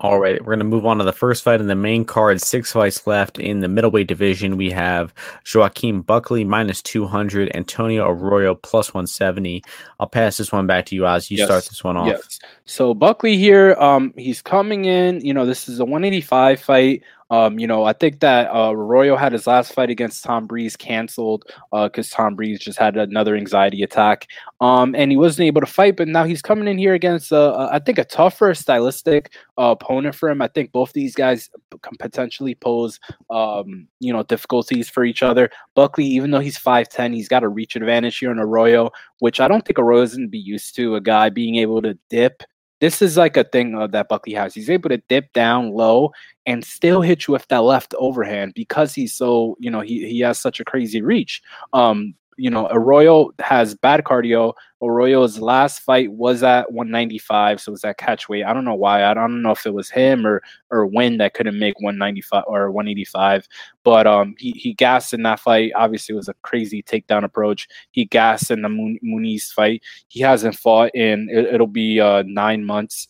all 0.01 0.19
right, 0.19 0.39
we're 0.41 0.53
going 0.53 0.59
to 0.59 0.65
move 0.65 0.85
on 0.85 0.97
to 0.99 1.03
the 1.03 1.13
first 1.13 1.43
fight 1.43 1.59
in 1.59 1.67
the 1.67 1.75
main 1.75 2.05
card. 2.05 2.39
Six 2.41 2.71
fights 2.73 3.07
left 3.07 3.39
in 3.39 3.61
the 3.61 3.67
middleweight 3.67 4.07
division. 4.07 4.57
We 4.57 4.69
have 4.71 5.13
Joaquin 5.53 6.01
Buckley 6.01 6.43
minus 6.43 6.81
200, 6.83 7.55
Antonio 7.55 8.07
Arroyo 8.07 8.53
plus 8.53 8.93
170. 8.93 9.63
I'll 9.99 10.07
pass 10.07 10.37
this 10.37 10.51
one 10.51 10.67
back 10.67 10.85
to 10.87 10.95
you, 10.95 11.07
Oz. 11.07 11.31
You 11.31 11.37
yes. 11.37 11.47
start 11.47 11.65
this 11.65 11.83
one 11.83 11.97
off. 11.97 12.07
Yes. 12.07 12.39
So 12.65 12.93
Buckley 12.93 13.37
here, 13.37 13.75
um, 13.79 14.13
he's 14.17 14.41
coming 14.41 14.85
in. 14.85 15.25
You 15.25 15.33
know, 15.33 15.45
this 15.45 15.67
is 15.67 15.79
a 15.79 15.85
185 15.85 16.59
fight. 16.59 17.03
Um, 17.29 17.59
you 17.59 17.67
know, 17.67 17.83
I 17.83 17.93
think 17.93 18.21
that 18.21 18.49
uh, 18.49 18.71
Arroyo 18.71 19.15
had 19.15 19.33
his 19.33 19.47
last 19.47 19.73
fight 19.73 19.89
against 19.89 20.23
Tom 20.23 20.47
Breese 20.47 20.75
canceled 20.75 21.43
because 21.71 22.11
uh, 22.13 22.15
Tom 22.15 22.35
Breese 22.35 22.59
just 22.59 22.79
had 22.79 22.95
another 22.95 23.35
anxiety 23.35 23.83
attack. 23.83 24.27
Um, 24.61 24.95
and 24.95 25.11
he 25.11 25.17
wasn't 25.17 25.47
able 25.47 25.61
to 25.61 25.67
fight, 25.67 25.97
but 25.97 26.07
now 26.07 26.23
he's 26.23 26.41
coming 26.41 26.67
in 26.67 26.77
here 26.77 26.93
against, 26.93 27.31
uh, 27.31 27.51
uh 27.51 27.69
I 27.71 27.79
think, 27.79 27.97
a 27.97 28.05
tougher 28.05 28.53
stylistic 28.53 29.33
uh, 29.57 29.75
opponent 29.79 30.15
for 30.15 30.29
him. 30.29 30.41
I 30.41 30.47
think 30.47 30.71
both 30.71 30.93
these 30.93 31.15
guys 31.15 31.49
can 31.81 31.97
potentially 31.97 32.55
pose, 32.55 32.99
um, 33.29 33.87
you 33.99 34.13
know, 34.13 34.23
difficulties 34.23 34.89
for 34.89 35.03
each 35.03 35.21
other. 35.21 35.49
Buckley, 35.75 36.05
even 36.05 36.31
though 36.31 36.39
he's 36.39 36.57
5'10, 36.57 37.13
he's 37.13 37.27
got 37.27 37.43
a 37.43 37.49
reach 37.49 37.75
advantage 37.75 38.17
here 38.17 38.31
in 38.31 38.39
Arroyo, 38.39 38.91
which 39.19 39.39
I 39.39 39.47
don't 39.47 39.65
think 39.65 39.79
Arroyo's 39.79 40.15
going 40.15 40.27
to 40.27 40.29
be 40.29 40.37
used 40.37 40.75
to, 40.77 40.95
a 40.95 41.01
guy 41.01 41.29
being 41.29 41.57
able 41.57 41.81
to 41.81 41.97
dip 42.09 42.43
this 42.79 43.01
is 43.01 43.17
like 43.17 43.37
a 43.37 43.43
thing 43.43 43.75
uh, 43.75 43.87
that 43.87 44.09
Buckley 44.09 44.33
has. 44.33 44.53
He's 44.53 44.69
able 44.69 44.89
to 44.89 45.01
dip 45.09 45.33
down 45.33 45.71
low 45.71 46.11
and 46.45 46.63
still 46.63 47.01
hit 47.01 47.27
you 47.27 47.31
with 47.31 47.47
that 47.47 47.63
left 47.63 47.93
overhand 47.97 48.53
because 48.53 48.93
he's 48.93 49.13
so, 49.13 49.57
you 49.59 49.71
know, 49.71 49.81
he, 49.81 50.07
he 50.07 50.19
has 50.19 50.39
such 50.39 50.59
a 50.59 50.65
crazy 50.65 51.01
reach. 51.01 51.41
Um, 51.73 52.13
you 52.37 52.51
know, 52.51 52.67
Arroyo 52.71 53.31
has 53.39 53.73
bad 53.73 54.03
cardio. 54.03 54.53
Arroyo's 54.81 55.39
last 55.39 55.79
fight 55.79 56.11
was 56.11 56.43
at 56.43 56.71
195, 56.71 57.59
so 57.59 57.69
it 57.69 57.73
was 57.73 57.81
that 57.81 57.97
catch 57.97 58.29
weight. 58.29 58.45
I 58.45 58.53
don't 58.53 58.63
know 58.63 58.75
why. 58.75 59.03
I 59.03 59.15
don't 59.15 59.41
know 59.41 59.51
if 59.51 59.65
it 59.65 59.73
was 59.73 59.89
him 59.89 60.25
or 60.25 60.43
or 60.69 60.85
Win 60.85 61.17
that 61.17 61.33
couldn't 61.33 61.57
make 61.57 61.79
195 61.79 62.43
or 62.47 62.71
185. 62.71 63.47
But 63.83 64.05
um, 64.05 64.35
he 64.37 64.51
he 64.51 64.73
gassed 64.75 65.13
in 65.13 65.23
that 65.23 65.39
fight. 65.39 65.71
Obviously, 65.75 66.13
it 66.13 66.17
was 66.17 66.29
a 66.29 66.35
crazy 66.43 66.83
takedown 66.83 67.23
approach. 67.23 67.67
He 67.91 68.05
gassed 68.05 68.51
in 68.51 68.61
the 68.61 68.69
Muniz 68.69 69.51
fight. 69.51 69.81
He 70.07 70.19
hasn't 70.19 70.55
fought 70.55 70.91
in 70.93 71.27
it, 71.31 71.59
will 71.59 71.67
be 71.67 71.99
uh, 71.99 72.23
nine 72.27 72.63
months 72.63 73.07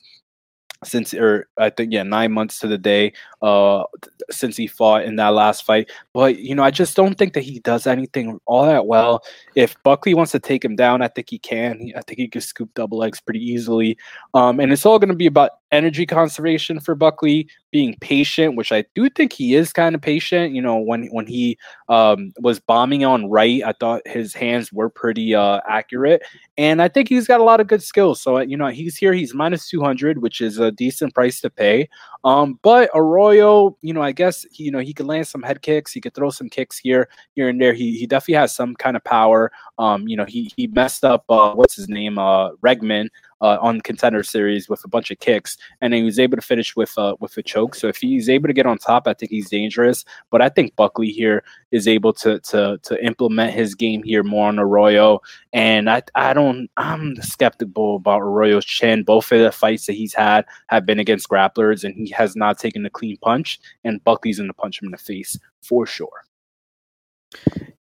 since 0.84 1.14
or 1.14 1.48
I 1.58 1.70
think 1.70 1.92
yeah 1.92 2.04
nine 2.04 2.32
months 2.32 2.60
to 2.60 2.68
the 2.68 2.78
day 2.78 3.14
uh 3.42 3.84
since 4.30 4.58
he 4.58 4.68
fought 4.68 5.04
in 5.04 5.16
that 5.16 5.30
last 5.30 5.64
fight 5.64 5.90
but 6.14 6.40
you 6.40 6.56
know 6.56 6.64
I 6.64 6.72
just 6.72 6.96
don't 6.96 7.16
think 7.16 7.34
that 7.34 7.44
he 7.44 7.60
does 7.60 7.86
anything 7.86 8.40
all 8.46 8.66
that 8.66 8.86
well 8.86 9.24
if 9.56 9.76
Buckley 9.84 10.14
wants 10.14 10.32
to 10.32 10.40
take 10.40 10.64
him 10.64 10.76
down 10.76 11.02
I 11.02 11.08
think 11.08 11.30
he 11.30 11.40
can 11.40 11.92
I 11.96 12.02
think 12.02 12.20
he 12.20 12.28
could 12.28 12.44
scoop 12.44 12.74
double 12.74 12.98
legs 12.98 13.22
pretty 13.22 13.44
easily 13.44 13.98
um 14.34 14.60
and 14.60 14.72
it's 14.72 14.86
all 14.86 15.00
going 15.00 15.10
to 15.10 15.16
be 15.16 15.28
about 15.28 15.52
energy 15.72 16.06
conservation 16.06 16.80
for 16.80 16.96
Buckley, 16.96 17.48
being 17.72 17.96
patient, 18.00 18.56
which 18.56 18.72
I 18.72 18.86
do 18.96 19.10
think 19.10 19.34
he 19.34 19.56
is 19.56 19.74
kind 19.74 19.96
of 19.96 20.02
patient. 20.02 20.54
You 20.54 20.62
know, 20.62 20.78
when 20.78 21.08
when 21.08 21.28
he 21.28 21.58
um, 21.90 22.32
was 22.40 22.60
bombing 22.60 23.04
on 23.06 23.30
right, 23.30 23.62
I 23.64 23.74
thought 23.74 24.08
his 24.08 24.34
hands 24.34 24.72
were 24.72 24.90
pretty 24.90 25.36
uh, 25.36 25.60
accurate, 25.68 26.24
and 26.58 26.82
I 26.82 26.88
think 26.88 27.10
he's 27.10 27.28
got 27.28 27.42
a 27.42 27.44
lot 27.44 27.60
of 27.60 27.68
good 27.68 27.84
skills. 27.84 28.22
So 28.22 28.40
you 28.40 28.58
know, 28.58 28.68
he's 28.68 28.98
here. 28.98 29.14
He's 29.14 29.34
minus 29.34 29.70
two 29.70 29.82
hundred, 29.82 30.22
which 30.22 30.42
is 30.42 30.60
a 30.60 30.72
decent 30.72 31.14
price 31.14 31.42
to 31.42 31.50
pay. 31.50 31.90
Um, 32.24 32.60
but 32.62 32.90
Arroyo 32.94 33.27
Arroyo, 33.28 33.78
you 33.82 33.94
know, 33.94 34.02
I 34.02 34.12
guess 34.12 34.46
you 34.54 34.72
know 34.72 34.80
he 34.80 34.94
could 34.94 35.06
land 35.06 35.28
some 35.28 35.44
head 35.44 35.62
kicks. 35.62 35.92
He 35.92 36.02
could 36.02 36.14
throw 36.14 36.30
some 36.30 36.50
kicks 36.50 36.78
here, 36.78 37.10
here 37.36 37.50
and 37.50 37.60
there. 37.60 37.74
He 37.74 37.98
he 37.98 38.08
definitely 38.08 38.36
has 38.36 38.56
some 38.56 38.76
kind 38.76 38.96
of 38.96 39.04
power. 39.04 39.52
Um, 39.78 40.08
you 40.08 40.16
know, 40.16 40.26
he 40.26 40.52
he 40.56 40.68
messed 40.68 41.04
up. 41.04 41.26
Uh, 41.30 41.54
what's 41.54 41.76
his 41.76 41.90
name? 41.90 42.18
Uh, 42.18 42.52
Regman 42.66 43.10
uh, 43.42 43.58
on 43.62 43.82
contender 43.82 44.24
series 44.24 44.70
with 44.70 44.84
a 44.84 44.88
bunch 44.88 45.12
of 45.12 45.20
kicks, 45.20 45.58
and 45.82 45.94
he 45.94 46.04
was 46.04 46.20
able 46.20 46.38
to 46.38 46.42
finish 46.42 46.76
with 46.76 46.98
uh, 46.98 47.16
with 47.20 47.38
a 47.38 47.44
choke. 47.44 47.76
So 47.76 47.88
if 47.88 47.98
he's 47.98 48.30
able 48.30 48.48
to 48.48 48.54
get 48.54 48.66
on 48.66 48.78
top, 48.78 49.08
I 49.08 49.14
think 49.14 49.32
he's 49.32 49.50
dangerous. 49.50 50.06
But 50.30 50.42
I 50.42 50.50
think 50.50 50.76
Buckley 50.76 51.10
here 51.10 51.44
is 51.72 51.88
able 51.88 52.14
to 52.14 52.40
to 52.40 52.80
to 52.84 53.06
implement 53.06 53.54
his 53.54 53.76
game 53.76 54.04
here 54.04 54.24
more 54.24 54.48
on 54.48 54.60
Arroyo, 54.60 55.20
and 55.54 55.90
I 55.90 56.02
I 56.16 56.34
don't 56.34 56.70
I'm 56.78 57.16
skeptical 57.18 57.98
about 57.98 58.22
Arroyo's 58.22 58.66
chin. 58.66 59.04
Both 59.04 59.32
of 59.32 59.40
the 59.40 59.52
fights 59.52 59.86
that 59.86 59.94
he's 59.94 60.14
had 60.14 60.46
have 60.68 60.86
been 60.86 61.00
against 61.00 61.30
grapplers, 61.30 61.84
and 61.84 61.96
he 61.96 62.10
has 62.10 62.36
not 62.36 62.60
taken 62.60 62.86
a 62.86 62.90
clean 62.90 63.18
punch. 63.18 63.60
And 63.84 64.04
Buckley's 64.04 64.38
going 64.38 64.50
to 64.50 64.54
punch 64.54 64.82
him 64.82 64.88
in 64.88 64.92
the 64.92 64.98
face 64.98 65.38
for 65.62 65.86
sure. 65.86 66.24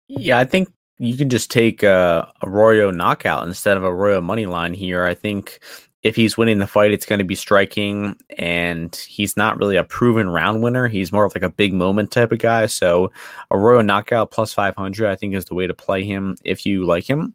Yeah, 0.07 0.39
I 0.39 0.45
think 0.45 0.69
you 0.99 1.17
can 1.17 1.29
just 1.29 1.51
take 1.51 1.83
a 1.83 2.31
Arroyo 2.43 2.91
knockout 2.91 3.47
instead 3.47 3.77
of 3.77 3.83
a 3.83 3.91
Arroyo 3.91 4.21
money 4.21 4.45
line 4.45 4.73
here. 4.73 5.05
I 5.05 5.13
think 5.13 5.59
if 6.03 6.15
he's 6.15 6.37
winning 6.37 6.59
the 6.59 6.67
fight, 6.67 6.91
it's 6.91 7.05
going 7.05 7.19
to 7.19 7.25
be 7.25 7.35
striking, 7.35 8.15
and 8.37 8.95
he's 9.07 9.37
not 9.37 9.57
really 9.57 9.77
a 9.77 9.83
proven 9.83 10.29
round 10.29 10.61
winner. 10.61 10.87
He's 10.87 11.13
more 11.13 11.25
of 11.25 11.33
like 11.33 11.43
a 11.43 11.49
big 11.49 11.73
moment 11.73 12.11
type 12.11 12.31
of 12.31 12.39
guy. 12.39 12.65
So 12.65 13.11
Arroyo 13.51 13.81
knockout 13.81 14.31
plus 14.31 14.53
500, 14.53 15.09
I 15.09 15.15
think, 15.15 15.33
is 15.33 15.45
the 15.45 15.55
way 15.55 15.65
to 15.65 15.73
play 15.73 16.03
him 16.03 16.35
if 16.43 16.65
you 16.65 16.85
like 16.85 17.09
him. 17.09 17.33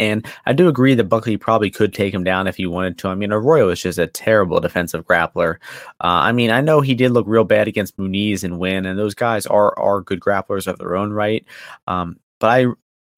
And 0.00 0.26
I 0.46 0.52
do 0.52 0.68
agree 0.68 0.94
that 0.94 1.04
Buckley 1.04 1.36
probably 1.36 1.70
could 1.70 1.92
take 1.92 2.14
him 2.14 2.22
down 2.22 2.46
if 2.46 2.56
he 2.56 2.66
wanted 2.66 2.98
to. 2.98 3.08
I 3.08 3.16
mean, 3.16 3.32
Arroyo 3.32 3.68
is 3.68 3.82
just 3.82 3.98
a 3.98 4.06
terrible 4.06 4.60
defensive 4.60 5.04
grappler. 5.04 5.56
Uh, 6.00 6.22
I 6.22 6.32
mean, 6.32 6.50
I 6.50 6.60
know 6.60 6.80
he 6.80 6.94
did 6.94 7.10
look 7.10 7.26
real 7.26 7.44
bad 7.44 7.66
against 7.66 7.96
Muniz 7.96 8.44
and 8.44 8.60
win, 8.60 8.86
and 8.86 8.98
those 8.98 9.14
guys 9.14 9.44
are 9.46 9.76
are 9.76 10.00
good 10.00 10.20
grapplers 10.20 10.68
of 10.68 10.78
their 10.78 10.96
own 10.96 11.12
right. 11.12 11.44
Um, 11.88 12.20
but 12.38 12.48
I 12.48 12.66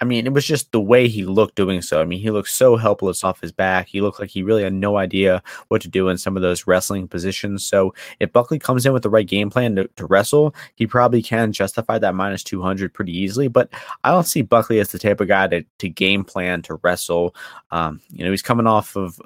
I 0.02 0.06
mean, 0.06 0.26
it 0.26 0.32
was 0.32 0.46
just 0.46 0.72
the 0.72 0.80
way 0.80 1.08
he 1.08 1.26
looked 1.26 1.56
doing 1.56 1.82
so. 1.82 2.00
I 2.00 2.06
mean, 2.06 2.20
he 2.20 2.30
looked 2.30 2.48
so 2.48 2.76
helpless 2.76 3.22
off 3.22 3.42
his 3.42 3.52
back. 3.52 3.86
He 3.86 4.00
looked 4.00 4.18
like 4.18 4.30
he 4.30 4.42
really 4.42 4.62
had 4.62 4.72
no 4.72 4.96
idea 4.96 5.42
what 5.68 5.82
to 5.82 5.88
do 5.88 6.08
in 6.08 6.16
some 6.16 6.36
of 6.36 6.42
those 6.42 6.66
wrestling 6.66 7.06
positions. 7.06 7.66
So 7.66 7.92
if 8.18 8.32
Buckley 8.32 8.58
comes 8.58 8.86
in 8.86 8.94
with 8.94 9.02
the 9.02 9.10
right 9.10 9.26
game 9.26 9.50
plan 9.50 9.76
to, 9.76 9.88
to 9.96 10.06
wrestle, 10.06 10.54
he 10.74 10.86
probably 10.86 11.22
can 11.22 11.52
justify 11.52 11.98
that 11.98 12.14
minus 12.14 12.42
200 12.44 12.94
pretty 12.94 13.16
easily. 13.16 13.48
But 13.48 13.68
I 14.02 14.10
don't 14.10 14.26
see 14.26 14.40
Buckley 14.40 14.80
as 14.80 14.90
the 14.90 14.98
type 14.98 15.20
of 15.20 15.28
guy 15.28 15.48
to, 15.48 15.64
to 15.78 15.88
game 15.90 16.24
plan 16.24 16.62
to 16.62 16.76
wrestle. 16.76 17.34
Um, 17.70 18.00
you 18.08 18.24
know, 18.24 18.30
he's 18.30 18.42
coming 18.42 18.66
off 18.66 18.96
of 18.96 19.20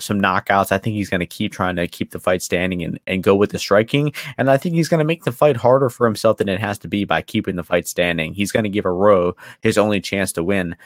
some 0.00 0.20
knockouts. 0.20 0.72
I 0.72 0.78
think 0.78 0.94
he's 0.94 1.10
going 1.10 1.20
to 1.20 1.26
keep 1.26 1.52
trying 1.52 1.76
to 1.76 1.86
keep 1.86 2.10
the 2.10 2.20
fight 2.20 2.42
standing 2.42 2.82
and, 2.82 3.00
and 3.06 3.22
go 3.22 3.34
with 3.34 3.50
the 3.50 3.58
striking. 3.58 4.12
And 4.36 4.50
I 4.50 4.56
think 4.56 4.74
he's 4.74 4.88
going 4.88 4.98
to 4.98 5.04
make 5.04 5.24
the 5.24 5.32
fight 5.32 5.56
harder 5.56 5.90
for 5.90 6.06
himself 6.06 6.38
than 6.38 6.48
it 6.48 6.60
has 6.60 6.78
to 6.78 6.88
be 6.88 7.04
by 7.04 7.22
keeping 7.22 7.56
the 7.56 7.64
fight 7.64 7.86
standing. 7.88 8.34
He's 8.34 8.52
going 8.52 8.64
to 8.64 8.70
give 8.70 8.84
a 8.84 8.88
Arroyo 8.88 9.36
his 9.60 9.78
only 9.78 10.00
chance 10.00 10.32
to 10.32 10.44
win 10.44 10.76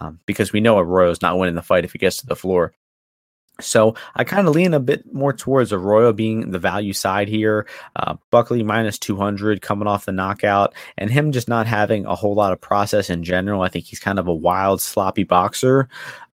um, 0.00 0.18
because 0.26 0.52
we 0.52 0.60
know 0.60 0.78
Arroyo's 0.78 1.22
not 1.22 1.38
winning 1.38 1.54
the 1.54 1.62
fight 1.62 1.84
if 1.84 1.92
he 1.92 1.98
gets 1.98 2.16
to 2.18 2.26
the 2.26 2.36
floor. 2.36 2.72
So 3.60 3.94
I 4.14 4.24
kind 4.24 4.48
of 4.48 4.54
lean 4.54 4.74
a 4.74 4.80
bit 4.80 5.12
more 5.12 5.32
towards 5.32 5.72
Arroyo 5.72 6.12
being 6.12 6.50
the 6.50 6.58
value 6.58 6.92
side 6.92 7.28
here. 7.28 7.66
Uh, 7.96 8.16
Buckley 8.30 8.62
minus 8.62 8.98
200 8.98 9.60
coming 9.60 9.86
off 9.86 10.06
the 10.06 10.12
knockout, 10.12 10.74
and 10.96 11.10
him 11.10 11.32
just 11.32 11.48
not 11.48 11.66
having 11.66 12.06
a 12.06 12.14
whole 12.14 12.34
lot 12.34 12.52
of 12.52 12.60
process 12.60 13.10
in 13.10 13.22
general. 13.22 13.62
I 13.62 13.68
think 13.68 13.84
he's 13.84 14.00
kind 14.00 14.18
of 14.18 14.26
a 14.26 14.34
wild, 14.34 14.80
sloppy 14.80 15.24
boxer. 15.24 15.88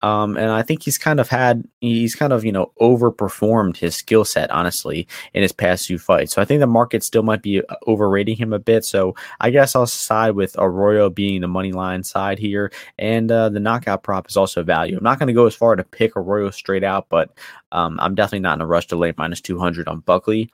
Um, 0.06 0.36
and 0.36 0.52
I 0.52 0.62
think 0.62 0.84
he's 0.84 0.98
kind 0.98 1.18
of 1.18 1.28
had 1.28 1.66
he's 1.80 2.14
kind 2.14 2.32
of 2.32 2.44
you 2.44 2.52
know 2.52 2.70
overperformed 2.80 3.76
his 3.76 3.96
skill 3.96 4.24
set 4.24 4.50
honestly 4.52 5.08
in 5.34 5.42
his 5.42 5.50
past 5.50 5.88
few 5.88 5.98
fights. 5.98 6.32
So 6.32 6.40
I 6.40 6.44
think 6.44 6.60
the 6.60 6.66
market 6.68 7.02
still 7.02 7.24
might 7.24 7.42
be 7.42 7.60
uh, 7.60 7.74
overrating 7.88 8.36
him 8.36 8.52
a 8.52 8.60
bit. 8.60 8.84
So 8.84 9.16
I 9.40 9.50
guess 9.50 9.74
I'll 9.74 9.86
side 9.86 10.36
with 10.36 10.54
Arroyo 10.58 11.10
being 11.10 11.40
the 11.40 11.48
money 11.48 11.72
line 11.72 12.04
side 12.04 12.38
here, 12.38 12.70
and 12.98 13.32
uh, 13.32 13.48
the 13.48 13.58
knockout 13.58 14.04
prop 14.04 14.28
is 14.28 14.36
also 14.36 14.62
value. 14.62 14.96
I'm 14.96 15.02
not 15.02 15.18
going 15.18 15.26
to 15.26 15.32
go 15.32 15.46
as 15.46 15.56
far 15.56 15.74
to 15.74 15.82
pick 15.82 16.16
Arroyo 16.16 16.50
straight 16.50 16.84
out, 16.84 17.08
but 17.08 17.36
um, 17.72 17.98
I'm 18.00 18.14
definitely 18.14 18.40
not 18.40 18.58
in 18.58 18.62
a 18.62 18.66
rush 18.66 18.86
to 18.88 18.96
lay 18.96 19.12
minus 19.16 19.40
200 19.40 19.88
on 19.88 20.00
Buckley. 20.00 20.52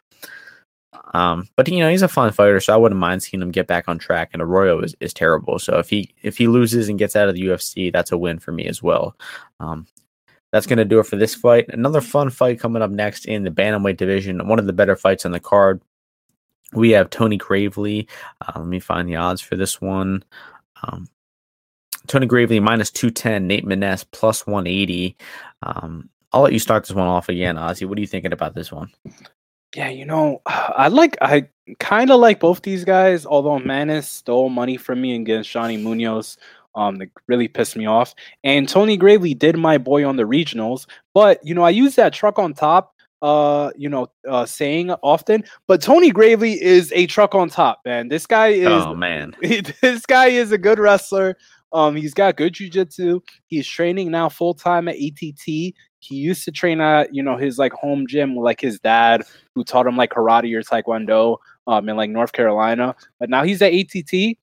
Um, 1.15 1.49
but 1.57 1.69
you 1.69 1.81
know 1.81 1.91
he's 1.91 2.03
a 2.03 2.09
fun 2.09 2.33
fighter, 2.33 2.61
so 2.61 2.75
I 2.75 2.77
wouldn't 2.77 3.01
mind 3.01 3.23
seeing 3.23 3.43
him 3.43 3.51
get 3.51 3.67
back 3.67 3.89
on 3.89 3.99
track. 3.99 4.31
And 4.33 4.43
Arroyo 4.43 4.81
is, 4.81 4.95
is 5.01 5.15
terrible, 5.15 5.59
so 5.59 5.79
if 5.79 5.89
he 5.91 6.15
if 6.23 6.39
he 6.39 6.49
loses 6.49 6.89
and 6.89 6.99
gets 6.99 7.17
out 7.17 7.29
of 7.29 7.35
the 7.35 7.43
UFC, 7.43 7.93
that's 7.93 8.13
a 8.13 8.19
win 8.19 8.39
for 8.39 8.53
me 8.53 8.67
as 8.67 8.83
well. 8.83 9.17
Um, 9.61 9.87
that's 10.53 10.67
going 10.67 10.79
to 10.79 10.85
do 10.85 10.99
it 10.99 11.07
for 11.07 11.17
this 11.17 11.35
fight. 11.35 11.67
Another 11.69 12.03
fun 12.03 12.29
fight 12.29 12.61
coming 12.61 12.83
up 12.83 12.91
next 12.91 13.25
in 13.25 13.43
the 13.43 13.51
bantamweight 13.51 13.97
division. 13.97 14.47
One 14.47 14.59
of 14.59 14.67
the 14.67 14.73
better 14.75 14.97
fights 14.97 15.25
on 15.25 15.33
the 15.33 15.41
card. 15.41 15.81
We 16.75 16.91
have 16.91 17.11
Tony 17.11 17.39
Gravely. 17.39 18.07
Uh, 18.41 18.61
let 18.61 18.67
me 18.67 18.79
find 18.79 19.09
the 19.09 19.17
odds 19.17 19.41
for 19.41 19.57
this 19.57 19.81
one. 19.81 20.23
Um, 20.83 21.09
Tony 22.07 22.27
Gravely 22.27 22.61
minus 22.61 22.91
210, 22.91 23.47
Nate 23.47 23.65
Maness 23.65 24.05
plus 24.11 24.47
180. 24.47 25.17
Um, 25.63 26.11
I'll 26.33 26.43
let 26.43 26.53
you 26.53 26.59
start 26.59 26.85
this 26.85 26.95
one 26.95 27.07
off 27.07 27.29
again, 27.29 27.57
Ozzy. 27.57 27.87
What 27.87 27.99
are 27.99 28.01
you 28.01 28.07
thinking 28.07 28.33
about 28.33 28.55
this 28.55 28.73
one? 28.73 28.91
Yeah, 29.75 29.89
you 29.89 30.05
know, 30.05 30.43
I 30.47 30.89
like 30.89 31.17
I 31.21 31.49
kind 31.79 32.11
of 32.11 32.21
like 32.21 32.41
both 32.41 32.63
these 32.63 32.85
guys. 32.85 33.27
Although 33.27 33.59
Maness 33.59 34.05
stole 34.05 34.49
money 34.49 34.77
from 34.77 35.01
me 35.01 35.15
against 35.15 35.51
Johnny 35.51 35.77
Munoz, 35.77 36.37
um, 36.75 36.97
that 36.97 37.11
really 37.27 37.49
pissed 37.49 37.77
me 37.77 37.87
off. 37.87 38.15
And 38.45 38.69
Tony 38.69 38.97
Gravely 38.97 39.35
did 39.35 39.57
my 39.57 39.79
boy 39.79 40.07
on 40.07 40.17
the 40.17 40.25
regionals, 40.25 40.87
but 41.15 41.45
you 41.45 41.55
know, 41.55 41.63
I 41.63 41.71
use 41.71 41.97
that 41.97 42.13
truck 42.13 42.39
on 42.39 42.55
top. 42.55 42.95
Uh, 43.21 43.71
you 43.77 43.89
know, 43.89 44.09
uh, 44.29 44.45
saying 44.45 44.91
often, 45.05 45.45
but 45.69 45.81
Tony 45.81 46.11
Gravely 46.11 46.61
is 46.61 46.91
a 46.93 47.07
truck 47.07 47.37
on 47.37 47.49
top, 47.49 47.79
man. 47.85 48.09
This 48.09 48.27
guy 48.27 48.49
is. 48.49 48.67
Oh 48.67 48.97
man, 48.97 49.37
this 49.81 50.05
guy 50.07 50.27
is 50.27 50.51
a 50.51 50.59
good 50.59 50.81
wrestler. 50.81 51.37
Um, 51.73 51.95
he's 51.95 52.15
got 52.15 52.37
good 52.37 52.53
jujitsu. 52.53 53.23
He's 53.47 53.67
training 53.67 54.11
now 54.11 54.29
full 54.29 54.55
time 54.55 54.89
at 54.89 54.97
ATT 54.97 55.73
he 56.03 56.17
used 56.17 56.45
to 56.45 56.53
train 56.53 56.81
at 56.81 57.15
you 57.15 57.23
know 57.23 57.37
his 57.37 57.59
like 57.59 57.73
home 57.73 58.07
gym 58.07 58.37
like 58.37 58.61
his 58.61 58.79
dad 58.81 59.23
who 59.55 59.65
taught 59.65 59.87
him 59.87 59.97
like 59.97 60.11
karate 60.11 60.53
or 60.55 60.63
taekwondo 60.63 61.39
um 61.67 61.89
in 61.89 61.97
like 61.97 62.11
north 62.11 62.33
carolina 62.33 62.95
but 63.19 63.31
now 63.31 63.43
he's 63.43 63.63
at 63.63 63.73
att 63.73 64.37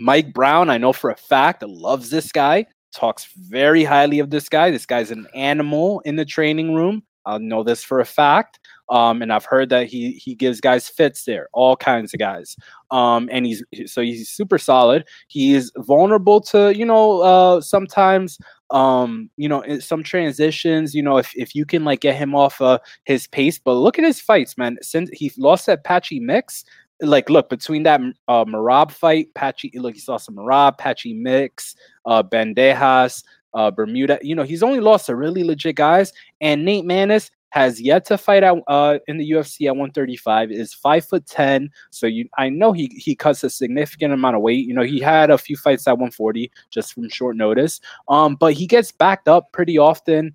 mike 0.00 0.32
brown 0.34 0.68
i 0.68 0.76
know 0.76 0.92
for 0.92 1.10
a 1.10 1.16
fact 1.16 1.62
loves 1.62 2.10
this 2.10 2.32
guy 2.32 2.66
talks 2.92 3.28
very 3.36 3.84
highly 3.84 4.18
of 4.18 4.30
this 4.30 4.48
guy 4.48 4.70
this 4.70 4.86
guy's 4.86 5.10
an 5.10 5.26
animal 5.34 6.00
in 6.04 6.16
the 6.16 6.24
training 6.24 6.74
room 6.74 7.02
i 7.26 7.38
know 7.38 7.62
this 7.62 7.84
for 7.84 8.00
a 8.00 8.04
fact 8.04 8.58
um, 8.92 9.22
and 9.22 9.32
I've 9.32 9.46
heard 9.46 9.70
that 9.70 9.86
he 9.86 10.12
he 10.12 10.34
gives 10.34 10.60
guys 10.60 10.86
fits 10.86 11.24
there, 11.24 11.48
all 11.54 11.76
kinds 11.76 12.12
of 12.12 12.20
guys. 12.20 12.56
Um, 12.90 13.26
and 13.32 13.46
he's 13.46 13.64
so 13.86 14.02
he's 14.02 14.28
super 14.28 14.58
solid. 14.58 15.08
He 15.28 15.54
is 15.54 15.72
vulnerable 15.78 16.42
to 16.42 16.76
you 16.76 16.84
know 16.84 17.22
uh, 17.22 17.62
sometimes 17.62 18.36
um, 18.72 19.30
you 19.36 19.48
know 19.48 19.62
some 19.78 20.02
transitions. 20.02 20.94
You 20.94 21.02
know 21.02 21.18
if 21.18 21.32
if 21.36 21.54
you 21.54 21.64
can 21.64 21.84
like 21.84 22.00
get 22.00 22.16
him 22.16 22.34
off 22.34 22.60
uh, 22.60 22.78
his 23.04 23.26
pace. 23.26 23.58
But 23.58 23.74
look 23.74 23.98
at 23.98 24.04
his 24.04 24.20
fights, 24.20 24.58
man. 24.58 24.78
Since 24.82 25.10
he 25.12 25.30
lost 25.38 25.66
that 25.66 25.84
Patchy 25.84 26.18
Mix, 26.18 26.64
like 27.00 27.30
look 27.30 27.48
between 27.48 27.84
that 27.84 28.00
uh 28.28 28.44
Merab 28.44 28.90
fight, 28.90 29.32
Patchy 29.34 29.70
look 29.74 29.94
he 29.94 30.00
saw 30.00 30.16
some 30.16 30.36
Merab, 30.36 30.78
Patchy 30.78 31.14
Mix, 31.14 31.76
uh 32.06 32.22
Bandejas, 32.22 33.22
uh 33.54 33.70
Bermuda. 33.70 34.18
You 34.22 34.34
know, 34.34 34.44
he's 34.44 34.62
only 34.62 34.80
lost 34.80 35.06
to 35.06 35.16
really 35.16 35.44
legit 35.44 35.76
guys. 35.76 36.12
And 36.40 36.64
Nate 36.64 36.84
Maness, 36.84 37.30
has 37.52 37.78
yet 37.82 38.06
to 38.06 38.16
fight 38.16 38.42
out 38.42 38.62
uh, 38.66 38.98
in 39.08 39.18
the 39.18 39.30
UFC 39.30 39.66
at 39.66 39.76
135. 39.76 40.50
Is 40.50 40.72
five 40.72 41.04
foot 41.04 41.26
ten, 41.26 41.70
so 41.90 42.06
you 42.06 42.26
I 42.38 42.48
know 42.48 42.72
he 42.72 42.86
he 42.96 43.14
cuts 43.14 43.44
a 43.44 43.50
significant 43.50 44.14
amount 44.14 44.36
of 44.36 44.42
weight. 44.42 44.66
You 44.66 44.72
know 44.72 44.82
he 44.82 45.00
had 45.00 45.30
a 45.30 45.36
few 45.36 45.56
fights 45.56 45.86
at 45.86 45.92
140 45.92 46.50
just 46.70 46.94
from 46.94 47.10
short 47.10 47.36
notice. 47.36 47.80
Um, 48.08 48.36
but 48.36 48.54
he 48.54 48.66
gets 48.66 48.90
backed 48.90 49.28
up 49.28 49.52
pretty 49.52 49.76
often. 49.76 50.34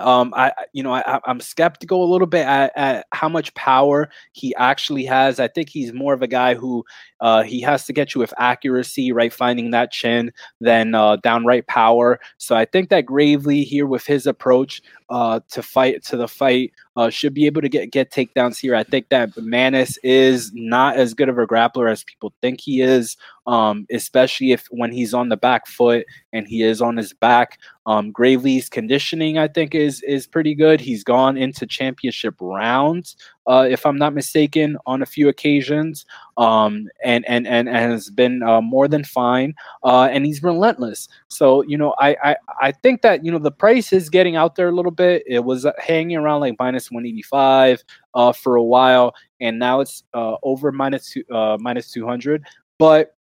Um, 0.00 0.32
I, 0.36 0.52
you 0.72 0.82
know, 0.82 0.92
I, 0.92 1.18
I'm 1.24 1.40
skeptical 1.40 2.04
a 2.04 2.10
little 2.12 2.26
bit 2.26 2.46
at, 2.46 2.72
at, 2.76 3.06
how 3.12 3.28
much 3.28 3.52
power 3.54 4.08
he 4.32 4.54
actually 4.54 5.04
has. 5.06 5.40
I 5.40 5.48
think 5.48 5.68
he's 5.68 5.92
more 5.92 6.14
of 6.14 6.22
a 6.22 6.28
guy 6.28 6.54
who 6.54 6.84
uh, 7.20 7.42
he 7.42 7.60
has 7.60 7.86
to 7.86 7.92
get 7.92 8.14
you 8.14 8.20
with 8.20 8.34
accuracy, 8.38 9.12
right? 9.12 9.32
Finding 9.32 9.70
that 9.70 9.90
chin 9.90 10.32
then 10.60 10.94
uh, 10.94 11.16
downright 11.16 11.66
power. 11.66 12.20
So 12.38 12.56
I 12.56 12.64
think 12.64 12.88
that 12.90 13.06
Gravely 13.06 13.64
here 13.64 13.86
with 13.86 14.06
his 14.06 14.26
approach 14.26 14.82
uh, 15.10 15.40
to 15.50 15.62
fight 15.62 16.04
to 16.04 16.16
the 16.16 16.28
fight 16.28 16.72
uh, 16.96 17.08
should 17.08 17.32
be 17.32 17.46
able 17.46 17.62
to 17.62 17.68
get 17.68 17.90
get 17.90 18.10
takedowns 18.10 18.58
here. 18.58 18.74
I 18.74 18.82
think 18.82 19.08
that 19.08 19.30
Maness 19.36 19.96
is 20.02 20.52
not 20.52 20.96
as 20.96 21.14
good 21.14 21.28
of 21.28 21.38
a 21.38 21.46
grappler 21.46 21.90
as 21.90 22.04
people 22.04 22.32
think 22.42 22.60
he 22.60 22.82
is, 22.82 23.16
um, 23.46 23.86
especially 23.90 24.52
if 24.52 24.66
when 24.70 24.92
he's 24.92 25.14
on 25.14 25.28
the 25.28 25.36
back 25.36 25.66
foot 25.66 26.04
and 26.32 26.46
he 26.46 26.62
is 26.62 26.82
on 26.82 26.96
his 26.96 27.12
back. 27.12 27.58
Um, 27.86 28.12
Gravely's 28.12 28.68
conditioning, 28.68 29.38
I 29.38 29.48
think, 29.48 29.74
is 29.74 30.02
is 30.02 30.26
pretty 30.26 30.54
good. 30.54 30.80
He's 30.80 31.04
gone 31.04 31.38
into 31.38 31.66
championship 31.66 32.34
rounds 32.40 33.16
uh, 33.48 33.66
if 33.68 33.86
I'm 33.86 33.96
not 33.96 34.14
mistaken, 34.14 34.76
on 34.86 35.02
a 35.02 35.06
few 35.06 35.28
occasions, 35.28 36.04
um, 36.36 36.88
and, 37.02 37.26
and 37.26 37.46
and 37.46 37.68
and 37.68 37.92
has 37.92 38.10
been 38.10 38.42
uh, 38.42 38.60
more 38.60 38.86
than 38.86 39.02
fine, 39.02 39.54
uh, 39.82 40.08
and 40.12 40.26
he's 40.26 40.42
relentless. 40.42 41.08
So 41.28 41.62
you 41.62 41.78
know, 41.78 41.94
I, 41.98 42.16
I 42.22 42.36
I 42.60 42.72
think 42.72 43.00
that 43.02 43.24
you 43.24 43.32
know 43.32 43.38
the 43.38 43.50
price 43.50 43.92
is 43.92 44.10
getting 44.10 44.36
out 44.36 44.54
there 44.54 44.68
a 44.68 44.74
little 44.74 44.92
bit. 44.92 45.24
It 45.26 45.40
was 45.40 45.66
hanging 45.78 46.18
around 46.18 46.40
like 46.40 46.56
minus 46.58 46.90
185 46.90 47.82
uh, 48.14 48.32
for 48.32 48.56
a 48.56 48.62
while, 48.62 49.14
and 49.40 49.58
now 49.58 49.80
it's 49.80 50.04
uh, 50.12 50.36
over 50.42 50.70
minus 50.70 51.10
two, 51.10 51.24
uh, 51.32 51.56
minus 51.58 51.90
200. 51.90 52.44
But 52.78 53.16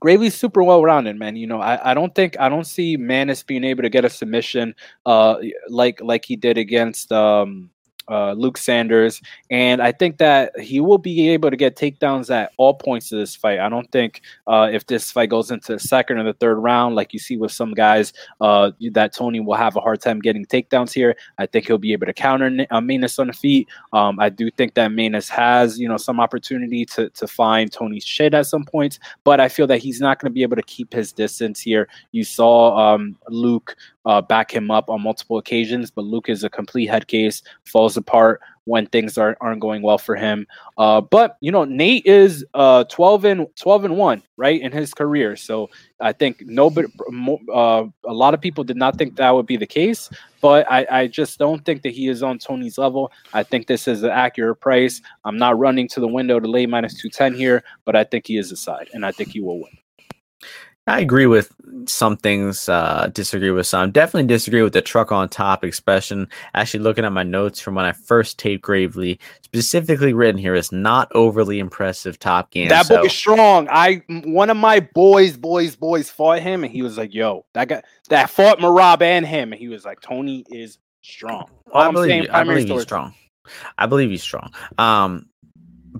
Gravely's 0.00 0.34
super 0.34 0.64
well 0.64 0.82
rounded, 0.82 1.16
man. 1.16 1.36
You 1.36 1.46
know, 1.46 1.60
I, 1.60 1.92
I 1.92 1.94
don't 1.94 2.12
think 2.14 2.40
I 2.40 2.48
don't 2.48 2.66
see 2.66 2.96
Maness 2.96 3.46
being 3.46 3.64
able 3.64 3.82
to 3.82 3.88
get 3.88 4.04
a 4.04 4.10
submission 4.10 4.74
uh 5.06 5.36
like 5.68 6.00
like 6.00 6.24
he 6.24 6.34
did 6.34 6.58
against 6.58 7.12
um 7.12 7.70
uh, 8.08 8.32
Luke 8.32 8.58
Sanders, 8.58 9.20
and 9.50 9.80
I 9.80 9.92
think 9.92 10.18
that 10.18 10.58
he 10.58 10.80
will 10.80 10.98
be 10.98 11.30
able 11.30 11.50
to 11.50 11.56
get 11.56 11.76
takedowns 11.76 12.30
at 12.30 12.52
all 12.56 12.74
points 12.74 13.12
of 13.12 13.18
this 13.18 13.36
fight. 13.36 13.58
I 13.58 13.68
don't 13.68 13.90
think 13.92 14.22
uh, 14.46 14.68
if 14.72 14.86
this 14.86 15.10
fight 15.10 15.30
goes 15.30 15.50
into 15.50 15.72
the 15.72 15.78
second 15.78 16.18
or 16.18 16.24
the 16.24 16.32
third 16.34 16.56
round, 16.56 16.94
like 16.94 17.12
you 17.12 17.18
see 17.18 17.36
with 17.36 17.52
some 17.52 17.72
guys, 17.74 18.12
uh, 18.40 18.72
that 18.92 19.14
Tony 19.14 19.40
will 19.40 19.54
have 19.54 19.76
a 19.76 19.80
hard 19.80 20.00
time 20.00 20.20
getting 20.20 20.46
takedowns 20.46 20.92
here. 20.92 21.16
I 21.38 21.46
think 21.46 21.66
he'll 21.66 21.78
be 21.78 21.92
able 21.92 22.06
to 22.06 22.12
counter 22.12 22.46
uh, 22.70 22.80
Maness 22.80 23.18
on 23.18 23.28
the 23.28 23.32
feet. 23.32 23.68
Um, 23.92 24.18
I 24.20 24.28
do 24.28 24.50
think 24.50 24.74
that 24.74 24.90
Maness 24.90 25.28
has, 25.28 25.78
you 25.78 25.88
know, 25.88 25.96
some 25.96 26.20
opportunity 26.20 26.84
to 26.86 27.10
to 27.10 27.26
find 27.26 27.70
Tony's 27.70 28.04
shit 28.04 28.34
at 28.34 28.46
some 28.46 28.64
points, 28.64 28.98
but 29.24 29.40
I 29.40 29.48
feel 29.48 29.66
that 29.66 29.78
he's 29.78 30.00
not 30.00 30.18
going 30.18 30.30
to 30.30 30.34
be 30.34 30.42
able 30.42 30.56
to 30.56 30.62
keep 30.62 30.92
his 30.92 31.12
distance 31.12 31.60
here. 31.60 31.88
You 32.12 32.24
saw 32.24 32.76
um, 32.76 33.16
Luke 33.28 33.76
uh, 34.06 34.20
back 34.20 34.52
him 34.52 34.70
up 34.70 34.90
on 34.90 35.02
multiple 35.02 35.38
occasions, 35.38 35.90
but 35.90 36.04
Luke 36.04 36.28
is 36.28 36.44
a 36.44 36.50
complete 36.50 36.86
head 36.86 37.06
case, 37.06 37.42
falls 37.64 37.96
apart 37.96 38.40
when 38.64 38.86
things 38.86 39.18
aren't, 39.18 39.38
aren't 39.40 39.60
going 39.60 39.82
well 39.82 39.98
for 39.98 40.14
him. 40.14 40.46
Uh, 40.78 41.00
but 41.00 41.36
you 41.40 41.50
know, 41.50 41.64
Nate 41.64 42.06
is 42.06 42.44
uh, 42.54 42.84
12 42.84 43.24
and 43.24 43.46
12 43.56 43.84
and 43.84 43.96
one, 43.96 44.22
right, 44.36 44.60
in 44.60 44.72
his 44.72 44.94
career. 44.94 45.36
So 45.36 45.70
I 46.00 46.12
think 46.12 46.42
nobody, 46.46 46.88
uh, 47.52 47.84
a 48.04 48.12
lot 48.12 48.34
of 48.34 48.40
people 48.40 48.64
did 48.64 48.76
not 48.76 48.98
think 48.98 49.16
that 49.16 49.30
would 49.30 49.46
be 49.46 49.56
the 49.56 49.66
case. 49.66 50.10
But 50.40 50.70
I, 50.70 50.86
I 50.90 51.06
just 51.06 51.38
don't 51.38 51.64
think 51.64 51.82
that 51.82 51.90
he 51.90 52.08
is 52.08 52.22
on 52.22 52.38
Tony's 52.38 52.76
level. 52.76 53.12
I 53.32 53.44
think 53.44 53.68
this 53.68 53.86
is 53.86 54.02
an 54.02 54.10
accurate 54.10 54.58
price. 54.58 55.00
I'm 55.24 55.38
not 55.38 55.56
running 55.56 55.86
to 55.88 56.00
the 56.00 56.08
window 56.08 56.40
to 56.40 56.48
lay 56.48 56.66
minus 56.66 56.94
210 56.94 57.34
here, 57.34 57.62
but 57.84 57.94
I 57.94 58.02
think 58.02 58.26
he 58.26 58.36
is 58.36 58.50
a 58.50 58.56
side, 58.56 58.88
and 58.92 59.06
I 59.06 59.12
think 59.12 59.30
he 59.30 59.40
will 59.40 59.60
win. 59.60 59.78
I 60.86 61.00
agree 61.00 61.26
with 61.26 61.52
some 61.86 62.16
things, 62.16 62.68
uh, 62.68 63.08
disagree 63.12 63.52
with 63.52 63.68
some. 63.68 63.92
Definitely 63.92 64.26
disagree 64.26 64.62
with 64.62 64.72
the 64.72 64.82
truck 64.82 65.12
on 65.12 65.28
top 65.28 65.62
expression. 65.62 66.28
Actually, 66.54 66.82
looking 66.82 67.04
at 67.04 67.12
my 67.12 67.22
notes 67.22 67.60
from 67.60 67.76
when 67.76 67.84
I 67.84 67.92
first 67.92 68.38
taped 68.38 68.62
Gravely, 68.62 69.20
specifically 69.42 70.12
written 70.12 70.38
here 70.38 70.56
is 70.56 70.72
not 70.72 71.10
overly 71.14 71.60
impressive 71.60 72.18
top 72.18 72.50
game. 72.50 72.68
That 72.68 72.86
so. 72.86 72.98
boy 72.98 73.06
is 73.06 73.12
strong. 73.12 73.68
I 73.70 74.02
one 74.24 74.50
of 74.50 74.56
my 74.56 74.80
boys, 74.80 75.36
boys, 75.36 75.76
boys 75.76 76.10
fought 76.10 76.40
him, 76.40 76.64
and 76.64 76.72
he 76.72 76.82
was 76.82 76.98
like, 76.98 77.14
"Yo, 77.14 77.44
that 77.54 77.68
guy 77.68 77.82
that 78.08 78.28
fought 78.30 78.58
Merab 78.58 79.02
and 79.02 79.24
him," 79.24 79.52
and 79.52 79.60
he 79.60 79.68
was 79.68 79.84
like, 79.84 80.00
"Tony 80.00 80.44
is 80.50 80.78
strong." 81.02 81.48
Well, 81.72 81.88
I 81.88 81.92
believe, 81.92 82.28
I 82.32 82.42
believe 82.42 82.68
he's 82.68 82.82
strong. 82.82 83.14
I 83.78 83.86
believe 83.86 84.10
he's 84.10 84.22
strong. 84.22 84.52
Um, 84.78 85.28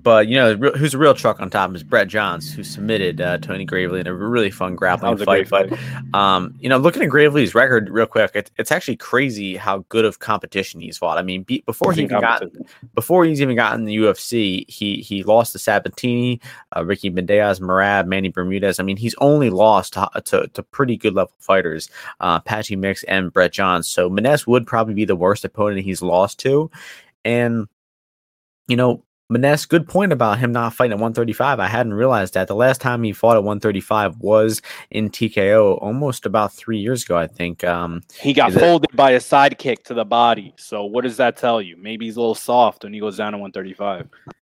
but 0.03 0.27
you 0.27 0.35
know 0.35 0.57
who's 0.57 0.95
a 0.95 0.99
real 0.99 1.15
truck 1.15 1.41
on 1.41 1.49
top 1.49 1.75
is 1.75 1.83
Brett 1.83 2.09
Johns, 2.09 2.53
who 2.53 2.65
submitted 2.65 3.21
uh, 3.21 3.39
Tony 3.39 3.65
Gravely 3.65 4.01
in 4.01 4.07
a 4.07 4.15
really 4.15 4.51
fun 4.51 4.75
grappling 4.75 5.17
fight. 5.19 5.49
But 5.49 5.73
um, 6.13 6.55
you 6.59 6.69
know, 6.69 6.79
looking 6.79 7.03
at 7.03 7.09
Gravely's 7.09 7.55
record 7.55 7.89
real 7.89 8.07
quick, 8.07 8.33
it, 8.35 8.51
it's 8.59 8.73
actually 8.73 8.97
crazy 8.97 9.57
how 9.57 9.85
good 9.89 10.05
of 10.05 10.19
competition 10.19 10.81
he's 10.81 10.99
fought. 10.99 11.19
I 11.19 11.23
mean, 11.23 11.45
be, 11.45 11.63
before 11.67 11.93
he 11.93 12.03
even 12.03 12.21
got 12.21 12.43
before 12.95 13.25
he's 13.25 13.41
even 13.41 13.55
gotten 13.55 13.85
the 13.85 13.97
UFC, 13.97 14.69
he 14.69 14.97
he 14.97 15.23
lost 15.23 15.53
to 15.53 15.59
Sabatini, 15.59 16.41
uh, 16.77 16.85
Ricky 16.85 17.11
Bandejas, 17.11 17.61
Merab, 17.61 18.07
Manny 18.07 18.29
Bermudez. 18.29 18.81
I 18.81 18.83
mean, 18.83 18.97
he's 18.97 19.15
only 19.19 19.51
lost 19.51 19.93
to, 19.93 20.09
to, 20.25 20.49
to 20.49 20.63
pretty 20.63 20.97
good 20.97 21.15
level 21.15 21.33
fighters, 21.39 21.89
uh, 22.21 22.41
Patchy 22.41 22.77
Mix 22.77 23.05
and 23.05 23.33
Brett 23.33 23.53
Johns. 23.53 23.89
So 23.89 24.11
Maness 24.11 24.47
would 24.47 24.67
probably 24.67 24.95
be 24.95 25.05
the 25.05 25.17
worst 25.17 25.45
opponent 25.45 25.85
he's 25.85 26.03
lost 26.03 26.41
to, 26.41 26.71
and 27.25 27.69
you 28.67 28.77
know 28.77 29.05
Maness, 29.33 29.69
good 29.69 29.89
point 29.89 30.13
about 30.13 30.39
him 30.39 30.53
not 30.53 30.75
fighting 30.75 30.93
at 30.93 30.99
135. 30.99 31.59
I 31.59 31.67
hadn't 31.67 31.95
realized 31.95 32.35
that. 32.35 32.49
The 32.49 32.55
last 32.55 32.81
time 32.81 33.03
he 33.03 33.13
fought 33.13 33.37
at 33.37 33.45
135 33.45 34.19
was 34.19 34.61
in 34.91 35.11
TKO 35.11 35.81
almost 35.81 36.27
about 36.27 36.53
three 36.53 36.79
years 36.79 37.05
ago, 37.05 37.17
I 37.17 37.27
think. 37.27 37.65
Um, 37.65 38.03
he 38.21 38.33
got 38.33 38.53
folded 38.53 38.91
it... 38.91 38.97
by 38.97 39.13
a 39.13 39.19
sidekick 39.19 39.85
to 39.85 39.95
the 39.95 40.05
body. 40.05 40.53
So, 40.57 40.85
what 40.85 41.05
does 41.05 41.17
that 41.17 41.37
tell 41.37 41.63
you? 41.63 41.77
Maybe 41.77 42.07
he's 42.07 42.17
a 42.17 42.21
little 42.21 42.35
soft 42.35 42.85
when 42.85 42.93
he 42.93 43.01
goes 43.01 43.17
down 43.17 43.33
to 43.33 43.39
135. 43.39 44.09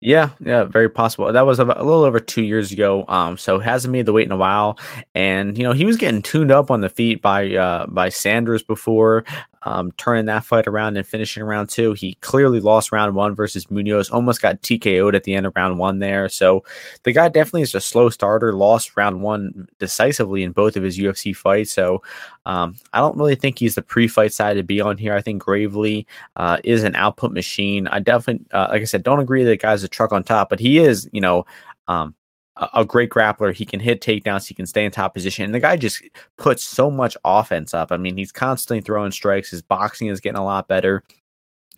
Yeah, 0.05 0.31
yeah, 0.41 0.65
very 0.65 0.89
possible. 0.89 1.31
That 1.31 1.45
was 1.45 1.59
about 1.59 1.79
a 1.79 1.83
little 1.83 2.03
over 2.03 2.19
two 2.19 2.43
years 2.43 2.73
ago. 2.73 3.05
Um, 3.07 3.37
so 3.37 3.57
hasn't 3.57 3.93
made 3.93 4.05
the 4.05 4.11
weight 4.11 4.25
in 4.25 4.33
a 4.33 4.37
while, 4.37 4.77
and 5.15 5.57
you 5.57 5.63
know 5.63 5.71
he 5.71 5.85
was 5.85 5.95
getting 5.95 6.21
tuned 6.21 6.51
up 6.51 6.69
on 6.69 6.81
the 6.81 6.89
feet 6.89 7.21
by 7.21 7.55
uh 7.55 7.85
by 7.87 8.09
Sanders 8.09 8.63
before 8.63 9.23
um, 9.65 9.91
turning 9.93 10.25
that 10.25 10.43
fight 10.43 10.67
around 10.67 10.97
and 10.97 11.05
finishing 11.05 11.43
round 11.43 11.69
two. 11.69 11.93
He 11.93 12.15
clearly 12.15 12.59
lost 12.59 12.91
round 12.91 13.15
one 13.15 13.35
versus 13.35 13.69
Munoz, 13.71 14.09
almost 14.09 14.41
got 14.41 14.61
TKO'd 14.61 15.15
at 15.15 15.23
the 15.23 15.35
end 15.35 15.45
of 15.45 15.55
round 15.55 15.79
one 15.79 15.99
there. 15.99 16.29
So 16.29 16.63
the 17.03 17.11
guy 17.11 17.29
definitely 17.29 17.61
is 17.61 17.75
a 17.75 17.81
slow 17.81 18.09
starter, 18.09 18.53
lost 18.53 18.95
round 18.97 19.21
one 19.21 19.67
decisively 19.79 20.43
in 20.43 20.51
both 20.51 20.75
of 20.75 20.83
his 20.83 20.97
UFC 20.97 21.35
fights. 21.35 21.71
So 21.71 22.01
um, 22.45 22.75
I 22.91 22.99
don't 22.99 23.17
really 23.17 23.35
think 23.35 23.59
he's 23.59 23.75
the 23.75 23.81
pre 23.81 24.07
fight 24.07 24.33
side 24.33 24.55
to 24.55 24.63
be 24.63 24.81
on 24.81 24.97
here. 24.97 25.13
I 25.13 25.21
think 25.21 25.43
Gravely 25.43 26.07
uh, 26.35 26.57
is 26.63 26.83
an 26.83 26.95
output 26.95 27.31
machine. 27.31 27.87
I 27.87 27.99
definitely, 27.99 28.45
uh, 28.51 28.67
like 28.69 28.81
I 28.81 28.85
said, 28.85 29.03
don't 29.03 29.19
agree 29.19 29.43
that 29.43 29.49
the 29.49 29.57
guy's 29.57 29.83
a 29.83 29.87
truck 29.87 30.11
on 30.11 30.23
top, 30.23 30.49
but 30.49 30.59
he 30.59 30.79
is, 30.79 31.09
you 31.11 31.21
know, 31.21 31.45
um, 31.87 32.15
a 32.55 32.85
great 32.85 33.09
grappler. 33.09 33.53
He 33.53 33.65
can 33.65 33.79
hit 33.79 34.01
takedowns. 34.01 34.47
He 34.47 34.53
can 34.53 34.65
stay 34.65 34.85
in 34.85 34.91
top 34.91 35.13
position. 35.13 35.45
And 35.45 35.55
the 35.55 35.59
guy 35.59 35.75
just 35.75 36.03
puts 36.37 36.63
so 36.63 36.91
much 36.91 37.17
offense 37.25 37.73
up. 37.73 37.91
I 37.91 37.97
mean, 37.97 38.17
he's 38.17 38.31
constantly 38.31 38.81
throwing 38.81 39.11
strikes. 39.11 39.49
His 39.49 39.61
boxing 39.61 40.07
is 40.07 40.19
getting 40.19 40.39
a 40.39 40.45
lot 40.45 40.67
better. 40.67 41.03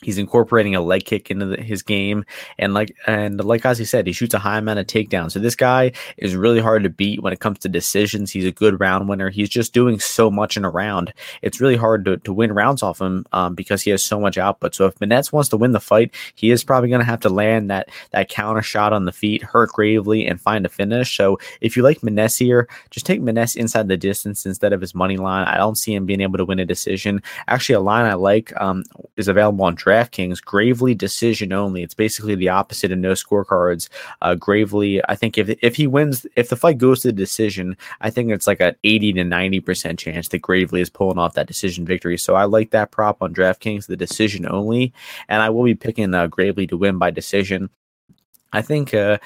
He's 0.06 0.20
incorporating 0.20 0.76
a 0.76 0.82
leg 0.82 1.04
kick 1.04 1.32
into 1.32 1.48
the, 1.48 1.62
his 1.62 1.82
game, 1.82 2.26
and 2.60 2.76
like 2.76 2.96
and 3.08 3.44
like 3.44 3.66
as 3.66 3.80
he 3.80 3.86
said, 3.86 4.06
he 4.06 4.14
shoots 4.14 4.36
a 4.36 4.40
high 4.40 4.60
amount 4.60 4.78
of 4.78 4.86
takedowns. 4.86 5.32
So 5.32 5.40
this 5.40 5.56
guy 5.56 5.94
is 6.18 6.36
really 6.36 6.60
hard 6.60 6.84
to 6.84 6.90
beat 6.90 7.24
when 7.24 7.34
it 7.34 7.40
comes 7.40 7.58
to 7.60 7.70
decisions. 7.70 8.32
He's 8.32 8.46
a 8.46 8.52
good 8.52 8.80
round 8.80 9.10
winner. 9.10 9.32
He's 9.32 9.50
just 9.50 9.74
doing 9.74 10.00
so 10.00 10.30
much 10.30 10.58
in 10.58 10.64
a 10.64 10.70
round. 10.70 11.12
It's 11.42 11.60
really 11.60 11.76
hard 11.76 12.06
to, 12.06 12.18
to 12.18 12.32
win 12.32 12.54
rounds 12.54 12.84
off 12.84 13.02
him 13.02 13.26
um, 13.32 13.56
because 13.56 13.82
he 13.82 13.90
has 13.90 14.04
so 14.04 14.20
much 14.20 14.38
output. 14.38 14.76
So 14.76 14.86
if 14.86 14.96
Maness 15.00 15.32
wants 15.32 15.50
to 15.50 15.58
win 15.58 15.72
the 15.72 15.80
fight, 15.80 16.14
he 16.36 16.52
is 16.52 16.64
probably 16.64 16.90
going 16.90 17.00
to 17.00 17.06
have 17.06 17.22
to 17.22 17.30
land 17.30 17.72
that 17.72 17.90
that 18.12 18.30
counter 18.30 18.62
shot 18.62 18.94
on 18.94 19.06
the 19.06 19.12
feet, 19.12 19.42
hurt 19.42 19.72
Gravely, 19.72 20.28
and 20.28 20.40
find 20.40 20.66
a 20.66 20.70
finish. 20.70 21.18
So 21.18 21.40
if 21.62 21.76
you 21.76 21.82
like 21.82 22.02
Maness 22.02 22.38
here, 22.38 22.70
just 22.92 23.08
take 23.08 23.22
Maness 23.22 23.56
inside 23.56 23.88
the 23.88 23.98
distance 23.98 24.46
instead 24.46 24.72
of 24.72 24.82
his 24.82 24.94
money 24.94 25.18
line. 25.18 25.48
I 25.48 25.58
don't 25.58 25.78
see 25.78 25.96
him 25.96 26.06
being 26.06 26.22
able 26.22 26.38
to 26.38 26.46
win 26.46 26.60
a 26.60 26.66
decision. 26.66 27.24
Actually, 27.48 27.76
a 27.76 27.80
line 27.80 28.06
I 28.06 28.14
like 28.14 28.54
um, 28.62 28.84
is 29.18 29.28
available 29.28 29.66
on 29.66 29.76
DraftKings, 29.96 30.44
Gravely 30.44 30.94
decision 30.94 31.54
only. 31.54 31.84
It's 31.84 31.94
basically 31.94 32.36
the 32.36 32.50
opposite 32.50 32.92
of 32.92 33.00
no 33.00 33.14
scorecards. 33.14 33.90
Uh, 34.22 34.36
Gravely, 34.36 35.02
I 35.08 35.16
think 35.16 35.38
if 35.38 35.50
if 35.62 35.76
he 35.76 35.88
wins, 35.88 36.26
if 36.36 36.50
the 36.50 36.56
fight 36.56 36.78
goes 36.78 37.02
to 37.02 37.10
the 37.10 37.14
decision, 37.14 37.78
I 38.02 38.10
think 38.10 38.32
it's 38.32 38.48
like 38.48 38.60
an 38.60 38.76
80 38.84 39.14
to 39.14 39.24
90% 39.24 39.98
chance 39.98 40.28
that 40.30 40.40
Gravely 40.40 40.82
is 40.82 40.90
pulling 40.90 41.18
off 41.18 41.34
that 41.36 41.48
decision 41.48 41.86
victory. 41.86 42.18
So 42.18 42.36
I 42.36 42.46
like 42.46 42.72
that 42.72 42.92
prop 42.92 43.22
on 43.22 43.34
DraftKings, 43.34 43.88
the 43.88 43.98
decision 43.98 44.48
only. 44.48 44.94
And 45.30 45.42
I 45.42 45.50
will 45.50 45.64
be 45.64 45.76
picking 45.76 46.14
uh, 46.14 46.28
Gravely 46.28 46.68
to 46.68 46.78
win 46.78 46.98
by 46.98 47.12
decision. 47.12 47.70
I 48.54 48.62
think 48.62 48.94
uh, 48.94 49.18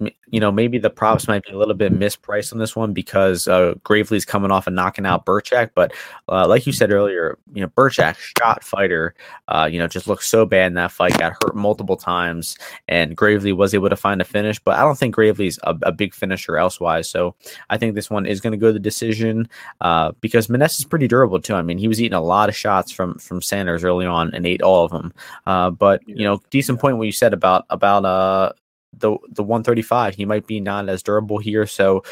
you 0.00 0.40
know, 0.40 0.50
maybe 0.50 0.78
the 0.78 0.90
props 0.90 1.28
might 1.28 1.44
be 1.44 1.52
a 1.52 1.58
little 1.58 1.74
bit 1.74 1.92
mispriced 1.92 2.52
on 2.52 2.58
this 2.58 2.74
one 2.74 2.92
because 2.92 3.46
uh, 3.46 3.74
Gravely's 3.84 4.24
coming 4.24 4.50
off 4.50 4.66
and 4.66 4.74
knocking 4.74 5.06
out 5.06 5.26
Birchak. 5.26 5.70
But 5.74 5.92
uh, 6.28 6.48
like 6.48 6.66
you 6.66 6.72
said 6.72 6.90
earlier, 6.90 7.38
you 7.52 7.62
know, 7.62 7.68
Birchak, 7.68 8.16
shot 8.16 8.64
fighter, 8.64 9.14
uh, 9.48 9.68
you 9.70 9.78
know, 9.78 9.86
just 9.86 10.08
looked 10.08 10.24
so 10.24 10.44
bad 10.44 10.68
in 10.68 10.74
that 10.74 10.90
fight, 10.90 11.16
got 11.18 11.34
hurt 11.42 11.54
multiple 11.54 11.96
times, 11.96 12.58
and 12.88 13.16
Gravely 13.16 13.52
was 13.52 13.74
able 13.74 13.88
to 13.88 13.96
find 13.96 14.20
a 14.20 14.24
finish. 14.24 14.58
But 14.58 14.76
I 14.76 14.82
don't 14.82 14.98
think 14.98 15.14
Gravely's 15.14 15.58
a, 15.62 15.76
a 15.82 15.92
big 15.92 16.14
finisher 16.14 16.56
elsewise. 16.56 17.08
So 17.08 17.34
I 17.70 17.78
think 17.78 17.94
this 17.94 18.10
one 18.10 18.26
is 18.26 18.40
going 18.40 18.52
to 18.52 18.58
go 18.58 18.72
the 18.72 18.80
decision 18.80 19.48
uh, 19.80 20.12
because 20.20 20.48
Maness 20.48 20.78
is 20.78 20.84
pretty 20.84 21.06
durable 21.06 21.40
too. 21.40 21.54
I 21.54 21.62
mean, 21.62 21.78
he 21.78 21.88
was 21.88 22.02
eating 22.02 22.14
a 22.14 22.22
lot 22.22 22.48
of 22.48 22.56
shots 22.56 22.90
from 22.90 23.18
from 23.18 23.40
Sanders 23.40 23.84
early 23.84 24.06
on 24.06 24.34
and 24.34 24.46
ate 24.46 24.62
all 24.62 24.84
of 24.84 24.90
them. 24.90 25.12
Uh, 25.46 25.70
but 25.70 26.06
you 26.08 26.24
know, 26.24 26.42
decent 26.50 26.80
point 26.80 26.98
what 26.98 27.06
you 27.06 27.12
said 27.12 27.32
about 27.32 27.64
about 27.70 28.04
uh 28.04 28.52
the 28.98 29.16
the 29.28 29.42
135. 29.42 30.14
He 30.14 30.24
might 30.24 30.46
be 30.46 30.60
not 30.60 30.88
as 30.88 31.02
durable 31.02 31.38
here. 31.38 31.66
So 31.66 32.02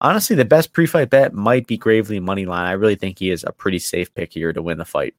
honestly, 0.00 0.36
the 0.36 0.44
best 0.44 0.72
pre-fight 0.72 1.10
bet 1.10 1.32
might 1.32 1.66
be 1.66 1.76
Gravely 1.76 2.20
money 2.20 2.44
line. 2.44 2.66
I 2.66 2.72
really 2.72 2.96
think 2.96 3.18
he 3.18 3.30
is 3.30 3.44
a 3.44 3.52
pretty 3.52 3.78
safe 3.78 4.12
pick 4.14 4.32
here 4.32 4.52
to 4.52 4.62
win 4.62 4.78
the 4.78 4.84
fight. 4.84 5.14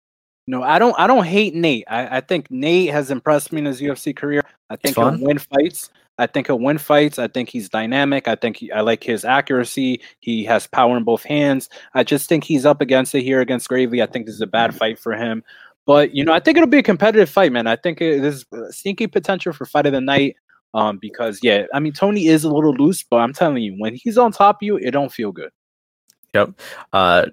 No, 0.46 0.62
I 0.62 0.78
don't. 0.78 0.98
I 1.00 1.08
don't 1.08 1.26
hate 1.26 1.56
Nate. 1.56 1.86
I, 1.88 2.18
I 2.18 2.22
think 2.22 2.52
Nate 2.52 2.92
has 2.92 3.10
impressed 3.10 3.52
me 3.54 3.60
in 3.60 3.66
his 3.66 3.82
UFC 3.82 4.16
career. 4.16 4.42
I 4.70 4.76
think 4.76 4.98
he'll 4.98 5.18
win 5.18 5.38
fights. 5.38 5.90
I 6.18 6.28
think 6.28 6.48
he'll 6.48 6.60
win 6.60 6.78
fights. 6.78 7.18
I 7.18 7.28
think 7.28 7.50
he's 7.50 7.70
dynamic. 7.70 8.28
I 8.28 8.36
think 8.36 8.58
he, 8.58 8.72
I 8.72 8.82
like 8.82 9.04
his 9.04 9.26
accuracy. 9.26 10.02
He 10.20 10.44
has 10.44 10.68
power 10.68 10.96
in 10.96 11.04
both 11.04 11.24
hands. 11.24 11.70
I 11.94 12.04
just 12.04 12.30
think 12.30 12.44
he's 12.44 12.66
up 12.66 12.82
against 12.82 13.16
it 13.16 13.24
here 13.24 13.42
against 13.42 13.68
Gravely. 13.68 14.02
I 14.02 14.06
think 14.06 14.26
this 14.26 14.36
is 14.36 14.42
a 14.42 14.48
bad 14.48 14.76
fight 14.76 15.00
for 15.00 15.14
him. 15.14 15.44
but 15.86 16.14
you 16.14 16.24
know, 16.24 16.34
I 16.34 16.40
think 16.40 16.58
it'll 16.58 16.70
be 16.70 16.78
a 16.78 16.84
competitive 16.84 17.30
fight, 17.30 17.52
man. 17.52 17.66
I 17.68 17.78
think 17.78 18.02
it 18.02 18.24
is 18.24 18.46
sneaky 18.70 19.08
potential 19.08 19.54
for 19.54 19.66
fight 19.66 19.86
of 19.86 19.94
the 19.94 20.02
night. 20.02 20.36
Um, 20.74 20.98
because 21.02 21.40
yeah, 21.44 21.66
I 21.74 21.80
mean 21.80 21.94
Tony 21.94 22.28
is 22.28 22.44
a 22.44 22.50
little 22.50 22.74
loose, 22.74 23.04
but 23.04 23.18
I'm 23.18 23.34
telling 23.34 23.62
you, 23.62 23.76
when 23.78 23.96
he's 23.96 24.18
on 24.18 24.32
top 24.32 24.58
of 24.58 24.66
you, 24.66 24.78
it 24.78 24.92
don't 24.92 25.12
feel 25.12 25.32
good. 25.32 25.52
Yep. 26.34 26.60
Uh 26.92 27.26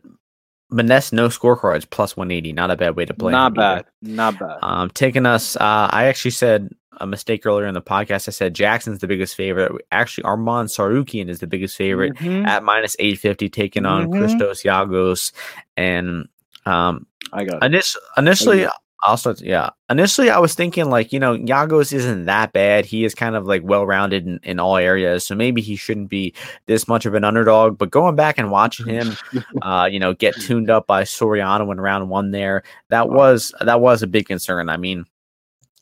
Maness 0.72 1.12
no 1.12 1.28
scorecards 1.28 1.88
plus 1.88 2.16
180. 2.16 2.52
Not 2.52 2.70
a 2.70 2.76
bad 2.76 2.96
way 2.96 3.04
to 3.04 3.14
play. 3.14 3.32
Not 3.32 3.54
bad. 3.54 3.78
Either. 3.78 3.90
Not 4.02 4.38
bad. 4.38 4.58
Um, 4.62 4.90
taking 4.90 5.26
us. 5.26 5.56
Uh, 5.56 5.88
I 5.90 6.04
actually 6.04 6.30
said 6.30 6.70
a 7.00 7.06
mistake 7.06 7.44
earlier 7.44 7.66
in 7.66 7.74
the 7.74 7.82
podcast. 7.82 8.28
I 8.28 8.30
said 8.30 8.54
Jackson's 8.54 9.00
the 9.00 9.08
biggest 9.08 9.34
favorite. 9.34 9.72
Actually, 9.90 10.24
Arman 10.24 10.66
Tsarukyan 10.66 11.28
is 11.28 11.40
the 11.40 11.46
biggest 11.46 11.76
favorite 11.76 12.14
mm-hmm. 12.14 12.46
at 12.46 12.62
minus 12.62 12.94
850, 12.98 13.48
taking 13.48 13.84
on 13.84 14.06
mm-hmm. 14.06 14.20
Christos 14.20 14.62
Giagos. 14.62 15.32
And 15.76 16.28
um, 16.66 17.06
I 17.32 17.44
got 17.44 17.62
init- 17.62 17.96
initially, 18.16 18.66
also, 19.02 19.34
yeah. 19.36 19.70
Initially, 19.88 20.30
I 20.30 20.38
was 20.38 20.54
thinking 20.54 20.90
like, 20.90 21.12
you 21.12 21.18
know, 21.18 21.36
Giagos 21.36 21.92
isn't 21.92 22.26
that 22.26 22.52
bad. 22.52 22.84
He 22.84 23.04
is 23.04 23.14
kind 23.14 23.34
of 23.34 23.46
like 23.46 23.62
well 23.64 23.86
rounded 23.86 24.26
in, 24.26 24.40
in 24.42 24.58
all 24.58 24.76
areas, 24.76 25.26
so 25.26 25.34
maybe 25.34 25.60
he 25.60 25.76
shouldn't 25.76 26.10
be 26.10 26.34
this 26.66 26.86
much 26.86 27.06
of 27.06 27.14
an 27.14 27.24
underdog. 27.24 27.78
But 27.78 27.90
going 27.90 28.16
back 28.16 28.38
and 28.38 28.50
watching 28.50 28.86
him, 28.88 29.16
uh, 29.62 29.88
you 29.90 29.98
know, 29.98 30.14
get 30.14 30.34
tuned 30.34 30.70
up 30.70 30.86
by 30.86 31.02
Soriano 31.02 31.70
in 31.72 31.80
round 31.80 32.08
one 32.08 32.30
there, 32.30 32.62
that 32.88 33.08
was 33.08 33.54
that 33.60 33.80
was 33.80 34.02
a 34.02 34.06
big 34.06 34.26
concern. 34.26 34.68
I 34.68 34.76
mean, 34.76 35.06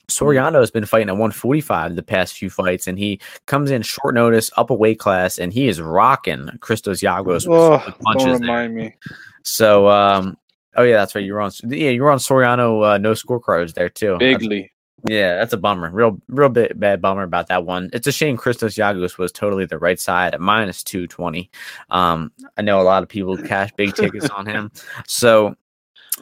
Soriano 0.09 0.61
has 0.61 0.70
been 0.70 0.86
fighting 0.86 1.09
at 1.09 1.12
145 1.12 1.95
the 1.95 2.03
past 2.03 2.35
few 2.35 2.51
fights, 2.51 2.86
and 2.86 2.99
he 2.99 3.20
comes 3.47 3.70
in 3.70 3.82
short 3.82 4.15
notice, 4.15 4.51
up 4.57 4.70
a 4.70 4.74
weight 4.74 4.99
class, 4.99 5.39
and 5.39 5.53
he 5.53 5.69
is 5.69 5.81
rocking 5.81 6.49
Christos 6.61 7.03
Giagos 7.03 7.47
with, 7.47 7.85
with 7.86 7.99
punches. 8.01 8.24
Don't 8.24 8.40
remind 8.40 8.77
there. 8.77 8.85
me. 8.85 8.95
So, 9.43 9.89
um, 9.89 10.36
Oh 10.78 10.84
yeah, 10.84 10.98
that's 10.98 11.16
right. 11.16 11.24
You 11.24 11.34
were 11.34 11.40
on. 11.40 11.50
Yeah, 11.64 11.90
you 11.90 12.02
were 12.02 12.10
on 12.12 12.18
Soriano. 12.18 12.94
Uh, 12.94 12.98
no 12.98 13.12
scorecards 13.12 13.74
there 13.74 13.88
too. 13.88 14.16
Bigly. 14.20 14.70
That's, 15.02 15.12
yeah, 15.12 15.36
that's 15.36 15.52
a 15.52 15.56
bummer. 15.56 15.90
Real, 15.90 16.20
real 16.28 16.48
bit 16.48 16.78
bad 16.78 17.02
bummer 17.02 17.24
about 17.24 17.48
that 17.48 17.64
one. 17.64 17.90
It's 17.92 18.06
a 18.06 18.12
shame 18.12 18.36
Christos 18.36 18.76
Giagos 18.76 19.18
was 19.18 19.32
totally 19.32 19.64
the 19.66 19.78
right 19.78 19.98
side 19.98 20.34
at 20.34 20.40
minus 20.40 20.84
two 20.84 21.09
twenty. 21.09 21.50
Um, 21.90 22.30
I 22.56 22.62
know 22.62 22.80
a 22.80 22.82
lot 22.82 23.02
of 23.02 23.09
people 23.09 23.36
cash 23.36 23.70
big 23.76 23.94
tickets 23.94 24.30
on 24.30 24.46
him. 24.46 24.70
So, 25.06 25.56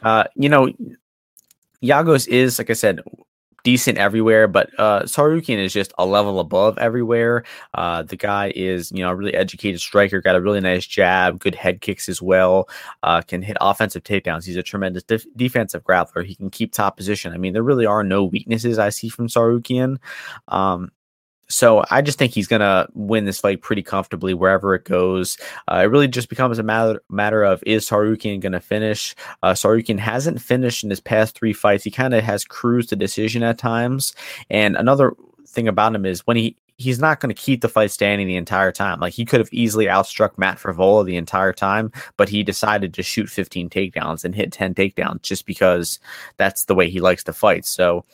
uh, 0.01 0.23
you 0.35 0.49
know, 0.49 0.71
Giagos 1.83 2.27
is 2.27 2.57
like 2.57 2.71
I 2.71 2.73
said 2.73 3.01
decent 3.67 3.97
everywhere, 3.97 4.47
but 4.47 4.69
uh, 4.79 5.01
Tsarukyan 5.01 5.57
is 5.57 5.73
just 5.73 5.91
a 5.97 6.05
level 6.05 6.39
above 6.39 6.77
everywhere. 6.77 7.43
Uh, 7.73 8.01
the 8.01 8.15
guy 8.15 8.53
is, 8.55 8.93
you 8.93 8.99
know, 8.99 9.09
a 9.09 9.15
really 9.15 9.33
educated 9.33 9.81
striker, 9.81 10.21
got 10.21 10.37
a 10.37 10.41
really 10.41 10.61
nice 10.61 10.87
jab, 10.87 11.37
good 11.37 11.53
head 11.53 11.81
kicks 11.81 12.07
as 12.07 12.21
well, 12.21 12.69
uh, 13.03 13.21
can 13.21 13.41
hit 13.41 13.57
offensive 13.59 14.03
takedowns. 14.03 14.45
He's 14.45 14.55
a 14.55 14.63
tremendous 14.63 15.03
def- 15.03 15.25
defensive 15.35 15.83
grappler. 15.83 16.25
He 16.25 16.33
can 16.33 16.49
keep 16.49 16.71
top 16.71 16.95
position. 16.95 17.33
I 17.33 17.37
mean, 17.37 17.51
there 17.51 17.61
really 17.61 17.85
are 17.85 18.05
no 18.05 18.23
weaknesses 18.23 18.79
I 18.79 18.87
see 18.87 19.09
from 19.09 19.27
Tsarukyan. 19.27 19.97
Um, 20.47 20.89
so 21.49 21.83
I 21.89 22.01
just 22.01 22.17
think 22.17 22.33
he's 22.33 22.47
gonna 22.47 22.87
win 22.93 23.25
this 23.25 23.39
fight 23.39 23.61
pretty 23.61 23.83
comfortably 23.83 24.33
wherever 24.33 24.75
it 24.75 24.83
goes. 24.83 25.37
Uh, 25.67 25.81
it 25.83 25.89
really 25.89 26.07
just 26.07 26.29
becomes 26.29 26.59
a 26.59 26.63
matter 26.63 27.01
matter 27.09 27.43
of 27.43 27.63
is 27.65 27.87
Tsarukyan 27.87 28.39
gonna 28.39 28.59
finish? 28.59 29.15
Uh, 29.43 29.53
Tsarukyan 29.53 29.99
hasn't 29.99 30.41
finished 30.41 30.83
in 30.83 30.89
his 30.89 30.99
past 30.99 31.35
three 31.35 31.53
fights. 31.53 31.83
He 31.83 31.91
kind 31.91 32.13
of 32.13 32.23
has 32.23 32.45
cruised 32.45 32.89
the 32.89 32.95
decision 32.95 33.43
at 33.43 33.57
times. 33.57 34.13
And 34.49 34.75
another 34.75 35.13
thing 35.47 35.67
about 35.67 35.95
him 35.95 36.05
is 36.05 36.25
when 36.27 36.37
he 36.37 36.57
he's 36.77 36.99
not 36.99 37.19
going 37.19 37.33
to 37.33 37.41
keep 37.41 37.61
the 37.61 37.69
fight 37.69 37.89
standing 37.91 38.27
the 38.27 38.35
entire 38.35 38.71
time. 38.71 38.99
Like 38.99 39.13
he 39.13 39.25
could 39.25 39.39
have 39.39 39.49
easily 39.51 39.85
outstruck 39.85 40.37
Matt 40.37 40.59
Frevola 40.59 41.05
the 41.05 41.17
entire 41.17 41.53
time, 41.53 41.91
but 42.17 42.29
he 42.29 42.43
decided 42.43 42.93
to 42.93 43.03
shoot 43.03 43.29
15 43.29 43.69
takedowns 43.69 44.23
and 44.23 44.35
hit 44.35 44.51
10 44.51 44.75
takedowns 44.75 45.23
just 45.23 45.45
because 45.45 45.99
that's 46.37 46.65
the 46.65 46.75
way 46.75 46.89
he 46.89 46.99
likes 46.99 47.23
to 47.23 47.33
fight. 47.33 47.65
So 47.65 48.05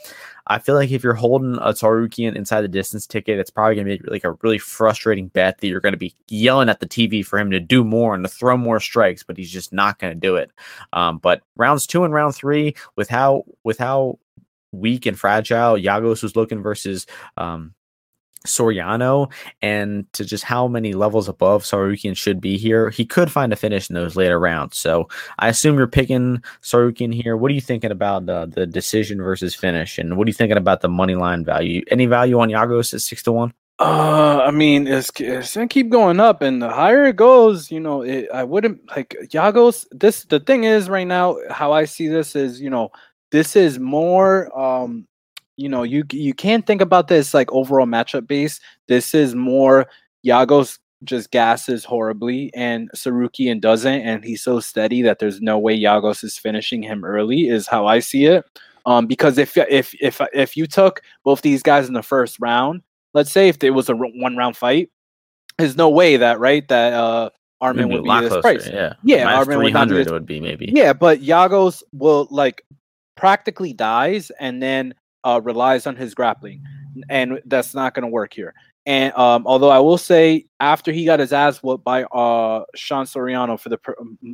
I 0.47 0.59
feel 0.59 0.75
like 0.75 0.91
if 0.91 1.03
you're 1.03 1.13
holding 1.13 1.55
a 1.55 1.69
Tsarukyan 1.69 2.35
inside 2.35 2.61
the 2.61 2.67
distance 2.67 3.07
ticket, 3.07 3.39
it's 3.39 3.49
probably 3.49 3.75
going 3.75 3.87
to 3.87 4.03
be 4.03 4.09
like 4.09 4.25
a 4.25 4.33
really 4.41 4.57
frustrating 4.57 5.27
bet 5.29 5.59
that 5.59 5.67
you're 5.67 5.79
going 5.79 5.93
to 5.93 5.97
be 5.97 6.15
yelling 6.27 6.69
at 6.69 6.79
the 6.79 6.87
TV 6.87 7.25
for 7.25 7.39
him 7.39 7.49
to 7.51 7.59
do 7.59 7.83
more 7.83 8.13
and 8.13 8.23
to 8.23 8.29
throw 8.29 8.57
more 8.57 8.79
strikes, 8.79 9.23
but 9.23 9.37
he's 9.37 9.51
just 9.51 9.71
not 9.71 9.99
going 9.99 10.13
to 10.13 10.19
do 10.19 10.35
it. 10.35 10.51
Um, 10.91 11.19
but 11.19 11.41
rounds 11.55 11.87
two 11.87 12.03
and 12.03 12.13
round 12.13 12.35
three, 12.35 12.75
with 12.95 13.09
how 13.09 13.45
with 13.63 13.77
how 13.77 14.19
weak 14.73 15.05
and 15.05 15.17
fragile 15.17 15.75
Giagos 15.75 16.23
was 16.23 16.35
looking 16.35 16.61
versus 16.61 17.05
um, 17.37 17.73
Soriano 18.45 19.31
and 19.61 20.11
to 20.13 20.25
just 20.25 20.43
how 20.43 20.67
many 20.67 20.93
levels 20.93 21.29
above 21.29 21.63
Tsarukyan 21.63 22.15
should 22.15 22.41
be 22.41 22.57
here, 22.57 22.89
he 22.89 23.05
could 23.05 23.31
find 23.31 23.53
a 23.53 23.55
finish 23.55 23.89
in 23.89 23.95
those 23.95 24.15
later 24.15 24.39
rounds. 24.39 24.77
So 24.77 25.07
I 25.39 25.47
assume 25.47 25.77
you're 25.77 25.87
picking 25.87 26.43
Tsarukyan 26.61 27.13
here. 27.13 27.37
What 27.37 27.51
are 27.51 27.55
you 27.55 27.61
thinking 27.61 27.91
about 27.91 28.27
uh, 28.29 28.45
the 28.45 28.65
decision 28.65 29.21
versus 29.21 29.55
finish? 29.55 29.97
And 29.97 30.17
what 30.17 30.27
are 30.27 30.29
you 30.29 30.33
thinking 30.33 30.57
about 30.57 30.81
the 30.81 30.89
money 30.89 31.15
line 31.15 31.45
value? 31.45 31.83
Any 31.89 32.05
value 32.05 32.39
on 32.39 32.49
Giagos 32.49 32.93
at 32.93 33.01
six 33.01 33.23
to 33.23 33.31
one? 33.31 33.53
Uh, 33.79 34.43
I 34.45 34.51
mean, 34.51 34.87
it's, 34.87 35.09
it's 35.19 35.55
gonna 35.55 35.67
keep 35.67 35.89
going 35.89 36.19
up, 36.19 36.41
and 36.41 36.61
the 36.61 36.69
higher 36.69 37.05
it 37.05 37.15
goes, 37.15 37.71
you 37.71 37.79
know, 37.79 38.03
it, 38.03 38.29
I 38.31 38.43
wouldn't 38.43 38.87
like 38.95 39.15
Giagos. 39.23 39.87
This 39.91 40.25
the 40.25 40.39
thing 40.39 40.63
is 40.63 40.89
right 40.89 41.07
now, 41.07 41.37
how 41.49 41.71
I 41.71 41.85
see 41.85 42.07
this 42.07 42.35
is, 42.35 42.61
you 42.61 42.69
know, 42.69 42.91
this 43.31 43.55
is 43.55 43.79
more 43.79 44.55
um 44.57 45.07
you 45.57 45.69
know, 45.69 45.83
you 45.83 46.03
you 46.11 46.33
can't 46.33 46.65
think 46.65 46.81
about 46.81 47.07
this 47.07 47.33
like 47.33 47.51
overall 47.51 47.85
matchup 47.85 48.27
base. 48.27 48.59
This 48.87 49.13
is 49.13 49.35
more 49.35 49.87
Giagos 50.25 50.79
just 51.03 51.31
gasses 51.31 51.83
horribly 51.83 52.49
and 52.53 52.89
Tsarukyan 52.95 53.59
doesn't, 53.59 54.01
and 54.01 54.23
he's 54.23 54.41
so 54.41 54.59
steady 54.59 55.01
that 55.01 55.19
there's 55.19 55.41
no 55.41 55.59
way 55.59 55.79
Giagos 55.79 56.23
is 56.23 56.37
finishing 56.37 56.81
him 56.81 57.03
early, 57.03 57.47
is 57.49 57.67
how 57.67 57.85
I 57.85 57.99
see 57.99 58.25
it. 58.25 58.45
Um, 58.85 59.07
because 59.07 59.37
if 59.37 59.55
if 59.57 59.93
if 60.01 60.21
if 60.33 60.57
you 60.57 60.67
took 60.67 61.01
both 61.23 61.41
these 61.41 61.63
guys 61.63 61.87
in 61.87 61.93
the 61.93 62.03
first 62.03 62.37
round, 62.39 62.81
let's 63.13 63.31
say 63.31 63.47
if 63.47 63.63
it 63.63 63.71
was 63.71 63.89
a 63.89 63.95
one 63.95 64.35
round 64.35 64.57
fight, 64.57 64.89
there's 65.57 65.77
no 65.77 65.89
way 65.89 66.17
that 66.17 66.39
right 66.39 66.67
that 66.67 66.93
uh 66.93 67.29
Arman 67.61 67.89
would 67.93 68.03
be, 68.03 68.27
this 68.27 68.41
price. 68.41 68.67
Yeah, 68.67 68.93
yeah, 69.03 69.23
Minus 69.23 69.47
Arman 69.47 69.89
would, 69.89 69.89
this, 69.89 70.11
would 70.11 70.25
be 70.25 70.41
maybe. 70.41 70.69
Yeah, 70.73 70.91
but 70.91 71.21
Giagos 71.21 71.81
will 71.93 72.27
like 72.29 72.65
practically 73.15 73.71
dies 73.71 74.31
and 74.39 74.61
then 74.61 74.93
uh, 75.23 75.41
relies 75.43 75.87
on 75.87 75.95
his 75.95 76.13
grappling, 76.13 76.63
and 77.09 77.41
that's 77.45 77.73
not 77.73 77.93
going 77.93 78.03
to 78.03 78.09
work 78.09 78.33
here. 78.33 78.53
And 78.85 79.13
um, 79.15 79.47
although 79.47 79.69
I 79.69 79.79
will 79.79 79.97
say, 79.97 80.45
after 80.59 80.91
he 80.91 81.05
got 81.05 81.19
his 81.19 81.31
ass 81.31 81.63
whooped 81.63 81.85
by 81.85 82.03
uh, 82.03 82.65
Sean 82.75 83.05
Soriano 83.05 83.59
for 83.59 83.69
the 83.69 83.77
pr- 83.77 83.93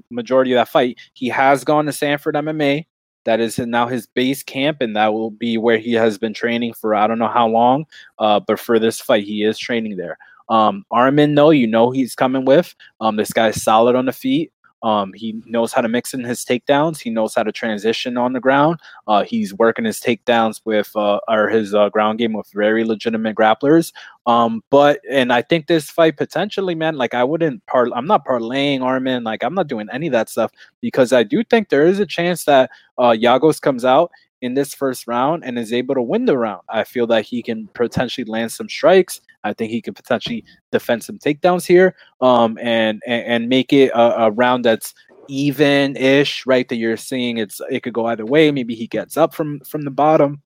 majority 0.09 0.53
of 0.53 0.57
that 0.57 0.69
fight, 0.69 0.97
he 1.13 1.27
has 1.29 1.63
gone 1.63 1.85
to 1.85 1.93
Sanford 1.93 2.35
MMA. 2.35 2.85
That 3.25 3.39
is 3.39 3.59
now 3.59 3.87
his 3.87 4.07
base 4.07 4.41
camp, 4.41 4.77
and 4.81 4.95
that 4.95 5.13
will 5.13 5.29
be 5.29 5.57
where 5.57 5.77
he 5.77 5.93
has 5.93 6.17
been 6.17 6.33
training 6.33 6.73
for 6.73 6.95
I 6.95 7.05
don't 7.05 7.19
know 7.19 7.27
how 7.27 7.47
long. 7.47 7.85
Uh, 8.17 8.39
but 8.39 8.59
for 8.59 8.79
this 8.79 8.99
fight, 8.99 9.23
he 9.23 9.43
is 9.43 9.59
training 9.59 9.97
there. 9.97 10.17
Um, 10.49 10.83
Arman, 10.91 11.35
though, 11.35 11.51
you 11.51 11.67
know 11.67 11.91
he's 11.91 12.15
coming 12.15 12.43
with. 12.43 12.73
Um, 13.01 13.17
this 13.17 13.31
guy's 13.31 13.61
solid 13.61 13.95
on 13.95 14.05
the 14.05 14.11
feet. 14.11 14.51
Um, 14.81 15.13
he 15.13 15.41
knows 15.45 15.73
how 15.73 15.81
to 15.81 15.87
mix 15.87 16.13
in 16.13 16.23
his 16.23 16.45
takedowns. 16.45 16.99
He 16.99 17.09
knows 17.09 17.35
how 17.35 17.43
to 17.43 17.51
transition 17.51 18.17
on 18.17 18.33
the 18.33 18.39
ground. 18.39 18.79
Uh, 19.07 19.23
he's 19.23 19.53
working 19.53 19.85
his 19.85 19.99
takedowns 19.99 20.61
with 20.65 20.91
uh, 20.95 21.19
or 21.27 21.49
his 21.49 21.73
uh, 21.73 21.89
ground 21.89 22.19
game 22.19 22.33
with 22.33 22.49
very 22.53 22.83
legitimate 22.83 23.35
grapplers. 23.35 23.91
Um, 24.25 24.63
but 24.69 25.01
and 25.09 25.33
I 25.33 25.41
think 25.41 25.67
this 25.67 25.89
fight 25.89 26.17
potentially, 26.17 26.75
man, 26.75 26.95
like 26.95 27.13
I 27.13 27.23
wouldn't 27.23 27.65
part. 27.65 27.89
I'm 27.95 28.07
not 28.07 28.25
parlaying 28.25 28.79
Arman. 28.79 29.23
Like 29.23 29.43
I'm 29.43 29.55
not 29.55 29.67
doing 29.67 29.87
any 29.91 30.07
of 30.07 30.13
that 30.13 30.29
stuff 30.29 30.51
because 30.81 31.11
I 31.13 31.23
do 31.23 31.43
think 31.43 31.69
there 31.69 31.85
is 31.85 31.99
a 31.99 32.05
chance 32.05 32.45
that 32.45 32.69
uh, 32.97 33.11
Giagos 33.11 33.59
comes 33.61 33.83
out 33.83 34.11
in 34.41 34.53
this 34.53 34.73
first 34.73 35.07
round 35.07 35.43
and 35.43 35.57
is 35.57 35.73
able 35.73 35.95
to 35.95 36.01
win 36.01 36.25
the 36.25 36.37
round. 36.37 36.61
I 36.69 36.83
feel 36.83 37.07
that 37.07 37.25
he 37.25 37.41
can 37.41 37.67
potentially 37.73 38.25
land 38.25 38.51
some 38.51 38.69
strikes. 38.69 39.21
I 39.43 39.53
think 39.53 39.71
he 39.71 39.81
could 39.81 39.95
potentially 39.95 40.43
defend 40.71 41.03
some 41.03 41.17
takedowns 41.17 41.65
here, 41.65 41.95
um, 42.21 42.57
and, 42.61 43.01
and, 43.07 43.25
and 43.25 43.49
make 43.49 43.71
it 43.71 43.91
a, 43.91 44.23
a 44.23 44.31
round 44.31 44.65
that's 44.65 44.93
even-ish, 45.29 46.45
right? 46.45 46.67
That 46.67 46.77
you're 46.77 46.97
seeing 46.97 47.37
it's 47.37 47.61
it 47.69 47.83
could 47.83 47.93
go 47.93 48.07
either 48.07 48.25
way. 48.25 48.51
Maybe 48.51 48.75
he 48.75 48.87
gets 48.87 49.15
up 49.15 49.33
from 49.33 49.59
from 49.61 49.83
the 49.83 49.91
bottom, 49.91 50.41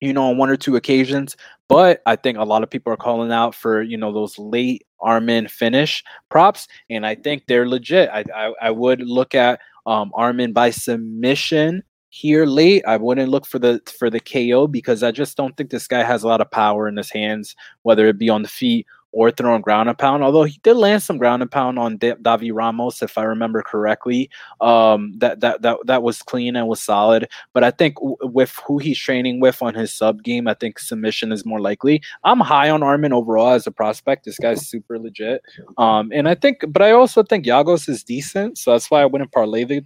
you 0.00 0.12
know, 0.12 0.30
on 0.30 0.36
one 0.36 0.50
or 0.50 0.56
two 0.56 0.76
occasions. 0.76 1.36
But 1.68 2.02
I 2.06 2.16
think 2.16 2.38
a 2.38 2.44
lot 2.44 2.62
of 2.62 2.70
people 2.70 2.92
are 2.92 2.98
calling 2.98 3.32
out 3.32 3.54
for 3.54 3.82
you 3.82 3.96
know 3.96 4.12
those 4.12 4.38
late 4.38 4.86
Arman 5.02 5.50
finish 5.50 6.04
props, 6.28 6.68
and 6.88 7.06
I 7.06 7.14
think 7.14 7.44
they're 7.46 7.68
legit. 7.68 8.10
I 8.10 8.24
I, 8.34 8.52
I 8.62 8.70
would 8.70 9.00
look 9.00 9.34
at 9.34 9.60
um, 9.86 10.12
Arman 10.14 10.52
by 10.52 10.70
submission 10.70 11.82
here 12.10 12.44
late. 12.44 12.84
I 12.86 12.96
wouldn't 12.96 13.30
look 13.30 13.46
for 13.46 13.58
the 13.58 13.80
for 13.98 14.10
the 14.10 14.20
KO 14.20 14.66
because 14.66 15.02
I 15.02 15.10
just 15.10 15.36
don't 15.36 15.56
think 15.56 15.70
this 15.70 15.86
guy 15.86 16.02
has 16.02 16.22
a 16.22 16.28
lot 16.28 16.40
of 16.40 16.50
power 16.50 16.88
in 16.88 16.96
his 16.96 17.10
hands, 17.10 17.56
whether 17.82 18.06
it 18.06 18.18
be 18.18 18.28
on 18.28 18.42
the 18.42 18.48
feet 18.48 18.86
or 19.12 19.30
throwing 19.30 19.60
ground 19.62 19.88
and 19.88 19.98
pound. 19.98 20.22
Although 20.22 20.44
he 20.44 20.60
did 20.62 20.74
land 20.74 21.02
some 21.02 21.18
ground 21.18 21.42
and 21.42 21.50
pound 21.50 21.78
on 21.78 21.96
D- 21.96 22.12
Davi 22.12 22.52
Ramos, 22.54 23.02
if 23.02 23.18
I 23.18 23.24
remember 23.24 23.62
correctly. 23.62 24.30
Um, 24.60 25.12
that 25.18 25.40
that 25.40 25.62
that 25.62 25.78
that 25.86 26.02
was 26.02 26.22
clean 26.22 26.56
and 26.56 26.68
was 26.68 26.80
solid. 26.80 27.28
But 27.52 27.64
I 27.64 27.70
think 27.70 27.96
w- 27.96 28.16
with 28.22 28.58
who 28.66 28.78
he's 28.78 28.98
training 28.98 29.40
with 29.40 29.62
on 29.62 29.74
his 29.74 29.92
sub 29.92 30.22
game, 30.22 30.46
I 30.46 30.54
think 30.54 30.78
submission 30.78 31.32
is 31.32 31.44
more 31.44 31.60
likely. 31.60 32.02
I'm 32.24 32.40
high 32.40 32.70
on 32.70 32.80
Arman 32.80 33.12
overall 33.12 33.52
as 33.52 33.66
a 33.66 33.72
prospect. 33.72 34.24
This 34.24 34.38
guy's 34.38 34.66
super 34.66 34.98
legit. 34.98 35.42
Um, 35.78 36.10
and 36.12 36.28
I 36.28 36.34
think, 36.34 36.64
but 36.68 36.82
I 36.82 36.92
also 36.92 37.22
think 37.22 37.44
Giagos 37.46 37.88
is 37.88 38.04
decent, 38.04 38.58
so 38.58 38.72
that's 38.72 38.90
why 38.90 39.02
I 39.02 39.06
wouldn't 39.06 39.32
parlay 39.32 39.64
the 39.64 39.84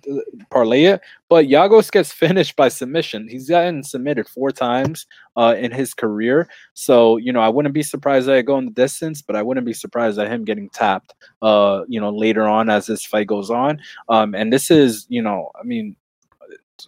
parlay 0.50 0.84
it. 0.84 1.00
But 1.34 1.46
Giagos 1.46 1.90
gets 1.90 2.12
finished 2.12 2.54
by 2.54 2.68
submission. 2.68 3.26
He's 3.26 3.48
gotten 3.48 3.82
submitted 3.82 4.28
four 4.28 4.52
times 4.52 5.04
uh, 5.36 5.56
in 5.58 5.72
his 5.72 5.92
career. 5.92 6.48
So, 6.74 7.16
you 7.16 7.32
know, 7.32 7.40
I 7.40 7.48
wouldn't 7.48 7.74
be 7.74 7.82
surprised 7.82 8.28
that 8.28 8.36
I 8.36 8.42
go 8.42 8.56
in 8.56 8.66
the 8.66 8.70
distance, 8.70 9.20
but 9.20 9.34
I 9.34 9.42
wouldn't 9.42 9.66
be 9.66 9.72
surprised 9.72 10.16
at 10.20 10.30
him 10.30 10.44
getting 10.44 10.68
tapped, 10.68 11.12
uh, 11.42 11.82
you 11.88 12.00
know, 12.00 12.10
later 12.10 12.44
on 12.44 12.70
as 12.70 12.86
this 12.86 13.04
fight 13.04 13.26
goes 13.26 13.50
on. 13.50 13.80
Um, 14.08 14.36
and 14.36 14.52
this 14.52 14.70
is, 14.70 15.06
you 15.08 15.20
know, 15.20 15.50
I 15.60 15.64
mean, 15.64 15.96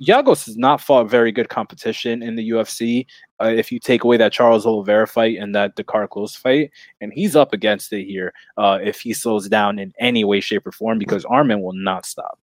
Giagos 0.01 0.47
has 0.47 0.56
not 0.56 0.81
fought 0.81 1.10
very 1.10 1.32
good 1.32 1.48
competition 1.48 2.23
in 2.23 2.36
the 2.36 2.51
UFC. 2.51 3.05
Uh, 3.43 3.48
if 3.48 3.73
you 3.73 3.81
take 3.81 4.05
away 4.05 4.16
that 4.16 4.32
Charles 4.32 4.64
Oliveira 4.64 5.09
fight 5.09 5.39
and 5.39 5.56
that 5.56 5.74
Drakkar 5.74 6.06
Klose 6.06 6.36
fight, 6.36 6.70
and 7.01 7.12
he's 7.12 7.35
up 7.35 7.52
against 7.52 7.93
it 7.93 8.05
here 8.05 8.32
uh, 8.59 8.78
if 8.81 9.01
he 9.01 9.12
slows 9.12 9.48
down 9.48 9.81
in 9.81 9.93
any 9.98 10.23
way, 10.23 10.39
shape, 10.39 10.68
or 10.68 10.70
form 10.70 11.01
because 11.01 11.24
Arman 11.24 11.62
will 11.62 11.73
not 11.73 12.06
stop. 12.06 12.39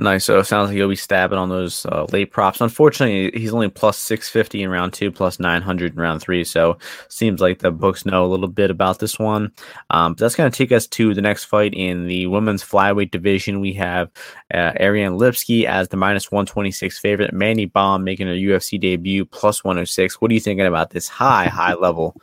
Nice. 0.00 0.24
So 0.24 0.38
it 0.38 0.44
sounds 0.44 0.68
like 0.68 0.76
he'll 0.76 0.88
be 0.88 0.96
stabbing 0.96 1.38
on 1.38 1.50
those 1.50 1.84
uh, 1.84 2.06
late 2.10 2.30
props. 2.30 2.62
Unfortunately, 2.62 3.38
he's 3.38 3.52
only 3.52 3.68
plus 3.68 3.98
650 3.98 4.62
in 4.62 4.70
round 4.70 4.94
two, 4.94 5.12
plus 5.12 5.38
900 5.38 5.92
in 5.92 6.00
round 6.00 6.22
three. 6.22 6.42
So 6.42 6.78
seems 7.08 7.40
like 7.40 7.58
the 7.58 7.70
books 7.70 8.06
know 8.06 8.24
a 8.24 8.28
little 8.28 8.48
bit 8.48 8.70
about 8.70 8.98
this 8.98 9.18
one. 9.18 9.52
Um, 9.90 10.14
that's 10.14 10.34
going 10.34 10.50
to 10.50 10.56
take 10.56 10.72
us 10.72 10.86
to 10.86 11.12
the 11.12 11.20
next 11.20 11.44
fight 11.44 11.74
in 11.74 12.06
the 12.06 12.26
women's 12.28 12.64
flyweight 12.64 13.10
division. 13.10 13.60
We 13.60 13.74
have 13.74 14.10
uh, 14.54 14.72
Ariane 14.80 15.18
Lipski 15.18 15.64
as 15.64 15.88
the 15.88 15.98
minus 15.98 16.30
126 16.30 16.98
favorite. 16.98 17.34
Mandy 17.34 17.66
Böhm 17.66 18.02
making 18.02 18.28
her 18.28 18.32
UFC 18.32 18.80
debut, 18.80 19.26
plus 19.26 19.62
106. 19.62 20.18
What 20.20 20.30
are 20.30 20.34
you 20.34 20.40
thinking 20.40 20.66
about 20.66 20.90
this 20.90 21.08
high, 21.08 21.46
high 21.46 21.74
level 21.74 22.18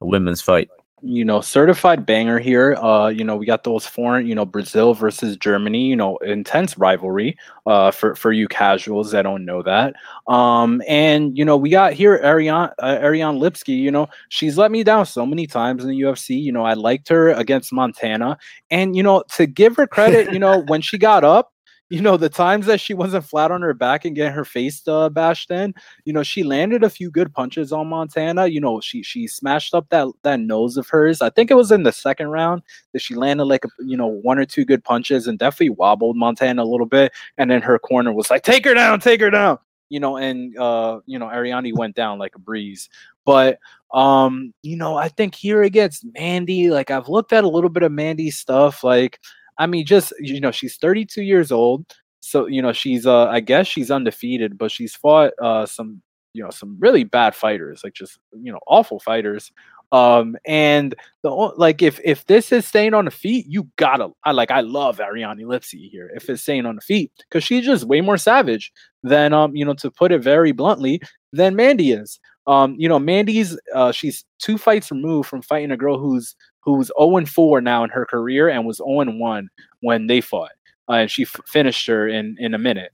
women's 0.00 0.42
fight? 0.42 0.68
You 1.04 1.24
know, 1.24 1.40
certified 1.40 2.06
banger 2.06 2.38
here. 2.38 2.74
Uh, 2.76 3.08
you 3.08 3.24
know, 3.24 3.36
we 3.36 3.44
got 3.44 3.62
those 3.62 3.86
foreign, 3.86 4.26
you 4.26 4.34
know, 4.34 4.46
Brazil 4.46 4.94
versus 4.94 5.36
Germany, 5.36 5.86
you 5.86 5.96
know, 5.96 6.16
intense 6.18 6.78
rivalry 6.78 7.36
uh, 7.66 7.90
for, 7.90 8.14
for 8.14 8.32
you 8.32 8.48
casuals 8.48 9.10
that 9.10 9.22
don't 9.22 9.44
know 9.44 9.62
that. 9.62 9.94
Um, 10.28 10.82
and, 10.88 11.36
you 11.36 11.44
know, 11.44 11.56
we 11.56 11.68
got 11.68 11.92
here 11.92 12.20
Ariane, 12.24 12.70
uh, 12.82 12.98
Ariane 13.02 13.38
Lipski, 13.38 13.78
you 13.78 13.90
know, 13.90 14.08
she's 14.30 14.56
let 14.56 14.70
me 14.70 14.82
down 14.82 15.04
so 15.04 15.26
many 15.26 15.46
times 15.46 15.84
in 15.84 15.90
the 15.90 16.00
UFC. 16.00 16.40
You 16.40 16.52
know, 16.52 16.64
I 16.64 16.72
liked 16.72 17.08
her 17.10 17.30
against 17.30 17.72
Montana. 17.72 18.38
And, 18.70 18.96
you 18.96 19.02
know, 19.02 19.24
to 19.36 19.46
give 19.46 19.76
her 19.76 19.86
credit, 19.86 20.32
you 20.32 20.38
know, 20.38 20.64
when 20.68 20.80
she 20.80 20.96
got 20.96 21.22
up, 21.22 21.53
you 21.94 22.02
know, 22.02 22.16
the 22.16 22.28
times 22.28 22.66
that 22.66 22.80
she 22.80 22.92
wasn't 22.92 23.24
flat 23.24 23.52
on 23.52 23.62
her 23.62 23.72
back 23.72 24.04
and 24.04 24.16
getting 24.16 24.32
her 24.32 24.44
face 24.44 24.82
uh, 24.88 25.08
bashed 25.08 25.52
in, 25.52 25.72
you 26.04 26.12
know, 26.12 26.24
she 26.24 26.42
landed 26.42 26.82
a 26.82 26.90
few 26.90 27.08
good 27.08 27.32
punches 27.32 27.72
on 27.72 27.86
Montana. 27.86 28.48
You 28.48 28.60
know, 28.60 28.80
she 28.80 29.04
she 29.04 29.28
smashed 29.28 29.76
up 29.76 29.88
that 29.90 30.08
that 30.24 30.40
nose 30.40 30.76
of 30.76 30.88
hers. 30.88 31.22
I 31.22 31.30
think 31.30 31.52
it 31.52 31.54
was 31.54 31.70
in 31.70 31.84
the 31.84 31.92
second 31.92 32.30
round 32.30 32.62
that 32.92 32.98
she 32.98 33.14
landed 33.14 33.44
like 33.44 33.64
a, 33.64 33.68
you 33.78 33.96
know 33.96 34.08
one 34.08 34.40
or 34.40 34.44
two 34.44 34.64
good 34.64 34.82
punches 34.82 35.28
and 35.28 35.38
definitely 35.38 35.70
wobbled 35.70 36.16
Montana 36.16 36.64
a 36.64 36.66
little 36.66 36.84
bit. 36.84 37.12
And 37.38 37.48
then 37.48 37.62
her 37.62 37.78
corner 37.78 38.12
was 38.12 38.28
like, 38.28 38.42
"Take 38.42 38.64
her 38.64 38.74
down, 38.74 38.98
take 38.98 39.20
her 39.20 39.30
down." 39.30 39.58
You 39.88 40.00
know, 40.00 40.16
and 40.16 40.58
uh, 40.58 40.98
you 41.06 41.20
know, 41.20 41.30
Ariane 41.30 41.76
went 41.76 41.94
down 41.94 42.18
like 42.18 42.34
a 42.34 42.40
breeze. 42.40 42.88
But 43.24 43.60
um, 43.92 44.52
you 44.62 44.76
know, 44.76 44.96
I 44.96 45.06
think 45.10 45.36
here 45.36 45.62
against 45.62 46.04
Mandy, 46.18 46.70
like 46.70 46.90
I've 46.90 47.08
looked 47.08 47.32
at 47.32 47.44
a 47.44 47.48
little 47.48 47.70
bit 47.70 47.84
of 47.84 47.92
Mandy's 47.92 48.36
stuff, 48.36 48.82
like 48.82 49.20
I 49.58 49.66
mean, 49.66 49.86
just 49.86 50.12
you 50.20 50.40
know, 50.40 50.50
she's 50.50 50.76
32 50.76 51.22
years 51.22 51.52
old, 51.52 51.86
so 52.20 52.46
you 52.46 52.62
know 52.62 52.72
she's 52.72 53.06
uh, 53.06 53.26
I 53.26 53.40
guess 53.40 53.66
she's 53.66 53.90
undefeated, 53.90 54.58
but 54.58 54.70
she's 54.70 54.94
fought 54.94 55.32
uh 55.42 55.66
some 55.66 56.02
you 56.32 56.42
know 56.42 56.50
some 56.50 56.76
really 56.78 57.04
bad 57.04 57.34
fighters, 57.34 57.82
like 57.84 57.94
just 57.94 58.18
you 58.32 58.52
know 58.52 58.60
awful 58.66 59.00
fighters. 59.00 59.52
Um, 59.92 60.36
and 60.44 60.94
the 61.22 61.30
like 61.30 61.80
if 61.80 62.00
if 62.04 62.26
this 62.26 62.50
is 62.50 62.66
staying 62.66 62.94
on 62.94 63.04
the 63.04 63.10
feet, 63.10 63.46
you 63.48 63.68
gotta 63.76 64.10
I 64.24 64.32
like 64.32 64.50
I 64.50 64.60
love 64.60 65.00
Ariane 65.00 65.38
Lipski 65.38 65.88
here. 65.88 66.10
If 66.14 66.28
it's 66.28 66.42
staying 66.42 66.66
on 66.66 66.74
the 66.74 66.80
feet, 66.80 67.12
because 67.18 67.44
she's 67.44 67.64
just 67.64 67.84
way 67.84 68.00
more 68.00 68.16
savage 68.16 68.72
than 69.04 69.32
um 69.32 69.54
you 69.54 69.64
know 69.64 69.74
to 69.74 69.90
put 69.90 70.10
it 70.10 70.22
very 70.22 70.52
bluntly 70.52 71.00
than 71.32 71.54
Mandy 71.56 71.92
is. 71.92 72.18
Um, 72.46 72.74
you 72.76 72.88
know, 72.88 72.98
Mandy's 72.98 73.56
uh 73.74 73.92
she's 73.92 74.24
two 74.38 74.58
fights 74.58 74.90
removed 74.90 75.28
from 75.28 75.42
fighting 75.42 75.70
a 75.70 75.76
girl 75.76 75.98
who's 75.98 76.34
who's 76.64 76.90
0 76.98 77.24
4 77.26 77.60
now 77.60 77.84
in 77.84 77.90
her 77.90 78.06
career 78.06 78.48
and 78.48 78.66
was 78.66 78.78
0 78.78 79.04
1 79.04 79.48
when 79.80 80.06
they 80.06 80.20
fought. 80.20 80.52
Uh, 80.88 80.92
and 80.92 81.10
she 81.10 81.22
f- 81.22 81.40
finished 81.46 81.86
her 81.86 82.08
in, 82.08 82.36
in 82.38 82.54
a 82.54 82.58
minute. 82.58 82.92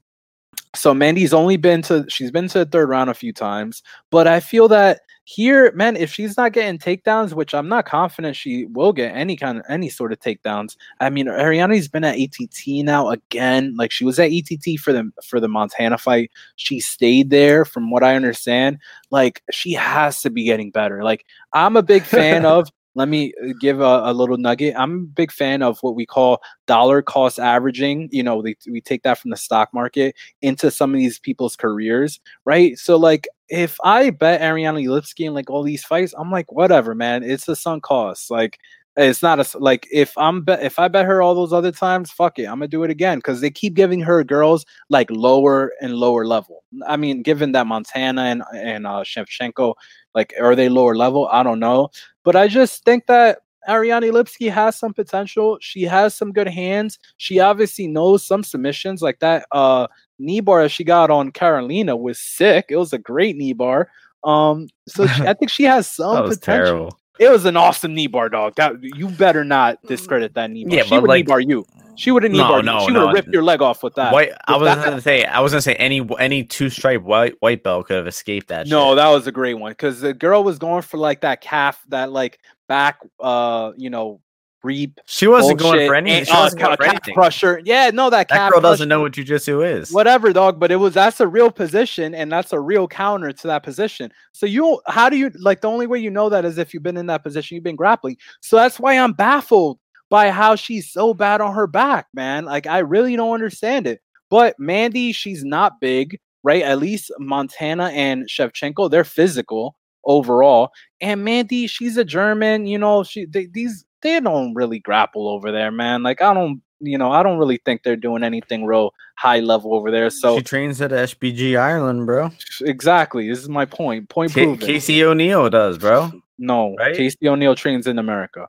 So 0.73 0.93
Mandy's 0.93 1.33
only 1.33 1.57
been 1.57 1.81
to 1.83 2.05
she's 2.07 2.31
been 2.31 2.47
to 2.49 2.59
the 2.59 2.65
third 2.65 2.87
round 2.87 3.09
a 3.09 3.13
few 3.13 3.33
times, 3.33 3.83
but 4.09 4.25
I 4.25 4.39
feel 4.39 4.69
that 4.69 5.01
here, 5.25 5.71
man, 5.73 5.97
if 5.97 6.13
she's 6.13 6.37
not 6.37 6.53
getting 6.53 6.79
takedowns, 6.79 7.33
which 7.33 7.53
I'm 7.53 7.67
not 7.67 7.85
confident 7.85 8.35
she 8.35 8.65
will 8.65 8.91
get 8.93 9.15
any 9.15 9.35
kind 9.35 9.59
of 9.59 9.65
any 9.69 9.89
sort 9.89 10.13
of 10.13 10.19
takedowns. 10.19 10.77
I 10.99 11.09
mean, 11.09 11.27
Ariane's 11.27 11.89
been 11.89 12.05
at 12.05 12.17
ATT 12.17 12.85
now 12.85 13.09
again. 13.09 13.75
Like 13.77 13.91
she 13.91 14.05
was 14.05 14.17
at 14.17 14.31
ATT 14.31 14.79
for 14.79 14.93
the 14.93 15.11
for 15.23 15.41
the 15.41 15.49
Montana 15.49 15.97
fight. 15.97 16.31
She 16.55 16.79
stayed 16.79 17.29
there, 17.29 17.65
from 17.65 17.91
what 17.91 18.03
I 18.03 18.15
understand. 18.15 18.79
Like 19.09 19.43
she 19.51 19.73
has 19.73 20.21
to 20.21 20.29
be 20.29 20.45
getting 20.45 20.71
better. 20.71 21.03
Like 21.03 21.25
I'm 21.53 21.75
a 21.75 21.83
big 21.83 22.03
fan 22.03 22.45
of 22.45 22.69
let 22.95 23.07
me 23.07 23.33
uh, 23.43 23.53
give 23.59 23.79
a, 23.79 24.01
a, 24.03 24.13
little 24.13 24.37
nugget. 24.37 24.75
I'm 24.77 24.95
a 24.95 25.15
big 25.15 25.31
fan 25.31 25.61
of 25.61 25.79
what 25.81 25.95
we 25.95 26.05
call 26.05 26.41
dollar 26.67 27.01
cost 27.01 27.39
averaging. 27.39 28.09
You 28.11 28.23
know, 28.23 28.43
we 28.69 28.81
take 28.81 29.03
that 29.03 29.17
from 29.17 29.31
the 29.31 29.37
stock 29.37 29.69
market 29.73 30.15
into 30.41 30.71
some 30.71 30.93
of 30.93 30.99
these 30.99 31.19
people's 31.19 31.55
careers, 31.55 32.19
right? 32.45 32.77
So, 32.77 32.97
like, 32.97 33.27
if 33.49 33.77
I 33.83 34.09
bet 34.09 34.41
Ariane 34.41 34.75
Lipski 34.75 35.25
in 35.25 35.33
like 35.33 35.49
all 35.49 35.63
these 35.63 35.83
fights, 35.83 36.13
I'm 36.17 36.31
like, 36.31 36.51
whatever, 36.51 36.95
man. 36.95 37.23
It's 37.23 37.45
the 37.45 37.55
sunk 37.55 37.83
cost. 37.83 38.31
Like, 38.31 38.59
it's 38.97 39.21
not 39.21 39.39
a 39.39 39.57
like 39.57 39.87
if 39.91 40.17
I'm 40.17 40.43
bet 40.43 40.63
if 40.63 40.77
I 40.77 40.89
bet 40.89 41.05
her 41.05 41.21
all 41.21 41.33
those 41.33 41.53
other 41.53 41.71
times, 41.71 42.11
fuck 42.11 42.37
it, 42.39 42.45
I'm 42.45 42.55
gonna 42.55 42.67
do 42.67 42.83
it 42.83 42.91
again 42.91 43.19
because 43.19 43.39
they 43.39 43.49
keep 43.49 43.73
giving 43.73 44.01
her 44.01 44.23
girls 44.23 44.65
like 44.89 45.09
lower 45.09 45.71
and 45.81 45.95
lower 45.95 46.25
level. 46.25 46.63
I 46.85 46.97
mean, 46.97 47.21
given 47.21 47.53
that 47.53 47.67
Montana 47.67 48.23
and 48.23 48.43
and 48.53 48.85
uh, 48.85 49.03
Shevchenko, 49.03 49.75
like, 50.13 50.33
are 50.39 50.55
they 50.55 50.67
lower 50.67 50.95
level? 50.95 51.29
I 51.31 51.41
don't 51.41 51.59
know, 51.59 51.89
but 52.23 52.35
I 52.35 52.47
just 52.47 52.83
think 52.83 53.05
that 53.07 53.39
Ariane 53.67 54.03
Lipski 54.03 54.51
has 54.51 54.75
some 54.75 54.93
potential. 54.93 55.57
She 55.61 55.83
has 55.83 56.15
some 56.15 56.31
good 56.31 56.47
hands. 56.47 56.97
She 57.17 57.39
obviously 57.39 57.87
knows 57.87 58.25
some 58.25 58.43
submissions 58.43 59.01
like 59.01 59.19
that. 59.19 59.45
Uh, 59.51 59.87
knee 60.19 60.39
bar 60.39 60.67
she 60.69 60.83
got 60.83 61.11
on 61.11 61.31
Carolina 61.31 61.95
was 61.95 62.19
sick. 62.19 62.65
It 62.69 62.77
was 62.77 62.93
a 62.93 62.97
great 62.97 63.35
knee 63.35 63.53
bar. 63.53 63.89
Um, 64.23 64.67
so 64.87 65.07
she, 65.07 65.23
I 65.23 65.33
think 65.39 65.49
she 65.49 65.63
has 65.63 65.87
some 65.87 66.23
potential. 66.23 66.39
Terrible. 66.39 66.99
It 67.19 67.29
was 67.29 67.45
an 67.45 67.57
awesome 67.57 67.93
knee 67.93 68.07
bar, 68.07 68.29
dog. 68.29 68.55
That 68.55 68.81
you 68.81 69.09
better 69.09 69.43
not 69.43 69.81
discredit 69.85 70.33
that 70.35 70.49
knee 70.49 70.65
bar. 70.65 70.77
Yeah, 70.77 70.83
she 70.83 70.95
would 70.95 71.07
like, 71.07 71.25
knee 71.25 71.29
bar 71.29 71.39
you. 71.39 71.65
She 71.95 72.09
would 72.11 72.23
have 72.23 72.31
knee 72.31 72.39
no, 72.39 72.47
bar 72.47 72.63
no, 72.63 72.73
you. 72.73 72.79
She 72.79 72.91
would 72.91 72.95
have 72.95 73.07
no. 73.07 73.13
ripped 73.13 73.27
your 73.29 73.43
leg 73.43 73.61
off 73.61 73.83
with 73.83 73.95
that. 73.95 74.13
White, 74.13 74.31
I 74.47 74.57
was 74.57 74.75
gonna 74.75 75.01
say 75.01 75.25
I 75.25 75.39
was 75.39 75.51
gonna 75.51 75.61
say 75.61 75.75
any 75.75 76.07
any 76.19 76.43
two 76.43 76.69
stripe 76.69 77.03
white 77.03 77.35
white 77.39 77.63
belt 77.63 77.87
could 77.87 77.97
have 77.97 78.07
escaped 78.07 78.47
that. 78.47 78.67
No, 78.67 78.91
shit. 78.91 78.95
that 78.97 79.09
was 79.09 79.27
a 79.27 79.31
great 79.31 79.55
one 79.55 79.71
because 79.71 80.01
the 80.01 80.13
girl 80.13 80.43
was 80.43 80.57
going 80.57 80.81
for 80.81 80.97
like 80.97 81.21
that 81.21 81.41
calf, 81.41 81.83
that 81.89 82.11
like 82.11 82.39
back, 82.67 82.99
uh, 83.19 83.73
you 83.77 83.89
know, 83.89 84.21
reap. 84.63 84.99
She 85.05 85.27
wasn't 85.27 85.59
bullshit, 85.59 85.77
going 85.77 85.87
for 85.87 85.95
any. 85.95 86.23
She 86.23 86.31
uh, 86.31 86.43
wasn't 86.43 86.61
going 86.61 86.77
for 86.77 86.83
anything. 86.85 87.13
crusher. 87.13 87.61
Yeah, 87.65 87.89
no, 87.93 88.09
that, 88.09 88.29
that 88.29 88.51
girl 88.51 88.61
doesn't 88.61 88.89
know 88.89 89.01
what 89.01 89.13
jujitsu 89.13 89.65
is. 89.79 89.91
Whatever, 89.91 90.33
dog. 90.33 90.59
But 90.59 90.71
it 90.71 90.77
was 90.77 90.93
that's 90.93 91.19
a 91.19 91.27
real 91.27 91.51
position, 91.51 92.13
and 92.15 92.31
that's 92.31 92.53
a 92.53 92.59
real 92.59 92.87
counter 92.87 93.31
to 93.31 93.47
that 93.47 93.63
position. 93.63 94.11
So 94.31 94.45
you, 94.45 94.81
how 94.87 95.09
do 95.09 95.17
you 95.17 95.31
like? 95.39 95.61
The 95.61 95.69
only 95.69 95.87
way 95.87 95.99
you 95.99 96.11
know 96.11 96.29
that 96.29 96.45
is 96.45 96.57
if 96.57 96.73
you've 96.73 96.83
been 96.83 96.97
in 96.97 97.07
that 97.07 97.23
position, 97.23 97.55
you've 97.55 97.63
been 97.63 97.75
grappling. 97.75 98.17
So 98.41 98.55
that's 98.55 98.79
why 98.79 98.97
I'm 98.97 99.13
baffled 99.13 99.79
by 100.09 100.29
how 100.29 100.55
she's 100.55 100.91
so 100.91 101.13
bad 101.13 101.41
on 101.41 101.55
her 101.55 101.67
back, 101.67 102.07
man. 102.13 102.45
Like 102.45 102.67
I 102.67 102.79
really 102.79 103.15
don't 103.15 103.33
understand 103.33 103.87
it. 103.87 104.01
But 104.29 104.59
Mandy, 104.59 105.11
she's 105.11 105.43
not 105.43 105.81
big, 105.81 106.19
right? 106.43 106.63
At 106.63 106.79
least 106.79 107.11
Montana 107.19 107.85
and 107.93 108.27
Shevchenko, 108.29 108.89
they're 108.89 109.03
physical 109.03 109.75
overall. 110.05 110.71
And 110.99 111.23
Mandy, 111.23 111.67
she's 111.67 111.97
a 111.97 112.05
German, 112.05 112.65
you 112.65 112.77
know, 112.77 113.03
she 113.03 113.25
they, 113.25 113.47
these 113.47 113.85
they 114.01 114.19
don't 114.19 114.53
really 114.53 114.79
grapple 114.79 115.27
over 115.27 115.51
there, 115.51 115.71
man. 115.71 116.03
Like 116.03 116.21
I 116.21 116.33
don't, 116.33 116.61
you 116.79 116.97
know, 116.97 117.11
I 117.11 117.23
don't 117.23 117.37
really 117.37 117.61
think 117.63 117.83
they're 117.83 117.95
doing 117.95 118.23
anything 118.23 118.65
real 118.65 118.93
high 119.17 119.39
level 119.39 119.73
over 119.73 119.91
there. 119.91 120.09
So 120.09 120.37
she 120.37 120.43
trains 120.43 120.81
at 120.81 120.91
SBG 120.91 121.59
Ireland, 121.59 122.05
bro. 122.05 122.31
Exactly. 122.61 123.29
This 123.29 123.39
is 123.39 123.49
my 123.49 123.65
point. 123.65 124.09
Point 124.09 124.33
K- 124.33 124.45
proven. 124.45 124.65
Casey 124.65 125.03
O'Neill 125.03 125.49
does, 125.49 125.77
bro. 125.77 126.11
No, 126.37 126.75
right? 126.75 126.95
Casey 126.95 127.27
O'Neill 127.27 127.55
trains 127.55 127.87
in 127.87 127.99
America. 127.99 128.47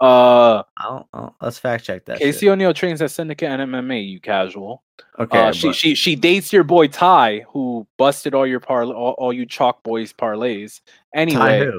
Uh, 0.00 0.62
I'll, 0.76 1.08
I'll, 1.12 1.36
let's 1.40 1.58
fact 1.58 1.84
check 1.84 2.04
that. 2.06 2.18
Casey 2.18 2.48
O'Neill 2.48 2.74
trains 2.74 3.00
at 3.00 3.10
Syndicate 3.10 3.48
and 3.48 3.72
MMA. 3.72 4.08
You 4.08 4.20
casual. 4.20 4.82
Okay. 5.18 5.38
Uh, 5.38 5.52
she 5.52 5.72
she 5.72 5.94
she 5.94 6.16
dates 6.16 6.52
your 6.52 6.64
boy 6.64 6.88
Ty, 6.88 7.44
who 7.50 7.86
busted 7.96 8.34
all 8.34 8.46
your 8.46 8.60
par 8.60 8.84
all, 8.84 9.12
all 9.12 9.32
you 9.32 9.46
chalk 9.46 9.82
boys 9.82 10.12
parlays. 10.12 10.80
Anyway, 11.14 11.70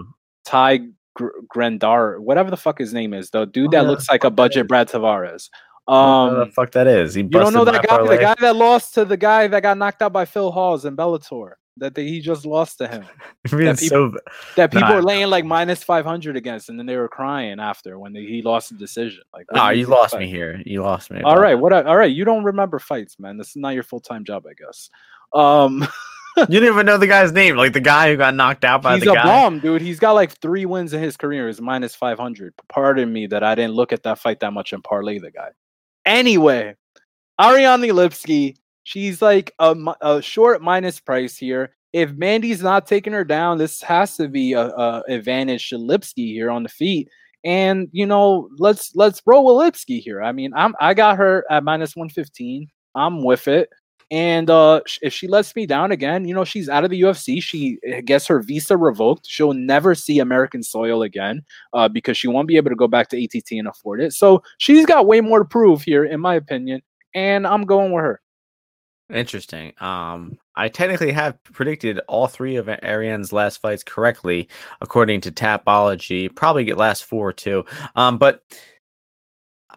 Ty, 0.45 0.77
who? 0.77 0.93
Grandar, 1.47 2.19
whatever 2.19 2.49
the 2.49 2.57
fuck 2.57 2.77
his 2.77 2.93
name 2.93 3.13
is, 3.13 3.29
the 3.29 3.45
dude 3.45 3.71
that 3.71 3.85
looks 3.85 4.09
like 4.09 4.23
a 4.23 4.29
budget 4.29 4.67
Brad 4.67 4.89
Tavares. 4.89 5.49
Um, 5.87 6.39
the 6.39 6.45
fuck 6.47 6.71
that 6.71 6.87
is? 6.87 7.13
He 7.13 7.21
you 7.21 7.29
don't 7.29 7.53
know 7.53 7.63
that 7.65 7.83
guy, 7.83 7.97
parlay? 7.97 8.15
the 8.17 8.21
guy 8.21 8.35
that 8.39 8.55
lost 8.55 8.95
to 8.95 9.05
the 9.05 9.17
guy 9.17 9.47
that 9.47 9.61
got 9.61 9.77
knocked 9.77 10.01
out 10.01 10.13
by 10.13 10.25
Phil 10.25 10.51
Hawes 10.51 10.83
in 10.85 10.97
Bellator. 10.97 11.53
that 11.77 11.93
they, 11.93 12.07
he 12.07 12.21
just 12.21 12.45
lost 12.45 12.79
to 12.79 12.87
him. 12.87 13.05
That 13.51 13.77
so 13.77 14.11
That 14.55 14.71
people 14.71 14.89
Nah. 14.89 14.95
are 14.95 15.01
laying 15.03 15.29
like 15.29 15.45
minus 15.45 15.83
five 15.83 16.03
hundred 16.05 16.37
against, 16.37 16.69
and 16.69 16.79
then 16.79 16.87
they 16.87 16.95
were 16.97 17.07
crying 17.07 17.59
after 17.59 17.99
when 17.99 18.13
they, 18.13 18.25
he 18.25 18.41
lost 18.41 18.69
the 18.69 18.75
decision. 18.77 19.21
Like, 19.33 19.45
oh, 19.53 19.69
you 19.69 19.85
lost 19.85 20.13
about 20.13 20.21
me 20.21 20.27
here. 20.29 20.59
You 20.65 20.81
lost 20.81 21.11
me. 21.11 21.21
All 21.21 21.37
right, 21.37 21.53
what? 21.55 21.71
I, 21.71 21.83
all 21.83 21.97
right, 21.97 22.11
you 22.11 22.25
don't 22.25 22.43
remember 22.43 22.79
fights, 22.79 23.19
man. 23.19 23.37
This 23.37 23.49
is 23.49 23.57
not 23.57 23.75
your 23.75 23.83
full 23.83 23.99
time 23.99 24.23
job, 24.23 24.45
I 24.49 24.53
guess. 24.53 24.89
Um. 25.33 25.87
You 26.37 26.45
didn't 26.47 26.69
even 26.69 26.85
know 26.85 26.97
the 26.97 27.07
guy's 27.07 27.31
name, 27.31 27.55
like 27.55 27.73
the 27.73 27.79
guy 27.79 28.09
who 28.09 28.17
got 28.17 28.35
knocked 28.35 28.65
out 28.65 28.81
by 28.81 28.95
he's 28.95 29.03
the 29.03 29.11
a 29.11 29.15
guy. 29.15 29.23
bomb, 29.23 29.59
dude. 29.59 29.81
He's 29.81 29.99
got 29.99 30.11
like 30.13 30.31
three 30.41 30.65
wins 30.65 30.93
in 30.93 31.01
his 31.01 31.15
career. 31.15 31.47
Is 31.47 31.61
minus 31.61 31.95
five 31.95 32.19
hundred. 32.19 32.53
Pardon 32.67 33.11
me 33.11 33.27
that 33.27 33.43
I 33.43 33.55
didn't 33.55 33.73
look 33.73 33.93
at 33.93 34.03
that 34.03 34.19
fight 34.19 34.39
that 34.41 34.51
much 34.51 34.73
and 34.73 34.83
parlay 34.83 35.19
the 35.19 35.31
guy. 35.31 35.49
Anyway, 36.05 36.75
Ariane 37.41 37.81
Lipski, 37.81 38.55
she's 38.83 39.21
like 39.21 39.53
a, 39.59 39.75
a 40.01 40.21
short 40.21 40.61
minus 40.61 40.99
price 40.99 41.37
here. 41.37 41.73
If 41.93 42.11
Mandy's 42.11 42.61
not 42.61 42.85
taking 42.85 43.13
her 43.13 43.23
down, 43.23 43.57
this 43.57 43.81
has 43.81 44.17
to 44.17 44.27
be 44.27 44.53
a, 44.53 44.67
a 44.67 45.03
advantage 45.07 45.69
to 45.69 45.77
Lipski 45.77 46.33
here 46.33 46.51
on 46.51 46.63
the 46.63 46.69
feet. 46.69 47.07
And 47.45 47.87
you 47.91 48.05
know, 48.05 48.49
let's 48.57 48.95
let's 48.95 49.21
roll 49.25 49.45
with 49.45 49.73
Lipski 49.73 50.01
here. 50.01 50.21
I 50.21 50.31
mean, 50.31 50.51
I'm 50.55 50.75
I 50.81 50.93
got 50.93 51.17
her 51.17 51.45
at 51.49 51.63
minus 51.63 51.95
one 51.95 52.09
fifteen. 52.09 52.67
I'm 52.93 53.23
with 53.23 53.47
it. 53.47 53.69
And 54.11 54.49
uh, 54.49 54.81
if 55.01 55.13
she 55.13 55.27
lets 55.27 55.55
me 55.55 55.65
down 55.65 55.91
again, 55.91 56.25
you 56.27 56.33
know, 56.33 56.45
she's 56.45 56.69
out 56.69 56.83
of 56.83 56.89
the 56.89 57.01
UFC. 57.01 57.41
She 57.41 57.79
uh, 57.91 58.01
gets 58.05 58.27
her 58.27 58.39
visa 58.41 58.77
revoked. 58.77 59.25
She'll 59.25 59.53
never 59.53 59.95
see 59.95 60.19
American 60.19 60.61
soil 60.61 61.01
again 61.01 61.43
uh, 61.73 61.87
because 61.87 62.17
she 62.17 62.27
won't 62.27 62.47
be 62.47 62.57
able 62.57 62.69
to 62.69 62.75
go 62.75 62.87
back 62.87 63.09
to 63.09 63.23
ATT 63.23 63.51
and 63.51 63.67
afford 63.67 64.01
it. 64.01 64.13
So 64.13 64.43
she's 64.59 64.85
got 64.85 65.07
way 65.07 65.21
more 65.21 65.39
to 65.39 65.45
prove 65.45 65.81
here, 65.81 66.05
in 66.05 66.19
my 66.19 66.35
opinion. 66.35 66.81
And 67.15 67.47
I'm 67.47 67.63
going 67.63 67.91
with 67.91 68.03
her. 68.03 68.21
Interesting. 69.13 69.73
Um, 69.79 70.37
I 70.55 70.67
technically 70.67 71.11
have 71.11 71.41
predicted 71.43 71.99
all 72.07 72.27
three 72.27 72.55
of 72.55 72.65
Ariane's 72.67 73.31
last 73.31 73.61
fights 73.61 73.83
correctly, 73.83 74.49
according 74.81 75.21
to 75.21 75.31
Tapology. 75.31 76.33
Probably 76.33 76.63
get 76.63 76.77
last 76.77 77.03
four 77.03 77.31
too. 77.31 77.65
Um, 77.95 78.17
but 78.17 78.41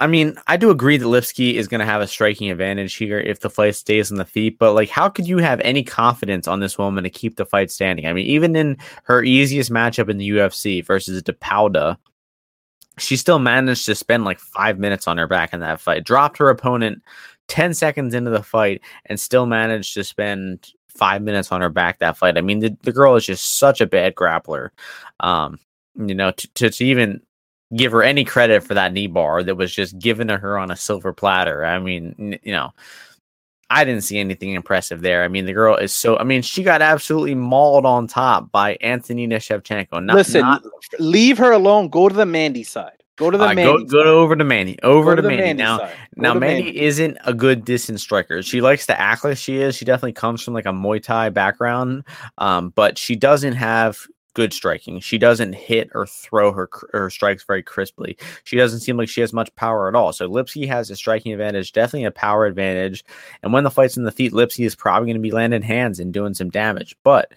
I 0.01 0.07
mean, 0.07 0.37
I 0.47 0.57
do 0.57 0.71
agree 0.71 0.97
that 0.97 1.05
Lipski 1.05 1.55
is 1.55 1.67
going 1.67 1.81
to 1.81 1.87
have 1.87 2.01
a 2.01 2.07
striking 2.07 2.51
advantage 2.51 2.95
here 2.95 3.19
if 3.19 3.41
the 3.41 3.51
fight 3.51 3.75
stays 3.75 4.13
on 4.13 4.19
the 4.19 4.25
feet. 4.25 4.59
But 4.59 4.73
like, 4.75 4.89
how 4.89 5.09
could 5.09 5.27
you 5.27 5.39
have 5.39 5.61
any 5.61 5.83
confidence 5.83 6.47
on 6.47 6.61
this 6.61 6.79
woman 6.79 7.05
to 7.05 7.11
keep 7.11 7.37
the 7.37 7.45
fight 7.45 7.71
standing? 7.71 8.07
I 8.07 8.13
mean, 8.13 8.27
even 8.27 8.55
in 8.55 8.77
her 9.05 9.23
easiest 9.23 9.71
matchup 9.73 10.09
in 10.09 10.19
the 10.19 10.31
UFC 10.31 10.85
versus 10.85 11.23
de 11.23 11.33
Pádua, 11.33 11.97
she 12.99 13.17
still 13.17 13.39
managed 13.39 13.87
to 13.87 13.95
spend 13.95 14.25
like 14.25 14.39
five 14.39 14.79
minutes 14.79 15.09
on 15.09 15.19
her 15.19 15.27
back 15.27 15.53
in 15.53 15.61
that 15.61 15.81
fight. 15.81 16.05
Dropped 16.05 16.39
her 16.39 16.49
opponent 16.49 17.03
10 17.49 17.75
seconds 17.75 18.15
into 18.15 18.31
the 18.31 18.43
fight 18.43 18.81
and 19.07 19.19
still 19.19 19.47
managed 19.47 19.95
to 19.95 20.05
spend 20.05 20.73
five 20.89 21.23
minutes 21.23 21.51
on 21.51 21.61
her 21.61 21.69
back 21.69 21.99
that 21.99 22.17
fight. 22.17 22.39
I 22.39 22.41
mean, 22.41 22.61
the, 22.61 22.77
the 22.83 22.93
girl 22.93 23.17
is 23.17 23.27
just 23.27 23.59
such 23.59 23.81
a 23.81 23.87
bad 23.87 24.15
grappler. 24.15 24.71
Um, 25.21 25.59
you 25.97 26.15
know, 26.15 26.31
to, 26.31 26.49
to, 26.55 26.71
to 26.71 26.85
even 26.85 27.21
give 27.77 27.93
her 27.93 28.03
any 28.03 28.25
credit 28.25 28.63
for 28.63 28.75
that 28.75 28.93
knee 28.93 29.07
bar 29.07 29.43
that 29.43 29.57
was 29.57 29.75
just 29.75 29.99
given 29.99 30.29
to 30.29 30.37
her 30.37 30.59
on 30.59 30.71
a 30.71 30.77
silver 30.77 31.13
platter. 31.13 31.65
I 31.65 31.79
mean, 31.79 32.15
n- 32.19 32.39
you 32.43 32.53
know, 32.53 32.73
I 33.71 33.85
didn't 33.85 34.03
see 34.03 34.19
anything 34.19 34.55
impressive 34.55 35.03
there. 35.03 35.25
I 35.25 35.29
mean, 35.29 35.45
the 35.45 35.53
girl 35.53 35.77
is 35.77 35.95
so, 35.95 36.17
I 36.17 36.25
mean, 36.25 36.41
she 36.41 36.63
got 36.63 36.81
absolutely 36.81 37.35
mauled 37.35 37.85
on 37.85 38.07
top 38.07 38.51
by 38.51 38.79
Antonina 38.81 39.37
Shevchenko. 39.37 40.03
Not, 40.03 40.17
Listen, 40.17 40.41
not, 40.41 40.63
leave 40.99 41.37
her 41.39 41.53
alone. 41.53 41.89
Go 41.89 42.09
to 42.09 42.15
the 42.15 42.25
Mandy 42.25 42.63
side. 42.63 42.93
Go 43.17 43.31
to 43.31 43.37
the 43.37 43.45
uh, 43.45 43.55
Mandy. 43.55 43.65
go, 43.65 43.85
go 43.85 44.05
to 44.05 44.11
over 44.11 44.37
to 44.37 44.45
Mandy. 44.45 44.79
Over 44.83 45.17
to, 45.17 45.21
the 45.21 45.29
Manny. 45.29 45.43
Mandy 45.43 45.63
Now, 45.63 45.91
now 46.17 46.35
to 46.35 46.41
Mandy 46.41 46.63
Mandy. 46.63 46.81
isn't 46.81 47.19
a 47.25 47.35
good 47.35 47.65
distance 47.65 48.01
striker. 48.01 48.43
She 48.43 48.61
likes 48.61 48.87
to 48.87 48.99
act 48.99 49.25
like 49.25 49.37
she 49.37 49.57
is. 49.57 49.75
She 49.75 49.85
definitely 49.85 50.13
comes 50.13 50.41
from 50.41 50.55
like 50.55 50.67
a 50.67 50.73
Muay 50.73 51.03
Thai 51.03 51.29
background, 51.31 52.05
um, 52.39 52.71
but 52.71 52.97
she 52.97 53.17
doesn't 53.17 53.55
have 53.55 53.99
good 54.39 54.53
striking. 54.53 55.01
She 55.01 55.19
doesn't 55.19 55.55
hit 55.55 55.91
or 55.97 56.07
throw 56.07 56.53
her 56.53 56.71
her 56.93 57.11
strikes 57.11 57.43
very 57.43 57.61
crisply. 57.61 58.17
She 58.45 58.57
doesn't 58.57 58.79
seem 58.79 58.97
like 58.97 59.09
she 59.09 59.21
has 59.21 59.33
much 59.33 59.53
power 59.57 59.89
at 59.89 59.97
all. 59.97 60.13
So 60.13 60.31
Lipski 60.31 60.69
has 60.69 60.91
a 60.91 60.97
striking 60.97 61.33
advantage, 61.33 61.73
definitely 61.73 62.05
a 62.05 62.13
power 62.13 62.47
advantage. 62.47 63.05
And 63.43 63.53
when 63.53 63.65
the 63.65 63.71
fight's 63.71 63.97
in 63.97 64.05
the 64.05 64.13
feet, 64.13 64.33
Lipski 64.33 64.65
is 64.65 64.77
probably 64.77 65.09
going 65.09 65.17
to 65.17 65.29
be 65.29 65.33
landing 65.33 65.63
hands 65.63 65.99
and 65.99 66.15
doing 66.15 66.35
some 66.35 66.51
damage. 66.51 66.97
But 67.03 67.33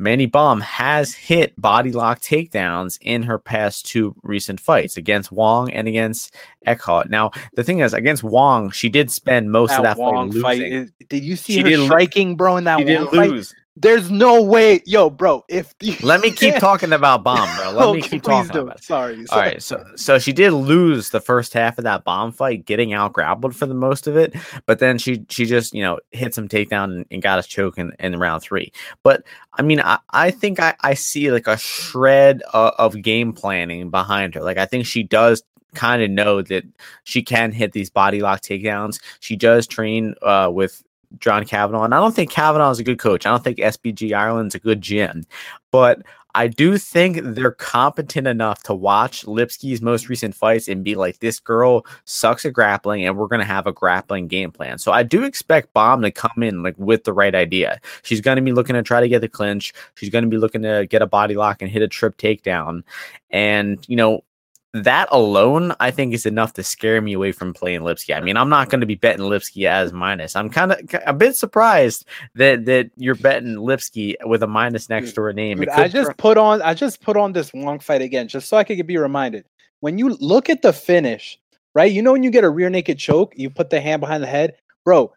Manny 0.00 0.26
Böhm 0.26 0.60
has 0.60 1.14
hit 1.14 1.54
body 1.60 1.92
lock 1.92 2.20
takedowns 2.20 2.98
in 3.00 3.22
her 3.22 3.38
past 3.38 3.86
two 3.86 4.16
recent 4.24 4.58
fights 4.58 4.96
against 4.96 5.30
Wong 5.30 5.70
and 5.70 5.86
against 5.86 6.34
Eckhart. 6.66 7.10
Now, 7.10 7.30
the 7.54 7.62
thing 7.62 7.78
is, 7.78 7.94
against 7.94 8.24
Wong, 8.24 8.72
she 8.72 8.88
did 8.88 9.12
spend 9.12 9.52
most 9.52 9.70
of 9.70 9.84
That 9.84 9.96
that 9.96 10.02
Wong 10.02 10.32
fight 10.32 10.60
fight. 10.60 11.08
Did 11.08 11.22
you 11.22 11.36
see 11.36 11.52
She 11.52 11.62
her 11.62 11.84
striking, 11.84 12.34
bro? 12.34 12.56
In 12.56 12.64
that 12.64 12.78
Wong 12.78 12.86
did 12.86 13.08
fight, 13.10 13.30
lose. 13.30 13.54
There's 13.74 14.10
no 14.10 14.42
way, 14.42 14.82
yo, 14.84 15.08
bro. 15.08 15.44
If 15.48 15.74
Let 16.02 16.20
me 16.20 16.30
keep 16.30 16.56
talking 16.56 16.92
about 16.92 17.24
Böhm, 17.24 17.56
bro. 17.56 17.70
Let 17.70 17.94
me 17.94 18.02
keep 18.08 18.22
talking 18.22 18.52
do. 18.52 18.60
about 18.60 18.76
it. 18.76 18.84
Sorry. 18.84 19.16
All 19.16 19.26
sorry. 19.26 19.48
right, 19.48 19.62
so 19.62 19.82
so 19.96 20.18
she 20.18 20.32
did 20.32 20.52
lose 20.52 21.08
the 21.08 21.20
first 21.20 21.54
half 21.54 21.78
of 21.78 21.84
that 21.84 22.04
bomb 22.04 22.32
fight, 22.32 22.66
getting 22.66 22.92
out 22.92 23.14
grappled 23.14 23.56
for 23.56 23.64
the 23.64 23.74
most 23.74 24.06
of 24.06 24.16
it, 24.16 24.34
but 24.66 24.78
then 24.78 24.98
she 24.98 25.24
she 25.30 25.46
just 25.46 25.72
you 25.72 25.82
know 25.82 25.98
hit 26.10 26.34
some 26.34 26.48
takedown 26.48 26.84
and, 26.84 27.06
and 27.10 27.22
got 27.22 27.38
a 27.38 27.42
choke 27.42 27.78
in, 27.78 27.92
in 27.98 28.18
round 28.18 28.42
three. 28.42 28.72
But 29.02 29.24
I 29.54 29.62
mean, 29.62 29.80
I, 29.80 29.98
I 30.10 30.30
think 30.30 30.60
I, 30.60 30.74
I 30.82 30.92
see 30.92 31.32
like 31.32 31.46
a 31.46 31.56
shred 31.56 32.42
of, 32.52 32.74
of 32.78 33.02
game 33.02 33.32
planning 33.32 33.88
behind 33.88 34.34
her. 34.34 34.42
Like 34.42 34.58
I 34.58 34.66
think 34.66 34.84
she 34.84 35.02
does 35.02 35.42
kind 35.74 36.02
of 36.02 36.10
know 36.10 36.42
that 36.42 36.64
she 37.04 37.22
can 37.22 37.52
hit 37.52 37.72
these 37.72 37.88
body 37.88 38.20
lock 38.20 38.42
takedowns. 38.42 39.00
She 39.20 39.36
does 39.36 39.66
train 39.66 40.14
uh, 40.20 40.50
with 40.52 40.82
John 41.18 41.44
Kavanagh, 41.44 41.84
and 41.84 41.94
I 41.94 41.98
don't 41.98 42.14
think 42.14 42.30
Kavanagh 42.30 42.70
is 42.70 42.78
a 42.78 42.84
good 42.84 42.98
coach. 42.98 43.26
I 43.26 43.30
don't 43.30 43.44
think 43.44 43.58
SBG 43.58 44.12
Ireland's 44.12 44.54
a 44.54 44.58
good 44.58 44.80
gym, 44.80 45.24
but 45.70 46.02
I 46.34 46.48
do 46.48 46.78
think 46.78 47.18
they're 47.22 47.50
competent 47.52 48.26
enough 48.26 48.62
to 48.62 48.74
watch 48.74 49.26
Lipski's 49.26 49.82
most 49.82 50.08
recent 50.08 50.34
fights 50.34 50.66
and 50.66 50.82
be 50.82 50.94
like, 50.94 51.18
this 51.18 51.38
girl 51.38 51.84
sucks 52.04 52.46
at 52.46 52.54
grappling, 52.54 53.04
and 53.04 53.16
we're 53.16 53.26
gonna 53.26 53.44
have 53.44 53.66
a 53.66 53.72
grappling 53.72 54.28
game 54.28 54.50
plan. 54.50 54.78
So 54.78 54.92
I 54.92 55.02
do 55.02 55.24
expect 55.24 55.74
Böhm 55.74 56.02
to 56.02 56.10
come 56.10 56.42
in 56.42 56.62
like 56.62 56.74
with 56.78 57.04
the 57.04 57.12
right 57.12 57.34
idea. 57.34 57.80
She's 58.02 58.20
gonna 58.20 58.42
be 58.42 58.52
looking 58.52 58.74
to 58.74 58.82
try 58.82 59.00
to 59.00 59.08
get 59.08 59.20
the 59.20 59.28
clinch. 59.28 59.74
She's 59.94 60.10
gonna 60.10 60.26
be 60.26 60.38
looking 60.38 60.62
to 60.62 60.86
get 60.88 61.02
a 61.02 61.06
body 61.06 61.34
lock 61.34 61.60
and 61.60 61.70
hit 61.70 61.82
a 61.82 61.88
trip 61.88 62.16
takedown, 62.16 62.82
and 63.30 63.84
you 63.88 63.96
know. 63.96 64.24
That 64.74 65.08
alone, 65.12 65.74
I 65.80 65.90
think, 65.90 66.14
is 66.14 66.24
enough 66.24 66.54
to 66.54 66.62
scare 66.62 67.02
me 67.02 67.12
away 67.12 67.32
from 67.32 67.52
playing 67.52 67.82
Lipski. 67.82 68.16
I 68.16 68.20
mean, 68.20 68.38
I'm 68.38 68.48
not 68.48 68.70
going 68.70 68.80
to 68.80 68.86
be 68.86 68.94
betting 68.94 69.26
Lipski 69.26 69.66
as 69.66 69.92
minus. 69.92 70.34
I'm 70.34 70.48
kind 70.48 70.72
of 70.72 70.80
a 71.06 71.12
bit 71.12 71.36
surprised 71.36 72.06
that 72.36 72.64
that 72.64 72.90
you're 72.96 73.14
betting 73.14 73.56
Lipski 73.56 74.14
with 74.24 74.42
a 74.42 74.46
minus 74.46 74.88
next 74.88 75.12
to 75.12 75.22
her 75.22 75.34
name. 75.34 75.58
Dude, 75.58 75.68
I 75.68 75.88
just 75.88 76.16
put 76.16 76.38
on 76.38 76.62
I 76.62 76.72
just 76.72 77.02
put 77.02 77.18
on 77.18 77.32
this 77.32 77.52
long 77.52 77.80
fight 77.80 78.00
again, 78.00 78.28
just 78.28 78.48
so 78.48 78.56
I 78.56 78.64
could 78.64 78.86
be 78.86 78.96
reminded. 78.96 79.44
When 79.80 79.98
you 79.98 80.16
look 80.20 80.48
at 80.48 80.62
the 80.62 80.72
finish, 80.72 81.38
right? 81.74 81.92
You 81.92 82.00
know 82.00 82.12
when 82.12 82.22
you 82.22 82.30
get 82.30 82.44
a 82.44 82.50
rear 82.50 82.70
naked 82.70 82.98
choke, 82.98 83.34
you 83.36 83.50
put 83.50 83.68
the 83.68 83.80
hand 83.80 84.00
behind 84.00 84.22
the 84.22 84.28
head, 84.28 84.54
bro. 84.86 85.12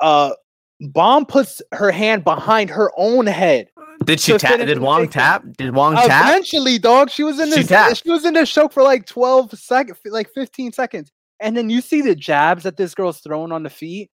Uh, 0.00 0.32
Böhm 0.82 1.26
puts 1.26 1.62
her 1.72 1.90
hand 1.90 2.24
behind 2.24 2.68
her 2.70 2.90
own 2.96 3.26
head. 3.26 3.70
Did 4.06 4.20
she 4.20 4.38
tap? 4.38 4.58
Did 4.60 4.78
Wong 4.78 5.08
tap? 5.08 5.44
Did 5.58 5.74
Wong 5.74 5.94
tap? 5.96 6.28
Eventually, 6.30 6.78
dog, 6.78 7.10
she 7.10 7.22
was 7.24 7.38
in 7.40 7.48
She 7.50 7.56
this. 7.56 7.66
tapped. 7.68 8.02
She 8.02 8.10
was 8.10 8.24
in 8.24 8.34
this 8.34 8.50
choke 8.50 8.72
for 8.72 8.82
like 8.82 9.04
twelve 9.06 9.50
seconds, 9.58 9.98
like 10.06 10.32
fifteen 10.32 10.72
seconds, 10.72 11.10
and 11.40 11.56
then 11.56 11.68
you 11.68 11.80
see 11.80 12.00
the 12.00 12.14
jabs 12.14 12.62
that 12.62 12.76
this 12.76 12.94
girl's 12.94 13.20
throwing 13.20 13.52
on 13.52 13.62
the 13.64 13.70
feet. 13.70 14.10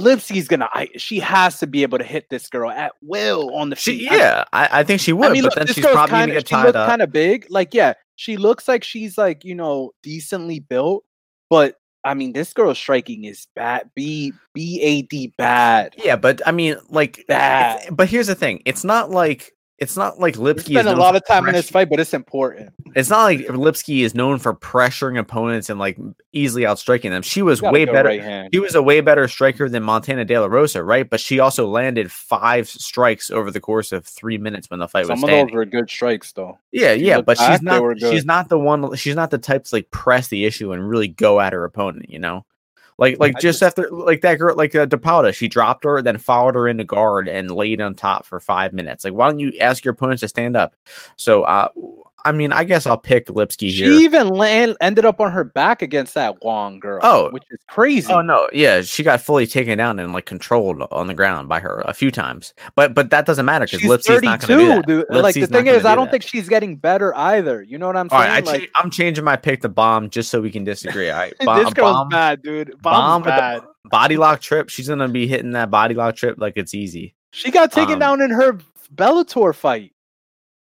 Lipski's 0.00 0.48
gonna. 0.48 0.68
I, 0.72 0.88
she 0.96 1.18
has 1.20 1.58
to 1.58 1.66
be 1.66 1.82
able 1.82 1.98
to 1.98 2.04
hit 2.04 2.26
this 2.30 2.48
girl 2.48 2.70
at 2.70 2.92
will 3.02 3.54
on 3.54 3.70
the 3.70 3.76
feet. 3.76 4.00
She, 4.00 4.08
I- 4.08 4.16
yeah, 4.16 4.44
I, 4.52 4.68
I 4.80 4.84
think 4.84 5.00
she 5.00 5.12
would, 5.12 5.26
I 5.30 5.32
mean, 5.32 5.42
but 5.42 5.56
look, 5.56 5.66
then 5.66 5.74
she's 5.74 5.84
probably 5.84 6.10
kinda, 6.10 6.26
gonna 6.26 6.32
get 6.32 6.48
she 6.48 6.54
tied 6.54 6.76
up. 6.76 6.88
kind 6.88 7.02
of 7.02 7.12
big. 7.12 7.46
Like, 7.50 7.74
yeah, 7.74 7.94
she 8.16 8.36
looks 8.38 8.68
like 8.68 8.84
she's 8.84 9.18
like 9.18 9.44
you 9.44 9.54
know 9.54 9.92
decently 10.02 10.60
built, 10.60 11.04
but 11.50 11.76
I 12.04 12.14
mean, 12.14 12.32
this 12.32 12.52
girl's 12.52 12.78
striking 12.78 13.24
is 13.24 13.46
bad. 13.54 13.90
B 13.94 14.32
B 14.54 14.80
A 14.82 15.02
D 15.02 15.32
bad. 15.38 15.94
yeah, 15.98 16.16
but 16.16 16.40
I 16.46 16.52
mean, 16.52 16.76
like, 16.88 17.24
Bad. 17.28 17.94
but 17.94 18.08
here's 18.08 18.26
the 18.26 18.34
thing: 18.34 18.62
it's 18.64 18.84
not 18.84 19.10
like 19.10 19.52
it's 19.82 19.96
not 19.96 20.20
like 20.20 20.36
Lipski 20.36 20.58
is 20.58 20.64
spent 20.66 20.86
a 20.86 20.94
lot 20.94 21.16
of 21.16 21.26
time 21.26 21.48
in 21.48 21.54
this 21.54 21.68
fight, 21.68 21.90
but 21.90 21.98
it's 21.98 22.14
important. 22.14 22.72
It's 22.94 23.10
not 23.10 23.24
like 23.24 23.40
Lipski 23.40 24.04
is 24.04 24.14
known 24.14 24.38
for 24.38 24.54
pressuring 24.54 25.18
opponents 25.18 25.68
and 25.68 25.80
like 25.80 25.98
easily 26.32 26.64
outstriking 26.64 27.10
them. 27.10 27.22
She 27.22 27.42
was 27.42 27.60
way 27.60 27.84
better. 27.84 28.08
Right. 28.08 28.48
She 28.52 28.60
was 28.60 28.76
a 28.76 28.82
way 28.82 29.00
better 29.00 29.26
striker 29.26 29.68
than 29.68 29.82
Montana 29.82 30.24
De 30.24 30.38
La 30.38 30.46
Rosa, 30.46 30.84
right? 30.84 31.10
But 31.10 31.18
she 31.18 31.40
also 31.40 31.66
landed 31.66 32.12
five 32.12 32.68
strikes 32.68 33.28
over 33.28 33.50
the 33.50 33.60
course 33.60 33.90
of 33.90 34.06
three 34.06 34.38
minutes 34.38 34.70
when 34.70 34.78
the 34.78 34.86
fight 34.86 35.06
Some 35.06 35.14
was 35.16 35.24
of 35.24 35.28
standing. 35.28 35.46
those 35.48 35.54
were 35.56 35.64
good 35.64 35.90
strikes, 35.90 36.30
though. 36.32 36.58
Yeah, 36.70 36.94
She 36.94 37.06
yeah, 37.06 37.20
but 37.20 37.38
back, 37.38 37.52
she's 37.52 37.62
not 37.62 37.98
she's 37.98 38.24
not 38.24 38.48
the 38.48 38.60
one 38.60 38.94
she's 38.94 39.16
not 39.16 39.32
the 39.32 39.38
type 39.38 39.64
to 39.64 39.74
like 39.74 39.90
press 39.90 40.28
the 40.28 40.44
issue 40.44 40.72
and 40.72 40.88
really 40.88 41.08
go 41.08 41.40
at 41.40 41.52
her 41.52 41.64
opponent, 41.64 42.08
you 42.08 42.20
know? 42.20 42.46
Like 43.02 43.18
like 43.18 43.34
I 43.36 43.40
just, 43.40 43.58
just- 43.58 43.62
after 43.62 43.90
like 43.90 44.20
that 44.20 44.38
girl 44.38 44.54
like 44.56 44.76
uh, 44.76 44.86
de 44.86 44.96
Pádua, 44.96 45.34
she 45.34 45.48
dropped 45.48 45.82
her, 45.82 46.00
then 46.02 46.18
followed 46.18 46.54
her 46.54 46.68
into 46.68 46.84
guard 46.84 47.26
and 47.26 47.50
laid 47.50 47.80
on 47.80 47.96
top 47.96 48.24
for 48.24 48.38
five 48.38 48.72
minutes. 48.72 49.04
Like, 49.04 49.12
why 49.12 49.28
don't 49.28 49.40
you 49.40 49.52
ask 49.60 49.84
your 49.84 49.90
opponents 49.92 50.20
to 50.20 50.28
stand 50.28 50.56
up? 50.56 50.76
So 51.16 51.42
uh 51.42 51.66
I 52.24 52.32
mean, 52.32 52.52
I 52.52 52.64
guess 52.64 52.86
I'll 52.86 52.96
pick 52.98 53.26
Lipski 53.26 53.68
She 53.70 53.82
here. 53.84 53.92
even 53.92 54.28
land, 54.28 54.76
ended 54.80 55.04
up 55.04 55.20
on 55.20 55.32
her 55.32 55.44
back 55.44 55.82
against 55.82 56.14
that 56.14 56.42
Wong 56.44 56.78
girl. 56.80 57.00
Oh. 57.02 57.30
which 57.30 57.42
is 57.50 57.58
crazy. 57.68 58.12
Oh 58.12 58.20
no, 58.22 58.48
yeah, 58.52 58.82
she 58.82 59.02
got 59.02 59.20
fully 59.20 59.46
taken 59.46 59.78
down 59.78 59.98
and 59.98 60.12
like 60.12 60.26
controlled 60.26 60.82
on 60.90 61.06
the 61.06 61.14
ground 61.14 61.48
by 61.48 61.60
her 61.60 61.82
a 61.86 61.92
few 61.94 62.10
times. 62.10 62.54
But 62.76 62.94
but 62.94 63.10
that 63.10 63.26
doesn't 63.26 63.44
matter 63.44 63.64
because 63.66 63.80
She's 63.80 63.90
Lipski's 63.90 64.22
not 64.22 64.40
going 64.46 64.58
to 64.58 64.64
do 64.64 64.68
that. 64.68 64.86
dude. 64.86 65.06
Like 65.22 65.34
the 65.34 65.46
thing 65.46 65.66
is, 65.66 65.84
I 65.84 65.92
do 65.92 65.96
don't 65.96 66.04
that. 66.06 66.10
think 66.12 66.22
she's 66.22 66.48
getting 66.48 66.76
better 66.76 67.14
either. 67.16 67.62
You 67.62 67.78
know 67.78 67.86
what 67.86 67.96
I'm 67.96 68.08
saying? 68.08 68.20
right, 68.22 68.46
I 68.48 68.52
like 68.52 68.70
I'm 68.74 68.90
changing 68.90 69.24
my 69.24 69.36
pick 69.36 69.60
to 69.62 69.68
Böhm 69.68 70.10
just 70.10 70.30
so 70.30 70.40
we 70.40 70.50
can 70.50 70.64
disagree. 70.64 71.10
All 71.10 71.18
right, 71.18 71.34
this 71.40 71.46
girl's 71.74 71.74
bomb, 71.74 72.08
bad, 72.08 72.42
dude. 72.42 72.70
bomb 72.82 73.22
Bomb's 73.22 73.24
the 73.24 73.30
bad. 73.30 73.62
body 73.86 74.16
lock 74.16 74.40
trip. 74.40 74.68
She's 74.68 74.88
gonna 74.88 75.08
be 75.08 75.26
hitting 75.26 75.52
that 75.52 75.70
body 75.70 75.94
lock 75.94 76.16
trip 76.16 76.36
like 76.38 76.54
it's 76.56 76.74
easy. 76.74 77.14
She 77.32 77.50
got 77.50 77.72
taken 77.72 77.94
Um, 77.94 77.98
down 77.98 78.20
in 78.22 78.30
her 78.30 78.58
Bellator 78.94 79.54
fight. 79.54 79.92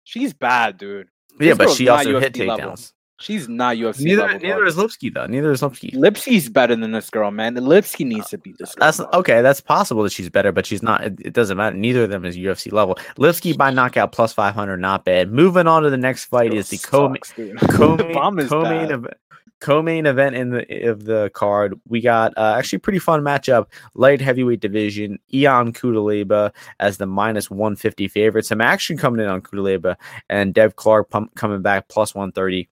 She's 0.05 0.33
bad, 0.33 0.79
dude. 0.79 1.09
Yeah, 1.41 1.55
but 1.55 1.71
she 1.71 1.85
not 1.87 1.99
also 2.07 2.21
hit 2.21 2.35
UFC 2.35 2.47
level. 2.47 2.71
takedowns. 2.73 2.93
She's 3.21 3.51
not 3.51 3.77
UFC 3.77 4.01
Neither 4.01 4.23
level. 4.23 4.39
neither 4.41 4.65
is 4.65 4.77
Lipski 4.77 5.13
though. 5.13 5.27
Neither 5.27 5.53
is 5.53 5.61
Lipski. 5.61 5.93
Lipski's 5.95 6.49
better 6.49 6.75
than 6.75 6.93
this 6.93 7.11
girl, 7.11 7.31
man. 7.31 7.55
Lipski 7.55 8.07
needs 8.07 8.31
to 8.31 8.39
beat 8.39 8.57
this 8.59 8.75
girl. 8.75 8.87
That's 8.87 8.97
dog. 8.97 9.15
okay. 9.15 9.43
That's 9.43 9.61
possible 9.61 10.03
that 10.05 10.13
she's 10.13 10.31
better, 10.31 10.53
but 10.53 10.65
she's 10.65 10.83
not. 10.83 11.05
It, 11.05 11.21
it 11.23 11.33
doesn't 11.35 11.59
matter. 11.59 11.77
Neither 11.77 12.05
of 12.05 12.11
them 12.11 12.25
is 12.25 12.39
UFC 12.39 12.73
level. 12.73 12.95
Lipski 13.19 13.55
by 13.55 13.71
knockout 13.71 14.13
plus 14.13 14.33
five 14.33 14.55
hundred, 14.55 14.79
not 14.79 15.05
bad. 15.05 15.31
Moving 15.31 15.67
on 15.67 15.83
to 15.83 15.91
the 15.91 15.99
next 15.99 16.25
fight 16.27 16.51
Girl 16.51 16.61
is 16.61 16.71
the 16.71 16.79
co 16.79 17.13
sucks, 17.13 17.35
dude. 17.35 17.59
co-main, 17.73 18.15
Bomb 18.15 18.39
is 18.39 18.49
co-main 18.49 18.91
event. 18.91 19.15
Co-main 19.61 20.07
event 20.07 20.35
in 20.35 20.51
the 20.51 20.89
of 20.89 21.05
the 21.05 21.31
card, 21.35 21.79
we 21.87 22.01
got 22.01 22.33
uh, 22.37 22.55
actually 22.57 22.79
pretty 22.79 22.99
fun 22.99 23.21
matchup. 23.21 23.67
Light 23.95 24.21
heavyweight 24.21 24.61
division, 24.61 25.19
Ion 25.33 25.73
Cutelaba 25.73 26.53
as 26.79 26.97
the 26.97 27.07
minus 27.07 27.51
one 27.51 27.77
fifty 27.77 28.09
favorite. 28.09 28.47
Some 28.47 28.61
action 28.61 28.97
coming 28.97 29.21
in 29.21 29.29
on 29.29 29.43
Cutelaba, 29.43 29.97
and 30.29 30.55
Dev 30.55 30.77
Clark 30.77 31.11
pump, 31.11 31.35
coming 31.35 31.63
back 31.63 31.89
plus 31.89 32.15
one 32.15 32.33
thirty. 32.33 32.69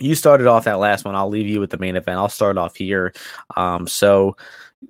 You 0.00 0.14
started 0.14 0.46
off 0.46 0.64
that 0.64 0.78
last 0.78 1.04
one. 1.04 1.14
I'll 1.14 1.28
leave 1.28 1.48
you 1.48 1.60
with 1.60 1.70
the 1.70 1.78
main 1.78 1.96
event. 1.96 2.18
I'll 2.18 2.28
start 2.28 2.58
off 2.58 2.76
here. 2.76 3.12
Um, 3.56 3.86
so 3.86 4.36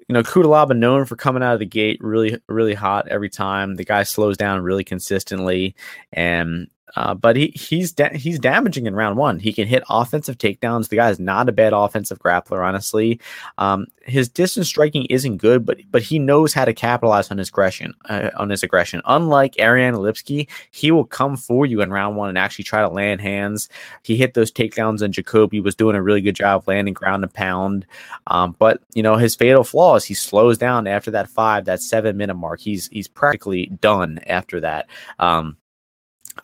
you 0.08 0.12
know, 0.12 0.22
Cutelaba 0.22 0.76
known 0.76 1.04
for 1.04 1.16
coming 1.16 1.42
out 1.42 1.54
of 1.54 1.60
the 1.60 1.66
gate 1.66 1.98
really, 2.00 2.38
really 2.48 2.74
hot 2.74 3.08
every 3.08 3.30
time. 3.30 3.76
The 3.76 3.84
guy 3.84 4.02
slows 4.02 4.36
down 4.36 4.62
really 4.62 4.84
consistently, 4.84 5.74
and 6.12 6.68
uh, 6.96 7.14
but 7.14 7.36
he 7.36 7.52
he's 7.54 7.92
da- 7.92 8.16
he's 8.16 8.38
damaging 8.38 8.86
in 8.86 8.94
round 8.94 9.16
one. 9.16 9.38
He 9.38 9.52
can 9.52 9.66
hit 9.66 9.82
offensive 9.88 10.38
takedowns. 10.38 10.88
The 10.88 10.96
guy 10.96 11.10
is 11.10 11.18
not 11.18 11.48
a 11.48 11.52
bad 11.52 11.72
offensive 11.72 12.18
grappler, 12.18 12.64
honestly. 12.64 13.20
Um, 13.58 13.86
his 14.02 14.28
distance 14.28 14.68
striking 14.68 15.06
isn't 15.06 15.38
good, 15.38 15.64
but 15.64 15.78
but 15.90 16.02
he 16.02 16.18
knows 16.18 16.54
how 16.54 16.64
to 16.64 16.72
capitalize 16.72 17.30
on 17.30 17.38
his 17.38 17.48
aggression. 17.48 17.94
Uh, 18.08 18.30
on 18.36 18.50
his 18.50 18.62
aggression, 18.62 19.00
unlike 19.06 19.58
Ariane 19.58 19.94
Lipski, 19.94 20.48
he 20.70 20.90
will 20.90 21.04
come 21.04 21.36
for 21.36 21.66
you 21.66 21.80
in 21.80 21.90
round 21.90 22.16
one 22.16 22.28
and 22.28 22.38
actually 22.38 22.64
try 22.64 22.80
to 22.80 22.88
land 22.88 23.20
hands. 23.20 23.68
He 24.02 24.16
hit 24.16 24.34
those 24.34 24.52
takedowns, 24.52 25.02
and 25.02 25.14
Jacoby 25.14 25.60
was 25.60 25.74
doing 25.74 25.96
a 25.96 26.02
really 26.02 26.20
good 26.20 26.36
job 26.36 26.64
landing 26.66 26.94
ground 26.94 27.24
and 27.24 27.32
pound. 27.32 27.86
Um, 28.28 28.54
but 28.58 28.80
you 28.94 29.02
know 29.02 29.16
his 29.16 29.34
fatal 29.34 29.64
flaw 29.64 29.96
is 29.96 30.04
he 30.04 30.14
slows 30.14 30.58
down 30.58 30.86
after 30.86 31.10
that 31.10 31.28
five, 31.28 31.64
that 31.64 31.80
seven 31.80 32.16
minute 32.16 32.34
mark. 32.34 32.60
He's 32.60 32.88
he's 32.88 33.08
practically 33.08 33.66
done 33.80 34.20
after 34.26 34.60
that. 34.60 34.86
Um, 35.18 35.56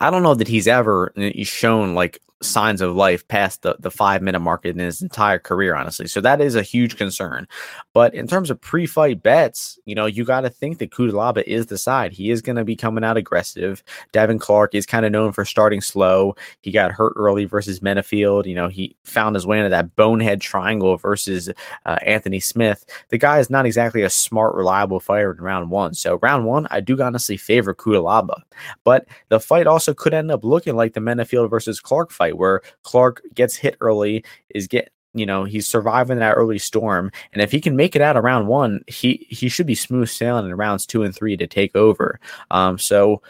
I 0.01 0.11
don't 0.11 0.23
know 0.23 0.35
that 0.35 0.49
he's 0.49 0.69
ever 0.69 1.13
uh, 1.17 1.31
shown 1.43 1.95
like 1.95 2.21
signs 2.43 2.81
of 2.81 2.97
life 2.97 3.27
past 3.29 3.63
the, 3.63 3.77
the 3.79 3.91
five 3.91 4.23
minute 4.23 4.41
mark 4.41 4.65
in 4.65 4.79
his 4.79 5.03
entire 5.03 5.39
career, 5.39 5.75
honestly. 5.75 6.07
So 6.07 6.21
that 6.21 6.41
is 6.41 6.55
a 6.55 6.63
huge 6.63 6.97
concern. 6.97 7.47
But 7.93 8.15
in 8.15 8.27
terms 8.27 8.51
of 8.51 8.61
pre 8.61 8.87
fight 8.87 9.23
bets, 9.23 9.79
you 9.85 9.95
know, 9.95 10.07
you 10.07 10.25
got 10.25 10.43
to 10.43 10.51
think 10.51 10.79
that 10.79 10.91
Cutelaba 10.91 11.43
is 11.43 11.67
the 11.67 11.79
side. 11.79 12.13
He 12.13 12.31
is 12.31 12.43
going 12.43 12.57
to 12.57 12.65
be 12.65 12.77
coming 12.77 13.05
out 13.05 13.17
aggressive. 13.17 13.83
Devin 14.13 14.39
Clark 14.39 14.75
is 14.75 14.87
kind 14.87 15.05
of 15.05 15.13
known 15.13 15.33
for 15.33 15.45
starting 15.45 15.81
slow. 15.81 16.35
He 16.63 16.71
got 16.71 16.93
hurt 16.93 17.13
early 17.17 17.45
versus 17.45 17.81
Menifield. 17.81 18.47
You 18.47 18.55
know, 18.55 18.69
he 18.69 18.97
found 19.05 19.37
his 19.37 19.47
way 19.47 19.59
into 19.59 19.71
that 19.71 19.97
bonehead 19.97 20.41
triangle 20.41 20.97
versus 20.97 21.51
uh, 21.87 21.99
Anthony 22.03 22.41
Smith. 22.41 22.85
The 23.11 23.19
guy 23.19 23.39
is 23.39 23.51
not 23.51 23.67
exactly 23.67 24.03
a 24.03 24.11
smart, 24.11 24.55
reliable 24.55 25.01
fighter 25.01 25.33
in 25.33 25.43
round 25.43 25.71
one. 25.71 25.95
So 25.95 26.19
round 26.23 26.47
one, 26.47 26.67
I 26.71 26.81
do 26.81 27.01
honestly 27.01 27.37
favor 27.37 27.75
Cutelaba. 27.75 28.43
But 28.85 29.07
the 29.29 29.41
fight 29.41 29.67
also 29.67 29.95
could 29.95 30.15
end 30.15 30.31
up 30.31 30.45
looking 30.45 30.77
like 30.77 30.95
the 30.95 31.01
Menifield 31.01 31.51
versus 31.51 31.81
Clark 31.81 32.11
fight, 32.11 32.30
where 32.33 32.63
Clark 32.83 33.23
gets 33.35 33.57
hit 33.57 33.77
early, 33.81 34.25
is 34.51 34.67
get 34.67 34.93
you 35.15 35.27
know 35.27 35.45
he's 35.45 35.67
surviving 35.67 36.19
that 36.19 36.35
early 36.35 36.59
storm, 36.59 37.11
and 37.33 37.43
if 37.43 37.51
he 37.51 37.61
can 37.61 37.77
make 37.77 37.97
it 37.97 38.03
out 38.03 38.17
of 38.17 38.25
round 38.25 38.49
one, 38.49 38.83
he 38.87 39.27
he 39.31 39.49
should 39.49 39.67
be 39.67 39.75
smooth 39.75 40.09
sailing 40.09 40.47
in 40.47 40.55
rounds 40.55 40.87
two 40.87 41.03
and 41.03 41.15
three 41.15 41.37
to 41.37 41.47
take 41.47 41.75
over. 41.77 42.21
Um, 42.51 42.79
so 42.79 43.23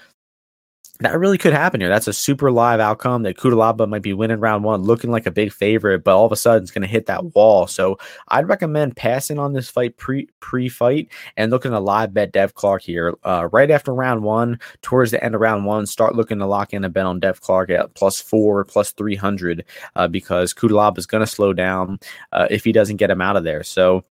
that 1.01 1.19
really 1.19 1.39
could 1.39 1.55
happen 1.55 1.81
here. 1.81 1.89
That's 1.89 2.09
a 2.09 2.13
super 2.13 2.51
live 2.51 2.79
outcome 2.79 3.23
that 3.23 3.39
Cutelaba 3.39 3.89
might 3.89 4.03
be 4.03 4.13
winning 4.13 4.39
round 4.39 4.65
one, 4.65 4.83
looking 4.83 5.11
like 5.11 5.25
a 5.25 5.31
big 5.31 5.51
favorite, 5.51 6.05
but 6.05 6.15
all 6.15 6.27
of 6.27 6.33
a 6.33 6.37
sudden 6.37 6.63
it's 6.63 6.71
going 6.71 6.83
to 6.83 6.89
hit 6.89 7.07
that 7.07 7.35
wall. 7.35 7.67
So 7.67 7.99
I'd 8.29 8.49
recommend 8.49 8.97
passing 8.97 9.39
on 9.39 9.55
this 9.55 9.71
fight 9.71 9.97
pre 9.97 10.29
pre 10.41 10.69
fight 10.69 11.09
and 11.39 11.51
looking 11.51 11.71
to 11.71 11.81
live 11.81 12.13
bet 12.13 12.33
Dev 12.33 12.55
Clark 12.55 12.83
here. 12.83 13.15
Uh, 13.25 13.49
right 13.51 13.71
after 13.71 13.95
round 13.95 14.25
one, 14.25 14.61
towards 14.83 15.11
the 15.11 15.25
end 15.25 15.35
of 15.35 15.41
round 15.41 15.65
one, 15.65 15.87
start 15.87 16.15
looking 16.15 16.39
to 16.39 16.47
lock 16.47 16.75
in 16.75 16.85
a 16.85 16.91
bet 16.91 17.07
on 17.07 17.19
Dev 17.19 17.41
Clark 17.41 17.71
at 17.71 17.95
plus 17.95 18.21
four, 18.21 18.65
plus 18.65 18.93
300, 18.93 19.65
uh, 19.97 20.07
because 20.07 20.53
Cutelaba 20.53 20.99
is 20.99 21.07
going 21.07 21.25
to 21.25 21.27
slow 21.27 21.55
down 21.55 21.99
uh, 22.33 22.47
if 22.51 22.63
he 22.63 22.73
doesn't 22.73 22.97
get 22.97 23.11
him 23.11 23.23
out 23.23 23.37
of 23.37 23.45
there. 23.45 23.63
So 23.63 24.05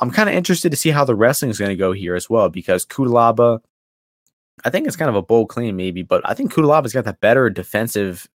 I'm 0.00 0.10
kind 0.10 0.28
of 0.28 0.34
interested 0.34 0.70
to 0.70 0.76
see 0.76 0.90
how 0.90 1.04
the 1.04 1.14
wrestling 1.14 1.52
is 1.52 1.58
going 1.58 1.70
to 1.70 1.76
go 1.76 1.92
here 1.92 2.16
as 2.16 2.28
well, 2.28 2.48
because 2.48 2.84
Cutelaba. 2.84 3.60
I 4.64 4.70
think 4.70 4.86
it's 4.86 4.96
kind 4.96 5.08
of 5.08 5.16
a 5.16 5.22
bold 5.22 5.48
claim, 5.48 5.76
maybe, 5.76 6.02
but 6.02 6.22
I 6.24 6.34
think 6.34 6.52
Cutelaba's 6.52 6.92
got 6.92 7.04
the 7.04 7.12
better 7.14 7.50
defensive 7.50 8.28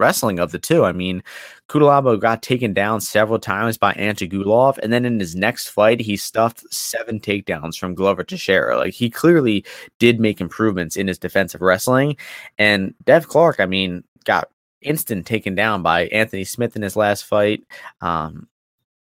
wrestling 0.00 0.38
of 0.38 0.52
the 0.52 0.58
two. 0.58 0.84
I 0.84 0.92
mean, 0.92 1.22
Cutelaba 1.68 2.18
got 2.20 2.42
taken 2.42 2.74
down 2.74 3.00
several 3.00 3.38
times 3.38 3.78
by 3.78 3.94
Antigulov, 3.94 4.78
and 4.78 4.92
then 4.92 5.04
in 5.04 5.20
his 5.20 5.34
next 5.34 5.68
fight, 5.68 6.00
he 6.00 6.16
stuffed 6.16 6.64
seven 6.72 7.20
takedowns 7.20 7.78
from 7.78 7.94
Glover 7.94 8.22
to 8.24 8.34
Teixeira. 8.34 8.76
Like 8.76 8.94
he 8.94 9.08
clearly 9.08 9.64
did 9.98 10.20
make 10.20 10.40
improvements 10.40 10.96
in 10.96 11.08
his 11.08 11.18
defensive 11.18 11.62
wrestling. 11.62 12.16
And 12.58 12.94
Dev 13.04 13.28
Clark, 13.28 13.60
I 13.60 13.66
mean, 13.66 14.04
got 14.24 14.50
instant 14.82 15.26
taken 15.26 15.54
down 15.54 15.82
by 15.82 16.06
Anthony 16.08 16.44
Smith 16.44 16.76
in 16.76 16.82
his 16.82 16.96
last 16.96 17.24
fight. 17.24 17.64
Um, 18.00 18.48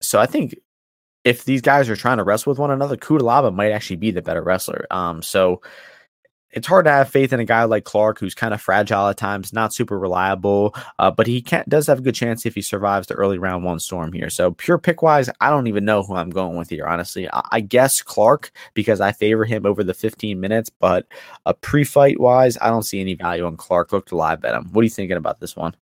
so 0.01 0.19
I 0.19 0.27
think 0.27 0.57
if 1.25 1.45
these 1.45 1.63
guys 1.63 1.89
are 1.89 1.97
trying 1.97 2.19
to 2.19 2.25
wrestle 2.25 2.51
with 2.51 2.59
one 2.59 2.71
another, 2.71 2.97
Cutelaba 2.97 3.55
might 3.55 3.71
actually 3.71 3.97
be 3.97 4.11
the 4.11 4.23
better 4.23 4.43
wrestler. 4.43 4.87
Um, 4.91 5.23
so 5.23 5.63
it's 6.53 6.67
hard 6.67 6.85
to 6.85 6.91
have 6.91 7.09
faith 7.09 7.33
in 7.33 7.41
a 7.41 7.45
guy 7.45 7.65
like 7.65 7.85
Clark, 7.85 8.19
who's 8.19 8.35
kind 8.35 8.53
of 8.53 8.61
fragile 8.61 9.09
at 9.09 9.17
times, 9.17 9.53
not 9.53 9.73
super 9.73 9.99
reliable, 9.99 10.75
uh, 10.99 11.11
but 11.11 11.27
he 11.27 11.41
can 11.41 11.65
does 11.69 11.87
have 11.87 12.01
a 12.01 12.03
good 12.03 12.15
chance 12.15 12.45
if 12.45 12.55
he 12.55 12.63
survives 12.63 13.07
the 13.07 13.15
early 13.15 13.39
round 13.39 13.65
one 13.65 13.81
storm 13.81 14.13
here. 14.13 14.29
So 14.29 14.53
pure 14.53 14.79
pick 14.79 15.03
wise, 15.03 15.31
I 15.41 15.51
don't 15.51 15.67
even 15.67 15.85
know 15.85 16.03
who 16.03 16.15
I'm 16.15 16.31
going 16.31 16.57
with 16.57 16.69
here. 16.69 16.87
Honestly, 16.87 17.29
I, 17.33 17.43
I 17.53 17.61
guess 17.61 18.03
Clark 18.03 18.53
because 18.75 19.01
I 19.01 19.13
favor 19.13 19.45
him 19.45 19.65
over 19.65 19.83
the 19.83 19.95
15 19.95 20.39
minutes, 20.39 20.71
but 20.71 21.07
a 21.47 21.55
pre-fight 21.55 22.21
wise, 22.21 22.59
I 22.61 22.69
don't 22.69 22.83
see 22.83 23.01
any 23.01 23.15
value 23.15 23.47
on 23.47 23.57
Clark. 23.57 23.93
Look 23.93 24.07
to 24.07 24.17
live 24.17 24.43
bet 24.43 24.55
him. 24.55 24.69
What 24.73 24.83
are 24.83 24.85
you 24.85 24.91
thinking 24.91 25.17
about 25.17 25.41
this 25.41 25.57
one? 25.57 25.75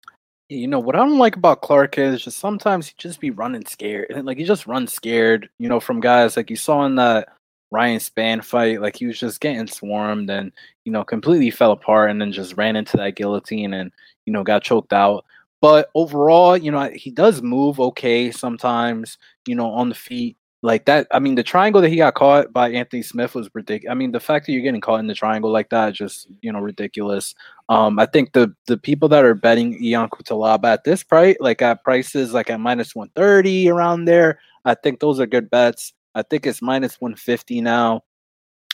You 0.49 0.67
know 0.67 0.81
what 0.81 0.97
I 0.97 0.99
don't 0.99 1.19
like 1.19 1.37
about 1.37 1.63
Clark 1.63 1.97
is 1.99 2.23
just 2.23 2.39
sometimes 2.39 2.89
he 2.89 2.95
just 2.99 3.21
be 3.21 3.31
running 3.31 3.65
scared. 3.67 4.11
and 4.11 4.27
Like 4.27 4.39
he 4.39 4.45
just 4.45 4.67
runs 4.67 4.93
scared, 4.93 5.49
you 5.59 5.69
know, 5.69 5.79
from 5.79 6.01
guys 6.01 6.37
like 6.37 6.51
you 6.51 6.57
saw 6.57 6.85
in 6.85 6.97
that 6.97 7.29
Ryan 7.71 7.99
Spann 7.99 8.45
fight. 8.45 8.81
Like 8.81 8.97
he 8.97 9.07
was 9.07 9.19
just 9.19 9.41
getting 9.41 9.67
swarmed 9.67 10.31
and 10.31 10.53
you 10.85 10.93
know 10.93 11.05
completely 11.05 11.51
fell 11.51 11.73
apart, 11.73 12.11
and 12.11 12.21
then 12.21 12.33
just 12.33 12.57
ran 12.57 12.77
into 12.77 12.97
that 12.97 13.17
guillotine 13.17 13.75
and 13.75 13.93
you 14.27 14.33
know 14.33 14.45
got 14.45 14.63
choked 14.63 14.93
out. 14.93 15.25
But 15.61 15.91
overall, 15.95 16.57
you 16.57 16.71
know 16.71 16.91
he 16.95 17.11
does 17.11 17.43
move 17.43 17.81
okay 17.81 18.31
sometimes. 18.31 19.19
You 19.47 19.55
know 19.55 19.71
on 19.71 19.89
the 19.89 19.95
feet 19.95 20.37
like 20.63 20.85
that. 20.87 21.07
I 21.13 21.19
mean 21.19 21.35
the 21.37 21.43
triangle 21.43 21.81
that 21.81 21.89
he 21.89 21.97
got 21.97 22.15
caught 22.15 22.53
by 22.53 22.71
Anthony 22.71 23.03
Smith 23.03 23.35
was 23.35 23.49
ridiculous. 23.55 23.91
I 23.91 23.95
mean 23.95 24.13
the 24.13 24.21
fact 24.21 24.47
that 24.47 24.53
you're 24.53 24.63
getting 24.63 24.81
caught 24.81 25.01
in 25.01 25.07
the 25.07 25.15
triangle 25.15 25.51
like 25.51 25.71
that 25.71 25.95
just 25.95 26.29
you 26.43 26.53
know 26.53 26.61
ridiculous. 26.61 27.35
Um, 27.69 27.99
I 27.99 28.07
think 28.07 28.33
the 28.33 28.55
the 28.67 28.77
people 28.77 29.09
that 29.11 29.25
are 29.25 29.35
betting 29.35 29.75
Ion 29.75 30.11
Cutelaba 30.11 30.65
at 30.65 30.85
this 30.85 31.03
price, 31.03 31.37
like 31.41 31.63
at 31.63 31.85
prices 31.85 32.33
like 32.35 32.51
at 32.51 32.61
minus 32.61 32.95
one 32.95 33.11
thirty 33.15 33.69
around 33.69 34.05
there, 34.07 34.41
I 34.65 34.75
think 34.75 35.01
those 35.01 35.21
are 35.21 35.27
good 35.27 35.51
bets. 35.51 35.93
I 36.15 36.23
think 36.23 36.47
it's 36.47 36.63
minus 36.63 37.01
one 37.01 37.17
fifty 37.17 37.61
now. 37.61 38.03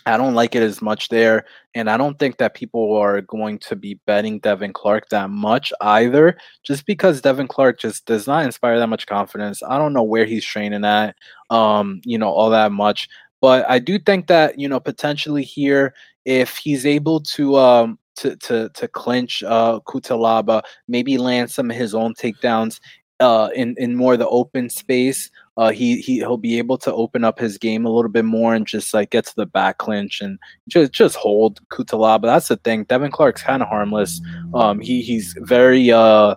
I 0.06 0.16
don't 0.16 0.34
like 0.34 0.54
it 0.54 0.62
as 0.62 0.80
much 0.80 1.08
there, 1.08 1.46
and 1.74 1.90
I 1.90 1.96
don't 1.96 2.16
think 2.18 2.38
that 2.38 2.54
people 2.54 2.94
are 2.96 3.20
going 3.22 3.58
to 3.60 3.74
be 3.74 3.98
betting 4.06 4.38
Devin 4.38 4.72
Clark 4.72 5.08
that 5.08 5.30
much 5.30 5.72
either. 5.80 6.38
Just 6.62 6.86
because 6.86 7.20
Devin 7.20 7.48
Clark 7.48 7.80
just 7.80 8.06
does 8.06 8.28
not 8.28 8.44
inspire 8.44 8.78
that 8.78 8.86
much 8.86 9.06
confidence. 9.08 9.62
I 9.64 9.78
don't 9.78 9.92
know 9.92 10.04
where 10.04 10.24
he's 10.24 10.44
training 10.44 10.84
at, 10.84 11.16
um, 11.50 12.00
you 12.04 12.18
know, 12.18 12.28
all 12.28 12.50
that 12.50 12.70
much. 12.70 13.08
But 13.40 13.68
I 13.68 13.80
do 13.80 13.98
think 13.98 14.28
that 14.28 14.58
you 14.58 14.68
know 14.68 14.80
potentially 14.80 15.42
here, 15.42 15.92
if 16.24 16.56
he's 16.56 16.86
able 16.86 17.20
to 17.20 17.56
um, 17.56 17.98
to 18.16 18.36
to 18.36 18.68
to 18.70 18.88
clinch 18.88 19.42
uh 19.42 19.80
Cutelaba, 19.86 20.62
maybe 20.88 21.18
land 21.18 21.50
some 21.50 21.70
of 21.70 21.76
his 21.76 21.94
own 21.94 22.14
takedowns 22.14 22.80
uh 23.20 23.48
in 23.54 23.74
in 23.78 23.96
more 23.96 24.14
of 24.14 24.18
the 24.18 24.28
open 24.28 24.68
space 24.70 25.30
uh, 25.56 25.70
he 25.70 26.00
he 26.00 26.16
he'll 26.16 26.36
be 26.36 26.58
able 26.58 26.76
to 26.78 26.92
open 26.92 27.24
up 27.24 27.38
his 27.38 27.56
game 27.58 27.86
a 27.86 27.90
little 27.90 28.10
bit 28.10 28.24
more 28.24 28.54
and 28.54 28.66
just 28.66 28.92
like 28.92 29.10
get 29.10 29.24
to 29.24 29.34
the 29.36 29.46
back 29.46 29.78
clinch 29.78 30.20
and 30.20 30.38
just 30.68 30.92
just 30.92 31.16
hold 31.16 31.60
Cutelaba. 31.68 32.22
That's 32.22 32.48
the 32.48 32.56
thing. 32.56 32.84
Devin 32.84 33.10
Clark's 33.10 33.42
kind 33.42 33.62
of 33.62 33.68
harmless. 33.68 34.20
Um, 34.54 34.80
he 34.80 35.02
he's 35.02 35.34
very 35.40 35.90
uh 35.90 36.34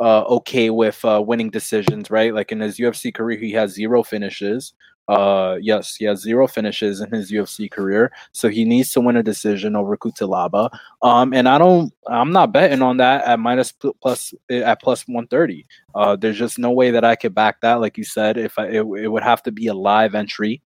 uh, 0.00 0.22
okay 0.22 0.70
with 0.70 1.04
uh, 1.04 1.22
winning 1.24 1.50
decisions, 1.50 2.10
right? 2.10 2.34
Like 2.34 2.52
in 2.52 2.60
his 2.60 2.78
UFC 2.78 3.12
career, 3.12 3.38
he 3.38 3.52
has 3.52 3.72
zero 3.72 4.02
finishes. 4.02 4.72
Uh, 5.10 5.58
yes, 5.60 5.96
he 5.96 6.04
has 6.04 6.20
zero 6.20 6.46
finishes 6.46 7.00
in 7.00 7.10
his 7.10 7.32
UFC 7.32 7.68
career, 7.68 8.12
so 8.30 8.48
he 8.48 8.64
needs 8.64 8.92
to 8.92 9.00
win 9.00 9.16
a 9.16 9.24
decision 9.24 9.74
over 9.74 9.96
Cutelaba. 9.96 10.70
Um, 11.02 11.34
and 11.34 11.48
I 11.48 11.58
don't, 11.58 11.92
I'm 12.06 12.30
not 12.30 12.52
betting 12.52 12.80
on 12.80 12.98
that 12.98 13.24
at 13.24 13.40
minus 13.40 13.72
plus 13.72 14.32
at 14.48 14.80
plus 14.80 15.02
one 15.08 15.26
thirty. 15.26 15.66
Uh, 15.96 16.14
there's 16.14 16.38
just 16.38 16.60
no 16.60 16.70
way 16.70 16.92
that 16.92 17.04
I 17.04 17.16
could 17.16 17.34
back 17.34 17.60
that. 17.62 17.80
Like 17.80 17.98
you 17.98 18.04
said, 18.04 18.36
if 18.36 18.56
I, 18.56 18.66
it, 18.66 18.82
it 18.82 19.08
would 19.08 19.24
have 19.24 19.42
to 19.42 19.50
be 19.50 19.66
a 19.66 19.74
live 19.74 20.14
entry 20.14 20.62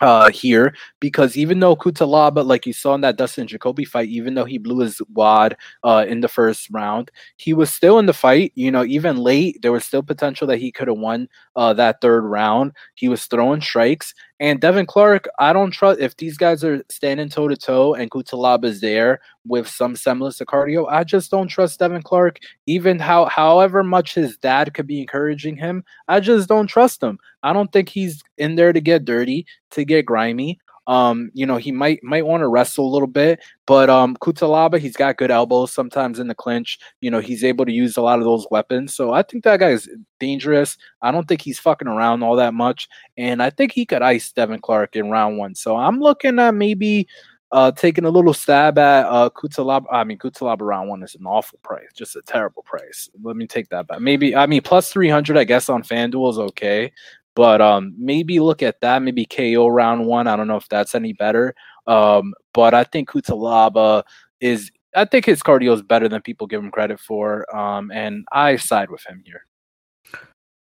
uh 0.00 0.30
here 0.30 0.74
because 1.00 1.36
even 1.36 1.60
though 1.60 1.76
Cutelaba, 1.76 2.44
like 2.44 2.66
you 2.66 2.72
saw 2.72 2.94
in 2.94 3.02
that 3.02 3.16
Dustin 3.16 3.46
Jacoby 3.46 3.84
fight, 3.84 4.08
even 4.08 4.34
though 4.34 4.44
he 4.44 4.58
blew 4.58 4.78
his 4.80 5.00
wad 5.12 5.56
uh 5.84 6.04
in 6.08 6.20
the 6.20 6.28
first 6.28 6.68
round, 6.70 7.10
he 7.36 7.52
was 7.52 7.72
still 7.72 7.98
in 7.98 8.06
the 8.06 8.12
fight. 8.14 8.52
You 8.54 8.70
know, 8.70 8.84
even 8.84 9.16
late, 9.16 9.60
there 9.62 9.72
was 9.72 9.84
still 9.84 10.02
potential 10.02 10.46
that 10.48 10.58
he 10.58 10.72
could 10.72 10.88
have 10.88 10.98
won 10.98 11.28
uh 11.56 11.74
that 11.74 12.00
third 12.00 12.22
round. 12.24 12.72
He 12.94 13.08
was 13.08 13.26
throwing 13.26 13.60
strikes. 13.60 14.14
And 14.40 14.58
Devin 14.58 14.86
Clark, 14.86 15.28
I 15.38 15.52
don't 15.52 15.70
trust 15.70 16.00
if 16.00 16.16
these 16.16 16.38
guys 16.38 16.64
are 16.64 16.82
standing 16.88 17.28
toe 17.28 17.46
to 17.46 17.56
toe 17.56 17.92
and 17.92 18.10
Cutelaba 18.10 18.64
is 18.64 18.80
there 18.80 19.20
with 19.46 19.68
some 19.68 19.94
semblance 19.94 20.40
of 20.40 20.46
cardio. 20.46 20.90
I 20.90 21.04
just 21.04 21.30
don't 21.30 21.48
trust 21.48 21.78
Devin 21.78 22.00
Clark. 22.00 22.38
Even 22.66 22.98
how 22.98 23.26
however 23.26 23.84
much 23.84 24.14
his 24.14 24.38
dad 24.38 24.72
could 24.72 24.86
be 24.86 25.02
encouraging 25.02 25.56
him, 25.56 25.84
I 26.08 26.20
just 26.20 26.48
don't 26.48 26.68
trust 26.68 27.02
him. 27.02 27.18
I 27.42 27.52
don't 27.52 27.70
think 27.70 27.90
he's 27.90 28.22
in 28.38 28.54
there 28.54 28.72
to 28.72 28.80
get 28.80 29.04
dirty, 29.04 29.44
to 29.72 29.84
get 29.84 30.06
grimy. 30.06 30.58
Um, 30.90 31.30
you 31.34 31.46
know, 31.46 31.56
he 31.56 31.70
might 31.70 32.02
might 32.02 32.26
want 32.26 32.40
to 32.40 32.48
wrestle 32.48 32.84
a 32.84 32.90
little 32.90 33.06
bit, 33.06 33.38
but 33.64 33.88
um 33.88 34.16
Cutelaba, 34.16 34.80
he's 34.80 34.96
got 34.96 35.18
good 35.18 35.30
elbows 35.30 35.72
sometimes 35.72 36.18
in 36.18 36.26
the 36.26 36.34
clinch. 36.34 36.80
You 37.00 37.12
know, 37.12 37.20
he's 37.20 37.44
able 37.44 37.64
to 37.64 37.70
use 37.70 37.96
a 37.96 38.02
lot 38.02 38.18
of 38.18 38.24
those 38.24 38.44
weapons. 38.50 38.96
So 38.96 39.12
I 39.12 39.22
think 39.22 39.44
that 39.44 39.60
guy 39.60 39.70
is 39.70 39.88
dangerous. 40.18 40.76
I 41.00 41.12
don't 41.12 41.28
think 41.28 41.42
he's 41.42 41.60
fucking 41.60 41.86
around 41.86 42.24
all 42.24 42.34
that 42.36 42.54
much. 42.54 42.88
And 43.16 43.40
I 43.40 43.50
think 43.50 43.70
he 43.70 43.86
could 43.86 44.02
ice 44.02 44.32
Devin 44.32 44.62
Clark 44.62 44.96
in 44.96 45.10
round 45.10 45.38
one. 45.38 45.54
So 45.54 45.76
I'm 45.76 46.00
looking 46.00 46.40
at 46.40 46.56
maybe 46.56 47.06
uh, 47.52 47.70
taking 47.72 48.04
a 48.04 48.10
little 48.10 48.34
stab 48.34 48.76
at 48.78 49.06
uh, 49.06 49.30
Cutelaba. 49.30 49.84
I 49.92 50.02
mean, 50.02 50.18
Cutelaba 50.18 50.62
round 50.62 50.88
one 50.88 51.04
is 51.04 51.14
an 51.14 51.26
awful 51.26 51.60
price, 51.62 51.88
just 51.94 52.16
a 52.16 52.22
terrible 52.22 52.62
price. 52.64 53.08
Let 53.22 53.36
me 53.36 53.46
take 53.46 53.68
that 53.68 53.86
back. 53.86 54.00
Maybe, 54.00 54.36
I 54.36 54.46
mean, 54.46 54.62
plus 54.62 54.92
300, 54.92 55.36
I 55.36 55.44
guess, 55.44 55.68
on 55.68 55.82
FanDuel 55.82 56.30
is 56.30 56.38
okay. 56.38 56.92
But 57.34 57.60
um, 57.60 57.94
maybe 57.96 58.40
look 58.40 58.62
at 58.62 58.80
that. 58.80 59.02
Maybe 59.02 59.24
KO 59.24 59.68
round 59.68 60.06
one. 60.06 60.26
I 60.26 60.36
don't 60.36 60.48
know 60.48 60.56
if 60.56 60.68
that's 60.68 60.94
any 60.94 61.12
better. 61.12 61.54
Um, 61.86 62.34
but 62.52 62.74
I 62.74 62.84
think 62.84 63.10
Cutelaba 63.10 64.02
is. 64.40 64.70
I 64.96 65.04
think 65.04 65.24
his 65.24 65.40
cardio 65.40 65.72
is 65.72 65.82
better 65.82 66.08
than 66.08 66.20
people 66.20 66.48
give 66.48 66.62
him 66.62 66.72
credit 66.72 66.98
for. 66.98 67.54
Um, 67.56 67.92
and 67.92 68.24
I 68.32 68.56
side 68.56 68.90
with 68.90 69.06
him 69.06 69.22
here. 69.24 69.46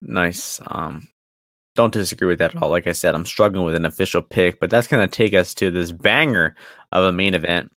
Nice. 0.03 0.61
Um, 0.67 1.09
don't 1.75 1.93
disagree 1.93 2.29
with 2.29 2.41
that 2.41 2.55
at 2.55 2.63
all. 2.63 2.71
Like 2.71 2.87
I 2.87 2.93
said, 2.93 3.15
I'm 3.15 3.25
struggling 3.25 3.65
with 3.65 3.75
an 3.75 3.85
official 3.85 4.21
pick, 4.21 4.61
but 4.61 4.69
that's 4.69 4.89
going 4.89 5.09
to 5.09 5.17
take 5.17 5.33
us 5.33 5.55
to 5.55 5.71
this 5.71 5.93
banger 5.93 6.57
of 6.93 7.05
a 7.05 7.13
main 7.13 7.35
event. 7.35 7.71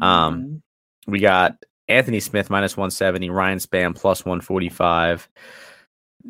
Um, 0.00 0.40
mm-hmm. 0.40 1.12
we 1.12 1.18
got 1.18 1.56
Anthony 1.88 2.20
Smith 2.20 2.50
minus 2.50 2.76
170, 2.76 3.30
Ryan 3.30 3.58
Spann 3.58 3.96
plus 3.96 4.24
145. 4.24 5.28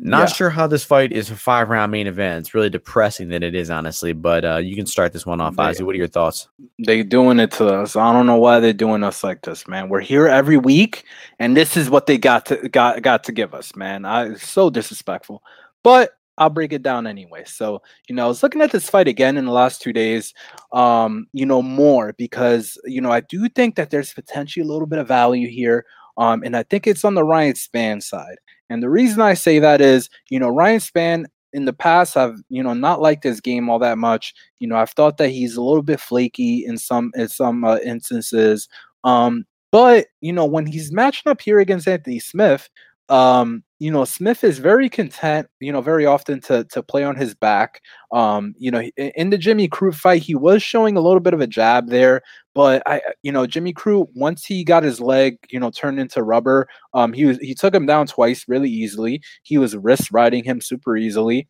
Not 0.01 0.29
yeah. 0.29 0.33
sure 0.33 0.49
how 0.49 0.65
this 0.65 0.85
fight 0.85 1.11
is 1.11 1.29
a 1.29 1.35
five 1.35 1.67
round 1.67 1.91
main 1.91 2.07
event. 2.07 2.39
It's 2.39 2.53
really 2.53 2.69
depressing 2.69 3.27
that 3.29 3.43
it 3.43 3.53
is, 3.53 3.69
honestly. 3.69 4.13
But 4.13 4.45
uh, 4.45 4.57
you 4.57 4.73
can 4.73 4.85
start 4.85 5.11
this 5.11 5.25
one 5.25 5.41
off, 5.41 5.57
they, 5.57 5.63
Ozzy. 5.63 5.81
What 5.81 5.93
are 5.93 5.97
your 5.97 6.07
thoughts? 6.07 6.47
They 6.85 7.03
doing 7.03 7.37
it 7.39 7.51
to 7.53 7.67
us. 7.67 7.97
I 7.97 8.13
don't 8.13 8.25
know 8.25 8.37
why 8.37 8.61
they're 8.61 8.71
doing 8.71 9.03
us 9.03 9.25
like 9.25 9.41
this, 9.41 9.67
man. 9.67 9.89
We're 9.89 9.99
here 9.99 10.27
every 10.27 10.55
week, 10.55 11.03
and 11.37 11.55
this 11.55 11.75
is 11.75 11.89
what 11.89 12.05
they 12.05 12.17
got 12.17 12.45
to 12.45 12.69
got 12.69 13.01
got 13.01 13.25
to 13.25 13.33
give 13.33 13.53
us, 13.53 13.75
man. 13.75 14.05
I 14.05 14.35
so 14.35 14.69
disrespectful. 14.69 15.43
But 15.83 16.11
I'll 16.37 16.49
break 16.49 16.71
it 16.71 16.81
down 16.81 17.05
anyway. 17.05 17.43
So, 17.45 17.81
you 18.07 18.15
know, 18.15 18.23
I 18.23 18.27
was 18.29 18.41
looking 18.41 18.61
at 18.61 18.71
this 18.71 18.89
fight 18.89 19.09
again 19.09 19.35
in 19.35 19.45
the 19.45 19.51
last 19.51 19.81
two 19.81 19.91
days, 19.91 20.33
um, 20.71 21.27
you 21.33 21.45
know, 21.45 21.61
more 21.61 22.13
because, 22.17 22.77
you 22.85 23.01
know, 23.01 23.11
I 23.11 23.19
do 23.19 23.49
think 23.49 23.75
that 23.75 23.89
there's 23.89 24.13
potentially 24.13 24.63
a 24.63 24.71
little 24.71 24.87
bit 24.87 24.99
of 24.99 25.07
value 25.09 25.49
here. 25.49 25.85
Um, 26.17 26.41
and 26.43 26.55
I 26.55 26.63
think 26.63 26.87
it's 26.87 27.03
on 27.03 27.15
the 27.15 27.25
Ryan 27.25 27.53
Spann 27.53 28.01
side. 28.01 28.37
And 28.69 28.83
the 28.83 28.89
reason 28.89 29.21
I 29.21 29.33
say 29.33 29.59
that 29.59 29.81
is, 29.81 30.09
you 30.29 30.39
know, 30.39 30.49
Ryan 30.49 30.79
Spann 30.79 31.25
in 31.53 31.65
the 31.65 31.73
past 31.73 32.15
I've, 32.15 32.35
you 32.49 32.61
know, 32.61 32.73
not 32.73 33.01
liked 33.01 33.23
his 33.23 33.41
game 33.41 33.69
all 33.69 33.79
that 33.79 33.97
much. 33.97 34.33
You 34.59 34.67
know, 34.67 34.75
I've 34.75 34.91
thought 34.91 35.17
that 35.17 35.29
he's 35.29 35.55
a 35.55 35.61
little 35.61 35.81
bit 35.81 35.99
flaky 35.99 36.63
in 36.65 36.77
some 36.77 37.11
in 37.15 37.27
some 37.27 37.63
uh, 37.63 37.77
instances. 37.77 38.67
Um, 39.03 39.45
but 39.71 40.07
you 40.21 40.33
know, 40.33 40.45
when 40.45 40.65
he's 40.65 40.91
matching 40.91 41.29
up 41.29 41.41
here 41.41 41.59
against 41.59 41.87
Anthony 41.87 42.19
Smith, 42.19 42.69
um, 43.09 43.63
you 43.79 43.89
know, 43.89 44.03
Smith 44.03 44.43
is 44.43 44.59
very 44.59 44.89
content, 44.89 45.47
you 45.61 45.71
know, 45.71 45.79
very 45.81 46.05
often 46.05 46.41
to 46.41 46.65
to 46.65 46.83
play 46.83 47.03
on 47.03 47.15
his 47.15 47.33
back. 47.33 47.81
Um, 48.11 48.53
you 48.57 48.71
know, 48.71 48.81
in 48.97 49.29
the 49.29 49.37
Jimmy 49.37 49.69
Crute 49.69 49.95
fight, 49.95 50.21
he 50.21 50.35
was 50.35 50.61
showing 50.61 50.97
a 50.97 51.01
little 51.01 51.21
bit 51.21 51.33
of 51.33 51.39
a 51.39 51.47
jab 51.47 51.87
there, 51.87 52.21
but 52.53 52.83
I, 52.85 53.01
you 53.23 53.31
know, 53.31 53.47
Jimmy 53.47 53.73
Crute 53.73 54.07
once 54.15 54.45
he 54.45 54.65
got 54.65 54.83
his 54.83 54.99
leg, 54.99 55.37
you 55.49 55.59
know, 55.59 55.71
turned 55.71 55.99
into 55.99 56.23
rubber, 56.23 56.67
um, 56.93 57.13
he 57.13 57.25
was 57.25 57.37
he 57.39 57.55
took 57.55 57.73
him 57.73 57.85
down 57.85 58.07
twice 58.07 58.45
really 58.49 58.69
easily. 58.69 59.21
He 59.43 59.57
was 59.57 59.77
wrist 59.77 60.11
riding 60.11 60.43
him 60.43 60.59
super 60.61 60.97
easily 60.97 61.47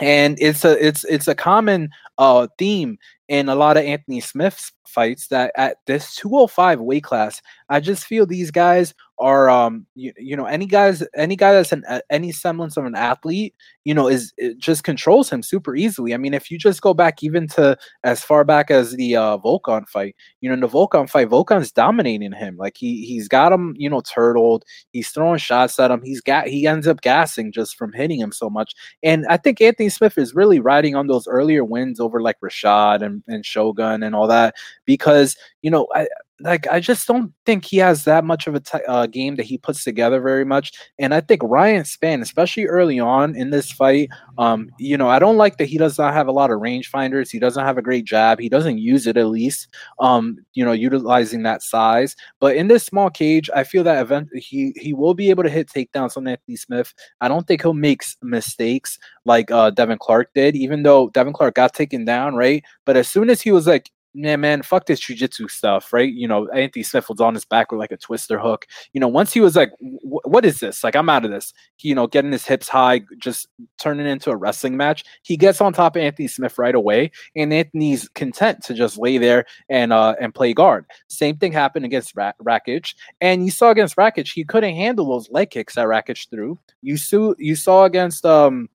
and 0.00 0.36
it's 0.40 0.64
a 0.64 0.84
it's 0.84 1.04
it's 1.04 1.28
a 1.28 1.34
common 1.34 1.88
uh 2.18 2.48
theme 2.58 2.98
in 3.28 3.48
a 3.48 3.54
lot 3.54 3.76
of 3.76 3.84
Anthony 3.84 4.20
Smith's 4.20 4.72
fights 4.86 5.28
that 5.28 5.52
at 5.56 5.78
this 5.86 6.14
205 6.16 6.80
weight 6.80 7.04
class, 7.04 7.40
I 7.68 7.80
just 7.80 8.04
feel 8.04 8.26
these 8.26 8.50
guys 8.50 8.94
are 9.18 9.48
um 9.48 9.86
you, 9.94 10.12
you 10.18 10.36
know 10.36 10.44
any 10.46 10.66
guys 10.66 11.02
any 11.16 11.36
guy 11.36 11.52
that's 11.52 11.72
an 11.72 11.84
any 12.10 12.32
semblance 12.32 12.76
of 12.76 12.84
an 12.84 12.96
athlete 12.96 13.54
you 13.84 13.94
know 13.94 14.08
is 14.08 14.32
just 14.58 14.82
controls 14.84 15.30
him 15.30 15.42
super 15.42 15.76
easily. 15.76 16.14
I 16.14 16.16
mean 16.16 16.34
if 16.34 16.50
you 16.50 16.58
just 16.58 16.80
go 16.82 16.94
back 16.94 17.22
even 17.22 17.46
to 17.48 17.76
as 18.02 18.22
far 18.22 18.44
back 18.44 18.70
as 18.70 18.92
the 18.92 19.16
uh 19.16 19.38
volkan 19.38 19.88
fight 19.88 20.16
you 20.40 20.48
know 20.48 20.54
in 20.54 20.60
the 20.60 20.68
volkan 20.68 21.08
fight 21.08 21.28
volkan's 21.28 21.70
dominating 21.70 22.32
him. 22.32 22.56
Like 22.56 22.76
he 22.76 23.04
he's 23.04 23.28
got 23.28 23.52
him 23.52 23.74
you 23.76 23.88
know 23.88 24.00
turtled. 24.00 24.64
He's 24.92 25.10
throwing 25.10 25.38
shots 25.38 25.78
at 25.78 25.90
him. 25.90 26.02
He's 26.02 26.20
got 26.20 26.48
he 26.48 26.66
ends 26.66 26.86
up 26.88 27.00
gassing 27.00 27.52
just 27.52 27.76
from 27.76 27.92
hitting 27.92 28.20
him 28.20 28.32
so 28.32 28.50
much. 28.50 28.74
And 29.02 29.26
i 29.28 29.36
think 29.36 29.60
anthony 29.60 29.88
smith 29.88 30.18
is 30.18 30.34
really 30.34 30.60
riding 30.60 30.94
on 30.94 31.06
those 31.06 31.26
earlier 31.28 31.64
wins 31.64 32.00
over 32.00 32.20
like 32.20 32.36
rashad 32.40 33.02
and, 33.02 33.22
and 33.28 33.44
shogun 33.44 34.02
and 34.02 34.14
all 34.14 34.26
that 34.26 34.54
because 34.84 35.36
you 35.62 35.70
know 35.70 35.86
I, 35.94 36.06
like 36.40 36.66
I 36.66 36.80
just 36.80 37.06
don't 37.06 37.32
think 37.46 37.64
he 37.64 37.76
has 37.78 38.04
that 38.04 38.24
much 38.24 38.46
of 38.46 38.56
a 38.56 38.60
t- 38.60 38.78
uh, 38.88 39.06
game 39.06 39.36
that 39.36 39.46
he 39.46 39.56
puts 39.56 39.84
together 39.84 40.20
very 40.20 40.44
much. 40.44 40.72
And 40.98 41.14
I 41.14 41.20
think 41.20 41.42
Ryan 41.44 41.84
Spann, 41.84 42.22
especially 42.22 42.66
early 42.66 42.98
on 42.98 43.36
in 43.36 43.50
this 43.50 43.70
fight, 43.70 44.08
um, 44.36 44.70
you 44.78 44.96
know, 44.96 45.08
I 45.08 45.20
don't 45.20 45.36
like 45.36 45.58
that 45.58 45.66
he 45.66 45.78
does 45.78 45.96
not 45.96 46.12
have 46.12 46.26
a 46.26 46.32
lot 46.32 46.50
of 46.50 46.60
rangefinders. 46.60 47.30
He 47.30 47.38
doesn't 47.38 47.64
have 47.64 47.78
a 47.78 47.82
great 47.82 48.04
jab. 48.04 48.40
He 48.40 48.48
doesn't 48.48 48.78
use 48.78 49.06
it 49.06 49.16
at 49.16 49.28
least. 49.28 49.68
Um, 50.00 50.38
you 50.54 50.64
know, 50.64 50.72
utilizing 50.72 51.44
that 51.44 51.62
size. 51.62 52.16
But 52.40 52.56
in 52.56 52.66
this 52.66 52.84
small 52.84 53.10
cage, 53.10 53.48
I 53.54 53.62
feel 53.62 53.84
that 53.84 54.02
event 54.02 54.28
he 54.34 54.72
he 54.76 54.92
will 54.92 55.14
be 55.14 55.30
able 55.30 55.44
to 55.44 55.50
hit 55.50 55.68
takedowns 55.68 56.16
on 56.16 56.26
Anthony 56.26 56.56
Smith. 56.56 56.92
I 57.20 57.28
don't 57.28 57.46
think 57.46 57.62
he'll 57.62 57.74
make 57.74 58.02
mistakes 58.22 58.98
like 59.24 59.52
uh, 59.52 59.70
Devin 59.70 59.98
Clark 59.98 60.30
did, 60.34 60.56
even 60.56 60.82
though 60.82 61.10
Devin 61.10 61.32
Clark 61.32 61.54
got 61.54 61.74
taken 61.74 62.04
down, 62.04 62.34
right? 62.34 62.64
But 62.84 62.96
as 62.96 63.08
soon 63.08 63.30
as 63.30 63.40
he 63.40 63.52
was 63.52 63.68
like 63.68 63.90
yeah, 64.14 64.36
man, 64.36 64.62
fuck 64.62 64.86
this 64.86 65.00
jujitsu 65.00 65.50
stuff, 65.50 65.92
right? 65.92 66.12
You 66.12 66.28
know, 66.28 66.48
Anthony 66.50 66.84
Smith 66.84 67.08
was 67.08 67.20
on 67.20 67.34
his 67.34 67.44
back 67.44 67.72
with 67.72 67.80
like 67.80 67.90
a 67.90 67.96
twister 67.96 68.38
hook. 68.38 68.64
You 68.92 69.00
know, 69.00 69.08
once 69.08 69.32
he 69.32 69.40
was 69.40 69.56
like, 69.56 69.72
what 69.80 70.44
is 70.44 70.60
this? 70.60 70.84
Like, 70.84 70.94
I'm 70.94 71.08
out 71.08 71.24
of 71.24 71.32
this. 71.32 71.52
He, 71.76 71.88
you 71.88 71.96
know, 71.96 72.06
getting 72.06 72.30
his 72.30 72.46
hips 72.46 72.68
high, 72.68 73.02
just 73.18 73.48
turning 73.80 74.06
into 74.06 74.30
a 74.30 74.36
wrestling 74.36 74.76
match. 74.76 75.04
He 75.22 75.36
gets 75.36 75.60
on 75.60 75.72
top 75.72 75.96
of 75.96 76.02
Anthony 76.02 76.28
Smith 76.28 76.58
right 76.58 76.76
away, 76.76 77.10
and 77.34 77.52
Anthony's 77.52 78.08
content 78.10 78.62
to 78.64 78.74
just 78.74 78.98
lay 78.98 79.18
there 79.18 79.46
and 79.68 79.92
uh 79.92 80.14
and 80.20 80.32
play 80.32 80.54
guard. 80.54 80.86
Same 81.08 81.36
thing 81.36 81.52
happened 81.52 81.84
against 81.84 82.14
Ra- 82.14 82.32
Rakic, 82.40 82.94
and 83.20 83.44
you 83.44 83.50
saw 83.50 83.70
against 83.70 83.96
Rakic, 83.96 84.32
he 84.32 84.44
couldn't 84.44 84.76
handle 84.76 85.08
those 85.08 85.28
leg 85.30 85.50
kicks 85.50 85.74
that 85.74 85.86
Rakic 85.86 86.30
threw. 86.30 86.58
You 86.82 86.96
saw 86.96 87.34
you 87.38 87.56
saw 87.56 87.84
against 87.84 88.24
um 88.24 88.68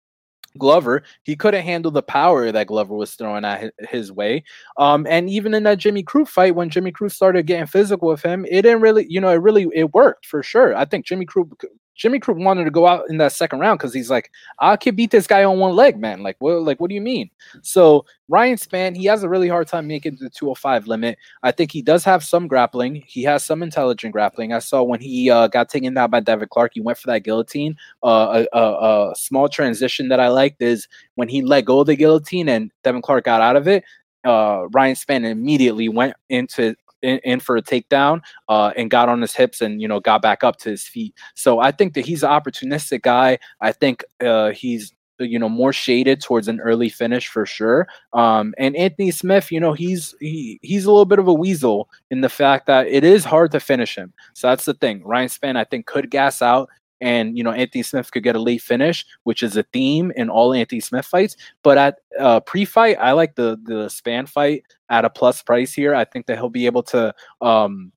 Glover, 0.57 1.03
he 1.23 1.35
couldn't 1.35 1.63
handle 1.63 1.91
the 1.91 2.01
power 2.01 2.51
that 2.51 2.67
Glover 2.67 2.95
was 2.95 3.13
throwing 3.13 3.45
at 3.45 3.71
his 3.80 4.11
way. 4.11 4.43
Um, 4.77 5.05
and 5.09 5.30
even 5.30 5.53
in 5.53 5.63
that 5.63 5.77
Jimmy 5.77 6.03
Crute 6.03 6.27
fight, 6.27 6.55
when 6.55 6.69
Jimmy 6.69 6.91
Crute 6.91 7.11
started 7.11 7.45
getting 7.45 7.67
physical 7.67 8.07
with 8.07 8.21
him, 8.21 8.45
it 8.45 8.63
didn't 8.63 8.81
really, 8.81 9.05
you 9.09 9.21
know, 9.21 9.30
it 9.30 9.41
really 9.41 9.67
it 9.73 9.93
worked 9.93 10.26
for 10.26 10.41
sure. 10.41 10.76
I 10.76 10.85
think 10.85 11.05
Jimmy 11.05 11.26
Crute 11.26 11.51
Jimmy 11.99 12.19
Crute 12.19 12.43
wanted 12.43 12.63
to 12.63 12.71
go 12.71 12.88
out 12.88 13.09
in 13.09 13.17
that 13.17 13.34
second 13.34 13.59
round 13.59 13.77
because 13.77 13.93
he's 13.93 14.09
like, 14.09 14.31
I 14.59 14.77
can 14.77 14.95
beat 14.95 15.11
this 15.11 15.27
guy 15.27 15.43
on 15.43 15.59
one 15.59 15.76
leg, 15.76 15.99
man. 15.99 16.23
Like, 16.23 16.38
what? 16.39 16.61
Like, 16.63 16.80
what 16.80 16.88
do 16.88 16.95
you 16.95 17.01
mean? 17.01 17.30
So 17.61 18.05
Ryan 18.30 18.55
Spann, 18.55 18.95
he 18.95 19.05
has 19.05 19.21
a 19.21 19.30
really 19.30 19.49
hard 19.49 19.67
time 19.67 19.85
making 19.85 20.17
the 20.19 20.30
205 20.30 20.88
limit. 20.88 21.17
I 21.43 21.51
think 21.51 21.71
he 21.71 21.81
does 21.81 22.05
have 22.05 22.23
some 22.23 22.47
grappling. 22.47 23.03
He 23.05 23.21
has 23.23 23.43
some 23.43 23.61
intelligent 23.61 24.13
grappling. 24.13 24.53
I 24.53 24.59
saw 24.59 24.81
when 24.81 25.01
he 25.01 25.30
uh, 25.30 25.47
got 25.47 25.67
taken 25.67 25.93
down 25.93 26.09
by 26.09 26.21
Devin 26.21 26.47
Clark, 26.49 26.71
he 26.73 26.81
went 26.81 26.97
for 26.97 27.07
that 27.07 27.23
guillotine. 27.23 27.76
Uh, 28.01 28.45
a, 28.53 28.57
a, 28.57 29.11
a 29.11 29.15
small 29.15 29.49
transition 29.49 30.07
that 30.07 30.21
I 30.21 30.30
liked 30.30 30.61
is 30.61 30.88
when 31.15 31.27
he 31.27 31.41
let 31.41 31.65
go 31.65 31.81
of 31.81 31.88
the 31.88 31.95
guillotine 31.97 32.47
and 32.47 32.71
Devin 32.84 33.01
Clark 33.01 33.26
got 33.26 33.41
out 33.41 33.57
of 33.57 33.67
it 33.67 33.84
uh, 34.26 34.67
Ryan 34.71 34.95
Spann 34.95 35.30
immediately 35.30 35.89
went 35.89 36.15
into 36.30 36.76
in, 37.01 37.19
in 37.23 37.39
for 37.39 37.57
a 37.57 37.61
takedown 37.61 38.21
uh, 38.47 38.71
and 38.76 38.89
got 38.89 39.09
on 39.09 39.21
his 39.21 39.35
hips 39.35 39.61
and 39.61 39.81
you 39.81 39.88
know 39.88 39.99
got 39.99 40.21
back 40.21 40.43
up 40.43 40.57
to 40.57 40.69
his 40.69 40.84
feet. 40.84 41.13
So 41.35 41.59
I 41.59 41.71
think 41.71 41.93
that 41.93 42.05
he's 42.05 42.23
an 42.23 42.30
opportunistic 42.30 43.01
guy. 43.01 43.39
I 43.61 43.71
think 43.71 44.03
uh, 44.21 44.51
he's 44.51 44.93
you 45.19 45.38
know 45.38 45.49
more 45.49 45.73
shaded 45.73 46.21
towards 46.21 46.47
an 46.47 46.59
early 46.61 46.89
finish 46.89 47.27
for 47.27 47.45
sure. 47.45 47.88
Um, 48.13 48.53
and 48.57 48.76
Anthony 48.76 49.11
Smith, 49.11 49.51
you 49.51 49.59
know, 49.59 49.73
he's 49.73 50.15
he, 50.19 50.59
he's 50.61 50.85
a 50.85 50.91
little 50.91 51.05
bit 51.05 51.19
of 51.19 51.27
a 51.27 51.34
weasel 51.34 51.89
in 52.11 52.21
the 52.21 52.30
fact 52.30 52.67
that 52.67 52.88
it 52.88 53.03
is 53.03 53.26
hard 53.26 53.51
to 53.51 53.59
finish 53.59 53.95
him. 53.95 54.13
So 54.34 54.47
that's 54.47 54.65
the 54.65 54.73
thing. 54.73 55.03
Ryan 55.03 55.30
Spann, 55.30 55.57
I 55.57 55.63
think, 55.63 55.85
could 55.85 56.09
gas 56.09 56.41
out 56.41 56.69
and 57.01 57.38
you 57.38 57.43
know 57.43 57.51
Anthony 57.51 57.84
Smith 57.84 58.11
could 58.11 58.23
get 58.23 58.35
a 58.35 58.41
late 58.41 58.61
finish, 58.61 59.05
which 59.23 59.43
is 59.43 59.55
a 59.57 59.63
theme 59.63 60.11
in 60.15 60.30
all 60.30 60.53
Anthony 60.53 60.81
Smith 60.81 61.05
fights. 61.05 61.35
But 61.63 61.77
at 61.77 61.95
uh, 62.19 62.39
pre-fight, 62.41 62.97
I 62.99 63.13
like 63.13 63.35
the 63.35 63.59
the 63.63 63.85
Spann 63.88 64.27
fight 64.27 64.63
at 64.89 65.05
a 65.05 65.09
plus 65.09 65.41
price 65.41 65.73
here. 65.73 65.95
I 65.95 66.05
think 66.05 66.26
that 66.27 66.38
he'll 66.38 66.49
be 66.49 66.65
able 66.65 66.84
to 66.84 67.13
um, 67.41 67.91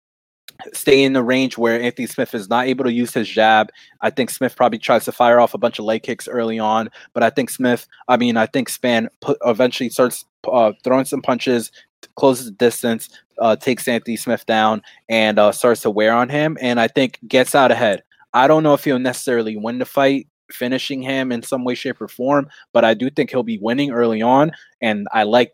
stay 0.73 1.03
in 1.03 1.12
the 1.12 1.23
range 1.23 1.59
where 1.59 1.81
Anthony 1.81 2.07
Smith 2.07 2.35
is 2.35 2.49
not 2.49 2.66
able 2.66 2.85
to 2.85 2.93
use 2.93 3.12
his 3.15 3.29
jab. 3.29 3.70
I 4.01 4.11
think 4.11 4.31
Smith 4.31 4.57
probably 4.57 4.79
tries 4.79 5.05
to 5.07 5.12
fire 5.12 5.41
off 5.41 5.55
a 5.55 5.59
bunch 5.59 5.79
of 5.79 5.85
leg 5.85 6.03
kicks 6.03 6.29
early 6.29 6.59
on, 6.59 6.89
but 7.12 7.23
I 7.23 7.31
think 7.31 7.51
Smith, 7.51 7.87
I 8.09 8.16
mean, 8.16 8.37
I 8.37 8.47
think 8.47 8.70
Spann 8.70 9.09
put, 9.20 9.39
eventually 9.45 9.91
starts 9.91 10.24
uh, 10.51 10.73
throwing 10.85 11.05
some 11.05 11.23
punches, 11.23 11.73
closes 12.16 12.47
the 12.47 12.53
distance, 12.53 13.09
uh, 13.39 13.57
takes 13.57 13.89
Anthony 13.89 14.16
Smith 14.16 14.47
down, 14.47 14.83
and 15.09 15.39
uh, 15.39 15.53
starts 15.53 15.81
to 15.83 15.91
wear 15.91 16.12
on 16.12 16.29
him, 16.29 16.57
and 16.61 16.81
I 16.81 16.89
think 16.89 17.19
gets 17.27 17.55
out 17.55 17.70
ahead. 17.70 18.03
I 18.35 18.47
don't 18.47 18.63
know 18.63 18.75
if 18.75 18.85
he'll 18.85 18.99
necessarily 18.99 19.57
win 19.57 19.79
the 19.79 19.85
fight, 19.85 20.29
finishing 20.51 21.03
him 21.03 21.33
in 21.33 21.43
some 21.43 21.65
way, 21.65 21.75
shape, 21.75 22.01
or 22.01 22.09
form, 22.09 22.49
but 22.73 22.85
I 22.85 22.95
do 22.95 23.11
think 23.11 23.31
he'll 23.31 23.43
be 23.43 23.59
winning 23.59 23.91
early 23.91 24.23
on. 24.23 24.53
And 24.81 25.07
I 25.13 25.25
like 25.25 25.53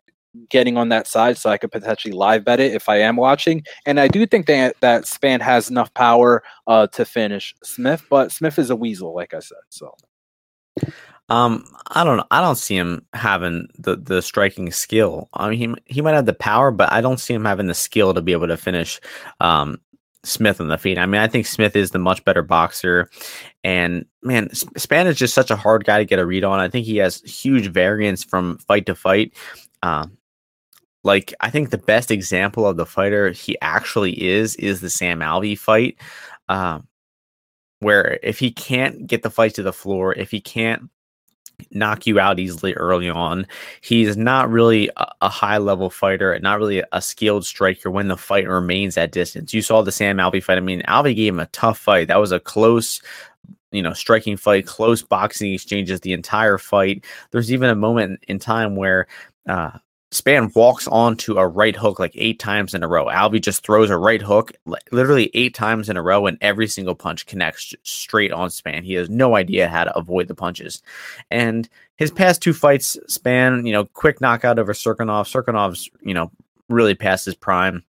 getting 0.51 0.77
on 0.77 0.89
that 0.91 1.07
side 1.07 1.37
so 1.39 1.51
I 1.51 1.59
could 1.59 1.73
potentially 1.73 2.13
live 2.13 2.45
bet 2.45 2.61
it 2.61 2.75
if 2.75 2.89
I 2.89 2.97
am 2.97 3.17
watching. 3.17 3.65
And 3.87 3.99
I 3.99 4.09
do 4.09 4.27
think 4.27 4.47
that 4.47 4.77
that 4.81 5.05
Spann 5.05 5.41
has 5.41 5.71
enough 5.71 5.93
power 5.95 6.43
uh, 6.67 6.87
to 6.89 7.05
finish 7.05 7.55
Smith, 7.65 8.05
but 8.11 8.33
Smith 8.33 8.59
is 8.59 8.71
a 8.71 8.77
weasel, 8.77 9.15
like 9.15 9.35
I 9.35 9.41
said. 9.41 9.59
So. 9.71 9.95
Um, 11.31 11.67
I 11.89 12.05
don't 12.05 12.17
know. 12.17 12.27
I 12.31 12.41
don't 12.41 12.57
see 12.57 12.75
him 12.75 13.05
having 13.13 13.69
the 13.79 13.97
the 13.97 14.23
striking 14.23 14.73
skill. 14.73 15.29
I 15.35 15.51
mean, 15.51 15.77
he 15.85 15.95
he 15.95 16.01
might 16.01 16.15
have 16.15 16.25
the 16.25 16.33
power, 16.33 16.71
but 16.71 16.91
I 16.91 17.03
don't 17.03 17.21
see 17.21 17.35
him 17.35 17.45
having 17.45 17.67
the 17.67 17.75
skill 17.75 18.15
to 18.15 18.23
be 18.23 18.33
able 18.33 18.49
to 18.49 18.57
finish 18.57 18.99
um 19.41 19.79
Smith 20.25 20.61
on 20.61 20.69
the 20.69 20.79
feet. 20.79 20.99
I 20.99 21.07
mean, 21.07 21.21
I 21.21 21.29
think 21.29 21.47
Smith 21.47 21.77
is 21.77 21.91
the 21.91 21.99
much 21.99 22.25
better 22.25 22.43
boxer. 22.43 23.09
And 23.63 24.05
man, 24.23 24.49
Spann 24.49 25.07
is 25.07 25.17
just 25.17 25.35
such 25.35 25.51
a 25.51 25.57
hard 25.57 25.85
guy 25.85 25.99
to 25.99 26.05
get 26.05 26.19
a 26.19 26.27
read 26.27 26.45
on. 26.45 26.61
I 26.61 26.69
think 26.69 26.87
he 26.87 26.97
has 26.97 27.21
huge 27.23 27.69
variance 27.69 28.25
from 28.25 28.59
fight 28.59 28.87
to 28.87 28.95
fight. 28.95 29.33
Um, 29.83 30.19
like, 31.05 31.33
I 31.41 31.51
think 31.51 31.71
the 31.71 31.79
best 31.79 32.11
example 32.11 32.67
of 32.67 32.77
the 32.77 32.87
fighter 32.87 33.31
he 33.31 33.57
actually 33.63 34.23
is 34.23 34.57
is 34.57 34.81
the 34.81 34.91
Sam 34.91 35.21
Alvey 35.21 35.57
fight. 35.57 35.97
Um, 36.49 36.89
where 37.81 38.19
if 38.23 38.39
he 38.39 38.51
can't 38.51 39.07
get 39.07 39.23
the 39.23 39.31
fight 39.31 39.55
to 39.55 39.63
the 39.63 39.73
floor, 39.73 40.13
if 40.15 40.31
he 40.31 40.41
can't 40.41 40.91
knock 41.71 42.07
you 42.07 42.19
out 42.19 42.39
easily 42.39 42.73
early 42.75 43.09
on. 43.09 43.47
He's 43.81 44.17
not 44.17 44.51
really 44.51 44.91
a, 44.97 45.07
a 45.23 45.29
high 45.29 45.59
level 45.59 45.91
fighter, 45.91 46.39
not 46.41 46.59
really 46.59 46.83
a 46.93 47.03
skilled 47.03 47.45
striker 47.45 47.91
when 47.91 48.09
the 48.09 48.17
fight 48.17 48.49
remains 48.49 48.97
at 48.97 49.13
distance. 49.13 49.53
You 49.53 49.63
saw 49.63 49.83
the 49.83 49.93
Sam 49.93 50.19
Alvey 50.19 50.43
fight. 50.43 50.59
I 50.59 50.61
mean, 50.61 50.83
Alvey 50.83 51.15
gave 51.17 51.35
him 51.35 51.41
a 51.41 51.47
tough 51.47 51.79
fight. 51.79 52.09
That 52.09 52.21
was 52.21 52.33
a 52.33 52.41
close, 52.41 53.03
you 53.73 53.83
know, 53.83 53.93
striking 53.93 54.37
fight, 54.37 54.67
close 54.67 55.03
boxing 55.03 55.53
exchanges 55.53 56.01
the 56.01 56.13
entire 56.13 56.59
fight. 56.59 57.05
There's 57.31 57.53
even 57.53 57.71
a 57.71 57.75
moment 57.75 58.25
in 58.29 58.39
time 58.39 58.77
where 58.77 59.07
uh, 59.49 59.79
Spann 60.11 60.55
walks 60.55 60.89
onto 60.89 61.37
a 61.37 61.47
right 61.47 61.77
hook 61.77 61.99
like 61.99 62.13
eight 62.15 62.39
times 62.39 62.73
in 62.73 62.83
a 62.83 62.89
row. 62.89 63.07
Alvey 63.07 63.43
just 63.43 63.63
throws 63.63 63.91
a 63.91 63.99
right 63.99 64.23
hook 64.23 64.53
literally 64.91 65.31
eight 65.35 65.55
times 65.55 65.91
in 65.91 65.99
a 65.99 66.03
row, 66.03 66.27
and 66.27 66.39
every 66.41 66.67
single 66.67 66.95
punch 66.95 67.27
connects 67.27 67.75
straight 67.83 68.33
on 68.33 68.49
Spann. 68.49 68.85
He 68.85 68.95
has 68.95 69.11
no 69.11 69.37
idea 69.37 69.69
how 69.69 69.85
to 69.85 69.97
avoid 69.97 70.29
the 70.29 70.35
punches. 70.35 70.83
And 71.31 71.69
his 71.97 72.11
past 72.11 72.41
two 72.41 72.55
fights 72.55 72.97
Spann, 73.09 73.67
you 73.67 73.73
know, 73.73 73.85
quick 73.85 74.21
knockout 74.21 74.59
over 74.59 74.73
Cirkunov. 74.73 75.27
Cirkunov's, 75.27 75.91
you 76.01 76.15
know, 76.15 76.31
really 76.69 76.95
past 76.95 77.27
his 77.27 77.35
prime 77.35 77.85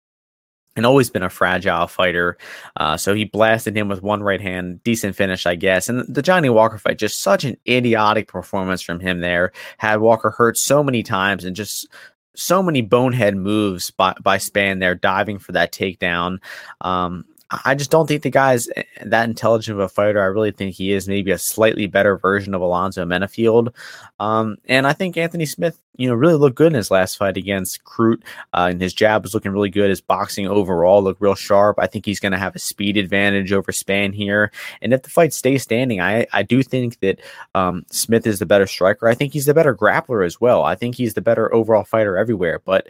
and 0.75 0.85
always 0.85 1.09
been 1.09 1.23
a 1.23 1.29
fragile 1.29 1.87
fighter. 1.87 2.37
Uh, 2.77 2.97
so 2.97 3.13
he 3.13 3.25
blasted 3.25 3.77
him 3.77 3.87
with 3.87 4.03
one 4.03 4.21
right 4.21 4.41
hand, 4.41 4.83
decent 4.83 5.15
finish, 5.15 5.45
I 5.45 5.55
guess. 5.55 5.89
And 5.89 6.05
the 6.13 6.21
Johnny 6.21 6.49
Walker 6.49 6.77
fight, 6.77 6.97
just 6.97 7.21
such 7.21 7.43
an 7.43 7.57
idiotic 7.67 8.27
performance 8.27 8.81
from 8.81 8.99
him 8.99 9.21
there. 9.21 9.51
Had 9.77 9.99
Walker 10.01 10.31
hurt 10.31 10.57
so 10.57 10.83
many 10.83 11.03
times 11.03 11.45
and 11.45 11.55
just 11.55 11.87
so 12.35 12.61
many 12.61 12.81
bonehead 12.81 13.35
moves 13.35 13.91
by, 13.91 14.13
by 14.21 14.37
Spann 14.37 14.79
there, 14.79 14.95
diving 14.95 15.39
for 15.39 15.53
that 15.53 15.71
takedown. 15.71 16.39
Um, 16.81 17.25
I 17.51 17.75
just 17.75 17.91
don't 17.91 18.07
think 18.07 18.23
the 18.23 18.31
guy's 18.31 18.67
eh, 18.75 18.83
that 19.05 19.29
intelligent 19.29 19.77
of 19.77 19.83
a 19.83 19.89
fighter. 19.89 20.21
I 20.21 20.25
really 20.25 20.51
think 20.51 20.73
he 20.73 20.91
is 20.91 21.07
maybe 21.07 21.31
a 21.31 21.37
slightly 21.37 21.85
better 21.85 22.17
version 22.17 22.55
of 22.55 22.61
Alonzo 22.61 23.05
Menifield. 23.05 23.73
Um, 24.19 24.57
and 24.65 24.87
I 24.87 24.93
think 24.93 25.15
Anthony 25.15 25.45
Smith, 25.45 25.79
you 25.95 26.09
know, 26.09 26.15
really 26.15 26.33
looked 26.33 26.55
good 26.55 26.67
in 26.67 26.73
his 26.73 26.89
last 26.89 27.17
fight 27.17 27.37
against 27.37 27.83
Crute. 27.83 28.23
Uh, 28.53 28.69
and 28.71 28.81
his 28.81 28.93
jab 28.93 29.23
was 29.23 29.35
looking 29.35 29.51
really 29.51 29.69
good. 29.69 29.89
His 29.89 30.01
boxing 30.01 30.47
overall 30.47 31.03
looked 31.03 31.21
real 31.21 31.35
sharp. 31.35 31.77
I 31.79 31.85
think 31.85 32.05
he's 32.05 32.19
going 32.19 32.31
to 32.31 32.37
have 32.39 32.55
a 32.55 32.59
speed 32.59 32.97
advantage 32.97 33.53
over 33.53 33.71
Spann 33.71 34.13
here. 34.13 34.51
And 34.81 34.91
if 34.91 35.03
the 35.03 35.09
fight 35.09 35.33
stays 35.33 35.61
standing, 35.61 36.01
I, 36.01 36.25
I 36.33 36.41
do 36.41 36.63
think 36.63 36.99
that 37.01 37.19
um, 37.53 37.85
Smith 37.91 38.25
is 38.25 38.39
the 38.39 38.47
better 38.47 38.67
striker. 38.67 39.07
I 39.07 39.13
think 39.13 39.33
he's 39.33 39.45
the 39.45 39.53
better 39.53 39.75
grappler 39.75 40.25
as 40.25 40.41
well. 40.41 40.63
I 40.63 40.73
think 40.73 40.95
he's 40.95 41.13
the 41.13 41.21
better 41.21 41.53
overall 41.53 41.83
fighter 41.83 42.17
everywhere. 42.17 42.59
But 42.65 42.87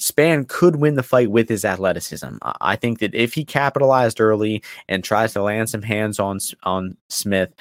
Spann 0.00 0.48
could 0.48 0.76
win 0.76 0.94
the 0.94 1.02
fight 1.02 1.30
with 1.30 1.48
his 1.48 1.64
athleticism. 1.64 2.36
I 2.60 2.76
think 2.76 2.98
that 3.00 3.14
if 3.14 3.34
he 3.34 3.44
capitalized 3.44 4.20
early 4.20 4.62
and 4.88 5.04
tries 5.04 5.32
to 5.34 5.42
land 5.42 5.70
some 5.70 5.82
hands 5.82 6.18
on 6.18 6.38
on 6.64 6.96
Smith, 7.08 7.52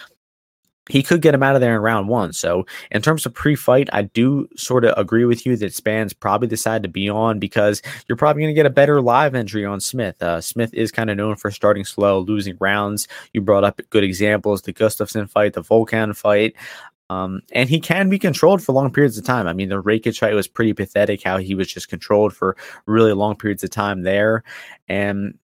he 0.90 1.04
could 1.04 1.22
get 1.22 1.34
him 1.34 1.44
out 1.44 1.56
of 1.56 1.62
there 1.62 1.76
in 1.76 1.82
round 1.82 2.10
one. 2.10 2.34
So, 2.34 2.66
in 2.90 3.02
terms 3.02 3.26
of 3.26 3.34
pre-fight, 3.34 3.90
I 3.94 4.04
do 4.04 4.48
sort 4.58 4.84
of 4.84 4.98
agree 4.98 5.26
with 5.26 5.46
you 5.46 5.56
that 5.58 5.74
Spann's 5.74 6.14
probably 6.14 6.48
the 6.48 6.58
side 6.58 6.84
to 6.84 6.90
be 6.90 7.08
on 7.10 7.40
because 7.40 7.82
you're 8.08 8.16
probably 8.16 8.42
going 8.44 8.54
to 8.54 8.60
get 8.60 8.66
a 8.66 8.72
better 8.72 9.02
live 9.02 9.36
entry 9.36 9.64
on 9.64 9.80
Smith. 9.80 10.22
Uh, 10.22 10.42
Smith 10.42 10.74
is 10.74 10.92
kind 10.92 11.10
of 11.10 11.18
known 11.18 11.36
for 11.36 11.52
starting 11.52 11.86
slow, 11.86 12.20
losing 12.20 12.58
rounds. 12.60 13.08
You 13.34 13.42
brought 13.42 13.64
up 13.64 13.80
good 13.90 14.04
examples: 14.04 14.64
the 14.64 14.74
Gustafsson 14.74 15.30
fight, 15.30 15.54
the 15.54 15.62
Volkan 15.62 16.16
fight. 16.16 16.56
Um, 17.12 17.42
and 17.52 17.70
he 17.70 17.82
can 17.82 18.08
be 18.08 18.18
controlled 18.18 18.64
for 18.64 18.72
long 18.72 18.90
periods 18.90 19.18
of 19.18 19.26
time. 19.26 19.46
I 19.46 19.52
mean, 19.52 19.68
the 19.68 19.84
Rakic 19.84 20.18
fight 20.18 20.34
was 20.34 20.48
pretty 20.48 20.72
pathetic 20.72 21.22
how 21.22 21.40
he 21.40 21.56
was 21.56 21.68
just 21.68 21.90
controlled 21.90 22.34
for 22.34 22.56
really 22.86 23.12
long 23.12 23.36
periods 23.36 23.66
of 23.66 23.70
time 23.70 24.04
there. 24.04 24.44
And 24.88 25.38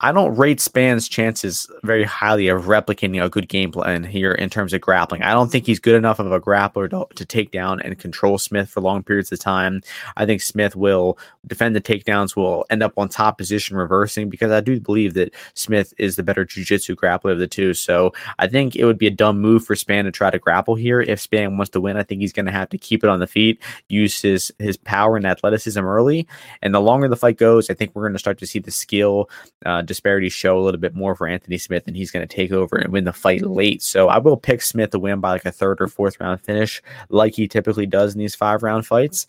I 0.00 0.12
don't 0.12 0.36
rate 0.36 0.58
Spann's 0.58 1.08
chances 1.08 1.66
very 1.82 2.04
highly 2.04 2.48
of 2.48 2.64
replicating 2.64 3.24
a 3.24 3.30
good 3.30 3.48
game 3.48 3.72
plan 3.72 4.04
here 4.04 4.32
in 4.32 4.50
terms 4.50 4.74
of 4.74 4.82
grappling. 4.82 5.22
I 5.22 5.32
don't 5.32 5.50
think 5.50 5.64
he's 5.64 5.80
good 5.80 5.94
enough 5.94 6.18
of 6.18 6.30
a 6.30 6.38
grappler 6.38 6.90
to, 6.90 7.06
to 7.14 7.24
take 7.24 7.50
down 7.50 7.80
and 7.80 7.98
control 7.98 8.36
Smith 8.36 8.68
for 8.68 8.82
long 8.82 9.02
periods 9.02 9.32
of 9.32 9.38
time. 9.38 9.80
I 10.18 10.26
think 10.26 10.42
Smith 10.42 10.76
will 10.76 11.18
defend 11.46 11.74
the 11.74 11.80
takedowns, 11.80 12.36
will 12.36 12.66
end 12.68 12.82
up 12.82 12.92
on 12.98 13.08
top 13.08 13.38
position 13.38 13.74
reversing 13.74 14.28
because 14.28 14.52
I 14.52 14.60
do 14.60 14.78
believe 14.78 15.14
that 15.14 15.32
Smith 15.54 15.94
is 15.96 16.16
the 16.16 16.22
better 16.22 16.44
jiu-jitsu 16.44 16.94
grappler 16.94 17.32
of 17.32 17.38
the 17.38 17.46
two. 17.46 17.72
So 17.72 18.12
I 18.38 18.48
think 18.48 18.76
it 18.76 18.84
would 18.84 18.98
be 18.98 19.06
a 19.06 19.10
dumb 19.10 19.40
move 19.40 19.64
for 19.64 19.76
Spann 19.76 20.02
to 20.02 20.12
try 20.12 20.28
to 20.30 20.38
grapple 20.38 20.74
here. 20.74 21.00
If 21.00 21.26
Spann 21.26 21.56
wants 21.56 21.70
to 21.70 21.80
win, 21.80 21.96
I 21.96 22.02
think 22.02 22.20
he's 22.20 22.34
going 22.34 22.46
to 22.46 22.52
have 22.52 22.68
to 22.68 22.78
keep 22.78 23.02
it 23.02 23.08
on 23.08 23.20
the 23.20 23.26
feet, 23.26 23.62
use 23.88 24.20
his 24.20 24.52
his 24.58 24.76
power 24.76 25.16
and 25.16 25.26
athleticism 25.26 25.80
early. 25.80 26.28
And 26.60 26.74
the 26.74 26.82
longer 26.82 27.08
the 27.08 27.16
fight 27.16 27.38
goes, 27.38 27.70
I 27.70 27.74
think 27.74 27.92
we're 27.94 28.02
going 28.02 28.12
to 28.12 28.18
start 28.18 28.36
to 28.40 28.46
see 28.46 28.58
the 28.58 28.70
skill. 28.70 29.30
Uh, 29.64 29.85
disparity 29.86 30.28
show 30.28 30.58
a 30.58 30.62
little 30.62 30.80
bit 30.80 30.94
more 30.94 31.14
for 31.14 31.26
Anthony 31.26 31.58
Smith, 31.58 31.84
and 31.86 31.96
he's 31.96 32.10
going 32.10 32.26
to 32.26 32.34
take 32.34 32.52
over 32.52 32.76
and 32.76 32.92
win 32.92 33.04
the 33.04 33.12
fight 33.12 33.42
late. 33.42 33.82
So 33.82 34.08
I 34.08 34.18
will 34.18 34.36
pick 34.36 34.62
Smith 34.62 34.90
to 34.90 34.98
win 34.98 35.20
by 35.20 35.30
like 35.30 35.44
a 35.44 35.52
third 35.52 35.80
or 35.80 35.88
fourth 35.88 36.20
round 36.20 36.40
finish, 36.40 36.82
like 37.08 37.34
he 37.34 37.48
typically 37.48 37.86
does 37.86 38.14
in 38.14 38.18
these 38.18 38.34
five 38.34 38.62
round 38.62 38.86
fights. 38.86 39.26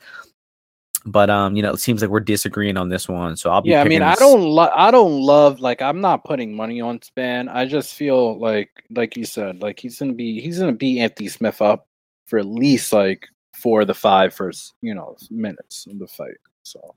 But 1.05 1.29
um, 1.29 1.55
you 1.55 1.61
know, 1.61 1.71
it 1.71 1.79
seems 1.79 2.01
like 2.01 2.09
we're 2.09 2.19
disagreeing 2.19 2.75
on 2.75 2.89
this 2.89 3.07
one. 3.07 3.37
So 3.37 3.49
I'll 3.49 3.61
be. 3.61 3.69
Yeah, 3.69 3.81
I 3.81 3.85
mean, 3.85 4.01
I 4.01 4.15
don't, 4.15 4.41
lo- 4.41 4.71
I 4.75 4.91
don't 4.91 5.21
love 5.21 5.61
like 5.61 5.81
I'm 5.81 6.01
not 6.01 6.25
putting 6.25 6.53
money 6.53 6.81
on 6.81 6.99
Spann. 6.99 7.47
I 7.53 7.65
just 7.65 7.93
feel 7.93 8.37
like, 8.39 8.69
like 8.89 9.15
you 9.15 9.23
said, 9.23 9.61
like 9.61 9.79
he's 9.79 9.99
gonna 9.99 10.13
be, 10.13 10.41
he's 10.41 10.59
gonna 10.59 10.73
beat 10.73 10.99
Anthony 10.99 11.29
Smith 11.29 11.61
up 11.61 11.87
for 12.25 12.39
at 12.39 12.45
least 12.45 12.91
like 12.91 13.25
four 13.53 13.81
of 13.81 13.87
the 13.87 13.93
five 13.93 14.33
first, 14.33 14.73
you 14.81 14.93
know, 14.93 15.15
minutes 15.31 15.87
of 15.89 15.97
the 15.97 16.07
fight. 16.07 16.37
So 16.67 16.95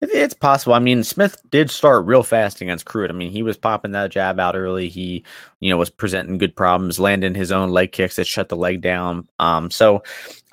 it's 0.00 0.34
possible. 0.34 0.74
I 0.74 0.78
mean, 0.78 1.04
Smith 1.04 1.36
did 1.50 1.70
start 1.70 2.06
real 2.06 2.22
fast 2.22 2.60
against 2.60 2.86
Crute. 2.86 3.10
I 3.10 3.12
mean, 3.12 3.30
he 3.30 3.42
was 3.42 3.56
popping 3.56 3.92
that 3.92 4.10
jab 4.10 4.40
out 4.40 4.56
early. 4.56 4.88
He, 4.88 5.24
you 5.60 5.70
know, 5.70 5.76
was 5.76 5.90
presenting 5.90 6.38
good 6.38 6.56
problems, 6.56 6.98
landing 6.98 7.34
his 7.34 7.52
own 7.52 7.70
leg 7.70 7.92
kicks 7.92 8.16
that 8.16 8.26
shut 8.26 8.48
the 8.48 8.56
leg 8.56 8.80
down. 8.80 9.28
Um, 9.38 9.70
so 9.70 10.02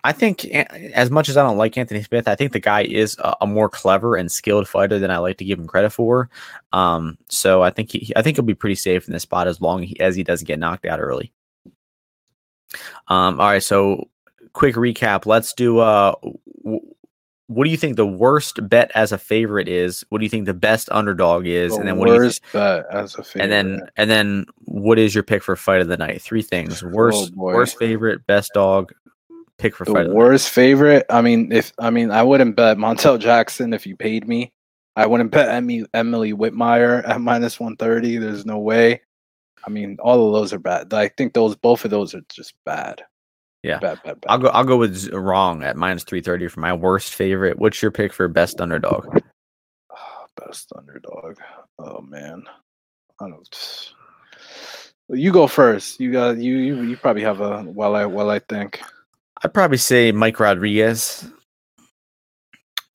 I 0.04 0.12
think 0.12 0.46
as 0.46 1.10
much 1.10 1.30
as 1.30 1.38
I 1.38 1.44
don't 1.44 1.58
like 1.58 1.78
Anthony 1.78 2.04
Smith, 2.04 2.28
I 2.28 2.36
think 2.36 2.52
the 2.52 2.60
guy 2.60 2.84
is 2.84 3.18
a, 3.20 3.36
a 3.42 3.48
more 3.48 3.70
clever 3.70 4.16
and 4.16 4.32
skilled 4.32 4.68
fighter 4.68 5.00
than 5.00 5.12
I 5.12 5.18
like 5.18 5.38
to 5.38 5.46
give 5.46 5.60
him 5.60 5.68
credit 5.68 5.92
for. 5.92 6.30
Um, 6.72 7.18
so 7.30 7.64
I 7.64 7.70
think 7.70 7.92
he, 7.92 8.14
I 8.16 8.22
think 8.22 8.38
he'll 8.38 8.46
be 8.46 8.54
pretty 8.54 8.76
safe 8.76 9.08
in 9.08 9.14
this 9.14 9.24
spot 9.24 9.48
as 9.48 9.62
long 9.62 9.88
as 10.00 10.16
he 10.16 10.24
doesn't 10.24 10.48
get 10.48 10.60
knocked 10.60 10.86
out 10.86 11.00
early. 11.00 11.34
Um, 13.08 13.40
all 13.40 13.48
right, 13.48 13.64
so 13.64 14.10
quick 14.54 14.76
recap. 14.76 15.26
Let's 15.26 15.54
do 15.54 15.80
uh 15.80 16.14
what 17.50 17.64
do 17.64 17.72
you 17.72 17.78
think 17.78 17.96
the 17.96 18.06
worst 18.06 18.60
bet 18.70 18.92
as 18.94 19.12
a 19.12 19.18
favorite 19.18 19.68
is? 19.68 20.06
What 20.10 20.20
do 20.20 20.26
you 20.26 20.30
think 20.30 20.46
the 20.46 20.54
best 20.54 20.88
underdog 20.92 21.48
is? 21.48 21.74
The 21.74 21.80
and 21.80 21.88
then 21.88 21.98
what 21.98 22.10
worst 22.10 22.44
do 22.44 22.60
you 22.60 22.64
th- 22.64 22.84
bet 22.84 22.96
as 22.96 23.16
a 23.16 23.24
favorite. 23.24 23.42
And 23.44 23.52
then 23.52 23.90
and 23.98 24.10
then 24.10 24.46
what 24.66 25.00
is 25.00 25.16
your 25.16 25.24
pick 25.24 25.42
for 25.42 25.56
fight 25.56 25.82
of 25.82 25.88
the 25.88 25.98
night? 25.98 26.22
Three 26.22 26.44
things. 26.44 26.84
Oh, 26.84 26.90
worst 26.90 27.34
oh 27.36 27.42
worst 27.42 27.80
favorite, 27.80 28.28
best 28.28 28.52
dog, 28.54 28.94
pick 29.58 29.76
for 29.76 29.84
the 29.86 29.92
fight. 29.92 30.10
worst 30.10 30.46
the 30.46 30.52
favorite. 30.52 31.08
I 31.10 31.22
mean, 31.22 31.52
if 31.52 31.74
I 31.80 31.90
mean 31.90 32.12
I 32.12 32.22
wouldn't 32.22 32.56
bet 32.56 32.78
Montel 32.78 33.20
Jackson 33.20 33.74
if 33.74 33.88
you 33.88 33.96
paid 33.96 34.28
me. 34.28 34.54
I 34.96 35.08
wouldn't 35.08 35.32
bet 35.32 35.50
Emily, 35.50 35.88
Emily 35.96 36.34
Whitmire 36.34 37.08
at 37.08 37.20
minus 37.20 37.60
one 37.60 37.78
thirty. 37.78 38.18
There's 38.18 38.46
no 38.46 38.60
way. 38.60 39.02
I 39.66 39.72
mean, 39.72 39.98
all 40.02 40.28
of 40.28 40.34
those 40.34 40.54
are 40.54 40.60
bad. 40.60 40.94
I 40.94 41.08
think 41.08 41.34
those 41.34 41.56
both 41.56 41.84
of 41.84 41.90
those 41.90 42.14
are 42.14 42.22
just 42.32 42.54
bad. 42.64 43.02
Yeah, 43.64 43.80
bad, 43.80 44.00
bad, 44.04 44.22
bad. 44.22 44.30
I'll 44.30 44.38
go. 44.38 44.48
I'll 44.50 44.64
go 44.64 44.78
with 44.78 45.10
Rong 45.12 45.64
at 45.64 45.76
minus 45.76 46.04
three 46.04 46.22
thirty 46.22 46.48
for 46.48 46.62
my 46.62 46.74
worst 46.74 47.14
favorite. 47.14 47.60
What's 47.60 47.82
your 47.82 47.92
pick 47.92 48.14
for 48.14 48.28
best 48.28 48.62
underdog? 48.62 49.22
best 50.46 50.72
underdog. 50.78 51.38
Oh 51.78 52.02
man, 52.02 52.44
I 53.20 53.30
don't. 53.30 53.94
You 55.10 55.32
go 55.34 55.48
first. 55.48 56.00
You 56.00 56.12
got 56.12 56.38
you. 56.38 56.56
You, 56.58 56.82
you 56.84 56.98
probably 56.98 57.24
have 57.24 57.42
a 57.42 57.64
well. 57.68 57.96
I 57.96 58.06
well. 58.06 58.30
I 58.30 58.40
think. 58.40 58.82
I'd 59.44 59.54
probably 59.54 59.78
say 59.78 60.12
Mike 60.12 60.40
Rodriguez. 60.40 61.28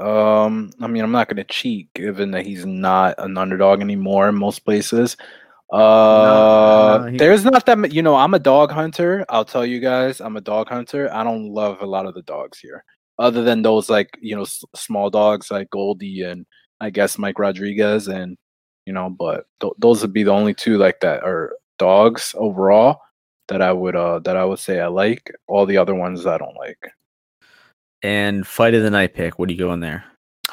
Um, 0.00 0.70
I 0.80 0.86
mean, 0.86 1.04
I'm 1.04 1.12
not 1.12 1.28
going 1.28 1.36
to 1.36 1.44
cheat, 1.44 1.92
given 1.94 2.32
that 2.32 2.44
he's 2.44 2.66
not 2.66 3.14
an 3.18 3.38
underdog 3.38 3.80
anymore 3.80 4.28
in 4.28 4.34
most 4.34 4.64
places. 4.64 5.16
Uh, 5.72 6.98
no, 6.98 7.04
no, 7.04 7.10
he... 7.10 7.16
there's 7.16 7.44
not 7.44 7.66
that. 7.66 7.92
You 7.92 8.02
know, 8.02 8.16
I'm 8.16 8.34
a 8.34 8.38
dog 8.38 8.70
hunter. 8.70 9.24
I'll 9.28 9.44
tell 9.44 9.64
you 9.64 9.80
guys, 9.80 10.20
I'm 10.20 10.36
a 10.36 10.40
dog 10.40 10.68
hunter. 10.68 11.12
I 11.12 11.24
don't 11.24 11.48
love 11.48 11.80
a 11.80 11.86
lot 11.86 12.06
of 12.06 12.14
the 12.14 12.22
dogs 12.22 12.58
here, 12.58 12.84
other 13.18 13.42
than 13.42 13.62
those 13.62 13.88
like 13.88 14.10
you 14.20 14.36
know 14.36 14.42
s- 14.42 14.64
small 14.74 15.10
dogs 15.10 15.50
like 15.50 15.70
Goldy 15.70 16.22
and 16.22 16.46
I 16.80 16.90
guess 16.90 17.18
Mike 17.18 17.38
Rodriguez 17.38 18.08
and 18.08 18.36
you 18.86 18.92
know, 18.92 19.10
but 19.10 19.46
th- 19.60 19.72
those 19.78 20.02
would 20.02 20.12
be 20.12 20.22
the 20.22 20.32
only 20.32 20.54
two 20.54 20.76
like 20.76 21.00
that 21.00 21.22
are 21.24 21.56
dogs 21.78 22.34
overall 22.38 23.00
that 23.48 23.62
I 23.62 23.72
would 23.72 23.96
uh 23.96 24.20
that 24.20 24.36
I 24.36 24.44
would 24.44 24.58
say 24.58 24.80
I 24.80 24.88
like. 24.88 25.32
All 25.46 25.66
the 25.66 25.78
other 25.78 25.94
ones 25.94 26.26
I 26.26 26.38
don't 26.38 26.56
like. 26.56 26.92
And 28.02 28.46
fight 28.46 28.74
of 28.74 28.82
the 28.82 28.90
night 28.90 29.14
pick. 29.14 29.38
What 29.38 29.48
do 29.48 29.54
you 29.54 29.60
go 29.60 29.72
in 29.72 29.80
there? 29.80 30.04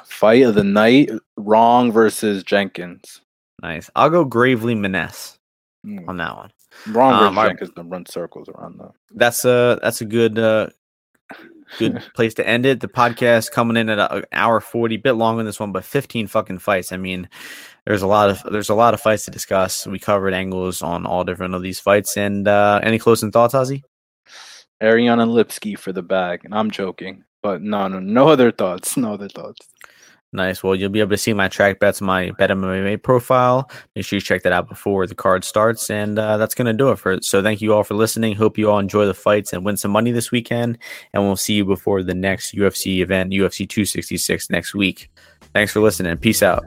Fight 0.06 0.44
of 0.44 0.56
the 0.56 0.64
night. 0.64 1.12
Rong 1.36 1.92
versus 1.92 2.44
Jenkins. 2.44 3.22
Nice. 3.62 3.90
I'll 3.96 4.10
go 4.10 4.26
Gravely 4.26 4.76
Maness 4.76 5.38
mm. 5.86 6.08
on 6.08 6.18
that 6.18 6.36
one. 6.36 6.52
Rong 6.88 7.14
um, 7.14 7.36
Jenkins. 7.36 7.72
The 7.76 7.84
run 7.84 8.06
circles 8.06 8.50
around 8.50 8.80
though. 8.80 8.94
That's 9.12 9.46
a 9.46 9.80
that's 9.82 10.02
a 10.02 10.06
good 10.06 10.40
uh 10.40 10.68
good 11.78 12.02
place 12.16 12.34
to 12.36 12.48
end 12.48 12.66
it. 12.66 12.80
The 12.80 12.88
podcast 12.88 13.52
coming 13.52 13.78
in 13.78 13.90
at 13.90 14.00
an 14.00 14.24
hour 14.32 14.60
forty, 14.62 14.98
bit 14.98 15.14
longer 15.14 15.40
than 15.40 15.46
this 15.46 15.60
one, 15.60 15.72
but 15.72 15.86
fifteen 15.86 16.28
fucking 16.28 16.60
fights. 16.60 16.92
I 16.92 16.98
mean, 16.98 17.30
there's 17.86 18.02
a 18.02 18.08
lot 18.08 18.30
of 18.30 18.44
there's 18.52 18.70
a 18.70 18.76
lot 18.76 18.94
of 18.94 19.02
fights 19.02 19.26
to 19.26 19.32
discuss. 19.32 19.86
We 19.86 20.00
covered 20.00 20.34
angles 20.34 20.82
on 20.82 21.06
all 21.06 21.24
different 21.24 21.56
of 21.56 21.62
these 21.62 21.80
fights. 21.80 22.18
And 22.18 22.48
uh, 22.48 22.80
any 22.84 23.00
closing 23.00 23.32
thoughts, 23.32 23.54
Ozzy? 23.54 23.84
Ariana 24.82 25.28
Lipski 25.28 25.78
for 25.78 25.94
the 25.94 26.02
bag, 26.02 26.44
and 26.44 26.56
I'm 26.56 26.72
joking, 26.72 27.24
but 27.44 27.62
no, 27.62 27.88
no, 27.88 28.00
no 28.00 28.30
other 28.30 28.52
thoughts, 28.52 28.98
no 28.98 29.14
other 29.14 29.30
thoughts. 29.30 29.68
Nice. 30.34 30.64
Well, 30.64 30.76
you'll 30.76 30.90
be 30.90 31.02
able 31.02 31.12
to 31.12 31.18
see 31.18 31.34
my 31.34 31.50
track 31.50 31.80
bets, 31.80 32.00
my 32.00 32.32
Bet 32.32 32.52
MMA 32.52 33.04
profile. 33.04 33.70
Make 33.96 34.06
sure 34.06 34.16
you 34.16 34.22
check 34.22 34.44
that 34.44 34.54
out 34.54 34.70
before 34.70 35.06
the 35.06 35.16
card 35.16 35.44
starts. 35.44 35.90
And 35.90 36.18
uh, 36.18 36.38
that's 36.38 36.56
going 36.56 36.68
to 36.68 36.74
do 36.74 36.90
it 36.92 37.00
for 37.00 37.12
it. 37.12 37.26
So 37.26 37.44
thank 37.44 37.62
you 37.62 37.74
all 37.74 37.84
for 37.84 37.96
listening. 37.96 38.36
Hope 38.36 38.58
you 38.58 38.72
all 38.72 38.80
enjoy 38.80 39.06
the 39.06 39.14
fights 39.14 39.52
and 39.52 39.66
win 39.66 39.76
some 39.76 39.92
money 39.92 40.12
this 40.12 40.32
weekend. 40.32 40.78
And 41.14 41.24
we'll 41.24 41.36
see 41.36 41.56
you 41.56 41.66
before 41.66 42.02
the 42.02 42.16
next 42.16 42.56
UFC 42.56 43.00
event, 43.00 43.34
UFC 43.34 43.68
266 43.68 44.50
next 44.50 44.74
week. 44.74 45.12
Thanks 45.54 45.74
for 45.74 45.82
listening. 45.82 46.16
Peace 46.18 46.42
out. 46.42 46.64